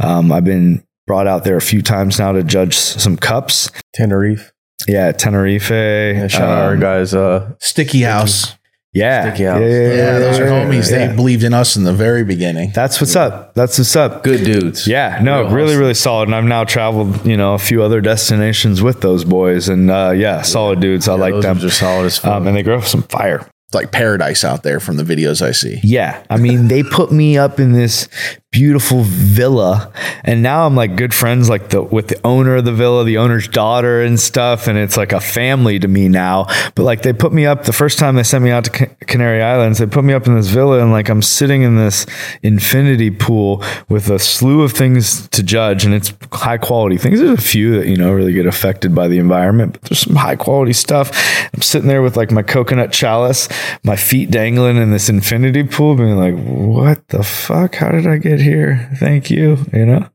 Um, 0.00 0.32
I've 0.32 0.44
been 0.44 0.82
brought 1.06 1.28
out 1.28 1.44
there 1.44 1.56
a 1.56 1.60
few 1.60 1.80
times 1.80 2.18
now 2.18 2.32
to 2.32 2.42
judge 2.42 2.74
some 2.74 3.16
cups. 3.16 3.70
Tenerife. 3.94 4.52
Yeah, 4.88 5.12
Tenerife. 5.12 5.70
Yeah, 5.70 6.26
shout 6.26 6.48
out 6.48 6.64
our 6.64 6.74
um, 6.74 6.80
guys. 6.80 7.14
Uh, 7.14 7.54
sticky 7.60 8.00
house 8.00 8.56
Yeah, 8.94 9.28
Sticky 9.30 9.44
yeah, 9.44 9.58
yeah, 9.58 9.66
yeah, 9.68 9.94
yeah 9.94 10.18
those 10.18 10.38
are 10.38 10.44
homies 10.44 10.90
yeah. 10.90 11.06
they 11.08 11.16
believed 11.16 11.44
in 11.44 11.54
us 11.54 11.76
in 11.76 11.84
the 11.84 11.94
very 11.94 12.24
beginning 12.24 12.72
That's 12.74 13.00
what's 13.00 13.16
up. 13.16 13.54
That's 13.54 13.78
what's 13.78 13.96
up. 13.96 14.22
good 14.22 14.44
dudes. 14.44 14.86
Yeah, 14.86 15.18
no, 15.22 15.44
Real 15.44 15.50
really, 15.50 15.62
hustle. 15.68 15.80
really 15.80 15.94
solid. 15.94 16.28
And 16.28 16.34
I've 16.34 16.44
now 16.44 16.64
traveled, 16.64 17.24
you 17.26 17.36
know, 17.38 17.54
a 17.54 17.58
few 17.58 17.82
other 17.82 18.02
destinations 18.02 18.82
with 18.82 19.00
those 19.00 19.24
boys, 19.24 19.70
and 19.70 19.90
uh, 19.90 20.12
yeah, 20.14 20.42
solid 20.42 20.80
dudes. 20.80 21.08
I 21.08 21.14
like 21.14 21.32
those 21.32 21.42
them. 21.42 21.56
are 21.56 21.60
just 21.60 21.78
solid 21.78 22.04
as 22.04 22.18
fuck. 22.18 22.32
Um, 22.32 22.46
and 22.46 22.54
they 22.56 22.62
grow 22.62 22.80
some 22.82 23.02
fire. 23.04 23.38
it's 23.68 23.74
like 23.74 23.92
paradise 23.92 24.44
out 24.44 24.62
there 24.62 24.78
from 24.80 24.98
the 24.98 25.04
videos 25.04 25.40
i 25.40 25.52
see 25.52 25.80
Yeah. 25.82 26.22
I 26.28 26.36
mean, 26.36 26.68
they 26.68 26.82
put 26.82 27.10
me 27.10 27.38
up 27.38 27.58
in 27.58 27.72
this 27.72 28.08
beautiful 28.52 29.00
villa 29.02 29.90
and 30.24 30.42
now 30.42 30.66
I'm 30.66 30.76
like 30.76 30.94
good 30.94 31.14
friends 31.14 31.48
like 31.48 31.70
the 31.70 31.82
with 31.82 32.08
the 32.08 32.20
owner 32.22 32.56
of 32.56 32.66
the 32.66 32.72
villa, 32.72 33.02
the 33.02 33.16
owner's 33.16 33.48
daughter 33.48 34.02
and 34.02 34.20
stuff 34.20 34.68
and 34.68 34.76
it's 34.76 34.98
like 34.98 35.12
a 35.12 35.20
family 35.20 35.78
to 35.78 35.88
me 35.88 36.06
now. 36.08 36.46
But 36.74 36.82
like 36.82 37.00
they 37.00 37.14
put 37.14 37.32
me 37.32 37.46
up 37.46 37.64
the 37.64 37.72
first 37.72 37.98
time 37.98 38.14
they 38.14 38.22
sent 38.22 38.44
me 38.44 38.50
out 38.50 38.64
to 38.66 38.70
Ca- 38.70 38.94
Canary 39.06 39.40
Islands, 39.40 39.78
they 39.78 39.86
put 39.86 40.04
me 40.04 40.12
up 40.12 40.26
in 40.26 40.34
this 40.34 40.48
villa 40.48 40.82
and 40.82 40.92
like 40.92 41.08
I'm 41.08 41.22
sitting 41.22 41.62
in 41.62 41.76
this 41.76 42.04
infinity 42.42 43.10
pool 43.10 43.64
with 43.88 44.10
a 44.10 44.18
slew 44.18 44.62
of 44.62 44.72
things 44.72 45.28
to 45.28 45.42
judge 45.42 45.86
and 45.86 45.94
it's 45.94 46.12
high 46.30 46.58
quality 46.58 46.98
things. 46.98 47.20
There's 47.20 47.38
a 47.38 47.42
few 47.42 47.78
that, 47.78 47.86
you 47.86 47.96
know, 47.96 48.12
really 48.12 48.34
get 48.34 48.46
affected 48.46 48.94
by 48.94 49.08
the 49.08 49.16
environment, 49.16 49.72
but 49.72 49.82
there's 49.84 50.00
some 50.00 50.16
high 50.16 50.36
quality 50.36 50.74
stuff. 50.74 51.10
I'm 51.54 51.62
sitting 51.62 51.88
there 51.88 52.02
with 52.02 52.18
like 52.18 52.30
my 52.30 52.42
coconut 52.42 52.92
chalice, 52.92 53.48
my 53.82 53.96
feet 53.96 54.30
dangling 54.30 54.76
in 54.76 54.90
this 54.90 55.08
infinity 55.08 55.62
pool, 55.62 55.94
being 55.94 56.18
like, 56.18 56.36
what 56.36 57.08
the 57.08 57.22
fuck? 57.22 57.76
How 57.76 57.90
did 57.90 58.06
I 58.06 58.18
get 58.18 58.41
here? 58.42 58.90
Thank 58.98 59.30
you. 59.30 59.58
You 59.72 59.86
know? 59.86 60.08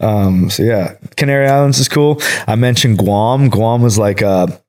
Um, 0.00 0.50
so 0.50 0.62
yeah, 0.62 0.94
Canary 1.16 1.46
Islands 1.46 1.78
is 1.78 1.88
cool. 1.88 2.20
I 2.46 2.56
mentioned 2.56 2.98
Guam. 2.98 3.48
Guam 3.48 3.82
was 3.82 3.98
like 3.98 4.22
a 4.22 4.60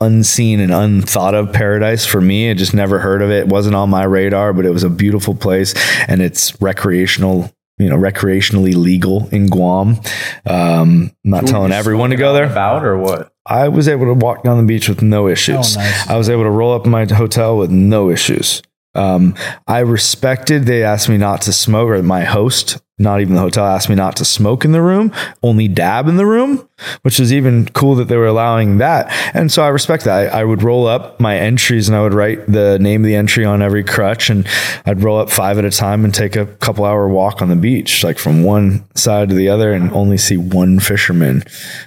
unseen 0.00 0.60
and 0.60 0.72
unthought 0.72 1.34
of 1.34 1.52
paradise 1.52 2.06
for 2.06 2.20
me. 2.20 2.50
I 2.50 2.54
just 2.54 2.74
never 2.74 2.98
heard 2.98 3.20
of 3.20 3.30
it. 3.30 3.40
It 3.40 3.48
wasn't 3.48 3.74
on 3.74 3.90
my 3.90 4.04
radar, 4.04 4.52
but 4.52 4.64
it 4.64 4.70
was 4.70 4.84
a 4.84 4.90
beautiful 4.90 5.34
place 5.34 5.74
and 6.06 6.22
it's 6.22 6.60
recreational, 6.60 7.52
you 7.78 7.88
know, 7.88 7.96
recreationally 7.96 8.74
legal 8.74 9.28
in 9.28 9.46
Guam. 9.48 10.00
Um, 10.46 11.12
I'm 11.24 11.30
not 11.30 11.46
telling 11.46 11.72
everyone 11.72 12.10
to 12.10 12.16
go 12.16 12.32
there. 12.32 12.44
About 12.44 12.84
or 12.84 12.96
what? 12.96 13.32
I 13.44 13.68
was 13.68 13.88
able 13.88 14.06
to 14.06 14.14
walk 14.14 14.44
down 14.44 14.58
the 14.58 14.64
beach 14.64 14.88
with 14.88 15.02
no 15.02 15.26
issues. 15.26 15.76
Oh, 15.76 15.80
nice. 15.80 16.08
I 16.08 16.16
was 16.16 16.28
able 16.28 16.44
to 16.44 16.50
roll 16.50 16.74
up 16.74 16.84
in 16.84 16.92
my 16.92 17.06
hotel 17.06 17.56
with 17.56 17.70
no 17.70 18.10
issues. 18.10 18.62
Um, 18.98 19.34
I 19.66 19.78
respected, 19.80 20.64
they 20.64 20.82
asked 20.82 21.08
me 21.08 21.16
not 21.18 21.42
to 21.42 21.52
smoke, 21.52 21.88
or 21.88 22.02
my 22.02 22.24
host, 22.24 22.78
not 22.98 23.20
even 23.20 23.34
the 23.34 23.40
hotel, 23.40 23.64
asked 23.64 23.88
me 23.88 23.94
not 23.94 24.16
to 24.16 24.24
smoke 24.24 24.64
in 24.64 24.72
the 24.72 24.82
room, 24.82 25.12
only 25.42 25.68
dab 25.68 26.08
in 26.08 26.16
the 26.16 26.26
room, 26.26 26.68
which 27.02 27.20
is 27.20 27.32
even 27.32 27.66
cool 27.68 27.94
that 27.94 28.08
they 28.08 28.16
were 28.16 28.26
allowing 28.26 28.78
that. 28.78 29.06
And 29.34 29.52
so 29.52 29.62
I 29.62 29.68
respect 29.68 30.02
that. 30.04 30.34
I, 30.34 30.40
I 30.40 30.44
would 30.44 30.64
roll 30.64 30.88
up 30.88 31.20
my 31.20 31.36
entries 31.38 31.88
and 31.88 31.96
I 31.96 32.02
would 32.02 32.12
write 32.12 32.46
the 32.50 32.76
name 32.80 33.02
of 33.02 33.06
the 33.06 33.14
entry 33.14 33.44
on 33.44 33.62
every 33.62 33.84
crutch 33.84 34.30
and 34.30 34.48
I'd 34.84 35.00
roll 35.04 35.18
up 35.20 35.30
five 35.30 35.58
at 35.58 35.64
a 35.64 35.70
time 35.70 36.04
and 36.04 36.12
take 36.12 36.34
a 36.34 36.46
couple 36.46 36.84
hour 36.84 37.08
walk 37.08 37.40
on 37.40 37.48
the 37.50 37.56
beach, 37.56 38.02
like 38.02 38.18
from 38.18 38.42
one 38.42 38.84
side 38.96 39.28
to 39.28 39.34
the 39.36 39.48
other 39.48 39.72
and 39.72 39.92
only 39.92 40.18
see 40.18 40.36
one 40.36 40.80
fisherman. 40.80 41.44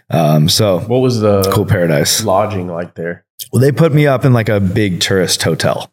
Um, 0.09 0.47
so 0.47 0.80
What 0.80 0.99
was 0.99 1.20
the 1.20 1.43
cool 1.53 1.66
paradise. 1.66 2.24
lodging 2.24 2.68
like 2.70 2.95
there? 2.95 3.26
Well, 3.51 3.61
they 3.61 3.73
put 3.73 3.93
me 3.93 4.07
up 4.07 4.23
in 4.23 4.31
like 4.31 4.47
a 4.47 4.61
big 4.61 5.01
tourist 5.01 5.43
hotel 5.43 5.91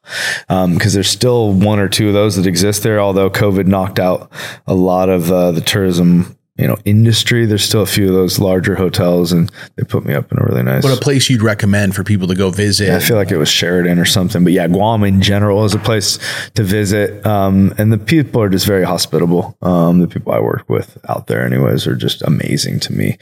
because 0.49 0.95
there's 0.95 1.11
still 1.11 1.53
one 1.53 1.81
or 1.81 1.89
two 1.89 2.09
of 2.09 2.15
those 2.15 2.37
that 2.37 2.47
exist 2.47 2.85
there. 2.85 3.01
Although 3.01 3.31
COVID 3.31 3.67
knocked 3.67 3.99
out 3.99 4.31
a 4.67 4.75
lot 4.75 5.09
of 5.09 5.33
uh, 5.33 5.51
the 5.51 5.61
tourism, 5.61 6.38
you 6.59 6.67
know, 6.67 6.77
industry, 6.85 7.47
there's 7.47 7.65
still 7.65 7.83
a 7.83 7.87
few 7.87 8.09
of 8.09 8.15
those 8.15 8.39
larger 8.39 8.75
hotels, 8.75 9.33
and 9.33 9.51
they 9.77 9.85
put 9.85 10.05
me 10.05 10.15
up 10.15 10.31
in 10.33 10.39
a 10.39 10.45
really 10.45 10.63
nice. 10.63 10.83
what 10.83 10.97
a 10.97 11.01
place 11.01 11.31
you'd 11.31 11.43
recommend 11.43 11.95
for 11.95 12.03
people 12.03 12.27
to 12.27 12.35
go 12.35 12.51
visit 12.51 12.89
Yeah, 12.89 12.97
I 12.97 13.01
feel 13.01 13.17
like 13.17 13.31
it 13.31 13.39
was 13.39 13.49
Sheraton 13.49 13.99
or 13.99 14.05
something, 14.05 14.45
but 14.45 14.53
yeah, 14.53 14.67
Guam 14.67 15.05
in 15.05 15.23
general 15.23 15.65
is 15.65 15.75
a 15.75 15.79
place 15.79 16.19
to 16.55 16.65
visit, 16.65 17.25
um, 17.25 17.73
and 17.79 17.93
the 17.93 17.99
people 17.99 18.43
are 18.43 18.49
just 18.49 18.67
very 18.67 18.85
hospitable. 18.85 19.57
Um, 19.63 20.01
the 20.01 20.09
people 20.09 20.33
I 20.33 20.41
work 20.41 20.69
with 20.69 20.99
out 21.09 21.29
there, 21.29 21.45
anyways, 21.45 21.87
are 21.87 21.97
just 21.97 22.23
amazing 22.23 22.81
to 22.81 22.93
me. 22.93 23.19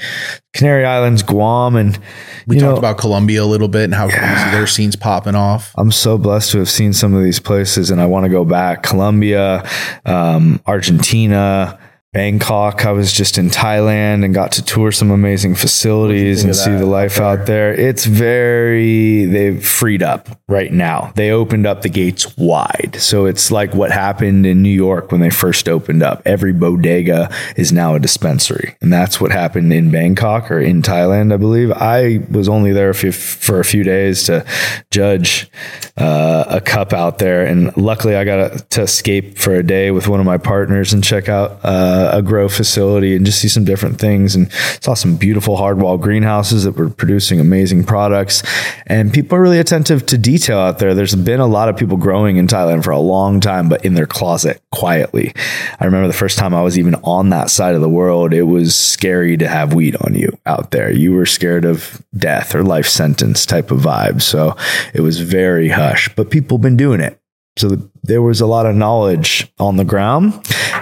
Canary 0.55 0.87
Islands, 0.87 1.23
Guam, 1.23 1.77
and 1.77 1.99
we 2.47 2.59
talked 2.59 2.73
know, 2.73 2.79
about 2.79 2.97
colombia 2.97 3.43
a 3.43 3.45
little 3.45 3.69
bit 3.69 3.85
and 3.85 3.95
how 3.95 4.09
crazy 4.09 4.51
their 4.51 4.67
scenes 4.67 4.97
popping 4.97 5.35
off 5.35 5.75
I'm 5.77 5.93
so 5.93 6.17
blessed 6.17 6.53
to 6.53 6.59
have 6.59 6.71
seen 6.71 6.93
some 6.93 7.15
of 7.15 7.23
these 7.23 7.39
places 7.39 7.91
and 7.91 8.01
I 8.01 8.07
want 8.07 8.25
to 8.25 8.31
go 8.31 8.45
back. 8.45 8.83
Colombia, 8.83 9.69
um, 10.07 10.61
Argentina, 10.67 11.79
Bangkok. 12.17 12.87
I 12.87 12.93
was 12.93 13.13
just 13.13 13.37
in 13.37 13.51
Thailand 13.51 14.25
and 14.25 14.33
got 14.33 14.53
to 14.53 14.65
tour 14.65 14.91
some 14.91 15.11
amazing 15.11 15.55
facilities 15.55 16.45
and 16.45 16.57
see 16.57 16.71
the 16.71 16.87
life 16.87 17.21
out 17.21 17.45
there. 17.45 17.75
It's 17.75 18.07
very, 18.07 19.27
they've 19.27 19.63
freed 19.63 20.03
up 20.03 20.31
right 20.49 20.73
now. 20.73 21.13
They 21.15 21.31
opened 21.31 21.67
up 21.67 21.83
the 21.83 21.91
gates 21.91 22.35
wide. 22.39 22.97
So 23.01 23.27
it's 23.27 23.51
like 23.51 23.75
what 23.75 23.91
happened 23.91 24.47
in 24.47 24.63
New 24.63 24.71
York 24.71 25.13
when 25.13 25.21
they 25.21 25.29
first 25.29 25.69
opened 25.69 26.03
up. 26.03 26.23
Every 26.25 26.55
bodega 26.55 27.29
is 27.55 27.71
now 27.71 27.95
a 27.95 28.01
dispensary. 28.01 28.77
And 28.81 28.91
that's 28.91 29.21
what 29.21 29.31
happened 29.31 29.71
in 29.75 29.91
Bangkok 29.91 30.51
or 30.51 30.59
in 30.59 30.81
Thailand, 30.81 31.35
I 31.35 31.37
believe. 31.37 31.71
I 31.71 32.25
was 32.31 32.49
only 32.49 32.73
there 32.73 32.95
for, 32.95 33.13
for 33.13 33.61
a 33.61 33.65
few 33.65 33.85
days 33.85 34.25
to 34.25 34.47
judge 34.91 35.51
uh, 35.99 36.45
a 36.49 36.63
cup 36.63 36.95
out 36.95 37.19
there. 37.19 37.45
And 37.45 37.77
luckily, 37.77 38.17
I 38.17 38.25
got 38.25 38.71
to 38.71 38.81
escape 38.81 39.37
for 39.37 39.55
a 39.55 39.63
day 39.63 39.91
with 39.91 40.09
one 40.09 40.19
of 40.19 40.25
my 40.25 40.39
partners 40.39 40.95
and 40.95 41.05
check 41.05 41.29
out 41.29 41.63
uh, 41.63 42.06
a 42.13 42.23
grow 42.23 42.49
facility 42.49 43.17
and 43.17 43.25
just 43.25 43.41
see 43.41 43.49
some 43.49 43.65
different 43.65 43.99
things. 43.99 44.35
And 44.35 44.51
saw 44.81 44.95
some 44.95 45.17
beautiful 45.17 45.57
hard 45.57 45.81
wall 45.81 45.99
greenhouses 45.99 46.65
that 46.65 46.77
were 46.77 46.91
producing 46.91 47.41
amazing 47.41 47.85
products. 47.85 48.43
And 48.87 49.13
people 49.13 49.37
are 49.37 49.43
really 49.43 49.59
attentive 49.59 50.07
to 50.07 50.19
detail 50.19 50.59
out 50.59 50.79
there. 50.79 50.95
There's 50.95 51.15
been 51.15 51.41
a 51.41 51.47
lot 51.47 51.69
of 51.69 51.77
people 51.77 51.97
growing 51.97 52.37
in 52.37 52.47
Thailand 52.47 52.85
for 52.85 52.91
a 52.91 52.99
long 52.99 53.41
time, 53.41 53.69
but 53.69 53.85
in 53.85 53.95
their 53.95 54.07
closet 54.07 54.63
quietly. 54.71 55.33
I 55.81 55.85
remember 55.85 56.07
the 56.07 56.15
first 56.15 56.39
time 56.39 56.55
I 56.55 56.63
was 56.63 56.79
even 56.79 56.95
on 56.97 57.31
that 57.31 57.51
side 57.51 57.75
of 57.75 57.81
the 57.81 57.89
world, 57.89 58.33
it 58.33 58.45
was 58.45 58.75
scary 58.75 59.37
to 59.37 59.49
have 59.49 59.75
weed 59.75 59.97
on 59.97 60.15
you 60.15 60.39
out 60.47 60.71
there. 60.71 60.91
You 60.91 61.13
were 61.13 61.27
scared 61.27 61.65
of 61.65 62.03
death 62.17 62.55
or 62.55 62.63
life 62.63 62.87
sentence 62.87 63.47
type 63.47 63.71
of 63.71 63.81
vibe. 63.81 64.23
So 64.23 64.57
it 64.95 65.01
was 65.01 65.21
very 65.21 65.69
hush, 65.69 66.15
but 66.15 66.31
people 66.31 66.59
been 66.59 66.77
doing 66.77 67.01
it. 67.01 67.21
So 67.59 67.91
there 68.03 68.21
was 68.21 68.43
a 68.43 68.47
lot 68.47 68.67
of 68.67 68.77
knowledge 68.77 69.51
on 69.59 69.77
the 69.77 69.85
ground 69.85 70.35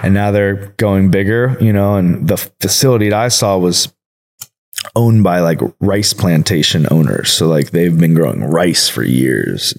and 0.03 0.13
now 0.13 0.31
they're 0.31 0.67
going 0.77 1.11
bigger, 1.11 1.57
you 1.59 1.73
know, 1.73 1.95
and 1.95 2.27
the 2.27 2.37
facility 2.37 3.09
that 3.09 3.19
I 3.19 3.27
saw 3.29 3.57
was 3.57 3.93
owned 4.95 5.23
by 5.23 5.39
like 5.39 5.59
rice 5.79 6.13
plantation 6.13 6.85
owners. 6.91 7.31
So 7.31 7.47
like 7.47 7.71
they've 7.71 7.97
been 7.97 8.13
growing 8.13 8.43
rice 8.43 8.87
for 8.87 9.03
years 9.03 9.73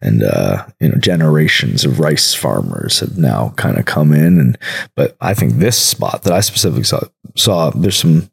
and 0.00 0.22
uh 0.22 0.66
you 0.80 0.88
know 0.88 0.98
generations 0.98 1.84
of 1.84 2.00
rice 2.00 2.34
farmers 2.34 3.00
have 3.00 3.16
now 3.18 3.52
kind 3.56 3.78
of 3.78 3.84
come 3.84 4.12
in 4.12 4.38
and 4.38 4.58
but 4.96 5.16
I 5.20 5.34
think 5.34 5.54
this 5.54 5.78
spot 5.78 6.22
that 6.22 6.32
I 6.32 6.40
specifically 6.40 6.84
saw 6.84 7.00
saw 7.36 7.70
there's 7.70 7.96
some 7.96 8.30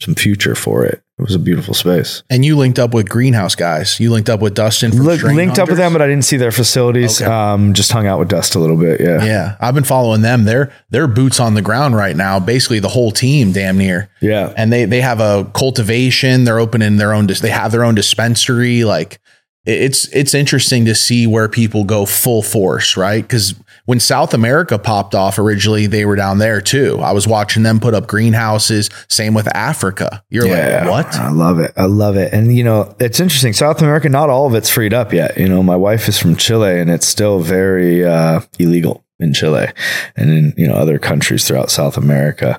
some 0.00 0.14
future 0.14 0.54
for 0.54 0.84
it. 0.84 1.02
It 1.18 1.22
was 1.24 1.34
a 1.34 1.38
beautiful 1.38 1.74
space. 1.74 2.22
And 2.30 2.46
you 2.46 2.56
linked 2.56 2.78
up 2.78 2.94
with 2.94 3.06
Greenhouse 3.06 3.54
guys. 3.54 4.00
You 4.00 4.10
linked 4.10 4.30
up 4.30 4.40
with 4.40 4.54
Dustin. 4.54 4.90
From 4.90 5.04
Li- 5.04 5.18
Strain 5.18 5.36
linked 5.36 5.58
up 5.58 5.68
with 5.68 5.76
them, 5.76 5.92
but 5.92 6.00
I 6.00 6.06
didn't 6.06 6.24
see 6.24 6.38
their 6.38 6.50
facilities. 6.50 7.20
Okay. 7.20 7.30
Um, 7.30 7.74
just 7.74 7.92
hung 7.92 8.06
out 8.06 8.18
with 8.18 8.28
Dust 8.30 8.54
a 8.54 8.58
little 8.58 8.78
bit. 8.78 9.02
Yeah. 9.02 9.22
Yeah, 9.22 9.56
I've 9.60 9.74
been 9.74 9.84
following 9.84 10.22
them. 10.22 10.44
They're 10.44 10.72
they're 10.88 11.06
boots 11.06 11.38
on 11.38 11.52
the 11.52 11.60
ground 11.60 11.94
right 11.94 12.16
now. 12.16 12.40
Basically, 12.40 12.78
the 12.78 12.88
whole 12.88 13.10
team, 13.12 13.52
damn 13.52 13.76
near. 13.76 14.08
Yeah. 14.22 14.54
and 14.56 14.72
they 14.72 14.86
they 14.86 15.02
have 15.02 15.20
a 15.20 15.44
cultivation. 15.52 16.44
They're 16.44 16.58
opening 16.58 16.96
their 16.96 17.12
own. 17.12 17.26
dis- 17.26 17.40
They 17.40 17.50
have 17.50 17.70
their 17.70 17.84
own 17.84 17.94
dispensary. 17.94 18.84
Like 18.84 19.14
it- 19.14 19.20
it's 19.66 20.08
it's 20.08 20.34
interesting 20.34 20.86
to 20.86 20.94
see 20.94 21.26
where 21.26 21.48
people 21.48 21.84
go 21.84 22.06
full 22.06 22.42
force, 22.42 22.96
right? 22.96 23.22
Because 23.22 23.54
when 23.84 24.00
South 24.00 24.32
America 24.32 24.78
popped 24.78 25.14
off 25.14 25.38
originally, 25.38 25.86
they 25.86 26.04
were 26.04 26.16
down 26.16 26.38
there 26.38 26.60
too. 26.60 26.98
I 27.00 27.12
was 27.12 27.26
watching 27.26 27.62
them 27.62 27.78
put 27.78 27.92
up 27.92 28.06
greenhouses. 28.06 28.88
Same 29.08 29.34
with 29.34 29.54
Africa. 29.54 30.22
You're 30.30 30.48
like, 30.82 30.90
what? 30.90 31.14
I 31.16 31.30
love 31.30 31.58
it. 31.58 31.72
I 31.76 31.84
love 31.84 32.16
it. 32.16 32.32
And 32.32 32.56
you 32.56 32.64
know, 32.64 32.94
it's 33.00 33.20
interesting. 33.20 33.52
South 33.52 33.82
America, 33.82 34.08
not 34.08 34.30
all 34.30 34.46
of 34.46 34.54
it's 34.54 34.70
freed 34.70 34.94
up 34.94 35.12
yet. 35.12 35.36
You 35.36 35.48
know, 35.48 35.62
my 35.62 35.76
wife 35.76 36.08
is 36.08 36.18
from 36.18 36.36
Chile 36.36 36.80
and 36.80 36.90
it's 36.90 37.06
still 37.06 37.40
very 37.40 38.04
uh, 38.04 38.40
illegal 38.58 39.04
in 39.18 39.34
Chile 39.34 39.68
and 40.16 40.30
in, 40.30 40.54
you 40.56 40.66
know, 40.66 40.74
other 40.74 40.98
countries 40.98 41.46
throughout 41.46 41.70
South 41.70 41.96
America. 41.96 42.58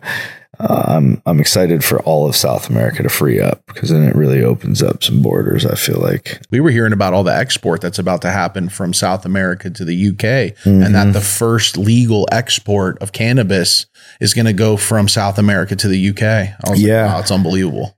Uh, 0.61 0.83
I'm 0.87 1.21
I'm 1.25 1.39
excited 1.39 1.83
for 1.83 1.99
all 2.03 2.27
of 2.27 2.35
South 2.35 2.69
America 2.69 3.01
to 3.03 3.09
free 3.09 3.39
up 3.39 3.65
because 3.65 3.89
then 3.89 4.03
it 4.03 4.15
really 4.15 4.43
opens 4.43 4.83
up 4.83 5.03
some 5.03 5.21
borders. 5.21 5.65
I 5.65 5.75
feel 5.75 5.99
like 5.99 6.39
we 6.51 6.59
were 6.59 6.69
hearing 6.71 6.93
about 6.93 7.13
all 7.13 7.23
the 7.23 7.35
export 7.35 7.81
that's 7.81 7.99
about 7.99 8.21
to 8.21 8.31
happen 8.31 8.69
from 8.69 8.93
South 8.93 9.25
America 9.25 9.69
to 9.69 9.83
the 9.85 10.09
UK, 10.09 10.21
Mm-hmm. 10.21 10.81
and 10.83 10.95
that 10.95 11.13
the 11.13 11.21
first 11.21 11.77
legal 11.77 12.27
export 12.31 12.97
of 12.99 13.11
cannabis 13.11 13.85
is 14.19 14.33
going 14.33 14.45
to 14.45 14.53
go 14.53 14.77
from 14.77 15.07
South 15.07 15.37
America 15.37 15.75
to 15.75 15.87
the 15.87 16.09
UK. 16.09 16.19
Yeah. 16.21 16.55
like, 16.67 16.79
wow, 17.13 17.19
it's 17.19 17.31
unbelievable. 17.31 17.97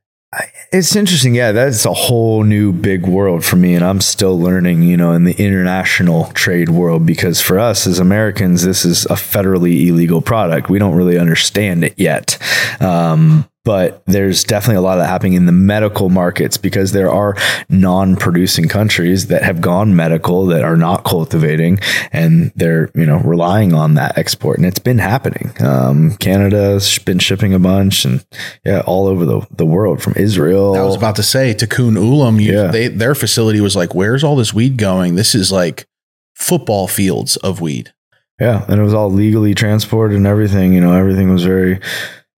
It's 0.72 0.96
interesting. 0.96 1.36
Yeah, 1.36 1.52
that's 1.52 1.86
a 1.86 1.94
whole 1.94 2.44
new 2.44 2.72
big 2.72 3.06
world 3.06 3.46
for 3.46 3.56
me. 3.56 3.76
And 3.76 3.86
I'm 3.86 4.02
still 4.02 4.40
learning, 4.40 4.82
you 4.82 4.98
know, 4.98 5.12
in 5.12 5.24
the 5.24 5.34
international 5.34 6.26
trade 6.34 6.70
world 6.70 7.06
because 7.06 7.40
for 7.40 7.60
us 7.60 7.86
as 7.86 8.00
Americans, 8.00 8.64
this 8.64 8.84
is 8.84 9.06
a 9.06 9.14
federally 9.14 9.88
illegal 9.88 10.22
product. 10.22 10.70
We 10.70 10.80
don't 10.80 10.96
really 10.96 11.20
understand 11.20 11.84
it 11.84 11.94
yet. 11.98 12.40
Um, 12.82 13.48
but 13.66 14.04
there's 14.06 14.44
definitely 14.44 14.76
a 14.78 14.82
lot 14.82 14.98
of 14.98 15.04
that 15.04 15.08
happening 15.10 15.34
in 15.34 15.46
the 15.46 15.52
medical 15.52 16.10
markets 16.10 16.58
because 16.58 16.92
there 16.92 17.10
are 17.10 17.36
non-producing 17.70 18.68
countries 18.68 19.28
that 19.28 19.44
have 19.44 19.62
gone 19.62 19.96
medical 19.96 20.46
that 20.48 20.64
are 20.64 20.76
not 20.78 21.04
cultivating 21.04 21.80
and 22.12 22.52
they're 22.56 22.90
you 22.96 23.06
know 23.06 23.18
relying 23.20 23.74
on 23.74 23.94
that 23.96 24.18
export 24.18 24.58
and 24.58 24.66
it's 24.66 24.80
been 24.80 24.98
happening 25.00 25.52
um, 25.62 26.12
canada's 26.18 26.98
been 27.00 27.20
shipping 27.20 27.54
a 27.54 27.60
bunch 27.60 28.06
and 28.06 28.26
yeah 28.66 28.82
all 28.86 29.08
over 29.08 29.26
the, 29.26 29.46
the 29.52 29.66
world 29.66 30.02
from 30.02 30.14
israel 30.16 30.76
I 30.76 30.84
was 30.84 30.96
about 30.96 31.16
to 31.18 31.24
say 31.24 31.54
Tikkun 31.54 31.98
Olam, 31.98 32.42
you, 32.42 32.54
Yeah. 32.54 32.68
they, 32.72 32.88
their 32.88 33.16
facility 33.16 33.60
was 33.62 33.76
like, 33.76 33.94
where's 33.96 34.24
all 34.24 34.36
this 34.36 34.54
weed 34.54 34.78
going? 34.78 35.16
This 35.16 35.36
is 35.36 35.52
like 35.52 35.88
football 36.36 36.88
fields 36.88 37.38
of 37.38 37.62
weed. 37.62 37.94
yeah 38.40 38.66
and 38.68 38.80
it 38.80 38.84
was 38.84 38.94
all 38.94 39.10
legally 39.12 39.54
transported 39.54 40.18
and 40.18 40.28
everything 40.28 40.74
you 40.74 40.82
know 40.82 40.94
everything 40.94 41.32
was 41.32 41.44
very 41.44 41.80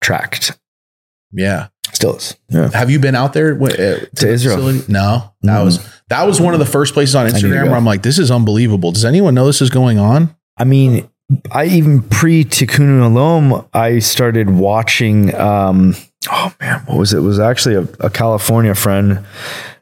tracked 0.02 0.58
Yeah. 1.36 1.68
still 1.94 2.16
is 2.16 2.36
yeah 2.50 2.70
Have 2.74 2.90
you 2.90 3.00
been 3.00 3.16
out 3.16 3.34
there 3.34 3.54
uh, 3.62 3.68
to, 3.70 4.10
the 4.14 4.30
Israel. 4.30 4.56
facility? 4.58 4.92
No, 4.92 5.32
that 5.44 5.60
Mhm. 5.62 5.66
was 5.66 5.90
that 6.10 6.26
was 6.28 6.40
one 6.42 6.54
of 6.54 6.60
the 6.60 6.66
first 6.66 6.94
places 6.94 7.16
on 7.16 7.28
Instagram 7.28 7.66
where 7.68 7.76
I'm 7.76 7.86
like, 7.86 8.02
this 8.04 8.20
is 8.20 8.32
unbelievable. 8.32 8.92
Does 8.92 9.06
anyone 9.06 9.34
know 9.36 9.46
this 9.48 9.62
is 9.62 9.70
going 9.70 9.98
on? 10.00 10.36
I 10.58 10.64
mean, 10.64 11.08
I 11.52 11.66
even 11.66 12.02
pre 12.02 12.46
Tikkun 12.46 13.00
Olam, 13.02 13.68
I 13.74 14.00
started 14.00 14.50
watching. 14.50 15.34
Um, 15.36 15.96
oh 16.32 16.54
man, 16.62 16.82
what 16.86 16.98
was 16.98 17.14
it? 17.14 17.18
It 17.18 17.22
was 17.22 17.40
actually 17.40 17.76
a, 17.76 17.88
a 18.00 18.10
California 18.10 18.76
friend. 18.76 19.26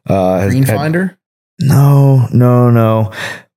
Uh, 0.07 0.47
Green 0.47 0.63
had- 0.63 0.75
Finder. 0.75 1.17
no, 1.61 2.27
no, 2.33 2.69
no. 2.69 3.11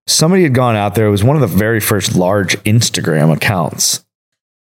Somebody 0.09 0.44
had 0.44 0.55
gone 0.55 0.77
out 0.77 0.94
there. 0.94 1.06
It 1.06 1.10
was 1.10 1.24
one 1.24 1.35
of 1.36 1.43
the 1.43 1.56
very 1.56 1.81
first 1.81 2.14
large 2.14 2.56
Instagram 2.62 3.32
accounts. 3.35 4.05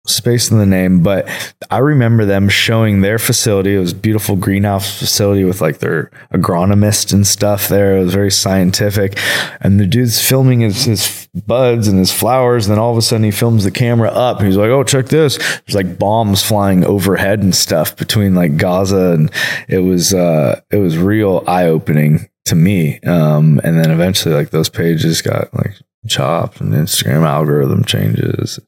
Space 0.06 0.50
in 0.50 0.58
the 0.58 0.66
name, 0.66 1.02
but 1.02 1.26
I 1.70 1.78
remember 1.78 2.26
them 2.26 2.50
showing 2.50 3.00
their 3.00 3.18
facility. 3.18 3.74
It 3.74 3.78
was 3.78 3.94
beautiful 3.94 4.36
greenhouse 4.36 4.98
facility 4.98 5.44
with 5.44 5.62
like 5.62 5.78
their 5.78 6.10
agronomist 6.30 7.14
and 7.14 7.26
stuff 7.26 7.68
there. 7.68 7.96
It 7.96 8.04
was 8.04 8.12
very 8.12 8.30
scientific. 8.30 9.18
And 9.62 9.80
the 9.80 9.86
dude's 9.86 10.20
filming 10.20 10.60
his, 10.60 10.84
his 10.84 11.28
buds 11.46 11.88
and 11.88 11.98
his 11.98 12.12
flowers. 12.12 12.66
And 12.66 12.72
then 12.72 12.78
all 12.78 12.92
of 12.92 12.98
a 12.98 13.02
sudden 13.02 13.24
he 13.24 13.30
films 13.30 13.64
the 13.64 13.70
camera 13.70 14.10
up. 14.10 14.42
He's 14.42 14.58
like, 14.58 14.68
Oh, 14.68 14.84
check 14.84 15.06
this. 15.06 15.38
There's 15.38 15.74
like 15.74 15.98
bombs 15.98 16.42
flying 16.42 16.84
overhead 16.84 17.40
and 17.40 17.54
stuff 17.54 17.96
between 17.96 18.34
like 18.34 18.58
Gaza. 18.58 19.12
And 19.12 19.30
it 19.68 19.78
was, 19.78 20.12
uh, 20.12 20.60
it 20.70 20.76
was 20.76 20.98
real 20.98 21.42
eye 21.46 21.64
opening 21.64 22.28
to 22.44 22.54
me. 22.54 23.00
Um, 23.00 23.58
and 23.64 23.78
then 23.78 23.90
eventually 23.90 24.34
like 24.34 24.50
those 24.50 24.68
pages 24.68 25.22
got 25.22 25.54
like 25.54 25.76
chopped 26.06 26.60
and 26.60 26.74
Instagram 26.74 27.26
algorithm 27.26 27.84
changes. 27.84 28.60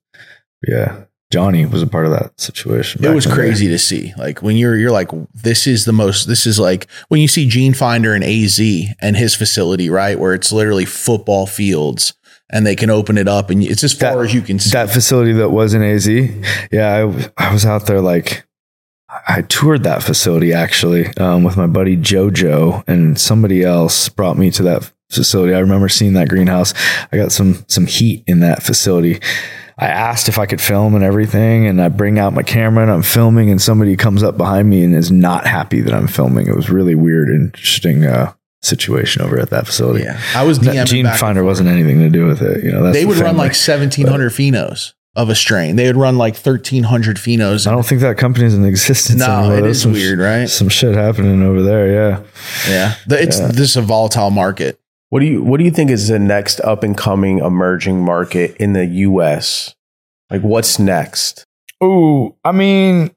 Yeah. 0.67 1.03
Johnny 1.33 1.67
was 1.67 1.83
a 1.83 1.87
part 1.89 2.07
of 2.07 2.13
that 2.13 2.41
situation. 2.41 3.05
It 3.05 3.15
was 3.15 3.27
crazy 3.27 3.67
to 3.69 3.79
see. 3.79 4.13
Like 4.17 4.43
when 4.43 4.57
you're 4.57 4.77
you're 4.77 4.93
like, 4.93 5.09
this 5.35 5.67
is 5.67 5.85
the 5.85 5.93
most. 5.93 6.27
This 6.27 6.47
is 6.47 6.59
like 6.61 6.87
when 7.09 7.21
you 7.21 7.27
see 7.29 7.49
Gene 7.49 7.75
Finder 7.75 8.15
and 8.15 8.23
AZ 8.23 8.61
and 9.01 9.17
his 9.17 9.35
facility, 9.35 9.91
right, 9.91 10.19
where 10.19 10.35
it's 10.35 10.53
literally 10.53 10.85
football 10.85 11.47
fields, 11.47 12.15
and 12.49 12.65
they 12.65 12.77
can 12.77 12.91
open 12.91 13.19
it 13.19 13.27
up, 13.27 13.51
and 13.51 13.61
it's 13.63 13.83
as 13.83 13.93
far 13.93 14.17
That- 14.19 14.25
as 14.27 14.35
you 14.35 14.41
can 14.41 14.59
see. 14.61 14.71
that 14.71 14.91
facility 14.91 15.33
that 15.33 15.51
was 15.51 15.75
in 15.75 15.83
AZ. 15.83 16.07
Yeah, 16.71 16.95
I, 17.39 17.49
I 17.49 17.53
was 17.53 17.67
out 17.67 17.87
there 17.87 18.01
like 18.01 18.47
I 19.29 19.43
toured 19.43 19.83
that 19.83 20.03
facility 20.05 20.53
actually 20.53 21.09
um, 21.17 21.43
with 21.43 21.57
my 21.57 21.67
buddy 21.67 21.97
Jojo 21.97 22.85
and 22.87 23.19
somebody 23.19 23.63
else 23.65 24.09
brought 24.09 24.39
me 24.39 24.51
to 24.53 24.63
that 24.65 24.93
facility. 25.11 25.55
I 25.55 25.59
remember 25.59 25.89
seeing 25.89 26.13
that 26.15 26.29
greenhouse. 26.29 26.73
I 27.13 27.17
got 27.17 27.33
some 27.33 27.65
some 27.67 27.87
heat 27.87 28.23
in 28.29 28.39
that 28.41 28.63
facility. 28.63 29.21
I 29.79 29.89
asked 29.89 30.29
if 30.29 30.39
I 30.39 30.47
could 30.47 30.61
film 30.61 30.95
and 30.95 31.05
everything, 31.05 31.67
and 31.67 31.83
I 31.83 31.89
bring 31.89 32.19
out 32.19 32.33
my 32.33 32.43
camera 32.43 32.83
and 32.83 32.91
I'm 32.91 33.03
filming, 33.03 33.51
and 33.51 33.61
somebody 33.61 33.95
comes 33.97 34.23
up 34.23 34.37
behind 34.39 34.71
me 34.71 34.83
and 34.85 34.95
is 34.95 35.11
not 35.11 35.47
happy 35.47 35.81
that 35.83 35.93
I'm 35.93 36.07
filming. 36.07 36.47
It 36.47 36.57
was 36.57 36.71
really 36.71 36.95
weird, 36.95 37.29
interesting 37.29 38.05
uh, 38.05 38.33
situation 38.63 39.21
over 39.23 39.39
at 39.39 39.51
that 39.51 39.67
facility. 39.67 40.05
yeah, 40.05 40.19
I 40.35 40.45
was 40.45 40.59
DMing 40.59 40.87
Gene 40.87 41.07
Finder 41.07 41.45
wasn't 41.45 41.69
anything 41.69 41.99
to 42.01 42.09
do 42.09 42.25
with 42.27 42.41
it. 42.41 42.65
You 42.65 42.73
know, 42.73 42.83
that's 42.85 42.97
They 42.97 43.03
the 43.03 43.09
would 43.09 43.19
run 43.19 43.37
like 43.37 43.51
1,700 43.53 44.33
phenos 44.33 44.95
of 45.15 45.29
a 45.29 45.35
strain. 45.35 45.77
They 45.77 45.87
would 45.87 45.97
run 45.97 46.17
like 46.19 46.35
1,300 46.37 47.17
phenos. 47.17 47.67
I 47.67 47.71
don't 47.71 47.85
think 47.87 48.01
that 48.01 48.17
company's 48.19 48.55
in 48.55 48.65
existence. 48.65 49.19
No, 49.19 49.27
anymore. 49.41 49.59
it 49.59 49.63
There's 49.63 49.77
is 49.77 49.83
some 49.83 49.93
weird, 49.93 50.19
right? 50.19 50.47
Some 50.49 50.69
shit 50.71 50.95
happening 50.95 51.43
over 51.43 51.63
there. 51.63 51.93
Yeah. 51.93 52.23
Yeah, 52.69 52.95
The- 53.07 53.23
it's 53.23 53.39
Yeah. 53.39 53.49
this 53.49 53.71
is 53.71 53.77
a 53.77 53.83
volatile 53.83 54.31
market. 54.31 54.81
What 55.11 55.21
do 55.21 55.27
you 55.27 55.43
What 55.43 55.59
do 55.59 55.65
you 55.65 55.71
think 55.71 55.91
is 55.91 56.09
the 56.09 56.19
next 56.19 56.61
up 56.61 56.83
and 56.83 56.97
coming 56.97 57.39
emerging 57.39 58.05
market 58.05 58.57
in 58.57 58.73
the 58.73 58.85
U.S.? 58.87 59.75
Like, 60.31 60.43
what's 60.43 60.79
next? 60.79 61.45
Oh, 61.81 62.37
I 62.45 62.53
mean, 62.53 63.15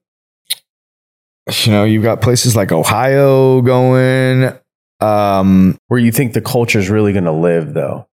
you 1.65 1.71
know, 1.71 1.83
you've 1.83 2.03
got 2.03 2.21
places 2.21 2.55
like 2.55 2.71
Ohio 2.71 3.61
going. 3.61 4.53
Um, 4.99 5.77
Where 5.87 5.99
you 5.99 6.11
think 6.11 6.33
the 6.33 6.41
culture 6.41 6.77
is 6.77 6.89
really 6.89 7.13
going 7.13 7.25
to 7.25 7.31
live, 7.31 7.73
though? 7.73 8.07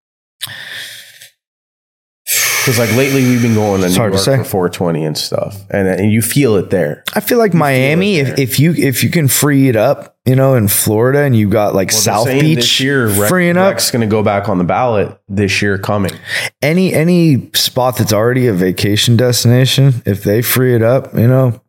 Because 2.67 2.81
like 2.81 2.97
lately, 2.97 3.23
we've 3.23 3.43
been 3.43 3.55
going 3.55 3.81
to 3.83 3.89
New 3.89 3.95
hard 3.95 4.13
to 4.13 4.17
York 4.17 4.25
say. 4.25 4.39
for 4.39 4.45
420 4.45 5.05
and 5.05 5.17
stuff, 5.17 5.57
and 5.71 5.87
and 5.87 6.11
you 6.11 6.21
feel 6.21 6.57
it 6.57 6.71
there. 6.71 7.05
I 7.15 7.21
feel 7.21 7.39
like 7.39 7.55
Miami, 7.55 8.17
it 8.17 8.31
if, 8.31 8.39
if 8.41 8.59
you 8.59 8.73
if 8.73 9.05
you 9.05 9.11
can 9.11 9.29
free 9.29 9.69
it 9.69 9.77
up, 9.77 10.17
you 10.25 10.35
know, 10.35 10.55
in 10.57 10.67
Florida, 10.67 11.21
and 11.21 11.37
you 11.37 11.49
got 11.49 11.77
like 11.77 11.93
Well, 11.93 11.97
they're 11.97 12.03
South 12.03 12.25
saying 12.25 12.41
Beach 12.41 12.57
this 12.57 12.81
year, 12.81 13.07
Rec- 13.07 13.29
freeing 13.29 13.57
up, 13.57 13.79
going 13.93 14.01
to 14.01 14.09
go 14.09 14.25
back 14.25 14.49
on 14.49 14.59
the 14.59 14.65
ballot 14.65 15.17
this 15.29 15.63
year 15.63 15.79
coming. 15.79 16.11
any 16.61 16.93
any 16.93 17.53
spot 17.53 17.99
that's 17.99 18.13
already 18.13 18.49
a 18.49 18.53
vacation 18.53 19.17
destination, 19.17 20.03
if 20.05 20.25
they 20.25 20.43
free 20.43 20.75
it 20.75 20.83
up, 20.83 21.15
you 21.15 21.29
know, 21.29 21.63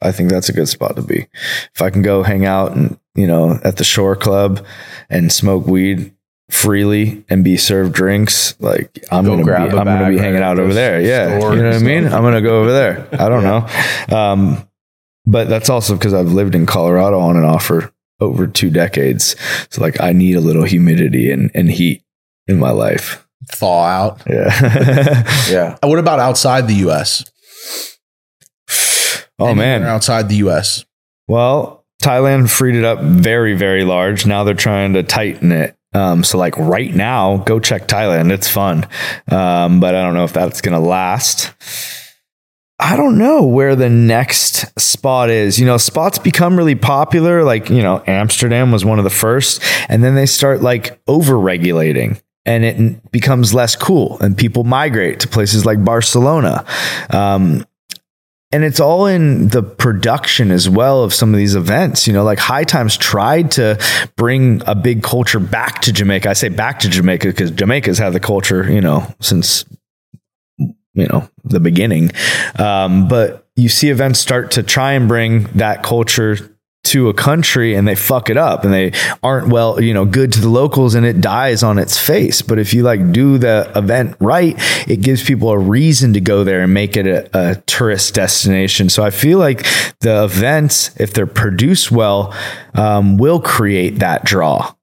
I 0.00 0.12
think 0.12 0.30
that's 0.30 0.48
a 0.48 0.52
good 0.52 0.68
spot 0.68 0.94
to 0.94 1.02
be. 1.02 1.26
If 1.74 1.82
I 1.82 1.90
can 1.90 2.02
go 2.02 2.22
hang 2.22 2.46
out 2.46 2.76
and 2.76 2.96
you 3.16 3.26
know 3.26 3.58
at 3.64 3.76
the 3.76 3.82
Shore 3.82 4.14
Club 4.14 4.64
and 5.10 5.32
smoke 5.32 5.66
weed 5.66 6.14
freely 6.50 7.24
and 7.28 7.44
be 7.44 7.56
served 7.56 7.92
drinks, 7.94 8.54
like 8.60 9.04
I'm 9.10 9.24
Go 9.24 9.32
gonna 9.32 9.44
grab 9.44 9.70
be 9.70 9.76
I'm 9.78 9.84
gonna 9.84 10.08
be 10.08 10.18
hanging 10.18 10.42
out 10.42 10.58
over 10.58 10.72
there. 10.72 11.00
Yeah, 11.00 11.34
you 11.34 11.40
know 11.40 11.64
what 11.68 11.74
I 11.74 11.78
mean. 11.78 12.04
I'm 12.06 12.22
gonna 12.22 12.40
go 12.42 12.60
over 12.60 12.72
there. 12.72 13.06
I 13.12 13.28
don't 13.28 13.42
know, 13.44 14.16
um, 14.16 14.68
but 15.26 15.48
that's 15.48 15.68
also 15.68 15.94
because 15.94 16.14
I've 16.14 16.32
lived 16.32 16.54
in 16.54 16.64
Colorado 16.66 17.18
on 17.18 17.36
and 17.36 17.44
off 17.44 17.64
for 17.66 17.92
over 18.20 18.46
two 18.46 18.70
decades. 18.70 19.36
So 19.70 19.80
like 19.82 20.00
I 20.00 20.12
need 20.12 20.34
a 20.36 20.40
little 20.40 20.64
humidity 20.64 21.30
and, 21.30 21.50
and 21.54 21.70
heat 21.70 22.02
in 22.46 22.58
my 22.58 22.70
life. 22.70 23.24
Thaw 23.52 23.84
out. 23.84 24.22
Yeah. 24.28 25.24
Yeah, 25.50 25.78
Uh, 25.82 25.88
What 25.88 25.98
about 25.98 26.18
outside 26.18 26.66
the 26.66 26.74
U.S.? 26.74 27.24
oh 29.38 29.46
Anywhere 29.46 29.80
man. 29.80 29.82
outside 29.84 30.28
the 30.28 30.36
U.S. 30.36 30.84
Well, 31.28 31.84
Thailand 32.02 32.50
freed 32.50 32.74
it 32.74 32.84
up 32.84 33.00
very, 33.00 33.54
very 33.56 33.84
large. 33.84 34.26
Now 34.26 34.44
they're 34.44 34.54
trying 34.54 34.94
to 34.94 35.02
tighten 35.02 35.52
it. 35.52 35.76
Um, 35.92 36.22
so 36.24 36.38
like 36.38 36.56
right 36.56 36.94
now, 36.94 37.38
go 37.38 37.60
check 37.60 37.88
Thailand. 37.88 38.30
It's 38.30 38.48
fun. 38.48 38.86
Um, 39.30 39.80
but 39.80 39.94
I 39.94 40.02
don't 40.02 40.14
know 40.14 40.24
if 40.24 40.32
that's 40.32 40.60
going 40.60 40.80
to 40.80 40.86
last. 40.86 41.52
I 42.80 42.96
don't 42.96 43.18
know 43.18 43.44
where 43.44 43.74
the 43.74 43.88
next 43.88 44.78
spot 44.78 45.30
is. 45.30 45.58
You 45.58 45.66
know, 45.66 45.78
spots 45.78 46.18
become 46.18 46.56
really 46.56 46.76
popular. 46.76 47.42
Like, 47.42 47.70
you 47.70 47.82
know, 47.82 48.02
Amsterdam 48.06 48.70
was 48.70 48.84
one 48.84 48.98
of 48.98 49.04
the 49.04 49.10
first, 49.10 49.62
and 49.88 50.04
then 50.04 50.14
they 50.14 50.26
start 50.26 50.62
like 50.62 51.00
over 51.08 51.38
regulating 51.38 52.20
and 52.48 52.64
it 52.64 53.12
becomes 53.12 53.52
less 53.52 53.76
cool 53.76 54.18
and 54.20 54.36
people 54.36 54.64
migrate 54.64 55.20
to 55.20 55.28
places 55.28 55.66
like 55.66 55.84
Barcelona. 55.84 56.64
Um, 57.10 57.66
and 58.50 58.64
it's 58.64 58.80
all 58.80 59.06
in 59.06 59.48
the 59.48 59.62
production 59.62 60.50
as 60.50 60.68
well 60.68 61.02
of 61.02 61.12
some 61.12 61.34
of 61.34 61.38
these 61.38 61.54
events. 61.54 62.06
You 62.06 62.12
know, 62.14 62.24
like 62.24 62.38
High 62.38 62.64
Times 62.64 62.96
tried 62.96 63.50
to 63.52 63.78
bring 64.16 64.62
a 64.66 64.74
big 64.74 65.02
culture 65.02 65.40
back 65.40 65.82
to 65.82 65.92
Jamaica. 65.92 66.30
I 66.30 66.32
say 66.32 66.48
back 66.48 66.80
to 66.80 66.88
Jamaica 66.88 67.28
because 67.28 67.50
Jamaica's 67.50 67.98
had 67.98 68.12
the 68.12 68.20
culture, 68.20 68.70
you 68.70 68.80
know, 68.80 69.14
since 69.20 69.64
you 70.58 71.06
know 71.06 71.28
the 71.44 71.60
beginning. 71.60 72.10
Um, 72.58 73.08
but 73.08 73.46
you 73.56 73.68
see 73.68 73.90
events 73.90 74.18
start 74.18 74.52
to 74.52 74.62
try 74.62 74.92
and 74.92 75.08
bring 75.08 75.44
that 75.54 75.82
culture 75.82 76.57
to 76.88 77.08
a 77.08 77.14
country 77.14 77.74
and 77.74 77.86
they 77.86 77.94
fuck 77.94 78.30
it 78.30 78.36
up 78.36 78.64
and 78.64 78.72
they 78.72 78.92
aren't 79.22 79.48
well 79.48 79.80
you 79.80 79.94
know 79.94 80.04
good 80.04 80.32
to 80.32 80.40
the 80.40 80.48
locals 80.48 80.94
and 80.94 81.04
it 81.06 81.20
dies 81.20 81.62
on 81.62 81.78
its 81.78 81.98
face. 81.98 82.42
But 82.42 82.58
if 82.58 82.74
you 82.74 82.82
like 82.82 83.12
do 83.12 83.38
the 83.38 83.70
event 83.74 84.16
right 84.20 84.54
it 84.88 85.00
gives 85.02 85.22
people 85.22 85.50
a 85.50 85.58
reason 85.58 86.12
to 86.14 86.20
go 86.20 86.44
there 86.44 86.62
and 86.62 86.72
make 86.72 86.96
it 86.96 87.06
a, 87.06 87.30
a 87.32 87.54
tourist 87.62 88.14
destination. 88.14 88.88
So 88.88 89.04
i 89.04 89.10
feel 89.10 89.38
like 89.38 89.66
the 90.00 90.24
events 90.24 90.98
if 91.00 91.12
they're 91.12 91.26
produced 91.26 91.90
well 91.90 92.34
um, 92.74 93.16
will 93.16 93.40
create 93.40 93.98
that 93.98 94.24
draw 94.24 94.74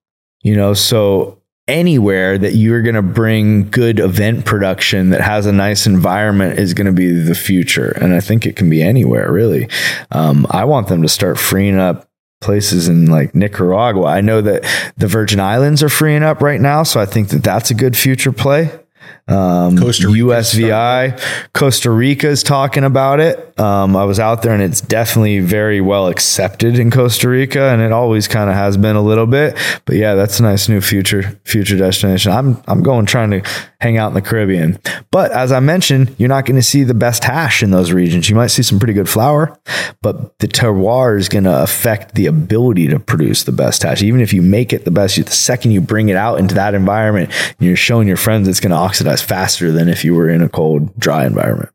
you 0.45 0.55
know? 0.55 0.75
So 0.75 1.41
anywhere 1.67 2.37
that 2.37 2.53
you're 2.53 2.81
going 2.81 2.95
to 2.95 3.01
bring 3.01 3.69
good 3.69 3.99
event 3.99 4.45
production 4.45 5.09
that 5.09 5.21
has 5.21 5.45
a 5.45 5.51
nice 5.51 5.87
environment 5.87 6.59
is 6.59 6.73
going 6.73 6.85
to 6.85 6.93
be 6.93 7.11
the 7.11 7.35
future. 7.35 7.91
And 8.01 8.13
i 8.13 8.19
think 8.19 8.45
it 8.45 8.55
can 8.55 8.69
be 8.69 8.81
anywhere 8.81 9.31
really. 9.31 9.67
Um, 10.11 10.45
i 10.51 10.63
want 10.63 10.87
them 10.87 11.01
to 11.01 11.09
start 11.09 11.39
freeing 11.39 11.77
up 11.79 12.07
places 12.41 12.87
in 12.87 13.07
like 13.07 13.33
nicaragua. 13.33 14.05
I 14.07 14.21
know 14.21 14.41
that 14.41 14.63
the 14.97 15.07
virgin 15.07 15.39
islands 15.39 15.81
are 15.81 15.89
freeing 15.89 16.21
up 16.21 16.41
right 16.41 16.61
now 16.61 16.83
so 16.83 16.99
i 16.99 17.05
think 17.05 17.29
that 17.29 17.43
that's 17.43 17.71
a 17.71 17.73
good 17.73 17.97
future 17.97 18.31
play 18.31 18.71
um, 19.27 19.75
Costa 19.77 20.07
Rica's 20.07 20.53
USVI, 20.53 21.51
Costa 21.53 21.89
Rica 21.89 22.27
is 22.27 22.43
talking 22.43 22.83
about 22.83 23.19
it. 23.19 23.59
Um, 23.59 23.95
I 23.95 24.03
was 24.03 24.19
out 24.19 24.43
there 24.43 24.53
and 24.53 24.61
it's 24.61 24.81
definitely 24.81 25.39
very 25.39 25.81
well 25.81 26.07
accepted 26.07 26.77
in 26.77 26.91
Costa 26.91 27.29
Rica, 27.29 27.69
and 27.69 27.81
it 27.81 27.91
always 27.91 28.27
kind 28.27 28.49
of 28.49 28.55
has 28.55 28.77
been 28.77 28.95
a 28.95 29.01
little 29.01 29.25
bit. 29.25 29.57
But 29.85 29.95
yeah, 29.95 30.13
that's 30.13 30.39
a 30.39 30.43
nice 30.43 30.69
new 30.69 30.79
future 30.79 31.39
future 31.43 31.77
destination. 31.77 32.31
I'm 32.31 32.61
I'm 32.67 32.83
going 32.83 33.07
trying 33.07 33.31
to 33.31 33.41
hang 33.79 33.97
out 33.97 34.09
in 34.09 34.13
the 34.13 34.21
Caribbean, 34.21 34.79
but 35.09 35.31
as 35.31 35.51
I 35.51 35.59
mentioned, 35.59 36.15
you're 36.19 36.29
not 36.29 36.45
going 36.45 36.57
to 36.57 36.63
see 36.63 36.83
the 36.83 36.93
best 36.93 37.23
hash 37.23 37.63
in 37.63 37.71
those 37.71 37.91
regions. 37.91 38.29
You 38.29 38.35
might 38.35 38.47
see 38.47 38.63
some 38.63 38.77
pretty 38.77 38.93
good 38.93 39.09
flour, 39.09 39.57
but 40.01 40.37
the 40.39 40.47
terroir 40.47 41.17
is 41.17 41.29
going 41.29 41.45
to 41.45 41.63
affect 41.63 42.13
the 42.13 42.27
ability 42.27 42.87
to 42.89 42.99
produce 42.99 43.43
the 43.43 43.51
best 43.51 43.83
hash. 43.83 44.03
Even 44.03 44.21
if 44.21 44.33
you 44.33 44.41
make 44.41 44.71
it 44.71 44.85
the 44.85 44.91
best, 44.91 45.15
the 45.15 45.31
second 45.31 45.71
you 45.71 45.81
bring 45.81 46.09
it 46.09 46.15
out 46.15 46.39
into 46.39 46.55
that 46.55 46.75
environment, 46.75 47.31
and 47.31 47.67
you're 47.67 47.75
showing 47.75 48.07
your 48.07 48.17
friends 48.17 48.47
it's 48.47 48.59
going 48.59 48.71
to 48.71 48.77
oxidize 48.77 49.14
faster 49.21 49.71
than 49.71 49.89
if 49.89 50.03
you 50.03 50.13
were 50.13 50.29
in 50.29 50.41
a 50.41 50.49
cold, 50.49 50.97
dry 50.99 51.25
environment. 51.25 51.69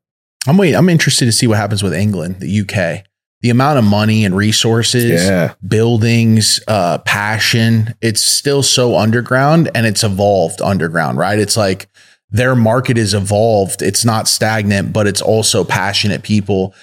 I'm 0.47 0.57
wait. 0.57 0.75
I'm 0.75 0.89
interested 0.89 1.27
to 1.27 1.33
see 1.33 1.47
what 1.47 1.59
happens 1.59 1.83
with 1.83 1.93
England, 1.95 2.37
the 2.41 2.61
UK. 2.61 3.05
The 3.43 3.51
amount 3.51 3.79
of 3.79 3.85
money 3.85 4.25
and 4.25 4.37
resources, 4.37 5.25
Yeah. 5.25 5.55
buildings, 5.67 6.61
uh, 6.69 6.99
passion. 6.99 7.95
It's 8.03 8.23
still 8.23 8.63
so 8.63 8.97
underground 8.97 9.71
and 9.75 9.87
it's 9.87 10.05
evolved 10.05 10.61
underground, 10.61 11.19
right? 11.19 11.39
It's 11.39 11.57
like 11.57 11.89
their 12.31 12.55
market 12.55 12.97
is 12.99 13.13
evolved. 13.15 13.83
It's 13.83 14.05
not 14.05 14.29
stagnant, 14.29 14.93
but 14.93 15.07
it's 15.07 15.23
also 15.23 15.65
passionate 15.65 16.23
people 16.23 16.75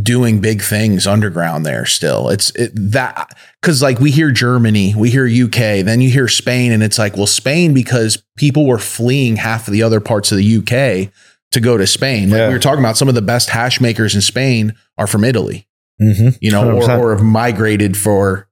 doing 0.00 0.40
big 0.40 0.62
things 0.62 1.06
underground 1.06 1.66
there 1.66 1.84
still. 1.84 2.28
It's 2.30 2.50
it, 2.56 2.72
that 2.74 3.28
because 3.60 3.82
like 3.82 3.98
we 4.00 4.10
hear 4.10 4.30
Germany, 4.30 4.94
we 4.96 5.10
hear 5.10 5.26
UK, 5.26 5.84
then 5.84 6.00
you 6.00 6.10
hear 6.10 6.28
Spain, 6.28 6.72
and 6.72 6.82
it's 6.82 6.98
like, 6.98 7.16
well, 7.16 7.26
Spain 7.26 7.74
because 7.74 8.22
people 8.36 8.66
were 8.66 8.78
fleeing 8.78 9.36
half 9.36 9.68
of 9.68 9.72
the 9.72 9.82
other 9.82 10.00
parts 10.00 10.32
of 10.32 10.38
the 10.38 10.56
UK 10.56 11.12
to 11.50 11.60
go 11.60 11.76
to 11.76 11.86
Spain. 11.86 12.30
Like 12.30 12.38
Yeah. 12.38 12.48
we 12.48 12.54
were 12.54 12.60
talking 12.60 12.80
about, 12.80 12.96
some 12.96 13.08
of 13.08 13.14
the 13.14 13.20
best 13.22 13.50
hash 13.50 13.80
makers 13.80 14.14
in 14.14 14.22
Spain 14.22 14.74
are 14.96 15.06
from 15.06 15.24
Italy, 15.24 15.66
Mm-hmm. 16.00 16.30
you 16.40 16.50
know, 16.50 16.70
or, 16.78 16.90
or 16.90 17.14
have 17.14 17.22
migrated 17.24 17.96
for, 17.96 18.48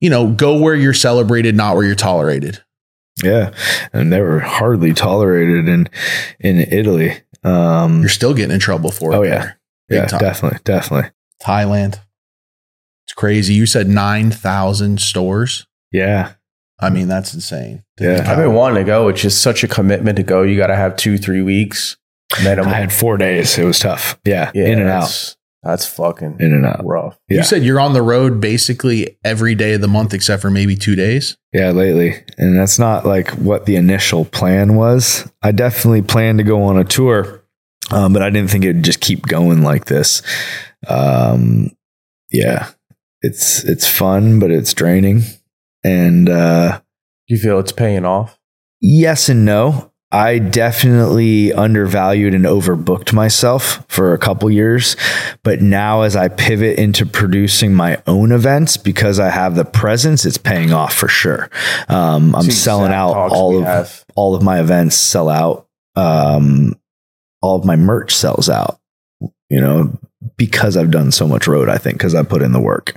you 0.00 0.08
know, 0.08 0.28
go 0.28 0.58
where 0.60 0.76
you're 0.76 0.94
celebrated, 0.94 1.56
not 1.56 1.74
where 1.74 1.84
you're 1.84 1.94
tolerated. 1.96 2.62
Yeah, 3.22 3.50
and 3.92 4.12
they 4.12 4.20
were 4.20 4.40
hardly 4.40 4.92
tolerated 4.92 5.68
in 5.68 5.88
in 6.40 6.60
Italy. 6.60 7.14
Um, 7.44 8.00
You're 8.00 8.08
still 8.08 8.34
getting 8.34 8.52
in 8.54 8.58
trouble 8.60 8.90
for 8.90 9.12
it. 9.12 9.16
Oh, 9.16 9.22
yeah. 9.22 9.38
there. 9.38 9.60
Big 9.88 9.98
yeah, 9.98 10.06
time. 10.06 10.20
definitely, 10.20 10.58
definitely. 10.64 11.10
Thailand. 11.42 12.00
It's 13.06 13.12
crazy. 13.14 13.54
You 13.54 13.66
said 13.66 13.88
9,000 13.88 15.00
stores. 15.00 15.66
Yeah, 15.92 16.32
I 16.80 16.90
mean, 16.90 17.06
that's 17.08 17.34
insane. 17.34 17.84
Yeah. 18.00 18.24
I've 18.26 18.38
been 18.38 18.52
wanting 18.54 18.76
to 18.78 18.84
go. 18.84 19.08
It's 19.08 19.20
just 19.22 19.40
such 19.42 19.62
a 19.62 19.68
commitment 19.68 20.16
to 20.16 20.22
go. 20.22 20.42
You 20.42 20.56
got 20.56 20.66
to 20.68 20.76
have 20.76 20.96
two, 20.96 21.18
three 21.18 21.42
weeks. 21.42 21.96
Minimum. 22.42 22.72
I 22.72 22.76
had 22.76 22.92
four 22.92 23.16
days. 23.16 23.56
It 23.58 23.64
was 23.64 23.78
tough. 23.78 24.18
Yeah, 24.24 24.50
Yeah, 24.54 24.64
in 24.64 24.80
and 24.80 24.88
out, 24.88 25.02
that's, 25.02 25.36
That's 25.62 25.86
fucking 25.86 26.38
in 26.40 26.52
and 26.52 26.66
out. 26.66 26.84
rough. 26.84 27.16
Yeah. 27.28 27.38
You 27.38 27.44
said 27.44 27.62
you're 27.62 27.78
on 27.78 27.92
the 27.92 28.02
road 28.02 28.40
basically 28.40 29.16
every 29.22 29.54
day 29.54 29.74
of 29.74 29.82
the 29.82 29.88
month 29.88 30.12
except 30.14 30.42
for 30.42 30.50
maybe 30.50 30.74
two 30.74 30.96
days. 30.96 31.36
Yeah, 31.52 31.70
lately. 31.70 32.24
And 32.38 32.58
that's 32.58 32.78
not 32.78 33.06
like 33.06 33.30
what 33.32 33.66
the 33.66 33.76
initial 33.76 34.24
plan 34.24 34.74
was. 34.74 35.30
I 35.42 35.52
definitely 35.52 36.02
planned 36.02 36.38
to 36.38 36.44
go 36.44 36.62
on 36.64 36.76
a 36.76 36.84
tour, 36.84 37.43
um, 37.94 38.12
but 38.12 38.22
I 38.22 38.30
didn't 38.30 38.50
think 38.50 38.64
it'd 38.64 38.82
just 38.84 39.00
keep 39.00 39.22
going 39.26 39.62
like 39.62 39.86
this. 39.86 40.22
Um, 40.88 41.70
yeah, 42.30 42.70
it's 43.22 43.64
it's 43.64 43.86
fun, 43.88 44.38
but 44.38 44.50
it's 44.50 44.74
draining. 44.74 45.22
And 45.84 46.28
uh, 46.28 46.80
You 47.28 47.38
feel 47.38 47.58
it's 47.58 47.72
paying 47.72 48.04
off? 48.04 48.38
yes 48.80 49.28
and 49.28 49.44
no. 49.44 49.90
I 50.12 50.38
definitely 50.38 51.52
undervalued 51.52 52.34
and 52.34 52.44
overbooked 52.44 53.12
myself 53.12 53.84
for 53.88 54.12
a 54.14 54.18
couple 54.18 54.48
years. 54.48 54.96
But 55.42 55.60
now, 55.60 56.02
as 56.02 56.14
I 56.14 56.28
pivot 56.28 56.78
into 56.78 57.04
producing 57.04 57.74
my 57.74 58.00
own 58.06 58.30
events 58.30 58.76
because 58.76 59.18
I 59.18 59.30
have 59.30 59.56
the 59.56 59.64
presence, 59.64 60.24
it's 60.24 60.38
paying 60.38 60.72
off 60.72 60.94
for 60.94 61.08
sure. 61.08 61.50
Um, 61.88 62.32
I'm 62.36 62.48
selling 62.48 62.92
out 62.92 63.12
all 63.32 63.58
of 63.58 63.64
have. 63.64 64.04
all 64.14 64.36
of 64.36 64.42
my 64.44 64.60
events 64.60 64.94
sell 64.94 65.28
out. 65.28 65.66
Um, 65.96 66.76
all 67.44 67.56
of 67.58 67.64
my 67.66 67.76
merch 67.76 68.14
sells 68.14 68.48
out. 68.48 68.78
You 69.50 69.60
know, 69.60 69.98
because 70.36 70.76
I've 70.76 70.90
done 70.90 71.12
so 71.12 71.28
much 71.28 71.46
road, 71.46 71.68
I 71.68 71.78
think, 71.78 71.98
because 71.98 72.14
I 72.14 72.22
put 72.22 72.42
in 72.42 72.52
the 72.52 72.60
work. 72.60 72.96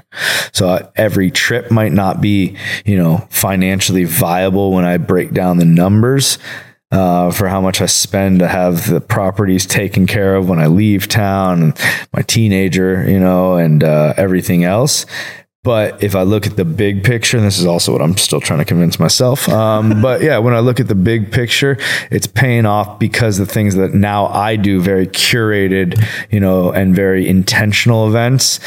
So 0.53 0.69
uh, 0.69 0.89
every 0.95 1.29
trip 1.29 1.69
might 1.69 1.91
not 1.91 2.21
be, 2.21 2.57
you 2.85 2.97
know, 2.97 3.27
financially 3.29 4.05
viable 4.05 4.71
when 4.71 4.85
I 4.85 4.97
break 4.97 5.33
down 5.33 5.57
the 5.59 5.65
numbers. 5.65 6.39
uh, 6.91 7.31
for 7.31 7.47
how 7.47 7.59
much 7.59 7.81
I 7.81 7.85
spend 7.85 8.39
to 8.39 8.47
have 8.47 8.87
the 8.89 9.01
properties 9.01 9.65
taken 9.65 10.07
care 10.07 10.35
of 10.35 10.47
when 10.47 10.59
I 10.59 10.67
leave 10.67 11.07
town, 11.07 11.73
my 12.13 12.21
teenager, 12.21 13.09
you 13.09 13.19
know, 13.19 13.55
and 13.55 13.83
uh, 13.83 14.13
everything 14.15 14.63
else. 14.63 15.05
But 15.67 16.01
if 16.01 16.15
I 16.15 16.21
look 16.21 16.47
at 16.47 16.55
the 16.55 16.63
big 16.63 17.03
picture, 17.03 17.35
and 17.35 17.45
this 17.45 17.59
is 17.59 17.65
also 17.65 17.91
what 17.91 18.01
I'm 18.01 18.15
still 18.15 18.39
trying 18.39 18.59
to 18.59 18.65
convince 18.65 19.01
myself. 19.01 19.49
Um, 19.49 20.01
but 20.01 20.21
yeah, 20.21 20.37
when 20.37 20.53
I 20.53 20.59
look 20.59 20.79
at 20.79 20.87
the 20.87 20.95
big 20.95 21.29
picture, 21.29 21.77
it's 22.09 22.25
paying 22.25 22.65
off 22.65 22.99
because 22.99 23.37
the 23.37 23.45
things 23.45 23.75
that 23.75 23.93
now 23.93 24.27
I 24.27 24.55
do 24.55 24.79
very 24.79 25.07
curated, 25.07 26.01
you 26.31 26.39
know, 26.39 26.71
and 26.71 26.95
very 26.95 27.27
intentional 27.27 28.07
events 28.07 28.61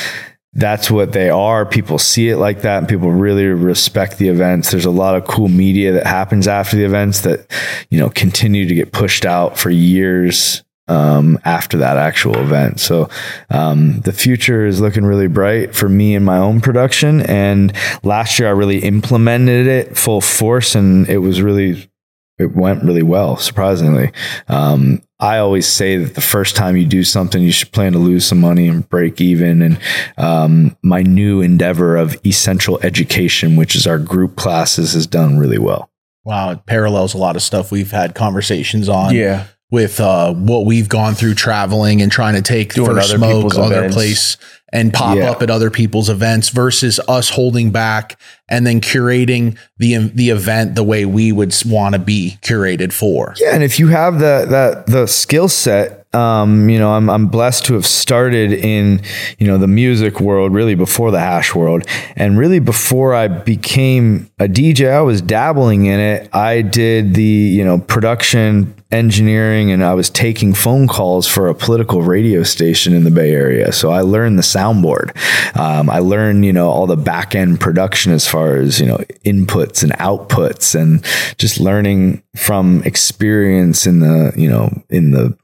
that's 0.53 0.91
what 0.91 1.13
they 1.13 1.31
are. 1.31 1.65
People 1.65 1.97
see 1.97 2.29
it 2.29 2.39
like 2.39 2.63
that 2.63 2.79
and 2.79 2.89
people 2.89 3.13
really 3.13 3.45
respect 3.47 4.19
the 4.19 4.27
events. 4.27 4.73
There's 4.73 4.85
a 4.85 4.91
lot 4.91 5.15
of 5.15 5.25
cool 5.25 5.47
media 5.47 5.93
that 5.93 6.09
happens 6.09 6.49
after 6.49 6.77
the 6.77 6.85
events 6.85 7.21
that, 7.21 7.49
you 7.89 8.01
know, 8.01 8.11
continue 8.11 8.67
to 8.67 8.75
get 8.75 8.91
pushed 8.91 9.25
out 9.25 9.57
for 9.57 9.71
years 9.71 10.65
um, 10.91 11.39
after 11.45 11.79
that 11.79 11.97
actual 11.97 12.37
event. 12.39 12.81
So 12.81 13.09
um, 13.49 14.01
the 14.01 14.13
future 14.13 14.67
is 14.67 14.81
looking 14.81 15.05
really 15.05 15.29
bright 15.29 15.75
for 15.75 15.89
me 15.89 16.17
and 16.17 16.25
my 16.25 16.39
own 16.39 16.61
production. 16.61 17.23
And 17.23 17.73
last 18.03 18.39
year 18.39 18.49
I 18.49 18.53
really 18.53 18.81
implemented 18.81 19.69
it 19.69 19.97
full 19.97 20.21
force 20.21 20.75
and 20.75 21.09
it 21.09 21.19
was 21.19 21.41
really 21.41 21.91
it 22.39 22.57
went 22.57 22.83
really 22.83 23.03
well, 23.03 23.37
surprisingly. 23.37 24.13
Um, 24.49 25.03
I 25.21 25.37
always 25.37 25.67
say 25.67 25.99
that 25.99 26.15
the 26.15 26.23
first 26.23 26.57
time 26.57 26.75
you 26.75 26.87
do 26.87 27.05
something, 27.05 27.43
you 27.43 27.53
should 27.53 27.71
plan 27.71 27.93
to 27.93 27.99
lose 27.99 28.25
some 28.25 28.41
money 28.41 28.67
and 28.67 28.89
break 28.89 29.21
even. 29.21 29.61
And 29.61 29.79
um, 30.17 30.75
my 30.83 31.03
new 31.03 31.43
endeavor 31.43 31.97
of 31.97 32.19
essential 32.25 32.81
education, 32.83 33.57
which 33.57 33.77
is 33.77 33.87
our 33.87 33.99
group 33.99 34.37
classes, 34.37 34.95
has 34.95 35.07
done 35.07 35.39
really 35.39 35.59
well. 35.59 35.91
Wow, 36.25 36.53
it 36.53 36.65
parallels 36.65 37.13
a 37.13 37.19
lot 37.19 37.37
of 37.37 37.43
stuff 37.43 37.71
we've 37.71 37.91
had 37.91 38.15
conversations 38.15 38.89
on. 38.89 39.15
Yeah. 39.15 39.47
With 39.71 40.01
uh, 40.01 40.33
what 40.35 40.67
we've 40.67 40.89
gone 40.89 41.15
through 41.15 41.35
traveling 41.35 42.03
and 42.03 42.11
trying 42.11 42.35
to 42.35 42.43
take 42.43 42.75
Doing 42.75 42.97
first 42.97 43.11
smoke 43.11 43.55
other 43.57 43.77
events. 43.77 43.95
place 43.95 44.37
and 44.73 44.93
pop 44.93 45.17
Yeah. 45.17 45.31
up 45.31 45.43
at 45.43 45.51
other 45.51 45.71
people's 45.71 46.09
events 46.09 46.49
versus 46.49 46.99
us 47.07 47.31
holding 47.31 47.71
back 47.71 48.19
and 48.49 48.67
then 48.67 48.81
curating 48.81 49.57
the 49.79 49.97
the 50.13 50.31
event 50.31 50.75
the 50.75 50.83
way 50.83 51.05
we 51.05 51.31
would 51.31 51.55
want 51.67 51.93
to 51.95 52.01
be 52.01 52.37
curated 52.43 52.93
for. 52.93 53.35
Yeah, 53.39 53.55
and 53.55 53.63
if 53.63 53.79
you 53.79 53.89
have 53.89 54.15
the 54.19 54.47
that 54.51 54.87
the 54.87 55.07
skill 55.07 55.49
set, 55.49 56.00
um, 56.13 56.69
you 56.69 56.79
know, 56.79 56.93
I'm 56.93 57.09
I'm 57.09 57.29
blessed 57.29 57.67
to 57.67 57.75
have 57.75 57.87
started 57.87 58.53
in 58.53 59.03
you 59.39 59.47
know 59.47 59.59
the 59.59 59.69
music 59.69 60.21
world 60.21 60.53
really 60.53 60.75
before 60.75 61.11
the 61.11 61.21
hash 61.21 61.55
world, 61.55 61.85
and 62.17 62.39
really 62.39 62.59
before 62.59 63.15
I 63.15 63.29
became 63.29 64.31
a 64.39 64.47
DJ, 64.47 64.91
I 64.91 65.03
was 65.03 65.23
dabbling 65.23 65.87
in 65.87 66.01
it. 66.01 66.29
I 66.35 66.63
did 66.63 67.15
the 67.15 67.23
you 67.23 67.65
know 67.65 67.79
production 67.79 68.75
engineering 68.91 69.71
and 69.71 69.85
I 69.85 69.95
was 69.95 70.11
taking 70.11 70.53
phone 70.53 70.89
calls 70.89 71.27
for 71.27 71.49
a 71.49 71.55
political 71.55 72.03
radio 72.03 72.43
station 72.43 72.93
in 72.93 73.05
the 73.05 73.11
Bay 73.11 73.33
Area. 73.33 73.73
So 73.73 73.91
I 73.91 74.01
learned 74.01 74.37
the 74.37 74.43
soundboard. 74.43 75.17
Um, 75.57 75.89
I 75.89 76.01
learned, 76.01 76.45
you 76.45 76.53
know, 76.53 76.69
all 76.69 76.87
the 76.87 76.97
back 76.97 77.35
end 77.35 77.61
production 77.61 78.13
as 78.13 78.27
far 78.27 78.57
as, 78.57 78.81
you 78.81 78.87
know, 78.87 78.99
inputs 79.25 79.83
and 79.85 79.93
outputs 79.93 80.75
and 80.75 81.05
just 81.39 81.61
learning 81.61 82.23
from 82.37 82.83
experience 82.83 83.87
in 83.87 84.01
the, 84.01 84.33
you 84.37 84.49
know, 84.49 84.83
in 84.89 85.13
the 85.13 85.37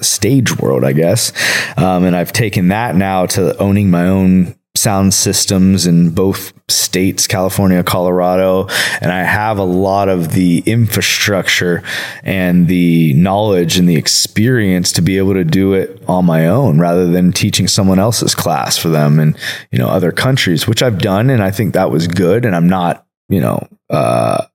stage 0.00 0.58
world, 0.58 0.84
I 0.84 0.92
guess. 0.92 1.32
Um, 1.76 2.04
and 2.04 2.14
I've 2.16 2.32
taken 2.32 2.68
that 2.68 2.96
now 2.96 3.26
to 3.26 3.56
owning 3.58 3.90
my 3.90 4.06
own 4.06 4.54
sound 4.76 5.14
systems 5.14 5.86
in 5.86 6.10
both 6.10 6.52
states, 6.68 7.28
California, 7.28 7.82
Colorado. 7.84 8.66
And 9.00 9.12
I 9.12 9.22
have 9.22 9.58
a 9.58 9.64
lot 9.64 10.08
of 10.08 10.32
the 10.32 10.64
infrastructure 10.66 11.82
and 12.24 12.66
the 12.66 13.14
knowledge 13.14 13.78
and 13.78 13.88
the 13.88 13.96
experience 13.96 14.90
to 14.92 15.02
be 15.02 15.16
able 15.18 15.34
to 15.34 15.44
do 15.44 15.74
it 15.74 16.02
on 16.08 16.24
my 16.24 16.48
own 16.48 16.80
rather 16.80 17.06
than 17.06 17.32
teaching 17.32 17.68
someone 17.68 18.00
else's 18.00 18.34
class 18.34 18.76
for 18.76 18.88
them 18.88 19.20
in, 19.20 19.36
you 19.70 19.78
know, 19.78 19.88
other 19.88 20.10
countries, 20.10 20.66
which 20.66 20.82
I've 20.82 20.98
done. 20.98 21.30
And 21.30 21.42
I 21.42 21.52
think 21.52 21.74
that 21.74 21.90
was 21.90 22.08
good. 22.08 22.44
And 22.44 22.56
I'm 22.56 22.68
not, 22.68 23.06
you 23.28 23.40
know, 23.40 23.68
uh, 23.90 24.46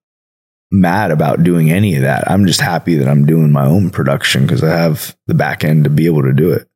mad 0.71 1.11
about 1.11 1.43
doing 1.43 1.71
any 1.71 1.95
of 1.95 2.03
that. 2.03 2.29
I'm 2.29 2.45
just 2.45 2.61
happy 2.61 2.95
that 2.95 3.07
I'm 3.07 3.25
doing 3.25 3.51
my 3.51 3.65
own 3.65 3.89
production 3.89 4.43
because 4.43 4.63
I 4.63 4.69
have 4.69 5.15
the 5.27 5.33
back 5.33 5.63
end 5.63 5.83
to 5.85 5.89
be 5.89 6.05
able 6.05 6.23
to 6.23 6.33
do 6.33 6.51
it. 6.51 6.67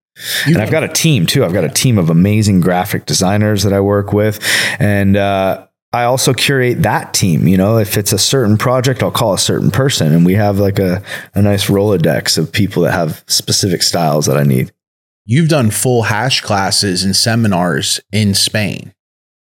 and 0.46 0.58
I've 0.58 0.72
got 0.72 0.84
a 0.84 0.88
team 0.88 1.26
too. 1.26 1.44
I've 1.44 1.54
got 1.54 1.64
a 1.64 1.70
team 1.70 1.98
of 1.98 2.10
amazing 2.10 2.62
graphic 2.62 3.06
designers 3.06 3.64
that 3.64 3.74
I 3.74 3.80
work 3.80 4.14
with. 4.14 4.40
And, 4.80 5.18
uh, 5.18 5.68
I 5.94 6.06
also 6.06 6.34
curate 6.34 6.82
that 6.82 7.14
team. 7.14 7.48
You 7.48 7.56
know, 7.56 7.78
if 7.78 7.98
it's 7.98 8.12
a 8.12 8.18
certain 8.18 8.58
project, 8.58 9.04
I'll 9.04 9.12
call 9.12 9.36
a 9.36 9.40
certain 9.40 9.70
person, 9.70 10.12
and 10.12 10.26
we 10.26 10.34
have 10.34 10.58
like 10.58 10.80
a, 10.80 11.04
a 11.36 11.42
nice 11.44 11.68
Rolodex 11.68 12.36
of 12.40 12.52
people 12.52 12.82
that 12.82 12.94
have 12.94 13.24
specific 13.28 13.84
styles 13.84 14.26
that 14.26 14.36
I 14.36 14.42
need. 14.42 14.72
You've 15.26 15.50
done 15.50 15.70
full 15.70 16.02
hash 16.02 16.42
classes 16.42 17.04
and 17.04 17.16
seminars 17.16 18.02
in 18.12 18.34
Spain. 18.34 18.94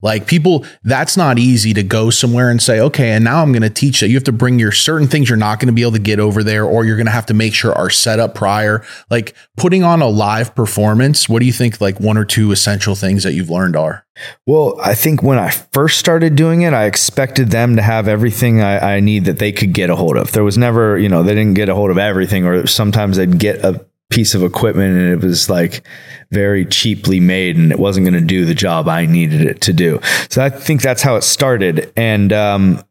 Like 0.02 0.26
people, 0.26 0.64
that's 0.82 1.16
not 1.16 1.38
easy 1.38 1.74
to 1.74 1.82
go 1.82 2.10
somewhere 2.10 2.50
and 2.50 2.60
say, 2.60 2.80
okay, 2.80 3.10
and 3.10 3.24
now 3.24 3.42
I'm 3.42 3.52
going 3.52 3.62
to 3.62 3.70
teach 3.70 4.00
that. 4.00 4.08
You 4.08 4.14
have 4.16 4.24
to 4.24 4.32
bring 4.32 4.58
your 4.58 4.72
certain 4.72 5.08
things 5.08 5.28
you're 5.28 5.36
not 5.36 5.60
going 5.60 5.68
to 5.68 5.72
be 5.72 5.82
able 5.82 5.92
to 5.92 5.98
get 5.98 6.20
over 6.20 6.42
there, 6.42 6.64
or 6.64 6.84
you're 6.84 6.96
going 6.96 7.06
to 7.06 7.12
have 7.12 7.26
to 7.26 7.34
make 7.34 7.54
sure 7.54 7.72
are 7.72 7.90
set 7.90 8.18
up 8.18 8.34
prior. 8.34 8.84
Like 9.10 9.34
putting 9.56 9.82
on 9.82 10.02
a 10.02 10.08
live 10.08 10.54
performance. 10.54 11.28
What 11.28 11.40
do 11.40 11.46
you 11.46 11.52
think? 11.52 11.80
Like 11.80 12.00
one 12.00 12.16
or 12.16 12.24
two 12.24 12.52
essential 12.52 12.94
things 12.94 13.22
that 13.24 13.34
you've 13.34 13.50
learned 13.50 13.76
are. 13.76 14.04
Well, 14.46 14.78
I 14.82 14.94
think 14.94 15.22
when 15.22 15.38
I 15.38 15.50
first 15.50 15.98
started 15.98 16.36
doing 16.36 16.62
it, 16.62 16.74
I 16.74 16.84
expected 16.84 17.50
them 17.50 17.76
to 17.76 17.82
have 17.82 18.08
everything 18.08 18.60
I, 18.60 18.96
I 18.96 19.00
need 19.00 19.24
that 19.24 19.38
they 19.38 19.52
could 19.52 19.72
get 19.72 19.90
a 19.90 19.96
hold 19.96 20.16
of. 20.16 20.32
There 20.32 20.44
was 20.44 20.58
never, 20.58 20.98
you 20.98 21.08
know, 21.08 21.22
they 21.22 21.34
didn't 21.34 21.54
get 21.54 21.68
a 21.68 21.74
hold 21.74 21.90
of 21.90 21.98
everything, 21.98 22.44
or 22.44 22.66
sometimes 22.66 23.16
they'd 23.16 23.38
get 23.38 23.64
a 23.64 23.84
piece 24.10 24.34
of 24.34 24.42
equipment 24.42 24.96
and 24.96 25.12
it 25.12 25.24
was 25.24 25.48
like 25.48 25.82
very 26.30 26.66
cheaply 26.66 27.20
made 27.20 27.56
and 27.56 27.72
it 27.72 27.78
wasn't 27.78 28.04
going 28.04 28.20
to 28.20 28.26
do 28.26 28.44
the 28.44 28.54
job 28.54 28.88
I 28.88 29.06
needed 29.06 29.42
it 29.42 29.60
to 29.62 29.72
do. 29.72 30.00
So 30.28 30.44
I 30.44 30.50
think 30.50 30.82
that's 30.82 31.02
how 31.02 31.16
it 31.16 31.22
started. 31.22 31.92
And 31.96 32.32
um, 32.32 32.84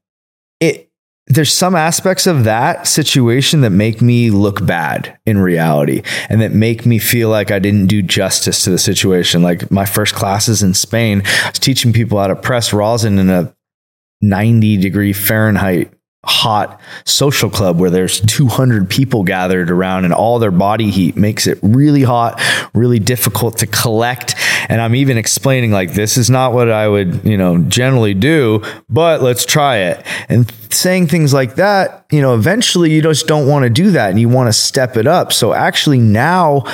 it, 0.60 0.90
there's 1.28 1.54
some 1.54 1.76
aspects 1.76 2.26
of 2.26 2.46
that 2.46 2.88
situation 2.88 3.62
that 3.62 3.70
make 3.70 4.02
me 4.02 4.32
look 4.32 4.66
bad 4.66 5.18
in 5.26 5.38
reality 5.38 6.02
and 6.30 6.42
that 6.42 6.54
make 6.54 6.86
me 6.86 6.98
feel 6.98 7.30
like 7.30 7.52
I 7.52 7.60
didn't 7.60 7.88
do 7.88 8.02
justice 8.02 8.64
to 8.64 8.72
the 8.72 8.80
situation. 8.80 9.44
Like 9.44 9.70
my 9.70 9.86
first 9.86 10.16
classes 10.16 10.64
in 10.64 10.74
Spain, 10.74 11.22
I 11.44 11.50
was 11.50 11.60
teaching 11.60 11.94
people 11.94 12.18
how 12.18 12.28
to 12.28 12.36
press 12.36 12.74
rosin 12.74 13.20
in 13.20 13.30
a 13.30 13.54
90 14.22 14.78
degree 14.78 15.14
Fahrenheit 15.14 15.94
hot 16.26 16.82
social 17.06 17.50
club 17.50 17.80
where 17.80 17.90
there's 17.90 18.20
200 18.22 18.90
people 18.90 19.24
gathered 19.24 19.72
around 19.72 20.04
and 20.04 20.14
all 20.14 20.38
their 20.38 20.52
body 20.52 20.92
heat 20.92 21.16
makes 21.16 21.48
it 21.48 21.58
really 21.62 22.04
hot, 22.04 22.42
really 22.74 23.00
difficult 23.00 23.58
to 23.58 23.68
collect. 23.68 24.36
And 24.68 24.82
I'm 24.82 24.96
even 24.96 25.18
explaining 25.18 25.72
like, 25.72 25.94
this 25.94 26.18
is 26.18 26.30
not 26.30 26.52
what 26.52 26.70
I 26.70 26.88
would, 26.90 27.24
you 27.24 27.38
know, 27.38 27.60
generally 27.60 28.14
do, 28.14 28.62
but 28.90 29.22
let's 29.22 29.46
try 29.46 29.78
it. 29.78 30.06
And 30.28 30.54
saying 30.70 31.08
things 31.08 31.34
like 31.34 31.56
that, 31.56 32.06
you 32.12 32.22
know, 32.22 32.36
eventually 32.36 32.92
you 32.92 33.02
just 33.02 33.26
don't 33.26 33.48
want 33.48 33.64
to 33.64 33.70
do 33.70 33.92
that 33.92 34.10
and 34.10 34.20
you 34.20 34.28
want 34.28 34.48
to 34.50 34.54
step 34.54 34.98
it 34.98 35.08
up. 35.08 35.32
So 35.32 35.54
actually 35.54 36.00
now 36.00 36.66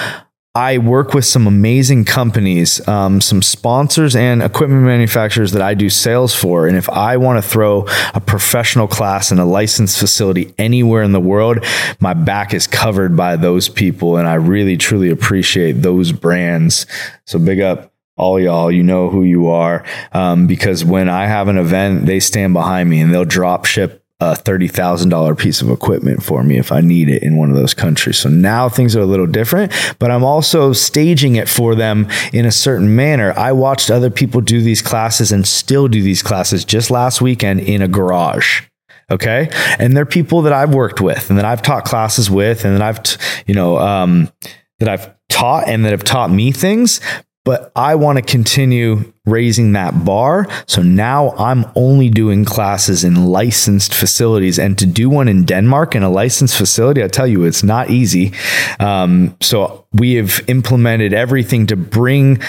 I 0.56 0.78
work 0.78 1.14
with 1.14 1.26
some 1.26 1.48
amazing 1.48 2.06
companies, 2.06 2.86
um, 2.88 3.20
some 3.20 3.42
sponsors 3.42 4.16
and 4.16 4.42
equipment 4.42 4.84
manufacturers 4.84 5.52
that 5.52 5.62
I 5.62 5.74
do 5.74 5.90
sales 5.90 6.34
for. 6.34 6.66
And 6.66 6.78
if 6.78 6.90
I 6.90 7.18
want 7.18 7.44
to 7.44 7.48
throw 7.48 7.86
a 8.14 8.22
professional 8.22 8.88
class 8.88 9.34
in 9.34 9.38
a 9.38 9.46
licensed 9.46 10.00
facility 10.00 10.54
anywhere 10.58 11.04
in 11.04 11.12
the 11.12 11.20
world, 11.20 11.66
my 12.00 12.14
back 12.14 12.54
is 12.54 12.68
covered 12.68 13.18
by 13.18 13.36
those 13.36 13.68
people. 13.68 14.16
And 14.16 14.30
I 14.30 14.36
really, 14.36 14.78
truly 14.78 15.10
appreciate 15.10 15.74
those 15.74 16.14
brands. 16.14 16.86
So 17.26 17.38
big 17.38 17.60
up 17.60 17.92
all 18.16 18.40
y'all, 18.40 18.72
you 18.72 18.82
know 18.82 19.10
who 19.10 19.24
you 19.24 19.50
are. 19.50 19.84
Um, 20.14 20.48
because 20.48 20.86
when 20.86 21.10
I 21.10 21.26
have 21.28 21.50
an 21.50 21.58
event, 21.58 22.06
they 22.06 22.22
stand 22.22 22.54
behind 22.54 22.90
me 22.90 23.02
and 23.02 23.14
they'll 23.14 23.26
drop 23.26 23.66
ship 23.66 24.05
a 24.32 24.36
$30,000 24.36 25.38
piece 25.38 25.62
of 25.62 25.70
equipment 25.70 26.24
for 26.24 26.44
me 26.44 26.58
if 26.58 26.72
I 26.72 26.82
need 26.82 27.10
it 27.10 27.24
in 27.24 27.38
one 27.38 27.50
of 27.50 27.56
those 27.56 27.74
countries. 27.74 28.18
So 28.18 28.30
now 28.30 28.70
things 28.70 28.96
are 28.96 29.02
a 29.02 29.06
little 29.06 29.28
different, 29.28 29.72
but 30.00 30.12
I'm 30.12 30.24
also 30.24 30.74
staging 30.74 31.36
it 31.36 31.50
for 31.50 31.76
them 31.76 32.08
in 32.34 32.46
a 32.46 32.52
certain 32.52 32.96
manner. 32.96 33.34
I 33.38 33.52
watched 33.52 33.90
other 33.90 34.10
people 34.10 34.42
do 34.42 34.62
these 34.62 34.82
classes 34.82 35.32
and 35.32 35.48
still 35.48 35.88
do 35.88 36.02
these 36.02 36.24
classes 36.24 36.66
just 36.66 36.92
last 36.92 37.22
weekend 37.22 37.62
in 37.62 37.82
a 37.82 37.88
garage. 37.88 38.64
Okay. 39.12 39.50
And 39.78 39.96
they're 39.96 40.06
people 40.06 40.42
that 40.44 40.54
I've 40.54 40.74
worked 40.74 41.00
with 41.00 41.30
and 41.30 41.38
that 41.38 41.46
I've 41.46 41.62
taught 41.62 41.86
classes 41.86 42.30
with 42.30 42.66
and 42.66 42.76
that 42.76 42.82
I've, 42.82 43.04
t- 43.04 43.18
you 43.46 43.54
know, 43.54 43.78
um, 43.78 44.32
that 44.80 44.90
I've 44.90 45.16
taught 45.30 45.68
and 45.68 45.86
that 45.86 45.92
have 45.92 46.04
taught 46.04 46.32
me 46.32 46.52
things, 46.52 47.02
but 47.46 47.72
I 47.76 47.96
want 47.96 48.18
to 48.18 48.22
continue 48.22 49.14
raising 49.26 49.72
that 49.74 50.04
bar. 50.04 50.48
So 50.68 50.82
now 50.82 51.32
I'm 51.38 51.66
only 51.76 52.10
doing 52.10 52.44
classes 52.44 53.04
in 53.04 53.28
licensed 53.28 53.94
facilities 53.94 54.60
and 54.60 54.78
to 54.80 54.86
do 54.86 55.10
one 55.10 55.28
in 55.28 55.46
Denmark 55.46 55.96
in 55.96 56.04
a 56.04 56.10
licensed 56.10 56.58
facility, 56.58 57.04
I 57.04 57.08
tell 57.08 57.28
you, 57.28 57.46
it's 57.46 57.64
not 57.64 57.90
easy. 57.90 58.34
Um, 58.80 59.38
so 59.42 59.86
we 59.94 60.16
have 60.16 60.42
implemented 60.48 61.14
everything 61.14 61.68
to 61.68 61.76
bring 61.76 62.42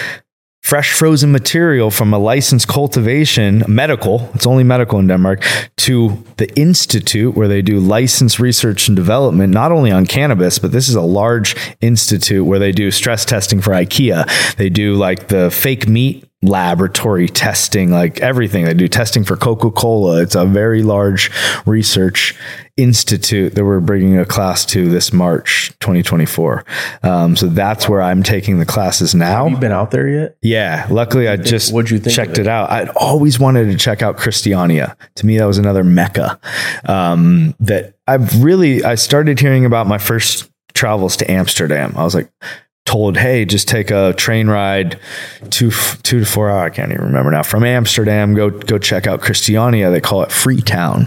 fresh 0.67 0.91
frozen 0.91 1.31
material 1.31 1.89
from 1.89 2.13
a 2.13 2.17
licensed 2.17 2.67
cultivation, 2.67 3.63
medical, 3.69 4.29
it's 4.35 4.45
only 4.45 4.65
medical 4.65 4.99
in 4.99 5.07
Denmark, 5.07 5.41
to 5.77 6.21
the 6.35 6.53
institute 6.59 7.37
where 7.37 7.47
they 7.47 7.61
do 7.61 7.79
licensed 7.79 8.37
research 8.37 8.89
and 8.89 8.95
development, 8.97 9.53
not 9.53 9.71
only 9.71 9.91
on 9.91 10.05
cannabis, 10.05 10.59
but 10.59 10.73
this 10.73 10.89
is 10.89 10.95
a 10.95 11.01
large 11.01 11.55
institute 11.79 12.45
where 12.45 12.59
they 12.59 12.73
do 12.73 12.91
stress 12.91 13.23
testing 13.23 13.61
for 13.61 13.71
IKEA. 13.71 14.27
They 14.57 14.67
do 14.67 14.95
like 14.95 15.29
the 15.29 15.49
fake 15.51 15.87
meat 15.87 16.26
laboratory 16.43 17.27
testing, 17.27 17.89
like 17.89 18.19
everything. 18.19 18.65
They 18.65 18.73
do 18.73 18.87
testing 18.87 19.23
for 19.23 19.35
Coca 19.35 19.71
Cola. 19.71 20.21
It's 20.21 20.35
a 20.35 20.45
very 20.45 20.83
large 20.83 21.31
research 21.65 22.35
institute 22.77 23.55
that 23.55 23.65
we're 23.65 23.79
bringing 23.79 24.19
a 24.19 24.25
class 24.25 24.63
to 24.67 24.87
this 24.87 25.11
March 25.11 25.69
2024. 25.79 26.63
Um, 27.01 27.35
so 27.35 27.47
that's 27.47 27.89
where 27.89 28.03
I'm 28.03 28.21
taking 28.21 28.59
the 28.59 28.67
classes 28.67 29.15
now. 29.15 29.45
You've 29.45 29.53
you 29.53 29.59
been 29.61 29.71
out 29.71 29.89
there 29.89 30.07
yet? 30.07 30.37
Yeah, 30.43 30.85
luckily 30.91 31.27
I 31.27 31.37
just 31.37 31.73
what'd 31.73 31.89
you 31.89 31.97
think 31.97 32.15
checked 32.15 32.37
of 32.37 32.45
it? 32.45 32.47
out. 32.47 32.69
I'd 32.69 32.89
always 32.89 33.39
wanted 33.39 33.71
to 33.71 33.77
check 33.77 34.03
out 34.03 34.17
Christiania. 34.17 34.95
To 35.15 35.25
me, 35.25 35.39
that 35.39 35.45
was 35.45 35.57
another 35.57 35.83
mecca. 35.83 36.39
Um, 36.85 37.55
that 37.59 37.95
I've 38.07 38.43
really 38.43 38.83
I 38.83 38.93
started 38.93 39.39
hearing 39.39 39.65
about 39.65 39.87
my 39.87 39.97
first 39.97 40.49
travels 40.73 41.17
to 41.17 41.31
Amsterdam. 41.31 41.93
I 41.97 42.03
was 42.03 42.13
like 42.13 42.29
told, 42.87 43.17
hey, 43.17 43.45
just 43.45 43.67
take 43.67 43.91
a 43.91 44.13
train 44.13 44.47
ride 44.47 44.99
two 45.51 45.69
two 46.01 46.21
to 46.21 46.25
four 46.25 46.49
hour. 46.49 46.65
I 46.65 46.69
can't 46.71 46.91
even 46.91 47.05
remember 47.05 47.29
now 47.31 47.43
from 47.43 47.63
Amsterdam. 47.63 48.33
Go 48.33 48.49
go 48.49 48.79
check 48.79 49.05
out 49.05 49.21
Christiania. 49.21 49.91
They 49.91 50.01
call 50.01 50.23
it 50.23 50.31
Freetown. 50.31 51.01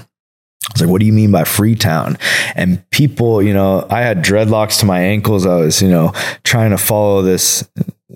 I 0.69 0.73
was 0.75 0.83
like, 0.83 0.91
what 0.91 1.01
do 1.01 1.07
you 1.07 1.13
mean 1.13 1.33
by 1.33 1.45
Freetown? 1.45 2.19
And 2.55 2.89
people, 2.91 3.43
you 3.43 3.55
know, 3.55 3.87
I 3.91 4.03
had 4.03 4.19
dreadlocks 4.19 4.79
to 4.81 4.87
my 4.87 5.01
ankles. 5.01 5.47
I 5.47 5.57
was, 5.57 5.83
you 5.83 5.89
know, 5.89 6.13
trying 6.45 6.71
to 6.71 6.79
follow 6.79 7.23
this 7.23 7.69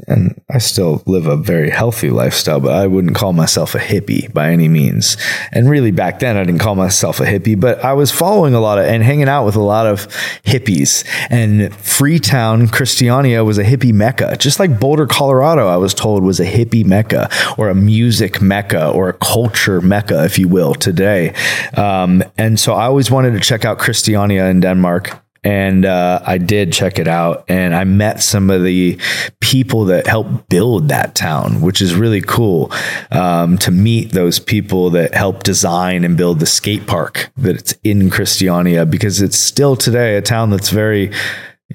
and 0.07 0.41
I 0.51 0.59
still 0.59 1.03
live 1.07 1.27
a 1.27 1.37
very 1.37 1.71
healthy 1.71 2.11
lifestyle, 2.11 2.61
but 2.61 2.73
I 2.73 2.87
wouldn't 2.87 3.17
call 3.17 3.33
myself 3.33 3.75
a 3.75 3.79
hippie 3.79 4.33
by 4.33 4.51
any 4.51 4.69
means. 4.69 5.17
And 5.53 5.71
really 5.71 5.91
back 5.91 6.19
then 6.19 6.37
I 6.37 6.45
didn't 6.45 6.61
call 6.61 6.75
myself 6.75 7.21
a 7.21 7.25
hippie, 7.25 7.59
but 7.59 7.85
I 7.85 7.93
was 7.93 8.11
following 8.11 8.55
a 8.55 8.61
lot 8.61 8.79
of 8.79 8.85
and 8.85 9.03
hanging 9.03 9.29
out 9.29 9.45
with 9.45 9.57
a 9.57 9.63
lot 9.63 9.87
of 9.87 10.09
hippies. 10.45 11.05
And 11.31 11.75
Freetown, 11.75 12.69
Christiania 12.69 13.45
was 13.45 13.59
a 13.59 13.65
hippie 13.65 13.93
mecca, 13.93 14.37
just 14.37 14.59
like 14.59 14.79
Boulder, 14.81 15.07
Colorado, 15.07 15.69
I 15.69 15.77
was 15.77 15.95
told 15.95 16.23
was 16.23 16.41
a 16.41 16.47
hippie 16.47 16.85
mecca 16.85 17.29
or 17.57 17.69
a 17.69 17.75
music 17.75 18.43
mecca 18.43 18.91
or 18.91 19.09
a 19.09 19.15
culture 19.15 19.81
mecca, 19.81 20.25
if 20.25 20.39
you 20.39 20.49
will, 20.49 20.75
today. 20.75 21.35
Um, 21.75 22.23
and 22.37 22.59
so 22.59 22.75
I 22.75 22.87
always 22.87 23.11
wanted 23.11 23.33
to 23.33 23.41
check 23.41 23.65
out 23.65 23.79
Christiania 23.79 24.47
in 24.47 24.61
Denmark 24.61 25.24
and 25.45 25.85
uh, 25.85 26.21
I 26.25 26.39
did 26.39 26.73
check 26.73 26.99
it 26.99 27.07
out, 27.07 27.45
and 27.49 27.75
I 27.75 27.85
met 27.85 28.23
some 28.23 28.51
of 28.51 28.65
the 28.65 28.99
people 29.41 29.85
that 29.85 30.07
helped 30.07 30.49
build 30.49 30.89
that 30.89 31.15
town, 31.15 31.61
which 31.61 31.81
is 31.81 31.95
really 31.95 32.23
cool 32.23 32.73
um, 33.11 33.59
to 33.59 33.71
meet 33.71 34.13
those 34.13 34.39
people 34.39 34.91
that 34.91 35.15
helped 35.15 35.45
design 35.45 36.03
and 36.03 36.17
build 36.17 36.41
the 36.41 36.47
skate 36.47 36.87
park 36.87 37.31
that's 37.37 37.73
in 37.85 38.11
Christiania, 38.11 38.87
because 38.87 39.21
it's 39.21 39.39
still 39.39 39.77
today 39.77 40.17
a 40.17 40.23
town 40.23 40.51
that's 40.51 40.71
very, 40.71 41.13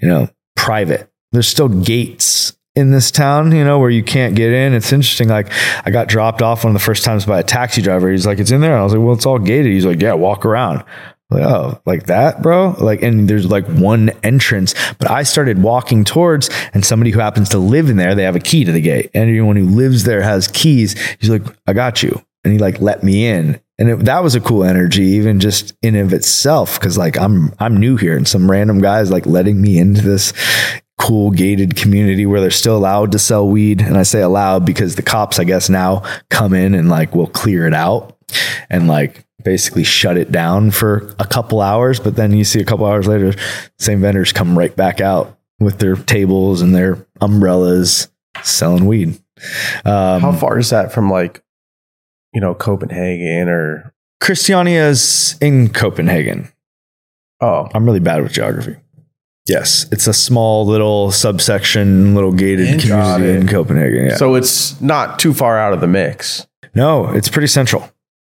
you 0.02 0.08
know, 0.08 0.28
private. 0.56 1.10
There's 1.32 1.48
still 1.48 1.70
gates 1.70 2.58
in 2.76 2.92
this 2.92 3.12
town, 3.12 3.52
you 3.52 3.64
know, 3.64 3.78
where 3.78 3.90
you 3.90 4.04
can't 4.04 4.36
get 4.36 4.52
in. 4.52 4.74
It's 4.74 4.94
interesting. 4.94 5.28
Like 5.28 5.52
I 5.86 5.92
got 5.92 6.08
dropped 6.08 6.42
off 6.42 6.64
one 6.64 6.74
of 6.76 6.82
the 6.82 6.86
first 6.86 7.04
times 7.04 7.26
by 7.26 7.40
a 7.40 7.44
taxi 7.44 7.82
driver. 7.82 8.10
He's 8.10 8.26
like, 8.26 8.40
it's 8.40 8.52
in 8.52 8.62
there. 8.62 8.78
I 8.78 8.84
was 8.84 8.94
like, 8.94 9.02
well, 9.02 9.14
it's 9.14 9.26
all 9.26 9.40
gated. 9.40 9.72
He's 9.72 9.86
like, 9.86 10.02
yeah, 10.02 10.14
walk 10.14 10.46
around. 10.46 10.84
Like, 11.30 11.44
oh, 11.44 11.80
like 11.86 12.08
that, 12.08 12.42
bro? 12.42 12.76
Like, 12.80 13.04
and 13.04 13.30
there's 13.30 13.46
like 13.46 13.66
one 13.68 14.10
entrance, 14.24 14.74
but 14.98 15.12
I 15.12 15.24
started 15.24 15.62
walking 15.62 16.04
towards, 16.04 16.50
and 16.74 16.84
somebody 16.84 17.12
who 17.12 17.20
happens 17.20 17.50
to 17.50 17.60
live 17.60 17.90
in 17.90 17.98
there, 17.98 18.16
they 18.16 18.24
have 18.24 18.36
a 18.36 18.40
key 18.40 18.66
to 18.66 18.72
the 18.72 18.82
gate. 18.82 19.12
And 19.14 19.30
anyone 19.30 19.56
who 19.56 19.68
lives 19.68 20.06
there 20.06 20.22
has 20.22 20.48
keys. 20.48 21.00
He's 21.20 21.30
like, 21.30 21.44
I 21.68 21.74
got 21.74 22.02
you. 22.02 22.20
And 22.44 22.54
he 22.54 22.60
like 22.60 22.82
let 22.82 23.04
me 23.04 23.28
in. 23.28 23.60
And 23.78 23.90
it, 23.90 24.00
that 24.06 24.24
was 24.24 24.34
a 24.34 24.42
cool 24.42 24.64
energy, 24.64 25.04
even 25.04 25.40
just 25.40 25.76
in 25.82 25.96
of 25.96 26.14
itself. 26.14 26.80
Cause 26.80 26.98
like 26.98 27.18
I'm, 27.18 27.54
I'm 27.60 27.78
new 27.78 27.96
here 27.96 28.18
and 28.18 28.28
some 28.28 28.50
random 28.50 28.82
guys 28.82 29.12
like 29.12 29.26
letting 29.26 29.62
me 29.62 29.78
into 29.78 30.02
this 30.02 30.34
cool 30.98 31.32
gated 31.32 31.76
community 31.76 32.26
where 32.26 32.42
they're 32.42 32.52
still 32.52 32.76
allowed 32.76 33.12
to 33.12 33.20
sell 33.20 33.48
weed. 33.48 33.82
And 33.82 33.98
I 33.98 34.04
say 34.04 34.22
allowed 34.22 34.66
because 34.66 34.96
the 34.96 35.02
cops, 35.02 35.40
I 35.40 35.44
guess 35.44 35.70
now 35.70 36.04
come 36.30 36.54
in 36.54 36.74
and 36.74 36.90
like 36.90 37.14
will 37.14 37.28
clear 37.28 37.68
it 37.68 37.74
out 37.74 38.19
and 38.70 38.88
like 38.88 39.26
basically 39.44 39.84
shut 39.84 40.18
it 40.18 40.32
down 40.32 40.72
for 40.72 41.16
a 41.20 41.26
couple 41.26 41.62
hours, 41.62 42.00
but 42.00 42.16
then 42.16 42.34
you 42.34 42.44
see 42.44 42.60
a 42.60 42.66
couple 42.66 42.86
hours 42.86 43.08
later, 43.08 43.34
same 43.78 44.02
vendors 44.02 44.34
come 44.34 44.58
right 44.58 44.76
back 44.76 45.00
out 45.02 45.38
with 45.60 45.80
their 45.80 45.96
tables 45.96 46.62
and 46.62 46.76
their 46.76 47.06
umbrellas 47.22 48.10
selling 48.44 48.86
weed. 48.86 49.20
Um, 49.86 50.22
How 50.22 50.32
far 50.34 50.58
is 50.58 50.70
that 50.72 50.92
from 50.92 51.10
like, 51.10 51.44
you 52.34 52.42
know, 52.42 52.54
Copenhagen 52.54 53.48
or? 53.50 53.94
Christiania 54.22 54.90
is 54.90 55.38
in 55.40 55.70
Copenhagen. 55.70 56.50
Oh, 57.42 57.70
I'm 57.74 57.86
really 57.86 58.02
bad 58.02 58.22
with 58.22 58.34
geography. 58.34 58.76
Yes, 59.48 59.88
it's 59.92 60.06
a 60.08 60.14
small 60.14 60.66
little 60.66 61.10
subsection, 61.12 62.14
little 62.14 62.34
gated 62.34 62.82
community 62.82 63.32
in 63.40 63.48
Copenhagen. 63.48 64.08
Yeah. 64.08 64.16
so 64.18 64.36
it's 64.36 64.80
not 64.82 65.18
too 65.18 65.34
far 65.34 65.58
out 65.58 65.74
of 65.74 65.80
the 65.82 65.88
mix. 65.88 66.46
no, 66.76 67.08
it's 67.08 67.30
pretty 67.30 67.48
central. 67.48 67.90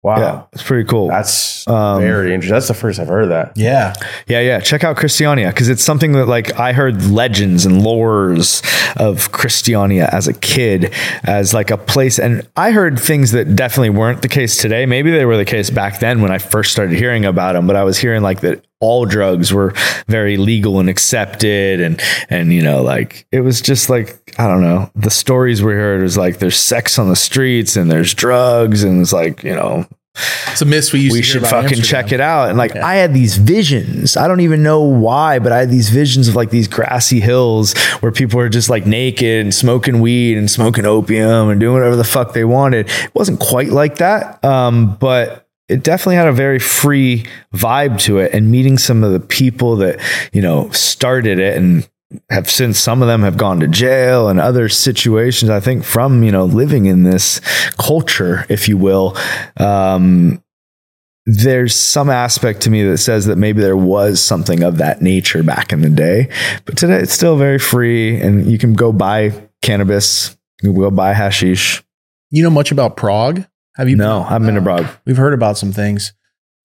Wow, 0.06 0.20
Yeah, 0.20 0.42
it's 0.54 0.62
pretty 0.62 0.88
cool. 0.88 1.08
that's 1.08 1.68
Um, 1.68 2.00
very 2.00 2.32
interesting. 2.32 2.54
That's 2.54 2.68
the 2.68 2.76
first 2.76 3.00
I've 3.00 3.08
heard 3.08 3.24
of 3.24 3.30
that. 3.30 3.54
Yeah. 3.56 3.94
Yeah, 4.28 4.40
yeah. 4.42 4.60
Check 4.60 4.84
out 4.84 4.98
Christiania 4.98 5.48
because 5.50 5.68
it's 5.68 5.84
something 5.84 6.12
that 6.12 6.28
like 6.28 6.60
I 6.60 6.74
heard 6.74 7.04
legends 7.08 7.66
and 7.66 7.82
lores 7.82 8.62
of 8.98 9.32
Christiania 9.32 10.08
as 10.12 10.28
a 10.28 10.34
kid 10.34 10.94
as 11.24 11.56
like 11.56 11.72
a 11.72 11.78
place 11.78 12.20
and 12.20 12.48
I 12.56 12.70
heard 12.70 13.00
things 13.00 13.32
that 13.32 13.56
definitely 13.56 13.90
weren't 13.90 14.22
the 14.22 14.28
case 14.30 14.58
today. 14.58 14.86
Maybe 14.86 15.10
they 15.10 15.26
were 15.26 15.38
the 15.38 15.46
case 15.46 15.72
back 15.72 16.00
then 16.00 16.22
when 16.22 16.32
I 16.32 16.38
first 16.38 16.72
started 16.72 16.96
hearing 17.00 17.26
about 17.26 17.54
them, 17.54 17.66
but 17.66 17.76
I 17.76 17.84
was 17.84 17.98
hearing 17.98 18.22
like 18.22 18.42
that 18.42 18.64
all 18.82 19.06
drugs 19.06 19.54
were 19.54 19.74
very 20.08 20.38
legal 20.38 20.80
and 20.80 20.90
accepted 20.90 21.80
and 21.82 22.02
and 22.30 22.52
you 22.54 22.62
know 22.62 22.82
like 22.84 23.26
it 23.32 23.42
was 23.42 23.62
just 23.62 23.90
like 23.90 24.22
I 24.38 24.48
don't 24.48 24.62
know. 24.62 24.92
The 24.96 25.10
stories 25.10 25.64
we 25.64 25.74
heard 25.74 26.02
was 26.02 26.18
like 26.18 26.40
there's 26.40 26.58
sex 26.58 27.00
on 27.00 27.10
the 27.10 27.16
streets 27.16 27.76
and 27.78 27.90
there's 27.90 28.14
drugs 28.14 28.84
and 28.84 29.02
it's 29.02 29.14
like, 29.14 29.44
you 29.44 29.56
know, 29.56 29.88
It's 30.52 30.62
a 30.62 30.66
miss 30.66 30.92
we 30.92 31.00
used 31.02 31.14
we 31.14 31.22
should 31.22 31.42
fucking 31.44 31.78
Amsterdam. 31.78 31.84
check 31.84 32.12
it 32.12 32.20
out. 32.20 32.50
And 32.50 32.58
like, 32.58 32.76
I 32.76 32.96
had 32.96 33.14
these 33.14 33.38
visions. 33.38 34.18
I 34.18 34.28
don't 34.28 34.42
even 34.42 34.62
know 34.62 34.82
why, 34.82 35.40
but 35.40 35.52
I 35.54 35.60
had 35.60 35.70
these 35.70 35.90
visions 35.90 36.28
of 36.28 36.36
like 36.36 36.50
these 36.50 36.68
grassy 36.68 37.20
hills 37.22 37.78
where 38.02 38.12
people 38.12 38.40
are 38.42 38.50
just 38.50 38.70
like 38.70 38.86
naked 38.86 39.42
and 39.42 39.54
smoking 39.54 40.02
weed 40.02 40.38
and 40.38 40.52
smoking 40.52 40.86
opium 40.86 41.50
and 41.50 41.60
doing 41.60 41.74
whatever 41.76 41.96
the 41.96 42.04
fuck 42.04 42.34
they 42.34 42.44
wanted. 42.46 42.90
It 42.90 43.16
wasn't 43.16 43.40
quite 43.40 43.70
like 43.70 43.98
that. 44.00 44.44
Um, 44.44 44.96
but 45.00 45.45
it 45.68 45.84
definitely 45.84 46.16
had 46.16 46.28
a 46.28 46.34
very 46.34 46.60
free 46.60 47.26
vibe 47.54 48.00
to 48.02 48.20
it. 48.20 48.34
And 48.34 48.52
meeting 48.52 48.78
some 48.78 49.04
of 49.04 49.12
the 49.12 49.20
people 49.20 49.76
that, 49.78 50.00
you 50.32 50.42
know, 50.42 50.70
started 50.72 51.40
it 51.40 51.58
and 51.58 51.88
have 52.30 52.50
since 52.50 52.80
some 52.80 53.02
of 53.02 53.08
them 53.08 53.24
have 53.24 53.38
gone 53.38 53.60
to 53.60 53.68
jail 53.68 54.30
and 54.30 54.40
other 54.40 54.70
situations 54.70 55.50
i 55.50 55.60
think 55.60 55.84
from 55.84 56.24
you 56.24 56.32
know 56.32 56.46
living 56.46 56.86
in 56.86 57.04
this 57.04 57.42
culture 57.80 58.46
if 58.48 58.70
you 58.70 58.78
will 58.78 59.18
um 59.58 60.42
there's 61.26 61.74
some 61.76 62.10
aspect 62.10 62.62
to 62.62 62.70
me 62.70 62.84
that 62.84 63.00
says 63.00 63.26
that 63.26 63.38
maybe 63.38 63.60
there 63.60 63.76
was 63.76 64.22
something 64.22 64.62
of 64.62 64.78
that 64.78 65.02
nature 65.02 65.42
back 65.42 65.74
in 65.74 65.82
the 65.82 65.90
day. 65.90 66.30
But 66.66 66.78
today 66.78 67.00
it's 67.00 67.14
still 67.14 67.36
very 67.36 67.58
free 67.58 68.22
and 68.22 68.46
you 68.46 68.60
can 68.60 68.74
go 68.74 68.94
buy 68.94 69.50
cannabis 69.64 70.38
you 70.62 70.72
can 70.72 70.82
go 70.82 70.92
buy 70.92 71.14
hashish. 71.14 71.84
You 72.32 72.44
know 72.44 72.50
much 72.50 72.72
about 72.72 72.98
Prague? 72.98 73.46
Have 73.76 73.90
you? 73.90 73.96
no 73.96 74.24
i've 74.30 74.42
been 74.42 74.58
abroad. 74.58 74.90
We've 75.06 75.18
heard 75.18 75.34
about 75.34 75.58
some 75.58 75.72
things. 75.72 76.14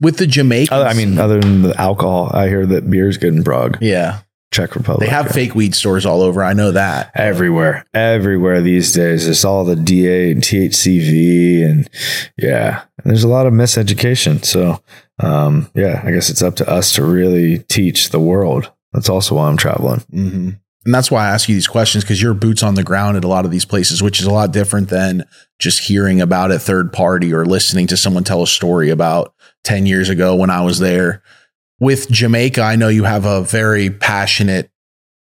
With 0.01 0.17
the 0.17 0.27
Jamaicans. 0.27 0.71
Other- 0.73 0.87
i 0.87 0.95
mean 0.95 1.19
other 1.19 1.41
than 1.41 1.63
the 1.63 1.79
alcohol 1.81 2.31
i 2.33 2.49
hear 2.49 2.67
that 2.67 2.91
beer's 2.91 3.17
good 3.19 3.35
in 3.35 3.45
prague. 3.45 3.79
Yeah, 3.81 4.21
czech 4.53 4.75
republic. 4.75 5.09
They 5.09 5.15
have 5.15 5.27
yeah. 5.27 5.33
fake 5.33 5.55
weed 5.55 5.75
stores 5.75 6.07
all 6.07 6.23
over. 6.23 6.43
I 6.43 6.53
know 6.55 6.73
that. 6.73 7.11
everywhere. 7.15 7.85
Everywhere 7.95 8.61
these 8.63 8.93
days. 8.93 9.29
It's 9.29 9.45
all 9.45 9.65
the 9.65 9.77
da 9.77 10.31
and 10.33 10.43
thcv 10.43 11.65
and 11.65 11.91
yeah. 12.39 12.83
And 12.99 13.11
there's 13.11 13.25
a 13.25 13.29
lot 13.29 13.47
of 13.47 13.53
miseducation. 13.53 14.45
So 14.45 14.83
um 15.23 15.69
yeah 15.75 16.01
i 16.05 16.11
guess 16.11 16.31
it's 16.31 16.43
up 16.43 16.57
to 16.57 16.69
us 16.69 16.93
to 16.95 17.05
really 17.05 17.59
teach 17.69 18.09
the 18.11 18.21
world. 18.21 18.71
That's 18.93 19.09
also 19.09 19.35
why 19.37 19.49
i'm 19.49 19.57
traveling. 19.57 20.01
Hmm 20.11 20.51
And 20.85 20.95
that's 20.95 21.11
why 21.11 21.27
I 21.27 21.31
ask 21.31 21.49
you 21.49 21.55
these 21.55 21.69
questions 21.69 22.05
because 22.05 22.23
you're 22.23 22.33
boots 22.33 22.63
on 22.63 22.75
the 22.75 22.83
ground 22.83 23.17
at 23.17 23.25
a 23.25 23.29
lot 23.29 23.45
of 23.45 23.51
these 23.51 23.67
places, 23.67 24.03
which 24.03 24.19
is 24.19 24.27
a 24.27 24.33
lot 24.33 24.53
different 24.53 24.89
than 24.89 25.25
just 25.59 25.83
hearing 25.83 26.21
about 26.21 26.51
it 26.51 26.61
third 26.61 26.93
party 26.93 27.35
or 27.35 27.45
listening 27.45 27.87
to 27.89 27.97
someone 27.97 28.25
tell 28.25 28.43
a 28.43 28.47
story 28.47 28.89
about 28.89 29.35
10 29.65 29.85
years 29.85 30.09
ago 30.09 30.35
when 30.35 30.49
I 30.49 30.63
was 30.63 30.79
there. 30.79 31.23
With 31.81 32.11
Jamaica, 32.11 32.63
I 32.63 32.77
know 32.77 32.89
you 32.89 33.05
have 33.05 33.27
a 33.27 33.43
very 33.43 33.91
passionate, 33.91 34.71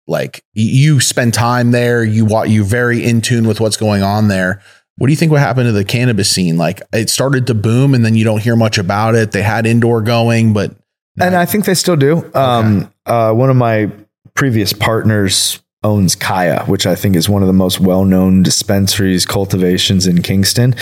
like 0.06 0.42
you 0.54 1.00
spend 1.00 1.34
time 1.34 1.72
there, 1.72 2.04
you 2.04 2.24
want 2.24 2.48
you 2.48 2.64
very 2.64 3.04
in 3.04 3.20
tune 3.20 3.46
with 3.46 3.60
what's 3.60 3.76
going 3.76 4.02
on 4.02 4.28
there. 4.28 4.62
What 4.96 5.06
do 5.06 5.12
you 5.12 5.16
think 5.16 5.32
would 5.32 5.40
happen 5.40 5.64
to 5.66 5.72
the 5.72 5.84
cannabis 5.84 6.30
scene? 6.30 6.56
Like 6.56 6.82
it 6.92 7.08
started 7.10 7.46
to 7.48 7.54
boom 7.54 7.94
and 7.94 8.04
then 8.04 8.14
you 8.14 8.24
don't 8.24 8.42
hear 8.42 8.56
much 8.56 8.76
about 8.76 9.14
it. 9.14 9.32
They 9.32 9.42
had 9.42 9.66
indoor 9.66 10.02
going, 10.02 10.52
but 10.52 10.74
and 11.18 11.34
i 11.34 11.44
think 11.44 11.64
they 11.64 11.74
still 11.74 11.96
do 11.96 12.30
um 12.34 12.92
uh 13.06 13.32
one 13.32 13.50
of 13.50 13.56
my 13.56 13.90
previous 14.40 14.72
partners 14.72 15.62
owns 15.82 16.16
Kaya, 16.16 16.64
which 16.64 16.86
I 16.86 16.94
think 16.94 17.14
is 17.14 17.28
one 17.28 17.42
of 17.42 17.46
the 17.46 17.52
most 17.52 17.78
well 17.78 18.06
known 18.06 18.42
dispensaries, 18.42 19.26
cultivations 19.26 20.06
in 20.06 20.22
Kingston. 20.22 20.74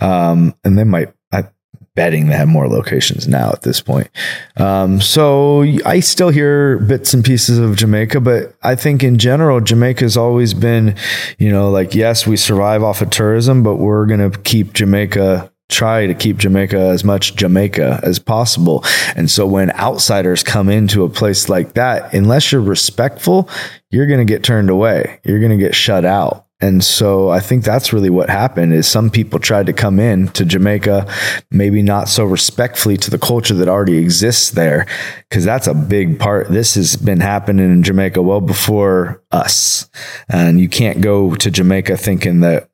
Um, 0.00 0.54
and 0.64 0.76
they 0.76 0.84
might, 0.84 1.14
I'm 1.32 1.48
betting 1.94 2.26
they 2.26 2.36
have 2.36 2.46
more 2.46 2.68
locations 2.68 3.26
now 3.26 3.52
at 3.52 3.62
this 3.62 3.80
point. 3.80 4.10
Um, 4.58 5.00
so 5.00 5.62
I 5.86 6.00
still 6.00 6.28
hear 6.28 6.78
bits 6.78 7.14
and 7.14 7.24
pieces 7.24 7.56
of 7.56 7.74
Jamaica, 7.74 8.20
but 8.20 8.54
I 8.62 8.74
think 8.74 9.02
in 9.02 9.16
general, 9.16 9.62
Jamaica's 9.62 10.18
always 10.18 10.52
been, 10.52 10.94
you 11.38 11.50
know, 11.50 11.70
like, 11.70 11.94
yes, 11.94 12.26
we 12.26 12.36
survive 12.36 12.82
off 12.82 13.00
of 13.00 13.08
tourism, 13.08 13.62
but 13.62 13.76
we're 13.76 14.04
going 14.04 14.30
to 14.30 14.38
keep 14.40 14.74
Jamaica 14.74 15.50
try 15.68 16.06
to 16.06 16.14
keep 16.14 16.36
Jamaica 16.36 16.78
as 16.78 17.04
much 17.04 17.34
Jamaica 17.34 18.00
as 18.02 18.18
possible. 18.18 18.84
And 19.16 19.30
so 19.30 19.46
when 19.46 19.70
outsiders 19.72 20.42
come 20.42 20.68
into 20.68 21.04
a 21.04 21.08
place 21.08 21.48
like 21.48 21.74
that, 21.74 22.14
unless 22.14 22.52
you're 22.52 22.60
respectful, 22.60 23.48
you're 23.90 24.06
going 24.06 24.24
to 24.24 24.32
get 24.32 24.44
turned 24.44 24.70
away. 24.70 25.20
You're 25.24 25.40
going 25.40 25.58
to 25.58 25.64
get 25.64 25.74
shut 25.74 26.04
out. 26.04 26.46
And 26.58 26.82
so 26.82 27.28
I 27.28 27.40
think 27.40 27.64
that's 27.64 27.92
really 27.92 28.08
what 28.08 28.30
happened 28.30 28.72
is 28.72 28.88
some 28.88 29.10
people 29.10 29.38
tried 29.38 29.66
to 29.66 29.74
come 29.74 30.00
in 30.00 30.28
to 30.28 30.44
Jamaica, 30.44 31.06
maybe 31.50 31.82
not 31.82 32.08
so 32.08 32.24
respectfully 32.24 32.96
to 32.96 33.10
the 33.10 33.18
culture 33.18 33.52
that 33.52 33.68
already 33.68 33.98
exists 33.98 34.52
there, 34.52 34.86
because 35.28 35.44
that's 35.44 35.66
a 35.66 35.74
big 35.74 36.18
part. 36.18 36.48
This 36.48 36.74
has 36.76 36.96
been 36.96 37.20
happening 37.20 37.70
in 37.70 37.82
Jamaica 37.82 38.22
well 38.22 38.40
before 38.40 39.22
us. 39.32 39.90
And 40.30 40.58
you 40.58 40.70
can't 40.70 41.02
go 41.02 41.34
to 41.34 41.50
Jamaica 41.50 41.98
thinking 41.98 42.40
that 42.40 42.70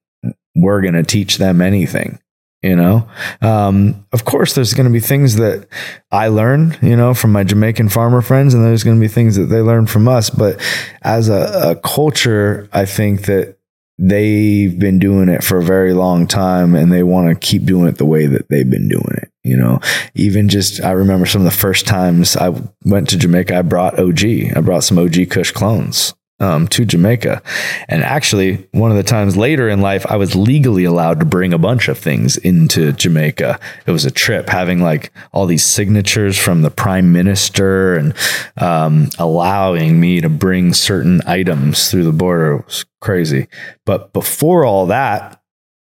we're 0.54 0.82
going 0.82 0.94
to 0.94 1.02
teach 1.02 1.38
them 1.38 1.60
anything 1.60 2.20
you 2.62 2.76
know? 2.76 3.08
Um, 3.40 4.06
of 4.12 4.24
course 4.24 4.54
there's 4.54 4.74
going 4.74 4.86
to 4.86 4.92
be 4.92 5.00
things 5.00 5.36
that 5.36 5.66
i 6.10 6.28
learn 6.28 6.76
you 6.82 6.96
know 6.96 7.14
from 7.14 7.32
my 7.32 7.44
jamaican 7.44 7.88
farmer 7.88 8.22
friends 8.22 8.54
and 8.54 8.64
there's 8.64 8.84
going 8.84 8.96
to 8.96 9.00
be 9.00 9.08
things 9.08 9.36
that 9.36 9.46
they 9.46 9.60
learn 9.60 9.86
from 9.86 10.08
us. 10.08 10.30
But 10.30 10.60
as 11.02 11.28
a, 11.28 11.70
a 11.70 11.76
culture 11.76 12.68
i 12.72 12.84
think 12.84 13.22
that 13.26 13.56
they've 13.98 14.78
been 14.78 14.98
doing 14.98 15.28
it 15.28 15.44
for 15.44 15.58
a 15.58 15.62
very 15.62 15.92
long 15.92 16.26
time 16.26 16.74
and 16.74 16.90
they 16.90 17.02
want 17.02 17.28
to 17.28 17.46
keep 17.46 17.64
doing 17.64 17.88
it 17.88 17.98
the 17.98 18.06
way 18.06 18.26
that 18.26 18.48
they've 18.48 18.70
been 18.70 18.88
doing 18.88 19.14
it 19.22 19.28
you 19.44 19.56
know? 19.56 19.80
Even 20.14 20.48
just 20.48 20.82
i 20.82 20.92
remember 20.92 21.26
some 21.26 21.42
of 21.42 21.44
the 21.44 21.56
first 21.56 21.86
times 21.86 22.36
i 22.36 22.54
went 22.84 23.08
to 23.10 23.18
jamaica 23.18 23.58
i 23.58 23.62
brought 23.62 23.98
og 23.98 24.24
i 24.24 24.60
brought 24.60 24.84
some 24.84 24.98
og 24.98 25.16
kush 25.30 25.52
clones 25.52 26.14
um, 26.42 26.66
to 26.68 26.84
Jamaica. 26.84 27.40
And 27.88 28.02
actually, 28.02 28.68
one 28.72 28.90
of 28.90 28.96
the 28.96 29.02
times 29.02 29.36
later 29.36 29.68
in 29.68 29.80
life, 29.80 30.04
I 30.10 30.16
was 30.16 30.34
legally 30.34 30.84
allowed 30.84 31.20
to 31.20 31.26
bring 31.26 31.52
a 31.52 31.58
bunch 31.58 31.88
of 31.88 31.96
things 31.96 32.36
into 32.36 32.92
Jamaica. 32.92 33.60
It 33.86 33.92
was 33.92 34.04
a 34.04 34.10
trip 34.10 34.48
having 34.48 34.82
like 34.82 35.12
all 35.32 35.46
these 35.46 35.64
signatures 35.64 36.36
from 36.36 36.62
the 36.62 36.70
prime 36.70 37.12
minister 37.12 37.94
and 37.94 38.14
um, 38.56 39.08
allowing 39.18 40.00
me 40.00 40.20
to 40.20 40.28
bring 40.28 40.74
certain 40.74 41.22
items 41.26 41.90
through 41.90 42.04
the 42.04 42.12
border. 42.12 42.56
It 42.56 42.66
was 42.66 42.84
crazy. 43.00 43.46
But 43.86 44.12
before 44.12 44.64
all 44.64 44.86
that, 44.86 45.40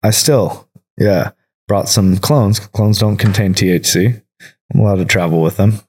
I 0.04 0.10
still, 0.10 0.68
yeah, 0.96 1.32
brought 1.66 1.88
some 1.88 2.18
clones. 2.18 2.60
Clones 2.60 3.00
don't 3.00 3.16
contain 3.16 3.52
THC. 3.52 4.22
I'm 4.72 4.80
allowed 4.80 4.96
to 4.96 5.04
travel 5.04 5.42
with 5.42 5.56
them. 5.56 5.80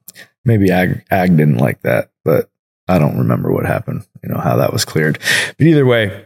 Maybe 0.44 0.72
Ag, 0.72 1.06
Ag 1.12 1.38
didn't 1.38 1.58
like 1.58 1.82
that, 1.82 2.10
but 2.24 2.50
I 2.88 3.00
don't 3.00 3.18
remember 3.18 3.52
what 3.52 3.66
happened, 3.66 4.06
you 4.24 4.30
know, 4.30 4.40
how 4.40 4.56
that 4.58 4.74
was 4.74 4.86
cleared. 4.86 5.20
But 5.58 5.68
either 5.68 5.86
way, 5.86 6.26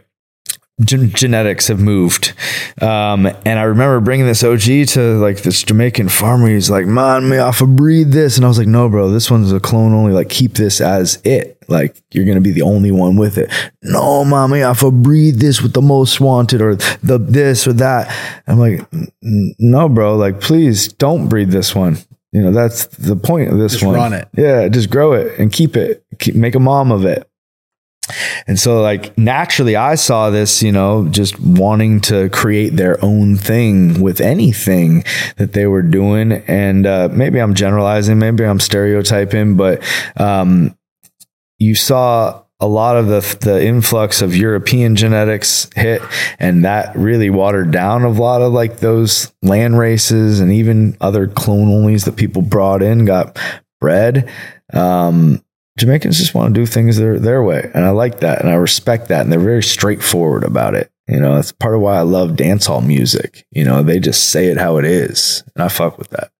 gen- 0.80 1.10
genetics 1.10 1.68
have 1.68 1.80
moved. 1.80 2.32
Um, 2.80 3.26
and 3.44 3.58
I 3.58 3.62
remember 3.62 4.00
bringing 4.00 4.26
this 4.26 4.44
OG 4.44 4.88
to 4.88 5.18
like 5.18 5.42
this 5.42 5.62
Jamaican 5.62 6.08
farmer. 6.08 6.48
He's 6.48 6.70
like, 6.70 6.86
man, 6.86 7.28
me 7.28 7.38
off 7.38 7.60
a 7.60 7.66
breed 7.66 8.12
this. 8.12 8.36
And 8.36 8.44
I 8.44 8.48
was 8.48 8.58
like, 8.58 8.68
no, 8.68 8.88
bro, 8.88 9.10
this 9.10 9.30
one's 9.30 9.52
a 9.52 9.60
clone 9.60 9.92
only. 9.92 10.12
Like, 10.12 10.28
keep 10.28 10.54
this 10.54 10.80
as 10.80 11.20
it. 11.24 11.58
Like, 11.68 11.96
you're 12.10 12.24
going 12.24 12.36
to 12.36 12.42
be 12.42 12.50
the 12.50 12.62
only 12.62 12.90
one 12.90 13.16
with 13.16 13.38
it. 13.38 13.50
No, 13.82 14.24
mommy, 14.24 14.64
I 14.64 14.74
for 14.74 14.90
breed 14.90 15.36
this 15.36 15.62
with 15.62 15.72
the 15.72 15.82
most 15.82 16.20
wanted 16.20 16.60
or 16.60 16.74
the 16.76 17.18
this 17.18 17.66
or 17.66 17.72
that. 17.74 18.14
I'm 18.46 18.58
like, 18.58 18.86
no, 19.22 19.88
bro, 19.88 20.16
like, 20.16 20.40
please 20.40 20.88
don't 20.88 21.28
breed 21.28 21.50
this 21.50 21.74
one. 21.74 21.98
You 22.32 22.40
know, 22.42 22.50
that's 22.50 22.86
the 22.86 23.16
point 23.16 23.52
of 23.52 23.58
this 23.58 23.72
Just 23.72 23.84
one. 23.84 23.94
run 23.94 24.12
it. 24.14 24.28
Yeah, 24.36 24.68
just 24.68 24.88
grow 24.88 25.12
it 25.12 25.38
and 25.38 25.52
keep 25.52 25.76
it. 25.76 26.04
Keep, 26.18 26.34
make 26.34 26.54
a 26.54 26.60
mom 26.60 26.90
of 26.90 27.04
it. 27.04 27.28
And 28.46 28.58
so, 28.58 28.80
like, 28.82 29.16
naturally, 29.16 29.76
I 29.76 29.94
saw 29.94 30.30
this, 30.30 30.62
you 30.62 30.72
know, 30.72 31.06
just 31.08 31.38
wanting 31.38 32.00
to 32.02 32.28
create 32.30 32.70
their 32.76 33.02
own 33.04 33.36
thing 33.36 34.00
with 34.02 34.20
anything 34.20 35.04
that 35.36 35.52
they 35.52 35.66
were 35.66 35.82
doing. 35.82 36.32
And 36.32 36.84
uh, 36.86 37.10
maybe 37.12 37.38
I'm 37.38 37.54
generalizing, 37.54 38.18
maybe 38.18 38.44
I'm 38.44 38.60
stereotyping, 38.60 39.56
but 39.56 39.82
um, 40.16 40.76
you 41.58 41.74
saw 41.74 42.41
a 42.62 42.66
lot 42.66 42.96
of 42.96 43.08
the 43.08 43.20
the 43.40 43.62
influx 43.62 44.22
of 44.22 44.36
European 44.36 44.96
genetics 44.96 45.68
hit, 45.74 46.00
and 46.38 46.64
that 46.64 46.96
really 46.96 47.28
watered 47.28 47.72
down 47.72 48.04
a 48.04 48.08
lot 48.08 48.40
of 48.40 48.52
like 48.52 48.78
those 48.78 49.32
land 49.42 49.78
races 49.78 50.40
and 50.40 50.52
even 50.52 50.96
other 51.00 51.26
clone 51.26 51.68
onlys 51.68 52.04
that 52.04 52.16
people 52.16 52.40
brought 52.40 52.80
in 52.82 53.04
got 53.04 53.38
bred. 53.80 54.30
Um, 54.72 55.44
Jamaicans 55.78 56.18
just 56.18 56.34
want 56.34 56.54
to 56.54 56.60
do 56.60 56.64
things 56.66 56.96
their 56.96 57.18
their 57.18 57.42
way, 57.42 57.70
and 57.74 57.84
I 57.84 57.90
like 57.90 58.20
that, 58.20 58.40
and 58.40 58.48
I 58.48 58.54
respect 58.54 59.08
that, 59.08 59.22
and 59.22 59.32
they're 59.32 59.40
very 59.40 59.62
straightforward 59.62 60.44
about 60.44 60.74
it. 60.74 60.90
You 61.08 61.18
know, 61.18 61.34
that's 61.34 61.50
part 61.50 61.74
of 61.74 61.80
why 61.80 61.96
I 61.96 62.02
love 62.02 62.30
dancehall 62.30 62.86
music. 62.86 63.44
You 63.50 63.64
know, 63.64 63.82
they 63.82 63.98
just 63.98 64.30
say 64.30 64.46
it 64.46 64.56
how 64.56 64.78
it 64.78 64.84
is, 64.84 65.42
and 65.54 65.64
I 65.64 65.68
fuck 65.68 65.98
with 65.98 66.10
that. 66.10 66.30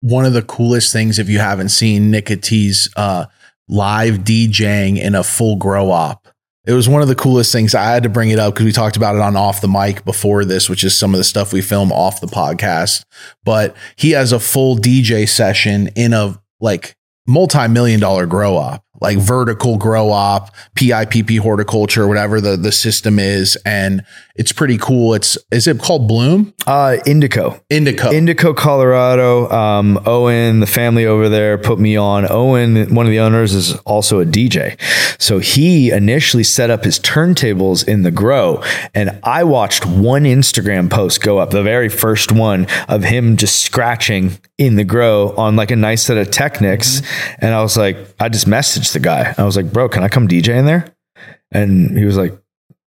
one 0.00 0.24
of 0.24 0.32
the 0.32 0.42
coolest 0.42 0.92
things 0.92 1.18
if 1.18 1.28
you 1.28 1.38
haven't 1.38 1.68
seen 1.68 2.10
Nikka 2.10 2.36
T's 2.36 2.88
uh, 2.96 3.26
live 3.70 4.18
DJing 4.18 5.00
in 5.00 5.14
a 5.14 5.22
full 5.22 5.56
grow 5.56 5.90
op. 5.90 6.28
It 6.66 6.72
was 6.72 6.88
one 6.88 7.00
of 7.00 7.08
the 7.08 7.14
coolest 7.14 7.52
things. 7.52 7.74
I 7.74 7.84
had 7.84 8.02
to 8.02 8.08
bring 8.08 8.30
it 8.30 8.38
up 8.38 8.52
because 8.52 8.66
we 8.66 8.72
talked 8.72 8.96
about 8.96 9.14
it 9.14 9.22
on 9.22 9.34
off 9.34 9.62
the 9.62 9.68
mic 9.68 10.04
before 10.04 10.44
this, 10.44 10.68
which 10.68 10.84
is 10.84 10.96
some 10.96 11.14
of 11.14 11.18
the 11.18 11.24
stuff 11.24 11.52
we 11.52 11.62
film 11.62 11.90
off 11.90 12.20
the 12.20 12.26
podcast. 12.26 13.04
But 13.44 13.74
he 13.96 14.10
has 14.10 14.32
a 14.32 14.40
full 14.40 14.76
DJ 14.76 15.26
session 15.26 15.88
in 15.96 16.12
a 16.12 16.40
like 16.60 16.96
multi-million 17.26 18.00
dollar 18.00 18.26
grow 18.26 18.56
op, 18.56 18.84
like 19.00 19.18
vertical 19.18 19.76
grow 19.78 20.10
op, 20.10 20.50
PIPP 20.74 21.38
horticulture, 21.38 22.06
whatever 22.06 22.40
the 22.40 22.56
the 22.56 22.72
system 22.72 23.18
is, 23.18 23.56
and 23.64 24.02
it's 24.36 24.52
pretty 24.52 24.78
cool. 24.78 25.14
It's 25.14 25.36
is 25.50 25.66
it 25.66 25.78
called 25.80 26.06
Bloom 26.08 26.52
Uh, 26.66 26.96
Indico. 27.06 27.60
Indico? 27.70 28.10
Indico, 28.12 28.54
Colorado. 28.56 29.50
Um, 29.50 30.00
Owen, 30.06 30.60
the 30.60 30.66
family 30.66 31.04
over 31.06 31.28
there, 31.28 31.58
put 31.58 31.78
me 31.78 31.96
on. 31.96 32.30
Owen, 32.30 32.94
one 32.94 33.06
of 33.06 33.10
the 33.10 33.20
owners, 33.20 33.54
is 33.54 33.74
also 33.80 34.20
a 34.20 34.24
DJ. 34.24 34.76
So 35.20 35.38
he 35.38 35.90
initially 35.90 36.44
set 36.44 36.70
up 36.70 36.84
his 36.84 36.98
turntables 36.98 37.86
in 37.86 38.02
the 38.02 38.10
grow, 38.10 38.62
and 38.94 39.18
I 39.22 39.44
watched 39.44 39.84
one 39.86 40.24
Instagram 40.24 40.90
post 40.90 41.22
go 41.22 41.38
up, 41.38 41.50
the 41.50 41.62
very 41.62 41.88
first 41.88 42.32
one 42.32 42.66
of 42.88 43.04
him 43.04 43.36
just 43.36 43.60
scratching 43.60 44.38
in 44.58 44.76
the 44.76 44.84
grow 44.84 45.34
on 45.36 45.56
like 45.56 45.70
a 45.70 45.76
nice 45.76 46.02
set 46.02 46.16
of 46.16 46.30
Technics. 46.30 47.02
And 47.38 47.54
I 47.54 47.62
was 47.62 47.76
like, 47.76 47.96
I 48.18 48.28
just 48.28 48.46
messaged 48.46 48.89
the 48.92 49.00
guy. 49.00 49.34
I 49.36 49.44
was 49.44 49.56
like, 49.56 49.72
bro, 49.72 49.88
can 49.88 50.02
I 50.02 50.08
come 50.08 50.28
DJ 50.28 50.56
in 50.56 50.66
there? 50.66 50.94
And 51.50 51.96
he 51.96 52.04
was 52.04 52.16
like, 52.16 52.36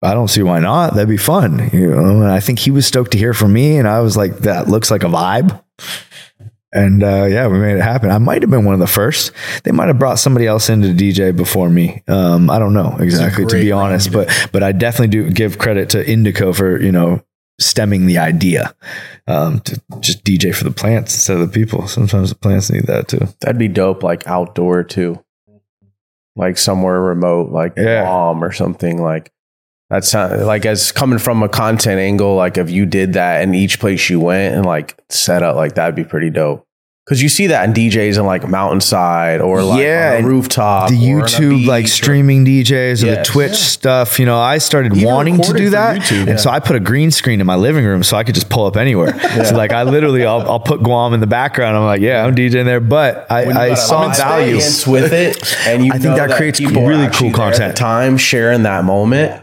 I 0.03 0.15
don't 0.15 0.29
see 0.29 0.43
why 0.43 0.61
not. 0.61 0.95
That'd 0.95 1.09
be 1.09 1.17
fun. 1.17 1.71
You 1.73 1.91
know, 1.91 2.23
and 2.23 2.31
I 2.31 2.41
think 2.41 2.59
he 2.59 2.71
was 2.71 2.87
stoked 2.87 3.13
to 3.13 3.19
hear 3.19 3.35
from 3.35 3.53
me. 3.53 3.77
And 3.77 3.87
I 3.87 4.01
was 4.01 4.17
like, 4.17 4.39
that 4.39 4.69
looks 4.69 4.91
like 4.91 5.03
a 5.03 5.09
vibe. 5.09 5.63
And 6.73 7.03
uh, 7.03 7.25
yeah, 7.25 7.49
we 7.49 7.59
made 7.59 7.77
it 7.77 7.83
happen. 7.83 8.11
I 8.11 8.19
might 8.19 8.43
have 8.43 8.51
been 8.51 8.65
one 8.65 8.75
of 8.75 8.81
the 8.81 8.87
first. 8.87 9.33
They 9.65 9.73
might 9.73 9.89
have 9.89 9.99
brought 9.99 10.21
somebody 10.21 10.47
else 10.47 10.71
into 10.71 10.89
DJ 10.89 11.35
before 11.35 11.69
me. 11.69 12.03
Um, 12.07 12.49
I 12.49 12.61
don't 12.61 12.73
know 12.73 12.97
exactly, 13.01 13.45
to 13.45 13.57
be 13.57 13.73
honest, 13.73 14.13
but 14.13 14.31
but 14.53 14.63
I 14.63 14.71
definitely 14.71 15.09
do 15.09 15.31
give 15.31 15.59
credit 15.59 15.91
to 15.91 16.05
Indico 16.05 16.55
for 16.55 16.81
you 16.81 16.93
know 16.93 17.25
stemming 17.59 18.07
the 18.07 18.19
idea 18.19 18.75
um, 19.27 19.61
to 19.61 19.83
just 19.99 20.25
DJ 20.25 20.55
for 20.55 20.63
the 20.63 20.71
plants 20.71 21.15
instead 21.15 21.39
of 21.39 21.51
the 21.51 21.53
people. 21.53 21.89
Sometimes 21.89 22.31
the 22.31 22.37
plants 22.37 22.71
need 22.71 22.85
that 22.85 23.09
too. 23.09 23.27
That'd 23.41 23.59
be 23.59 23.69
dope, 23.69 24.05
like 24.05 24.27
outdoor 24.29 24.85
too. 24.85 25.23
Like 26.41 26.57
somewhere 26.57 27.01
remote, 27.01 27.51
like 27.51 27.75
Yeah. 27.77 28.05
Guam 28.05 28.43
or 28.43 28.51
something. 28.51 29.03
Like 29.03 29.31
that's 29.91 30.09
sound 30.09 30.47
like 30.47 30.65
as 30.65 30.91
coming 30.91 31.19
from 31.19 31.43
a 31.43 31.49
content 31.49 32.01
angle, 32.01 32.35
like 32.35 32.57
if 32.57 32.71
you 32.71 32.87
did 32.87 33.13
that 33.13 33.43
in 33.43 33.55
each 33.55 33.79
place 33.79 34.09
you 34.09 34.21
went 34.21 34.55
and 34.55 34.65
like 34.65 34.97
set 35.11 35.43
up, 35.43 35.57
like 35.57 35.75
that'd 35.75 35.95
be 35.95 36.05
pretty 36.05 36.31
dope. 36.31 36.65
Cause 37.09 37.21
you 37.21 37.29
see 37.29 37.49
that 37.49 37.65
in 37.65 37.75
DJs 37.75 38.19
in 38.21 38.25
like 38.27 38.49
mountainside 38.49 39.41
or 39.41 39.65
like 39.65 39.81
Yeah, 39.83 40.17
on 40.19 40.25
a 40.25 40.27
rooftop, 40.29 40.91
the 40.91 40.95
YouTube 40.95 41.67
like 41.67 41.89
streaming 41.89 42.45
DJs 42.45 43.03
or 43.03 43.07
the 43.07 43.13
Yes. 43.13 43.27
Twitch 43.27 43.55
stuff. 43.57 44.21
You 44.21 44.27
know, 44.27 44.39
I 44.39 44.59
started 44.59 44.95
Even 44.95 45.09
wanting 45.09 45.41
to 45.41 45.53
do 45.53 45.71
that, 45.71 46.03
YouTube, 46.03 46.19
and 46.21 46.29
yeah. 46.29 46.37
so 46.37 46.51
I 46.51 46.61
put 46.61 46.77
a 46.77 46.81
green 46.81 47.11
screen 47.11 47.41
in 47.41 47.47
my 47.47 47.57
living 47.57 47.85
room 47.85 48.05
so 48.05 48.17
I 48.17 48.23
could 48.23 48.37
just 48.37 48.49
pull 48.49 48.65
up 48.67 48.77
anywhere. 48.77 49.19
So 49.45 49.57
like 49.57 49.73
I 49.73 49.83
literally, 49.83 50.25
I'll, 50.25 50.43
I'll 50.43 50.61
put 50.61 50.83
Guam 50.83 51.13
in 51.15 51.19
the 51.21 51.27
background. 51.27 51.77
I'm 51.77 51.85
like, 51.85 52.01
yeah, 52.01 52.25
I'm 52.25 52.35
DJing 52.37 52.65
there, 52.67 52.79
but 52.81 53.27
I, 53.31 53.71
I 53.71 53.75
saw 53.75 54.13
value. 54.13 54.57
with 54.87 55.13
it, 55.13 55.43
and 55.67 55.85
you 55.85 55.91
I 55.95 55.99
think 55.99 56.17
know 56.17 56.29
that 56.29 56.37
creates 56.37 56.61
really 56.61 57.09
cool 57.13 57.33
content. 57.33 57.75
the 57.75 57.79
time 57.79 58.19
sharing 58.19 58.63
that 58.65 58.85
moment. 58.85 59.43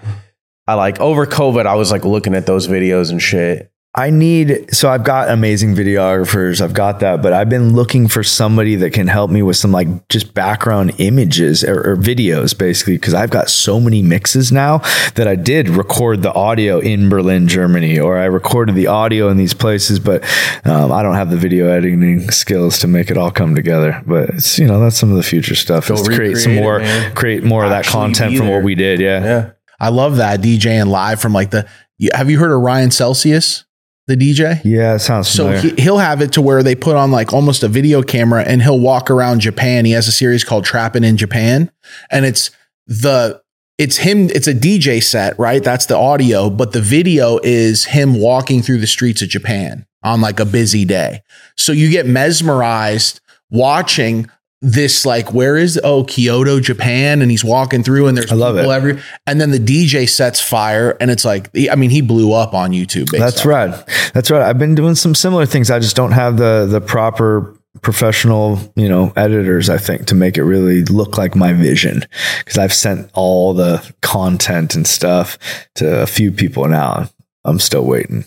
I 0.67 0.75
like 0.75 0.99
over 1.01 1.25
COVID, 1.25 1.65
I 1.65 1.75
was 1.75 1.91
like 1.91 2.05
looking 2.05 2.33
at 2.35 2.45
those 2.45 2.67
videos 2.67 3.11
and 3.11 3.21
shit. 3.21 3.71
I 3.97 4.11
need 4.11 4.71
so 4.71 4.89
I've 4.89 5.03
got 5.03 5.29
amazing 5.29 5.73
videographers, 5.73 6.61
I've 6.61 6.75
got 6.75 6.99
that, 6.99 7.23
but 7.23 7.33
I've 7.33 7.49
been 7.49 7.73
looking 7.73 8.07
for 8.07 8.21
somebody 8.21 8.75
that 8.75 8.93
can 8.93 9.07
help 9.07 9.31
me 9.31 9.41
with 9.41 9.57
some 9.57 9.71
like 9.71 10.07
just 10.07 10.35
background 10.35 10.93
images 10.99 11.63
or, 11.63 11.93
or 11.93 11.95
videos 11.97 12.55
basically 12.55 12.93
because 12.97 13.15
I've 13.15 13.31
got 13.31 13.49
so 13.49 13.79
many 13.79 14.03
mixes 14.03 14.51
now 14.51 14.83
that 15.15 15.27
I 15.27 15.35
did 15.35 15.67
record 15.67 16.21
the 16.21 16.31
audio 16.31 16.77
in 16.77 17.09
Berlin, 17.09 17.47
Germany, 17.47 17.99
or 17.99 18.19
I 18.19 18.25
recorded 18.25 18.75
the 18.75 18.85
audio 18.85 19.29
in 19.29 19.37
these 19.37 19.55
places, 19.55 19.99
but 19.99 20.23
um, 20.63 20.91
I 20.91 21.01
don't 21.01 21.15
have 21.15 21.31
the 21.31 21.37
video 21.37 21.67
editing 21.67 22.29
skills 22.29 22.77
to 22.79 22.87
make 22.87 23.09
it 23.09 23.17
all 23.17 23.31
come 23.31 23.55
together. 23.55 24.03
But 24.05 24.29
it's 24.29 24.59
you 24.59 24.67
know 24.67 24.79
that's 24.79 24.95
some 24.95 25.09
of 25.09 25.17
the 25.17 25.23
future 25.23 25.55
stuff 25.55 25.89
is 25.89 26.03
to 26.03 26.15
create 26.15 26.37
some 26.37 26.51
it, 26.51 26.61
more 26.61 26.77
man. 26.77 27.15
create 27.15 27.43
more 27.43 27.63
of 27.63 27.71
that 27.71 27.85
content 27.85 28.37
from 28.37 28.47
what 28.47 28.61
we 28.61 28.75
did. 28.75 28.99
Yeah. 28.99 29.23
Yeah. 29.23 29.51
I 29.79 29.89
love 29.89 30.17
that 30.17 30.41
DJing 30.41 30.85
live 30.85 31.19
from 31.19 31.33
like 31.33 31.49
the. 31.49 31.67
Have 32.13 32.29
you 32.29 32.37
heard 32.37 32.51
of 32.51 32.61
Ryan 32.61 32.91
Celsius, 32.91 33.65
the 34.07 34.15
DJ? 34.15 34.61
Yeah, 34.63 34.95
it 34.95 34.99
sounds 34.99 35.27
So 35.27 35.45
familiar. 35.51 35.75
he, 35.75 35.81
he'll 35.81 35.97
have 35.97 36.21
it 36.21 36.33
to 36.33 36.41
where 36.41 36.63
they 36.63 36.75
put 36.75 36.95
on 36.95 37.11
like 37.11 37.33
almost 37.33 37.61
a 37.63 37.67
video 37.67 38.01
camera 38.01 38.43
and 38.43 38.61
he'll 38.61 38.79
walk 38.79 39.11
around 39.11 39.41
Japan. 39.41 39.85
He 39.85 39.91
has 39.91 40.07
a 40.07 40.11
series 40.11 40.43
called 40.43 40.65
Trapping 40.65 41.03
in 41.03 41.17
Japan, 41.17 41.71
and 42.09 42.25
it's 42.25 42.51
the 42.87 43.41
it's 43.77 43.97
him. 43.97 44.29
It's 44.29 44.47
a 44.47 44.53
DJ 44.53 45.03
set, 45.03 45.37
right? 45.37 45.63
That's 45.63 45.85
the 45.85 45.97
audio, 45.97 46.49
but 46.49 46.71
the 46.71 46.81
video 46.81 47.39
is 47.43 47.85
him 47.85 48.19
walking 48.19 48.61
through 48.61 48.79
the 48.79 48.87
streets 48.87 49.21
of 49.21 49.29
Japan 49.29 49.85
on 50.03 50.21
like 50.21 50.39
a 50.39 50.45
busy 50.45 50.85
day. 50.85 51.21
So 51.55 51.71
you 51.73 51.91
get 51.91 52.05
mesmerized 52.07 53.19
watching 53.49 54.29
this 54.61 55.05
like 55.05 55.33
where 55.33 55.55
is 55.55 55.79
oh 55.83 56.03
Kyoto 56.03 56.59
Japan 56.59 57.21
and 57.21 57.29
he's 57.29 57.43
walking 57.43 57.83
through 57.83 58.07
and 58.07 58.17
there's 58.17 58.31
I 58.31 58.35
love 58.35 58.55
people 58.55 58.71
it. 58.71 58.75
every 58.75 58.99
and 59.27 59.39
then 59.39 59.51
the 59.51 59.59
DJ 59.59 60.09
sets 60.09 60.41
fire 60.41 60.97
and 60.99 61.11
it's 61.11 61.23
like 61.23 61.49
I 61.69 61.75
mean 61.75 61.91
he 61.91 62.01
blew 62.01 62.33
up 62.33 62.53
on 62.55 62.71
YouTube 62.71 63.09
That's 63.11 63.45
right. 63.45 63.69
That's 64.13 64.31
right. 64.31 64.41
I've 64.41 64.57
been 64.57 64.73
doing 64.73 64.95
some 64.95 65.13
similar 65.13 65.45
things. 65.45 65.69
I 65.69 65.79
just 65.79 65.95
don't 65.95 66.13
have 66.13 66.37
the 66.37 66.65
the 66.67 66.81
proper 66.81 67.57
professional, 67.81 68.59
you 68.75 68.89
know, 68.89 69.13
editors, 69.15 69.69
I 69.69 69.77
think, 69.77 70.07
to 70.07 70.15
make 70.15 70.37
it 70.37 70.43
really 70.43 70.83
look 70.83 71.17
like 71.17 71.35
my 71.35 71.53
vision. 71.53 72.03
Because 72.39 72.57
I've 72.57 72.73
sent 72.73 73.09
all 73.13 73.53
the 73.53 73.93
content 74.01 74.75
and 74.75 74.87
stuff 74.87 75.37
to 75.75 76.01
a 76.01 76.07
few 76.07 76.31
people 76.31 76.67
now. 76.67 77.09
I'm 77.45 77.59
still 77.59 77.85
waiting. 77.85 78.25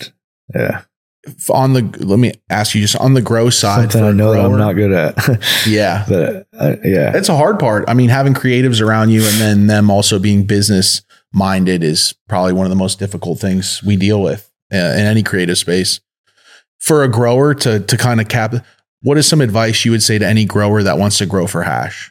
Yeah. 0.54 0.82
On 1.50 1.74
the 1.74 1.82
let 2.00 2.18
me 2.18 2.32
ask 2.48 2.74
you 2.74 2.80
just 2.80 2.96
on 2.96 3.14
the 3.14 3.20
grow 3.20 3.50
side 3.50 3.92
Something 3.92 4.08
I 4.08 4.12
know 4.12 4.32
that 4.32 4.44
I'm 4.44 4.56
not 4.56 4.72
good 4.72 4.92
at. 4.92 5.42
yeah 5.66 6.04
but 6.08 6.46
uh, 6.58 6.76
yeah. 6.82 7.16
it's 7.16 7.28
a 7.28 7.36
hard 7.36 7.58
part 7.58 7.84
i 7.88 7.94
mean 7.94 8.08
having 8.08 8.32
creatives 8.32 8.80
around 8.80 9.10
you 9.10 9.22
and 9.22 9.40
then 9.40 9.66
them 9.66 9.90
also 9.90 10.18
being 10.18 10.44
business 10.44 11.02
minded 11.32 11.84
is 11.84 12.14
probably 12.28 12.54
one 12.54 12.64
of 12.64 12.70
the 12.70 12.76
most 12.76 12.98
difficult 12.98 13.38
things 13.38 13.82
we 13.82 13.96
deal 13.96 14.22
with 14.22 14.50
uh, 14.72 14.76
in 14.76 15.06
any 15.06 15.22
creative 15.22 15.58
space 15.58 16.00
for 16.78 17.04
a 17.04 17.08
grower 17.08 17.54
to 17.54 17.80
to 17.80 17.96
kind 17.96 18.20
of 18.20 18.28
cap 18.28 18.54
what 19.02 19.18
is 19.18 19.28
some 19.28 19.40
advice 19.40 19.84
you 19.84 19.90
would 19.90 20.02
say 20.02 20.18
to 20.18 20.26
any 20.26 20.44
grower 20.44 20.82
that 20.82 20.98
wants 20.98 21.18
to 21.18 21.26
grow 21.26 21.46
for 21.46 21.62
hash 21.62 22.10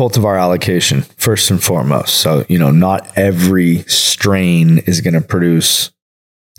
cultivar 0.00 0.40
allocation 0.40 1.02
first 1.02 1.50
and 1.50 1.62
foremost. 1.62 2.16
So, 2.16 2.44
you 2.48 2.58
know, 2.58 2.70
not 2.70 3.06
every 3.16 3.78
strain 3.82 4.78
is 4.78 5.00
going 5.00 5.14
to 5.14 5.20
produce 5.20 5.90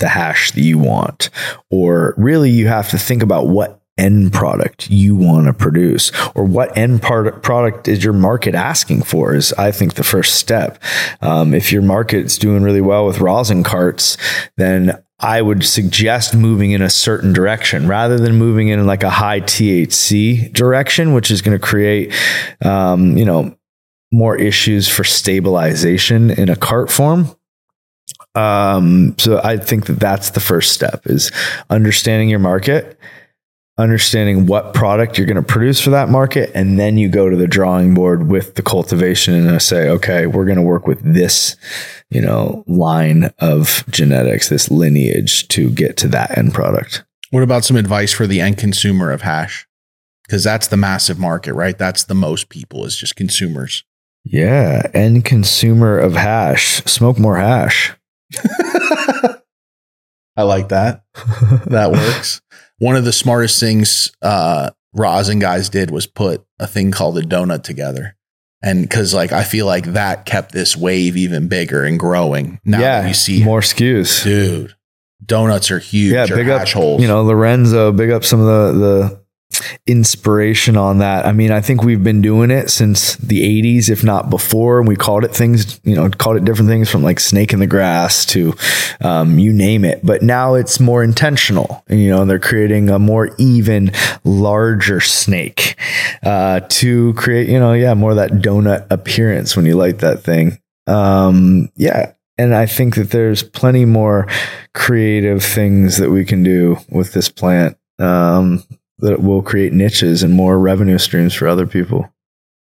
the 0.02 0.10
hash 0.10 0.52
that 0.52 0.62
you 0.62 0.78
want. 0.78 1.30
Or 1.70 2.14
really, 2.18 2.50
you 2.50 2.68
have 2.68 2.90
to 2.90 2.98
think 2.98 3.24
about 3.24 3.48
what 3.48 3.82
end 3.98 4.32
product 4.34 4.90
you 4.90 5.16
want 5.16 5.48
to 5.48 5.54
produce 5.54 6.12
or 6.34 6.44
what 6.44 6.76
end 6.78 7.02
part 7.02 7.44
product 7.44 7.88
is 7.88 8.04
your 8.04 8.14
market 8.14 8.56
asking 8.56 9.02
for 9.04 9.36
is 9.36 9.52
i 9.54 9.70
think 9.70 9.94
the 9.96 10.04
first 10.04 10.36
step 10.36 10.82
um, 11.22 11.54
if 11.54 11.72
your 11.72 11.82
market's 11.82 12.38
doing 12.38 12.64
really 12.64 12.82
well 12.82 13.06
with 13.06 13.20
rosin 13.20 13.64
carts 13.64 14.18
then 14.56 14.98
i 15.20 15.42
would 15.42 15.64
suggest 15.64 16.34
moving 16.34 16.72
in 16.72 16.82
a 16.82 16.90
certain 16.90 17.34
direction 17.34 17.86
rather 17.86 18.18
than 18.18 18.36
moving 18.36 18.70
in 18.70 18.88
like 18.88 19.04
a 19.04 19.10
high 19.10 19.42
thc 19.42 20.52
direction 20.54 21.14
which 21.14 21.30
is 21.30 21.42
going 21.42 21.58
to 21.58 21.64
create 21.64 22.14
um, 22.64 23.18
you 23.18 23.26
know 23.26 23.56
more 24.12 24.38
issues 24.38 24.88
for 24.88 25.04
stabilization 25.04 26.32
in 26.32 26.50
a 26.50 26.56
cart 26.56 26.90
form 26.90 27.36
um, 28.36 29.16
so 29.18 29.42
I 29.44 29.58
think 29.58 29.86
that 29.88 30.00
that's 30.00 30.32
the 30.32 30.40
first 30.40 30.72
step 30.72 31.02
is 31.06 31.32
understanding 31.70 32.30
your 32.30 32.40
market, 32.40 32.98
understanding 33.78 34.46
what 34.46 34.74
product 34.74 35.18
you're 35.18 35.28
going 35.28 35.36
to 35.36 35.42
produce 35.44 35.80
for 35.82 35.90
that 35.92 36.10
market, 36.10 36.52
and 36.54 36.80
then 36.80 36.98
you 36.98 37.10
go 37.10 37.30
to 37.30 37.36
the 37.36 37.48
drawing 37.48 37.94
board 37.94 38.30
with 38.30 38.56
the 38.56 38.62
cultivation 38.62 39.34
and 39.48 39.62
say, 39.62 39.90
okay, 39.90 40.28
we're 40.28 40.46
going 40.46 40.58
to 40.58 40.62
work 40.62 40.88
with 40.88 41.02
this, 41.02 41.56
you 42.10 42.22
know, 42.22 42.64
line 42.68 43.34
of 43.40 43.84
genetics, 43.90 44.50
this 44.50 44.70
lineage 44.72 45.48
to 45.50 45.70
get 45.70 45.98
to 45.98 46.08
that 46.10 46.38
end 46.38 46.54
product. 46.54 47.04
what 47.32 47.44
about 47.44 47.64
some 47.66 47.78
advice 47.78 48.14
for 48.14 48.28
the 48.28 48.40
end 48.42 48.58
consumer 48.58 49.12
of 49.12 49.22
hash 49.22 49.66
because 50.28 50.44
that's 50.44 50.68
the 50.68 50.78
massive 50.78 51.18
market 51.20 51.54
right 51.54 51.78
that's 51.78 52.04
the 52.06 52.14
most 52.16 52.48
people 52.50 52.86
is 52.86 52.96
just 52.98 53.16
consumers 53.16 53.84
Yeah, 54.24 54.90
end 54.94 55.26
consumer 55.26 55.98
of 55.98 56.14
hash, 56.14 56.84
smoke 56.86 57.18
more 57.18 57.38
hash. 57.38 57.94
I 60.38 60.44
like 60.44 60.70
that. 60.70 61.04
that 61.68 61.92
works. 61.92 62.42
One 62.78 62.96
of 62.96 63.06
the 63.06 63.14
smartest 63.14 63.60
things 63.60 64.12
uh 64.22 64.72
rosin 64.94 65.40
guys 65.40 65.70
did 65.70 65.92
was 65.92 66.08
put 66.08 66.44
a 66.60 66.68
thing 66.68 66.92
called 66.92 67.18
a 67.18 67.22
donut 67.22 67.64
together. 67.64 68.16
And 68.64 68.90
cause 68.90 69.14
like 69.14 69.32
I 69.32 69.44
feel 69.44 69.66
like 69.66 69.94
that 69.94 70.26
kept 70.26 70.52
this 70.52 70.78
wave 70.78 71.18
even 71.18 71.48
bigger 71.48 71.84
and 71.84 72.00
growing. 72.00 72.60
Now 72.64 72.80
yeah, 72.80 73.08
you 73.08 73.14
see 73.14 73.44
more 73.44 73.62
SKUs. 73.62 74.24
dude, 74.24 74.76
donuts 75.26 75.72
are 75.72 75.80
huge. 75.80 76.14
yeah, 76.14 76.26
big 76.28 76.50
up, 76.50 76.68
holes. 76.68 77.02
you 77.02 77.08
know, 77.08 77.24
Lorenzo, 77.24 77.92
big 77.92 78.12
up 78.12 78.24
some 78.24 78.40
of 78.40 78.46
the, 78.46 78.80
the 78.80 79.21
inspiration 79.86 80.78
on 80.78 81.00
that. 81.00 81.26
I 81.26 81.32
mean, 81.32 81.52
I 81.52 81.62
think 81.62 81.84
we've 81.84 82.04
been 82.04 82.22
doing 82.22 82.52
it 82.52 82.70
since 82.70 83.16
the 83.18 83.42
80s, 83.62 83.90
if 83.90 84.04
not 84.04 84.30
before. 84.30 84.80
And 84.80 84.88
we 84.88 84.96
called 84.96 85.24
it 85.24 85.34
things, 85.34 85.80
you 85.84 85.96
know, 85.96 86.10
called 86.10 86.38
it 86.38 86.46
different 86.46 86.70
things 86.70 86.90
from 86.90 87.04
like 87.04 87.20
snake 87.20 87.54
in 87.54 87.60
the 87.60 87.68
grass 87.68 88.26
to 88.28 88.54
um, 89.02 89.40
you 89.40 89.54
name 89.54 89.86
it. 89.86 90.06
But 90.06 90.22
now 90.22 90.56
it's 90.56 90.80
more 90.80 91.04
intentional. 91.04 91.84
And, 91.88 92.00
you 92.00 92.10
know, 92.10 92.26
they're 92.26 92.40
creating 92.40 92.90
a 92.90 93.00
more 93.00 93.36
even, 93.38 93.92
larger 94.24 95.00
snake 95.00 95.76
uh, 96.24 96.62
to 96.62 97.14
create, 97.14 97.50
you 97.50 97.60
know, 97.60 97.74
yeah, 97.74 97.94
more 97.94 98.16
that 98.16 98.32
donut 98.32 98.88
appearance 98.90 99.56
when 99.56 99.66
you 99.66 99.76
light 99.76 100.00
that 100.00 100.24
thing. 100.24 100.60
Um, 100.88 101.70
yeah. 101.76 102.14
And 102.38 102.56
I 102.56 102.66
think 102.66 102.96
that 102.96 103.12
there's 103.12 103.44
plenty 103.44 103.86
more 103.86 104.28
creative 104.74 105.44
things 105.44 105.98
that 105.98 106.10
we 106.10 106.26
can 106.26 106.44
do 106.44 106.78
with 106.90 107.14
this 107.14 107.30
plant 107.30 107.78
um, 108.00 108.64
that 109.02 109.22
will 109.22 109.42
create 109.42 109.74
niches 109.74 110.24
and 110.24 110.34
more 110.34 110.60
revenue 110.60 110.98
streams 110.98 111.34
for 111.34 111.48
other 111.48 111.68
people. 111.68 112.12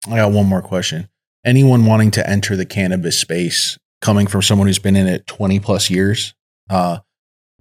I 0.08 0.18
got 0.18 0.32
one 0.32 0.46
more 0.46 0.62
question. 0.62 1.10
Anyone 1.46 1.86
wanting 1.86 2.12
to 2.12 2.30
enter 2.30 2.56
the 2.56 2.66
cannabis 2.66 3.20
space, 3.20 3.78
coming 4.02 4.28
from 4.28 4.42
someone 4.42 4.68
who's 4.68 4.80
been 4.80 4.96
in 4.96 5.08
it 5.08 5.28
20 5.28 5.60
plus 5.60 5.90
years, 5.90 6.34
uh, 6.70 7.00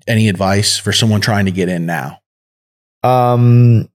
any 0.07 0.29
advice 0.29 0.79
for 0.79 0.93
someone 0.93 1.21
trying 1.21 1.47
to 1.47 1.51
get 1.51 1.69
in 1.69 1.87
now? 1.87 2.21
Um, 3.03 3.89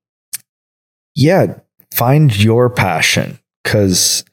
yeah, 1.16 1.60
find 1.92 2.36
your 2.38 2.70
passion 2.70 3.40
because 3.64 4.24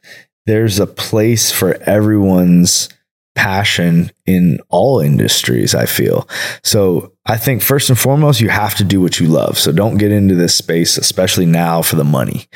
there's 0.45 0.79
a 0.79 0.87
place 0.87 1.51
for 1.51 1.75
everyone's 1.83 2.89
passion 3.35 4.11
in 4.25 4.59
all 4.69 4.99
industries 4.99 5.73
i 5.73 5.85
feel 5.85 6.27
so 6.63 7.13
i 7.25 7.37
think 7.37 7.61
first 7.61 7.89
and 7.89 7.97
foremost 7.97 8.41
you 8.41 8.49
have 8.49 8.75
to 8.75 8.83
do 8.83 8.99
what 8.99 9.19
you 9.19 9.27
love 9.27 9.57
so 9.57 9.71
don't 9.71 9.97
get 9.97 10.11
into 10.11 10.35
this 10.35 10.55
space 10.55 10.97
especially 10.97 11.45
now 11.45 11.81
for 11.81 11.95
the 11.95 12.03
money 12.03 12.47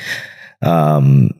um 0.62 1.30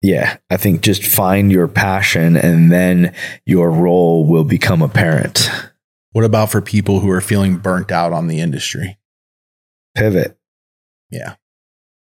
yeah 0.00 0.36
i 0.48 0.56
think 0.56 0.80
just 0.80 1.04
find 1.04 1.50
your 1.50 1.66
passion 1.68 2.36
and 2.36 2.70
then 2.70 3.12
your 3.46 3.70
role 3.70 4.24
will 4.24 4.44
become 4.44 4.80
apparent 4.82 5.50
What 6.12 6.24
about 6.24 6.50
for 6.50 6.60
people 6.60 7.00
who 7.00 7.10
are 7.10 7.20
feeling 7.20 7.56
burnt 7.58 7.92
out 7.92 8.12
on 8.12 8.26
the 8.26 8.40
industry? 8.40 8.98
pivot 9.96 10.36
Yeah. 11.10 11.34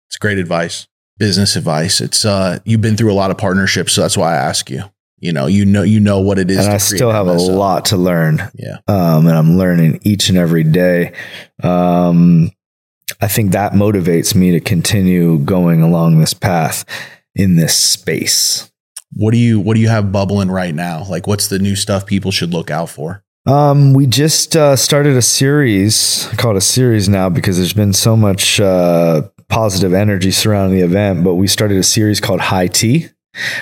It's 0.08 0.18
great 0.18 0.38
advice. 0.40 0.88
Business 1.18 1.56
advice. 1.56 2.02
It's 2.02 2.24
uh 2.26 2.60
you've 2.66 2.82
been 2.82 2.98
through 2.98 3.12
a 3.12 3.20
lot 3.22 3.30
of 3.32 3.38
partnerships, 3.38 3.94
so 3.94 4.02
that's 4.02 4.18
why 4.18 4.34
I 4.34 4.38
ask 4.38 4.70
you. 4.70 4.84
You 5.22 5.34
know, 5.34 5.48
you 5.48 5.66
know 5.66 5.84
you 5.84 6.00
know 6.00 6.20
what 6.22 6.40
it 6.40 6.50
is. 6.50 6.60
and 6.66 6.74
i 6.74 6.78
still 6.78 7.12
have 7.12 7.28
a 7.28 7.34
lot 7.34 7.86
to 7.86 7.98
learn 7.98 8.42
Yeah. 8.56 8.78
um, 8.88 9.28
and 9.28 9.36
I'm 9.38 9.58
learning 9.58 10.00
each 10.04 10.30
and 10.30 10.38
every 10.38 10.64
day. 10.64 11.14
Um, 11.62 12.52
I 13.22 13.28
think 13.28 13.52
that 13.52 13.74
motivates 13.74 14.34
me 14.34 14.52
to 14.52 14.60
continue 14.60 15.40
going 15.40 15.82
along 15.82 16.20
this 16.20 16.34
path 16.34 16.86
in 17.36 17.56
this 17.58 17.76
space. 17.76 18.72
What 19.14 19.32
do 19.32 19.38
you 19.38 19.60
what 19.60 19.74
do 19.76 19.82
you 19.82 19.90
have 19.90 20.12
bubbling 20.12 20.50
right 20.52 20.74
now? 20.74 21.04
Like 21.10 21.28
what's 21.28 21.48
the 21.48 21.60
new 21.60 21.76
stuff 21.76 22.06
people 22.06 22.32
should 22.32 22.54
look 22.54 22.70
out 22.72 22.90
for? 22.90 23.24
Um, 23.46 23.94
we 23.94 24.06
just 24.06 24.56
uh, 24.56 24.76
started 24.76 25.18
a 25.18 25.22
series, 25.22 26.28
I 26.32 26.36
call 26.36 26.52
it 26.52 26.58
a 26.58 26.62
series 26.62 27.10
now 27.10 27.30
because 27.30 27.58
there's 27.58 27.74
been 27.74 27.94
so 27.94 28.16
much 28.16 28.60
uh, 28.60 29.24
positive 29.48 29.94
energy 29.94 30.30
surrounding 30.30 30.78
the 30.78 30.86
event. 30.86 31.24
But 31.24 31.36
we 31.36 31.48
started 31.48 31.78
a 31.78 31.84
series 31.84 32.20
called 32.20 32.42
High 32.42 32.68
Tea, 32.68 33.08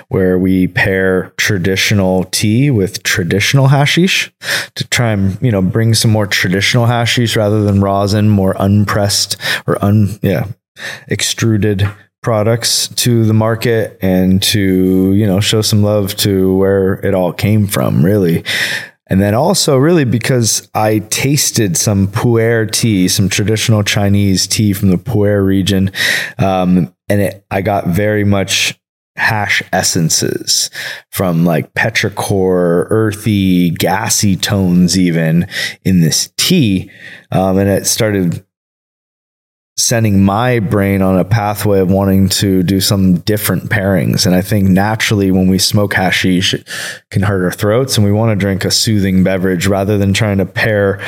where 0.07 0.37
we 0.37 0.67
pair 0.67 1.33
traditional 1.37 2.23
tea 2.25 2.71
with 2.71 3.03
traditional 3.03 3.67
hashish 3.67 4.31
to 4.75 4.87
try 4.87 5.11
and 5.11 5.37
you 5.41 5.51
know 5.51 5.61
bring 5.61 5.93
some 5.93 6.11
more 6.11 6.27
traditional 6.27 6.85
hashish 6.85 7.35
rather 7.35 7.63
than 7.63 7.81
rosin, 7.81 8.29
more 8.29 8.55
unpressed 8.59 9.37
or 9.65 9.83
un 9.83 10.19
yeah 10.21 10.45
extruded 11.07 11.89
products 12.21 12.89
to 12.89 13.23
the 13.25 13.33
market 13.33 13.97
and 14.01 14.41
to 14.43 15.13
you 15.13 15.25
know 15.25 15.39
show 15.39 15.61
some 15.61 15.83
love 15.83 16.15
to 16.15 16.55
where 16.57 16.95
it 17.05 17.13
all 17.13 17.33
came 17.33 17.67
from 17.67 18.03
really. 18.03 18.43
And 19.09 19.21
then 19.21 19.33
also 19.33 19.77
really 19.77 20.03
because 20.03 20.69
I 20.73 20.99
tasted 20.99 21.77
some 21.77 22.07
pu'er 22.09 22.69
tea, 22.69 23.07
some 23.07 23.29
traditional 23.29 23.81
Chinese 23.81 24.45
tea 24.47 24.73
from 24.73 24.89
the 24.89 24.97
pu'er 24.97 25.45
region, 25.45 25.91
um, 26.37 26.93
and 27.07 27.21
it, 27.21 27.45
I 27.49 27.61
got 27.61 27.87
very 27.87 28.25
much 28.25 28.76
hash 29.17 29.61
essences 29.73 30.69
from 31.11 31.45
like 31.45 31.73
petrichor, 31.73 32.87
earthy, 32.89 33.71
gassy 33.71 34.35
tones 34.35 34.97
even 34.97 35.47
in 35.83 36.01
this 36.01 36.31
tea, 36.37 36.91
um, 37.31 37.57
and 37.57 37.69
it 37.69 37.85
started 37.85 38.43
sending 39.79 40.23
my 40.23 40.57
brain 40.57 41.03
on 41.03 41.19
a 41.19 41.23
pathway 41.23 41.79
of 41.79 41.91
wanting 41.91 42.27
to 42.27 42.63
do 42.63 42.81
some 42.81 43.19
different 43.19 43.65
pairings. 43.65 44.25
And 44.25 44.33
I 44.33 44.41
think 44.41 44.67
naturally 44.67 45.29
when 45.29 45.47
we 45.47 45.59
smoke 45.59 45.93
hashish, 45.93 46.55
it 46.55 46.67
can 47.11 47.21
hurt 47.21 47.45
our 47.45 47.51
throats 47.51 47.95
and 47.95 48.03
we 48.03 48.11
want 48.11 48.31
to 48.31 48.35
drink 48.35 48.65
a 48.65 48.71
soothing 48.71 49.23
beverage 49.23 49.67
rather 49.67 49.97
than 49.99 50.13
trying 50.13 50.39
to 50.39 50.47
pair 50.47 50.99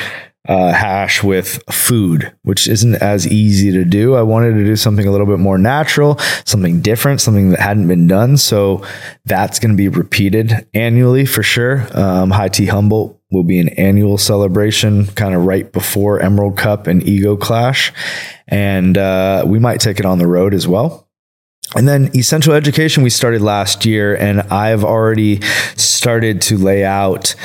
uh, 0.48 0.72
hash 0.72 1.22
with 1.22 1.62
food, 1.70 2.32
which 2.42 2.66
isn't 2.66 2.96
as 2.96 3.26
easy 3.28 3.70
to 3.72 3.84
do. 3.84 4.14
I 4.14 4.22
wanted 4.22 4.54
to 4.54 4.64
do 4.64 4.76
something 4.76 5.06
a 5.06 5.10
little 5.10 5.26
bit 5.26 5.38
more 5.38 5.58
natural, 5.58 6.18
something 6.44 6.80
different, 6.80 7.20
something 7.20 7.50
that 7.50 7.60
hadn't 7.60 7.88
been 7.88 8.06
done. 8.06 8.36
So 8.36 8.84
that's 9.24 9.58
going 9.58 9.72
to 9.72 9.76
be 9.76 9.88
repeated 9.88 10.66
annually 10.72 11.26
for 11.26 11.42
sure. 11.42 11.86
Um, 11.96 12.30
High 12.30 12.48
Tea 12.48 12.66
Humboldt 12.66 13.20
will 13.30 13.44
be 13.44 13.60
an 13.60 13.68
annual 13.70 14.18
celebration 14.18 15.06
kind 15.08 15.34
of 15.34 15.44
right 15.44 15.70
before 15.70 16.20
Emerald 16.20 16.56
Cup 16.56 16.86
and 16.86 17.02
Ego 17.02 17.36
Clash. 17.36 17.92
And 18.48 18.98
uh, 18.98 19.44
we 19.46 19.58
might 19.58 19.80
take 19.80 20.00
it 20.00 20.06
on 20.06 20.18
the 20.18 20.26
road 20.26 20.54
as 20.54 20.66
well. 20.66 21.06
And 21.76 21.86
then 21.86 22.10
essential 22.16 22.52
education 22.52 23.04
we 23.04 23.10
started 23.10 23.42
last 23.42 23.86
year, 23.86 24.16
and 24.16 24.40
I've 24.40 24.82
already 24.82 25.40
started 25.76 26.42
to 26.42 26.58
lay 26.58 26.84
out 26.84 27.36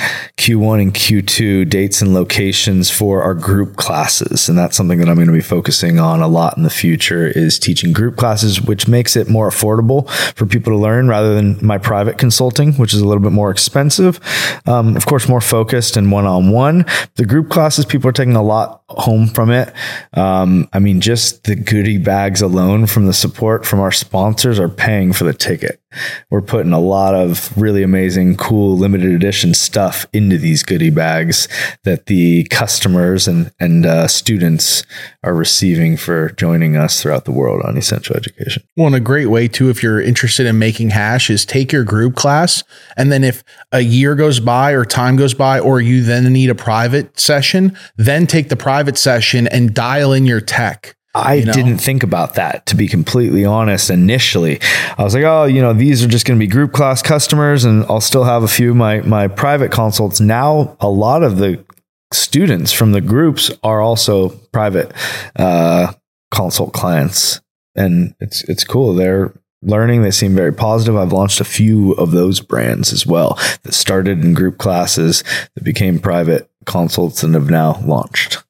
Q1 0.46 0.80
and 0.80 0.94
Q2 0.94 1.68
dates 1.68 2.04
and 2.04 2.14
locations 2.14 2.92
for 2.92 3.24
our 3.24 3.34
group 3.34 3.78
classes. 3.78 4.48
And 4.48 4.56
that's 4.56 4.78
something 4.78 5.00
that 5.00 5.10
I'm 5.10 5.16
going 5.16 5.26
to 5.26 5.34
be 5.34 5.42
focusing 5.42 5.98
on 5.98 6.22
a 6.22 6.28
lot 6.28 6.56
in 6.56 6.62
the 6.62 6.70
future 6.70 7.26
is 7.26 7.58
teaching 7.58 7.92
group 7.92 8.16
classes, 8.16 8.62
which 8.62 8.88
makes 8.88 9.16
it 9.16 9.28
more 9.28 9.50
affordable 9.50 10.08
for 10.36 10.46
people 10.46 10.72
to 10.74 10.78
learn 10.78 11.08
rather 11.08 11.34
than 11.34 11.58
my 11.66 11.80
private 11.80 12.20
consulting, 12.20 12.74
which 12.74 12.94
is 12.94 13.02
a 13.02 13.08
little 13.08 13.24
bit 13.24 13.32
more 13.32 13.50
expensive. 13.50 14.20
Um, 14.68 14.96
of 14.96 15.08
course, 15.08 15.28
more 15.28 15.42
focused 15.42 15.98
and 15.98 16.12
one 16.12 16.28
on 16.28 16.52
one. 16.52 16.86
The 17.16 17.26
group 17.26 17.50
classes, 17.50 17.84
people 17.84 18.08
are 18.12 18.14
taking 18.14 18.36
a 18.36 18.44
lot 18.44 18.84
home 18.90 19.26
from 19.26 19.50
it. 19.50 19.74
Um, 20.14 20.70
I 20.74 20.78
mean, 20.78 21.02
just 21.02 21.46
the 21.46 21.56
goodie 21.56 21.98
bags 21.98 22.44
alone 22.44 22.86
from 22.86 23.08
the 23.08 23.14
support 23.14 23.66
from 23.66 23.80
our 23.80 23.92
sponsors 23.92 24.60
are 24.60 24.70
paying 24.70 25.12
for 25.12 25.24
the 25.24 25.34
ticket. 25.34 25.82
We're 26.30 26.42
putting 26.42 26.74
a 26.74 26.80
lot 26.80 27.16
of 27.16 27.56
really 27.58 27.84
amazing, 27.84 28.38
cool, 28.38 28.78
limited 28.78 29.12
edition 29.12 29.54
stuff 29.54 30.06
into 30.14 30.38
these 30.38 30.64
goodie 30.64 30.90
bags 30.90 31.48
that 31.84 32.08
the 32.08 32.46
customers 32.46 33.28
and 33.28 33.52
and 33.60 33.86
uh, 33.86 34.08
students 34.08 34.84
are 35.24 35.34
receiving 35.34 35.98
for 35.98 36.30
joining 36.32 36.76
us 36.76 37.02
throughout 37.02 37.26
the 37.26 37.32
world 37.32 37.62
on 37.66 37.78
essential 37.78 38.16
education. 38.16 38.64
Well, 38.76 38.88
and 38.88 38.96
a 38.96 39.00
great 39.00 39.28
way 39.28 39.48
too, 39.48 39.70
if 39.70 39.82
you're 39.82 40.02
interested 40.02 40.46
in 40.46 40.60
making 40.60 40.92
hash, 40.92 41.30
is 41.30 41.46
take 41.46 41.72
your 41.72 41.84
group 41.84 42.16
class, 42.16 42.64
and 42.98 43.12
then 43.12 43.24
if 43.24 43.44
a 43.72 43.82
year 43.82 44.16
goes 44.16 44.40
by 44.40 44.72
or 44.72 44.86
time 44.86 45.16
goes 45.16 45.34
by, 45.34 45.60
or 45.60 45.82
you 45.82 46.04
then 46.04 46.32
need 46.32 46.50
a 46.50 46.56
private 46.56 47.20
session, 47.20 47.78
then 47.98 48.28
take 48.28 48.50
the 48.50 48.56
private 48.56 48.98
session 48.98 49.48
and 49.48 49.74
dial 49.74 50.14
in 50.14 50.26
your 50.26 50.42
tech 50.42 50.96
I 51.16 51.36
you 51.36 51.46
know? 51.46 51.54
didn't 51.54 51.78
think 51.78 52.04
about 52.04 52.36
that 52.36 52.66
to 52.68 52.76
be 52.76 52.88
completely 52.88 53.46
honest 53.46 53.90
initially. 53.90 54.60
I 54.98 55.04
was 55.04 55.14
like, 55.14 55.24
oh, 55.24 55.46
you 55.46 55.62
know, 55.62 55.74
these 55.74 56.04
are 56.04 56.08
just 56.08 56.26
going 56.26 56.38
to 56.38 56.46
be 56.46 56.52
group 56.52 56.74
class 56.74 57.02
customers 57.02 57.64
and 57.64 57.86
I'll 57.86 58.02
still 58.02 58.26
have 58.26 58.44
a 58.44 58.48
few 58.48 58.72
of 58.72 58.76
my 58.76 59.02
my 59.02 59.28
private 59.28 59.72
consults. 59.72 60.20
Now 60.20 60.76
a 60.80 60.90
lot 60.90 61.24
of 61.24 61.38
the 61.38 61.64
students 62.12 62.72
from 62.72 62.92
the 62.92 63.02
groups 63.02 63.52
are 63.64 63.82
also 63.82 64.30
private 64.52 64.92
uh, 65.38 65.94
consult 66.32 66.74
clients 66.74 67.42
and 67.76 68.16
it's 68.20 68.44
it's 68.50 68.64
cool. 68.64 68.94
They're 68.94 69.34
learning. 69.62 70.02
They 70.02 70.12
seem 70.12 70.36
very 70.36 70.54
positive. 70.54 70.96
I've 70.96 71.14
launched 71.14 71.40
a 71.40 71.46
few 71.46 71.94
of 71.94 72.12
those 72.12 72.40
brands 72.40 72.94
as 72.94 73.06
well 73.06 73.38
that 73.64 73.74
started 73.74 74.24
in 74.24 74.34
group 74.34 74.58
classes 74.58 75.24
that 75.56 75.64
became 75.64 76.00
private 76.00 76.50
consults 76.66 77.24
and 77.24 77.34
have 77.34 77.50
now 77.50 77.82
launched. 77.86 78.45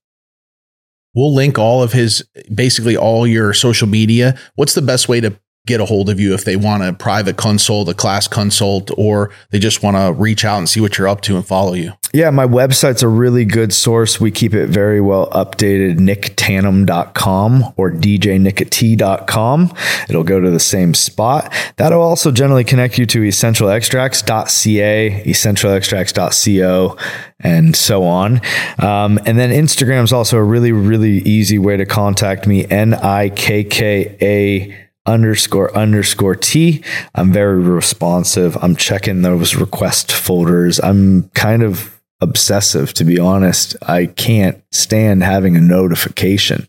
We'll 1.15 1.33
link 1.33 1.57
all 1.57 1.81
of 1.81 1.93
his, 1.93 2.23
basically 2.53 2.97
all 2.97 3.25
your 3.25 3.53
social 3.53 3.87
media. 3.87 4.37
What's 4.55 4.75
the 4.75 4.81
best 4.81 5.07
way 5.07 5.21
to 5.21 5.35
get 5.65 5.81
a 5.81 5.85
hold 5.85 6.09
of 6.09 6.19
you 6.19 6.33
if 6.33 6.45
they 6.45 6.55
want 6.55 6.83
a 6.83 6.93
private 6.93 7.37
consult, 7.37 7.89
a 7.89 7.93
class 7.93 8.27
consult, 8.27 8.91
or 8.97 9.31
they 9.49 9.59
just 9.59 9.83
want 9.83 9.97
to 9.97 10.13
reach 10.13 10.45
out 10.45 10.57
and 10.57 10.69
see 10.69 10.79
what 10.79 10.97
you're 10.97 11.07
up 11.07 11.21
to 11.21 11.35
and 11.35 11.45
follow 11.45 11.73
you? 11.73 11.93
Yeah, 12.13 12.29
my 12.29 12.47
website's 12.47 13.03
a 13.03 13.09
really 13.09 13.43
good 13.43 13.73
source. 13.73 14.21
We 14.21 14.31
keep 14.31 14.53
it 14.53 14.67
very 14.67 15.01
well 15.01 15.29
updated, 15.31 15.97
nicktanham.com 15.97 17.73
or 17.75 17.91
djnickatee.com. 17.91 19.73
It'll 20.07 20.23
go 20.23 20.39
to 20.39 20.49
the 20.49 20.59
same 20.59 20.93
spot. 20.93 21.53
That'll 21.75 22.01
also 22.01 22.31
generally 22.31 22.63
connect 22.63 22.97
you 22.97 23.05
to 23.07 23.19
essentialextracts.ca, 23.19 25.23
essentialextracts.co, 25.25 26.97
and 27.41 27.75
so 27.75 28.03
on. 28.03 28.39
Um, 28.79 29.19
and 29.25 29.37
then 29.37 29.49
Instagram 29.49 30.05
is 30.05 30.13
also 30.13 30.37
a 30.37 30.43
really, 30.43 30.71
really 30.71 31.17
easy 31.17 31.59
way 31.59 31.75
to 31.75 31.85
contact 31.85 32.47
me, 32.47 32.65
N 32.69 32.93
I 32.93 33.27
K 33.29 33.65
K 33.65 34.17
A 34.21 34.84
underscore 35.05 35.75
underscore 35.75 36.35
T. 36.35 36.83
I'm 37.13 37.31
very 37.31 37.59
responsive. 37.59 38.57
I'm 38.61 38.75
checking 38.75 39.21
those 39.21 39.55
request 39.55 40.11
folders. 40.11 40.79
I'm 40.79 41.29
kind 41.29 41.63
of 41.63 42.01
obsessive, 42.21 42.93
to 42.95 43.03
be 43.03 43.19
honest. 43.19 43.75
I 43.87 44.07
can't 44.07 44.63
stand 44.71 45.23
having 45.23 45.55
a 45.55 45.61
notification. 45.61 46.67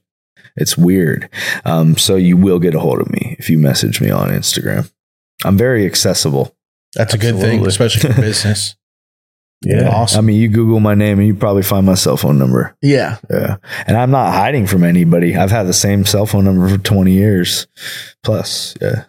It's 0.57 0.77
weird. 0.77 1.29
Um, 1.65 1.97
so 1.97 2.17
you 2.17 2.37
will 2.37 2.59
get 2.59 2.75
a 2.75 2.81
hold 2.81 3.01
of 3.01 3.11
me 3.11 3.37
if 3.39 3.51
you 3.51 3.59
message 3.59 4.01
me 4.01 4.11
on 4.11 4.31
Instagram. 4.31 4.91
I'm 5.45 5.59
very 5.59 5.85
accessible. 5.85 6.55
That's 6.95 7.15
Absolutely. 7.15 7.41
a 7.41 7.43
good 7.43 7.59
thing, 7.59 7.67
especially 7.67 8.13
for 8.13 8.21
business. 8.21 8.75
Yeah. 9.63 9.89
Awesome. 9.89 10.19
I 10.19 10.23
mean, 10.23 10.41
you 10.41 10.49
Google 10.49 10.81
my 10.81 10.95
name 10.95 11.19
and 11.19 11.27
you 11.27 11.35
probably 11.35 11.63
find 11.63 11.87
my 11.87 11.95
cell 11.95 12.17
phone 12.17 12.39
number. 12.39 12.77
Yeah. 12.83 13.19
Yeah. 13.31 13.57
And 13.87 13.97
I'm 13.97 14.11
not 14.11 14.33
hiding 14.33 14.67
from 14.67 14.85
anybody. 14.85 15.37
I've 15.37 15.51
had 15.51 15.65
the 15.65 15.73
same 15.73 16.05
cell 16.05 16.27
phone 16.27 16.45
number 16.45 16.69
for 16.69 16.79
20 16.79 17.13
years 17.13 17.67
plus. 18.23 18.77
Yeah. 18.81 19.05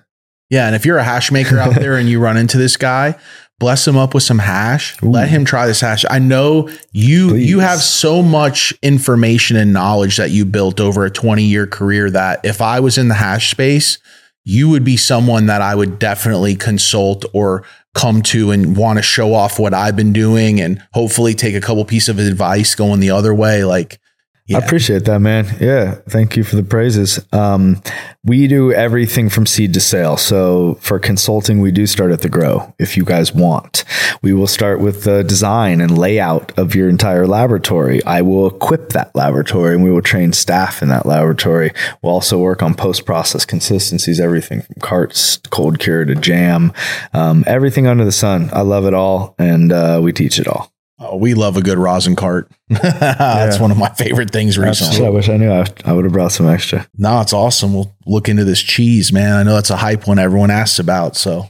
Yeah. 0.50 0.68
And 0.68 0.76
if 0.76 0.86
you're 0.86 0.98
a 0.98 1.04
hash 1.04 1.32
maker 1.32 1.60
out 1.60 1.76
there 1.80 1.98
and 1.98 2.10
you 2.10 2.20
run 2.20 2.38
into 2.38 2.58
this 2.58 2.78
guy, 2.78 3.16
bless 3.60 3.88
him 3.88 3.98
up 3.98 4.14
with 4.14 4.24
some 4.24 4.40
hash. 4.40 5.02
Ooh. 5.04 5.10
Let 5.10 5.30
him 5.30 5.44
try 5.44 5.68
this 5.68 5.82
hash. 5.82 6.06
I 6.10 6.20
know 6.20 6.70
you 6.92 7.30
Please. 7.30 7.50
you 7.50 7.60
have 7.60 7.80
so 7.80 8.22
much 8.22 8.74
information 8.82 9.58
and 9.58 9.74
knowledge 9.74 10.18
that 10.18 10.32
you 10.32 10.46
built 10.46 10.80
over 10.80 11.04
a 11.06 11.12
20 11.12 11.44
year 11.44 11.68
career 11.68 12.10
that 12.12 12.46
if 12.46 12.62
I 12.62 12.80
was 12.80 12.98
in 12.98 13.10
the 13.10 13.16
hash 13.16 13.52
space, 13.52 13.98
you 14.46 14.70
would 14.70 14.86
be 14.86 14.96
someone 14.96 15.48
that 15.48 15.62
I 15.62 15.76
would 15.76 16.00
definitely 16.00 16.56
consult 16.56 17.26
or 17.34 17.66
come 17.98 18.22
to 18.22 18.52
and 18.52 18.78
want 18.78 19.00
to 19.00 19.04
show 19.04 19.34
off 19.34 19.58
what 19.58 19.74
I've 19.74 19.96
been 19.96 20.14
doing 20.14 20.62
and 20.62 20.82
hopefully 20.94 21.34
take 21.34 21.56
a 21.56 21.62
couple 21.62 21.84
pieces 21.84 22.10
of 22.10 22.20
advice 22.20 22.76
going 22.76 23.00
the 23.00 23.10
other 23.10 23.34
way. 23.34 23.64
Like 23.64 24.00
yeah. 24.48 24.58
I 24.58 24.62
appreciate 24.62 25.04
that, 25.06 25.20
man. 25.20 25.46
Yeah. 25.60 25.96
Thank 26.08 26.38
you 26.38 26.44
for 26.46 26.56
the 26.56 26.64
praises. 26.64 27.20
Um, 27.34 27.82
we 28.24 28.48
do 28.48 28.72
everything 28.72 29.28
from 29.28 29.46
seed 29.46 29.74
to 29.74 29.82
sale. 29.82 30.16
So 30.16 30.76
for 30.76 31.00
consulting, 31.00 31.60
we 31.60 31.72
do 31.72 31.86
start 31.86 32.12
at 32.12 32.22
the 32.22 32.30
grow 32.30 32.74
if 32.80 32.96
you 32.96 33.04
guys 33.04 33.34
want. 33.34 33.84
We 34.22 34.32
will 34.32 34.48
start 34.48 34.80
with 34.80 35.04
the 35.04 35.24
design 35.24 35.82
and 35.82 35.98
layout 35.98 36.58
of 36.58 36.76
your 36.76 36.88
entire 36.88 37.28
laboratory. 37.28 38.02
I 38.06 38.22
will 38.22 38.48
equip 38.48 38.90
that 38.90 39.14
laboratory 39.16 39.76
and 39.76 39.84
we 39.84 39.92
will 39.92 40.02
train 40.02 40.32
staff 40.32 40.82
in 40.82 40.88
that 40.90 41.06
laboratory. 41.06 41.74
We'll 42.02 42.14
also 42.14 42.40
work 42.40 42.64
on 42.64 42.74
post 42.74 43.06
process 43.06 43.44
consistencies, 43.44 44.20
everything 44.20 44.62
from 44.62 44.76
carts, 44.80 45.38
cold 45.50 45.80
cure 45.80 46.06
to 46.06 46.16
jam, 46.16 46.72
um, 47.14 47.44
everything 47.48 47.86
under 47.86 48.06
the 48.06 48.14
sun. 48.14 48.50
I 48.54 48.62
love 48.62 48.86
it 48.86 48.94
all 48.94 49.36
and 49.38 49.74
uh, 49.74 50.00
we 50.02 50.14
teach 50.14 50.40
it 50.40 50.48
all. 50.48 50.72
Oh, 51.00 51.16
we 51.16 51.36
love 51.36 51.58
a 51.58 51.62
good 51.62 51.78
rosin 51.78 52.16
cart. 52.16 52.52
That's 52.70 53.56
yeah. 53.56 53.62
one 53.62 53.70
of 53.70 53.78
my 53.78 53.90
favorite 53.90 54.32
things 54.32 54.58
recently. 54.58 55.06
I 55.06 55.10
wish 55.10 55.30
I 55.30 55.38
knew. 55.38 55.52
I, 55.52 55.66
I 55.86 55.94
would 55.94 56.06
have 56.06 56.14
brought 56.14 56.32
some 56.32 56.48
extra. 56.48 56.88
No, 56.98 57.22
it's 57.22 57.34
awesome. 57.34 57.74
We'll 57.74 57.94
look 58.08 58.28
into 58.28 58.44
this 58.44 58.60
cheese, 58.60 59.14
man. 59.14 59.34
I 59.34 59.44
know 59.44 59.54
that's 59.54 59.70
a 59.70 59.78
hype 59.78 60.08
one 60.08 60.18
everyone 60.18 60.50
asks 60.50 60.80
about. 60.80 61.16
So, 61.16 61.50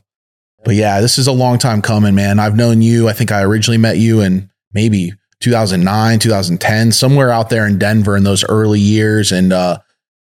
but 0.65 0.75
yeah, 0.75 0.99
this 0.99 1.17
is 1.17 1.27
a 1.27 1.31
long 1.31 1.59
time 1.59 1.81
coming, 1.81 2.13
man. 2.13 2.39
I've 2.39 2.57
known 2.57 2.81
you. 2.81 3.07
I 3.07 3.13
think 3.13 3.31
I 3.31 3.41
originally 3.43 3.77
met 3.77 3.97
you 3.97 4.19
in 4.19 4.49
maybe 4.73 5.13
2009, 5.39 6.19
2010, 6.19 6.91
somewhere 6.91 7.31
out 7.31 7.49
there 7.49 7.65
in 7.65 7.79
Denver 7.79 8.17
in 8.17 8.23
those 8.23 8.43
early 8.49 8.81
years. 8.81 9.31
And 9.31 9.53
uh, 9.53 9.79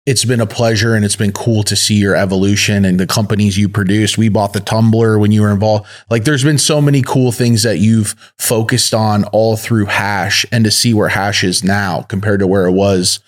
it's 0.06 0.24
been 0.24 0.40
a 0.40 0.46
pleasure 0.46 0.94
and 0.94 1.04
it's 1.04 1.16
been 1.16 1.32
cool 1.32 1.62
to 1.62 1.74
see 1.74 1.94
your 1.94 2.14
evolution 2.14 2.84
and 2.84 3.00
the 3.00 3.06
companies 3.06 3.56
you 3.56 3.68
produced. 3.68 4.18
We 4.18 4.28
bought 4.28 4.52
the 4.52 4.60
Tumblr 4.60 5.18
when 5.18 5.32
you 5.32 5.42
were 5.42 5.50
involved. 5.50 5.86
Like 6.10 6.24
there's 6.24 6.44
been 6.44 6.58
so 6.58 6.80
many 6.80 7.00
cool 7.00 7.32
things 7.32 7.62
that 7.62 7.78
you've 7.78 8.14
focused 8.38 8.92
on 8.92 9.24
all 9.26 9.56
through 9.56 9.86
Hash 9.86 10.44
and 10.52 10.64
to 10.64 10.70
see 10.70 10.92
where 10.92 11.08
Hash 11.08 11.42
is 11.42 11.64
now 11.64 12.02
compared 12.02 12.40
to 12.40 12.46
where 12.46 12.66
it 12.66 12.72
was 12.72 13.20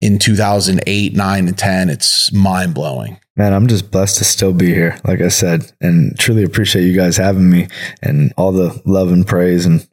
in 0.00 0.18
2008, 0.18 1.14
9 1.14 1.48
and 1.48 1.58
10, 1.58 1.90
it's 1.90 2.32
mind 2.32 2.74
blowing. 2.74 3.18
Man, 3.36 3.52
I'm 3.52 3.66
just 3.66 3.90
blessed 3.90 4.18
to 4.18 4.24
still 4.24 4.52
be 4.52 4.72
here, 4.72 4.98
like 5.04 5.20
I 5.20 5.28
said, 5.28 5.70
and 5.80 6.16
truly 6.18 6.44
appreciate 6.44 6.84
you 6.84 6.94
guys 6.94 7.16
having 7.16 7.50
me 7.50 7.68
and 8.02 8.32
all 8.36 8.52
the 8.52 8.80
love 8.84 9.10
and 9.12 9.26
praise 9.26 9.66
and 9.66 9.86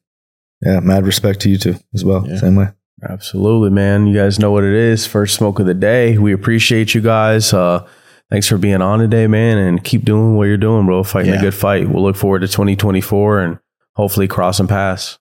yeah, 0.61 0.79
mad 0.79 1.05
respect 1.05 1.39
to 1.41 1.49
you 1.49 1.57
too 1.57 1.75
as 1.93 2.05
well. 2.05 2.27
Yeah. 2.27 2.37
Same 2.37 2.55
way. 2.55 2.67
Absolutely, 3.09 3.69
man. 3.71 4.05
You 4.07 4.15
guys 4.15 4.37
know 4.39 4.51
what 4.51 4.63
it 4.63 4.73
is. 4.73 5.07
First 5.07 5.35
smoke 5.35 5.59
of 5.59 5.65
the 5.65 5.73
day. 5.73 6.17
We 6.17 6.33
appreciate 6.33 6.93
you 6.93 7.01
guys. 7.01 7.51
Uh, 7.53 7.87
thanks 8.29 8.47
for 8.47 8.57
being 8.57 8.81
on 8.81 8.99
today, 8.99 9.25
man, 9.27 9.57
and 9.57 9.83
keep 9.83 10.05
doing 10.05 10.35
what 10.35 10.43
you're 10.45 10.57
doing, 10.57 10.85
bro. 10.85 11.03
Fighting 11.03 11.33
Yeah. 11.33 11.39
a 11.39 11.41
good 11.41 11.53
fight. 11.55 11.89
We'll 11.89 12.03
look 12.03 12.15
forward 12.15 12.41
to 12.41 12.47
2024 12.47 13.39
and 13.39 13.59
hopefully 13.95 14.27
crossing 14.27 14.67
paths. 14.67 15.17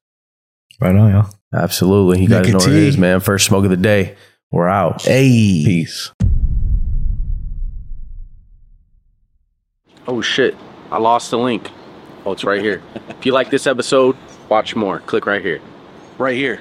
Right 0.80 0.94
on, 0.94 1.10
y'all. 1.10 1.30
Absolutely. 1.54 2.20
You 2.22 2.28
guys 2.28 2.48
know 2.48 2.54
what 2.58 2.66
it 2.66 2.70
Nicotine. 2.70 2.88
is, 2.88 2.98
man. 2.98 3.20
First 3.20 3.46
smoke 3.46 3.64
of 3.64 3.70
the 3.70 3.76
day. 3.76 4.14
We're 4.50 4.68
out. 4.68 5.02
Hey. 5.02 5.62
Peace. 5.64 6.12
Oh 10.06 10.20
shit. 10.20 10.56
I 10.90 10.98
lost 10.98 11.30
the 11.30 11.38
link. 11.38 11.70
Oh, 12.26 12.32
it's 12.32 12.44
right 12.44 12.60
here. 12.60 12.82
if 13.08 13.24
you 13.24 13.32
like 13.32 13.50
this 13.50 13.66
episode, 13.66 14.16
watch 14.48 14.74
more. 14.76 15.00
Click 15.00 15.26
right 15.26 15.42
here. 15.42 15.60
Right 16.18 16.36
here. 16.36 16.60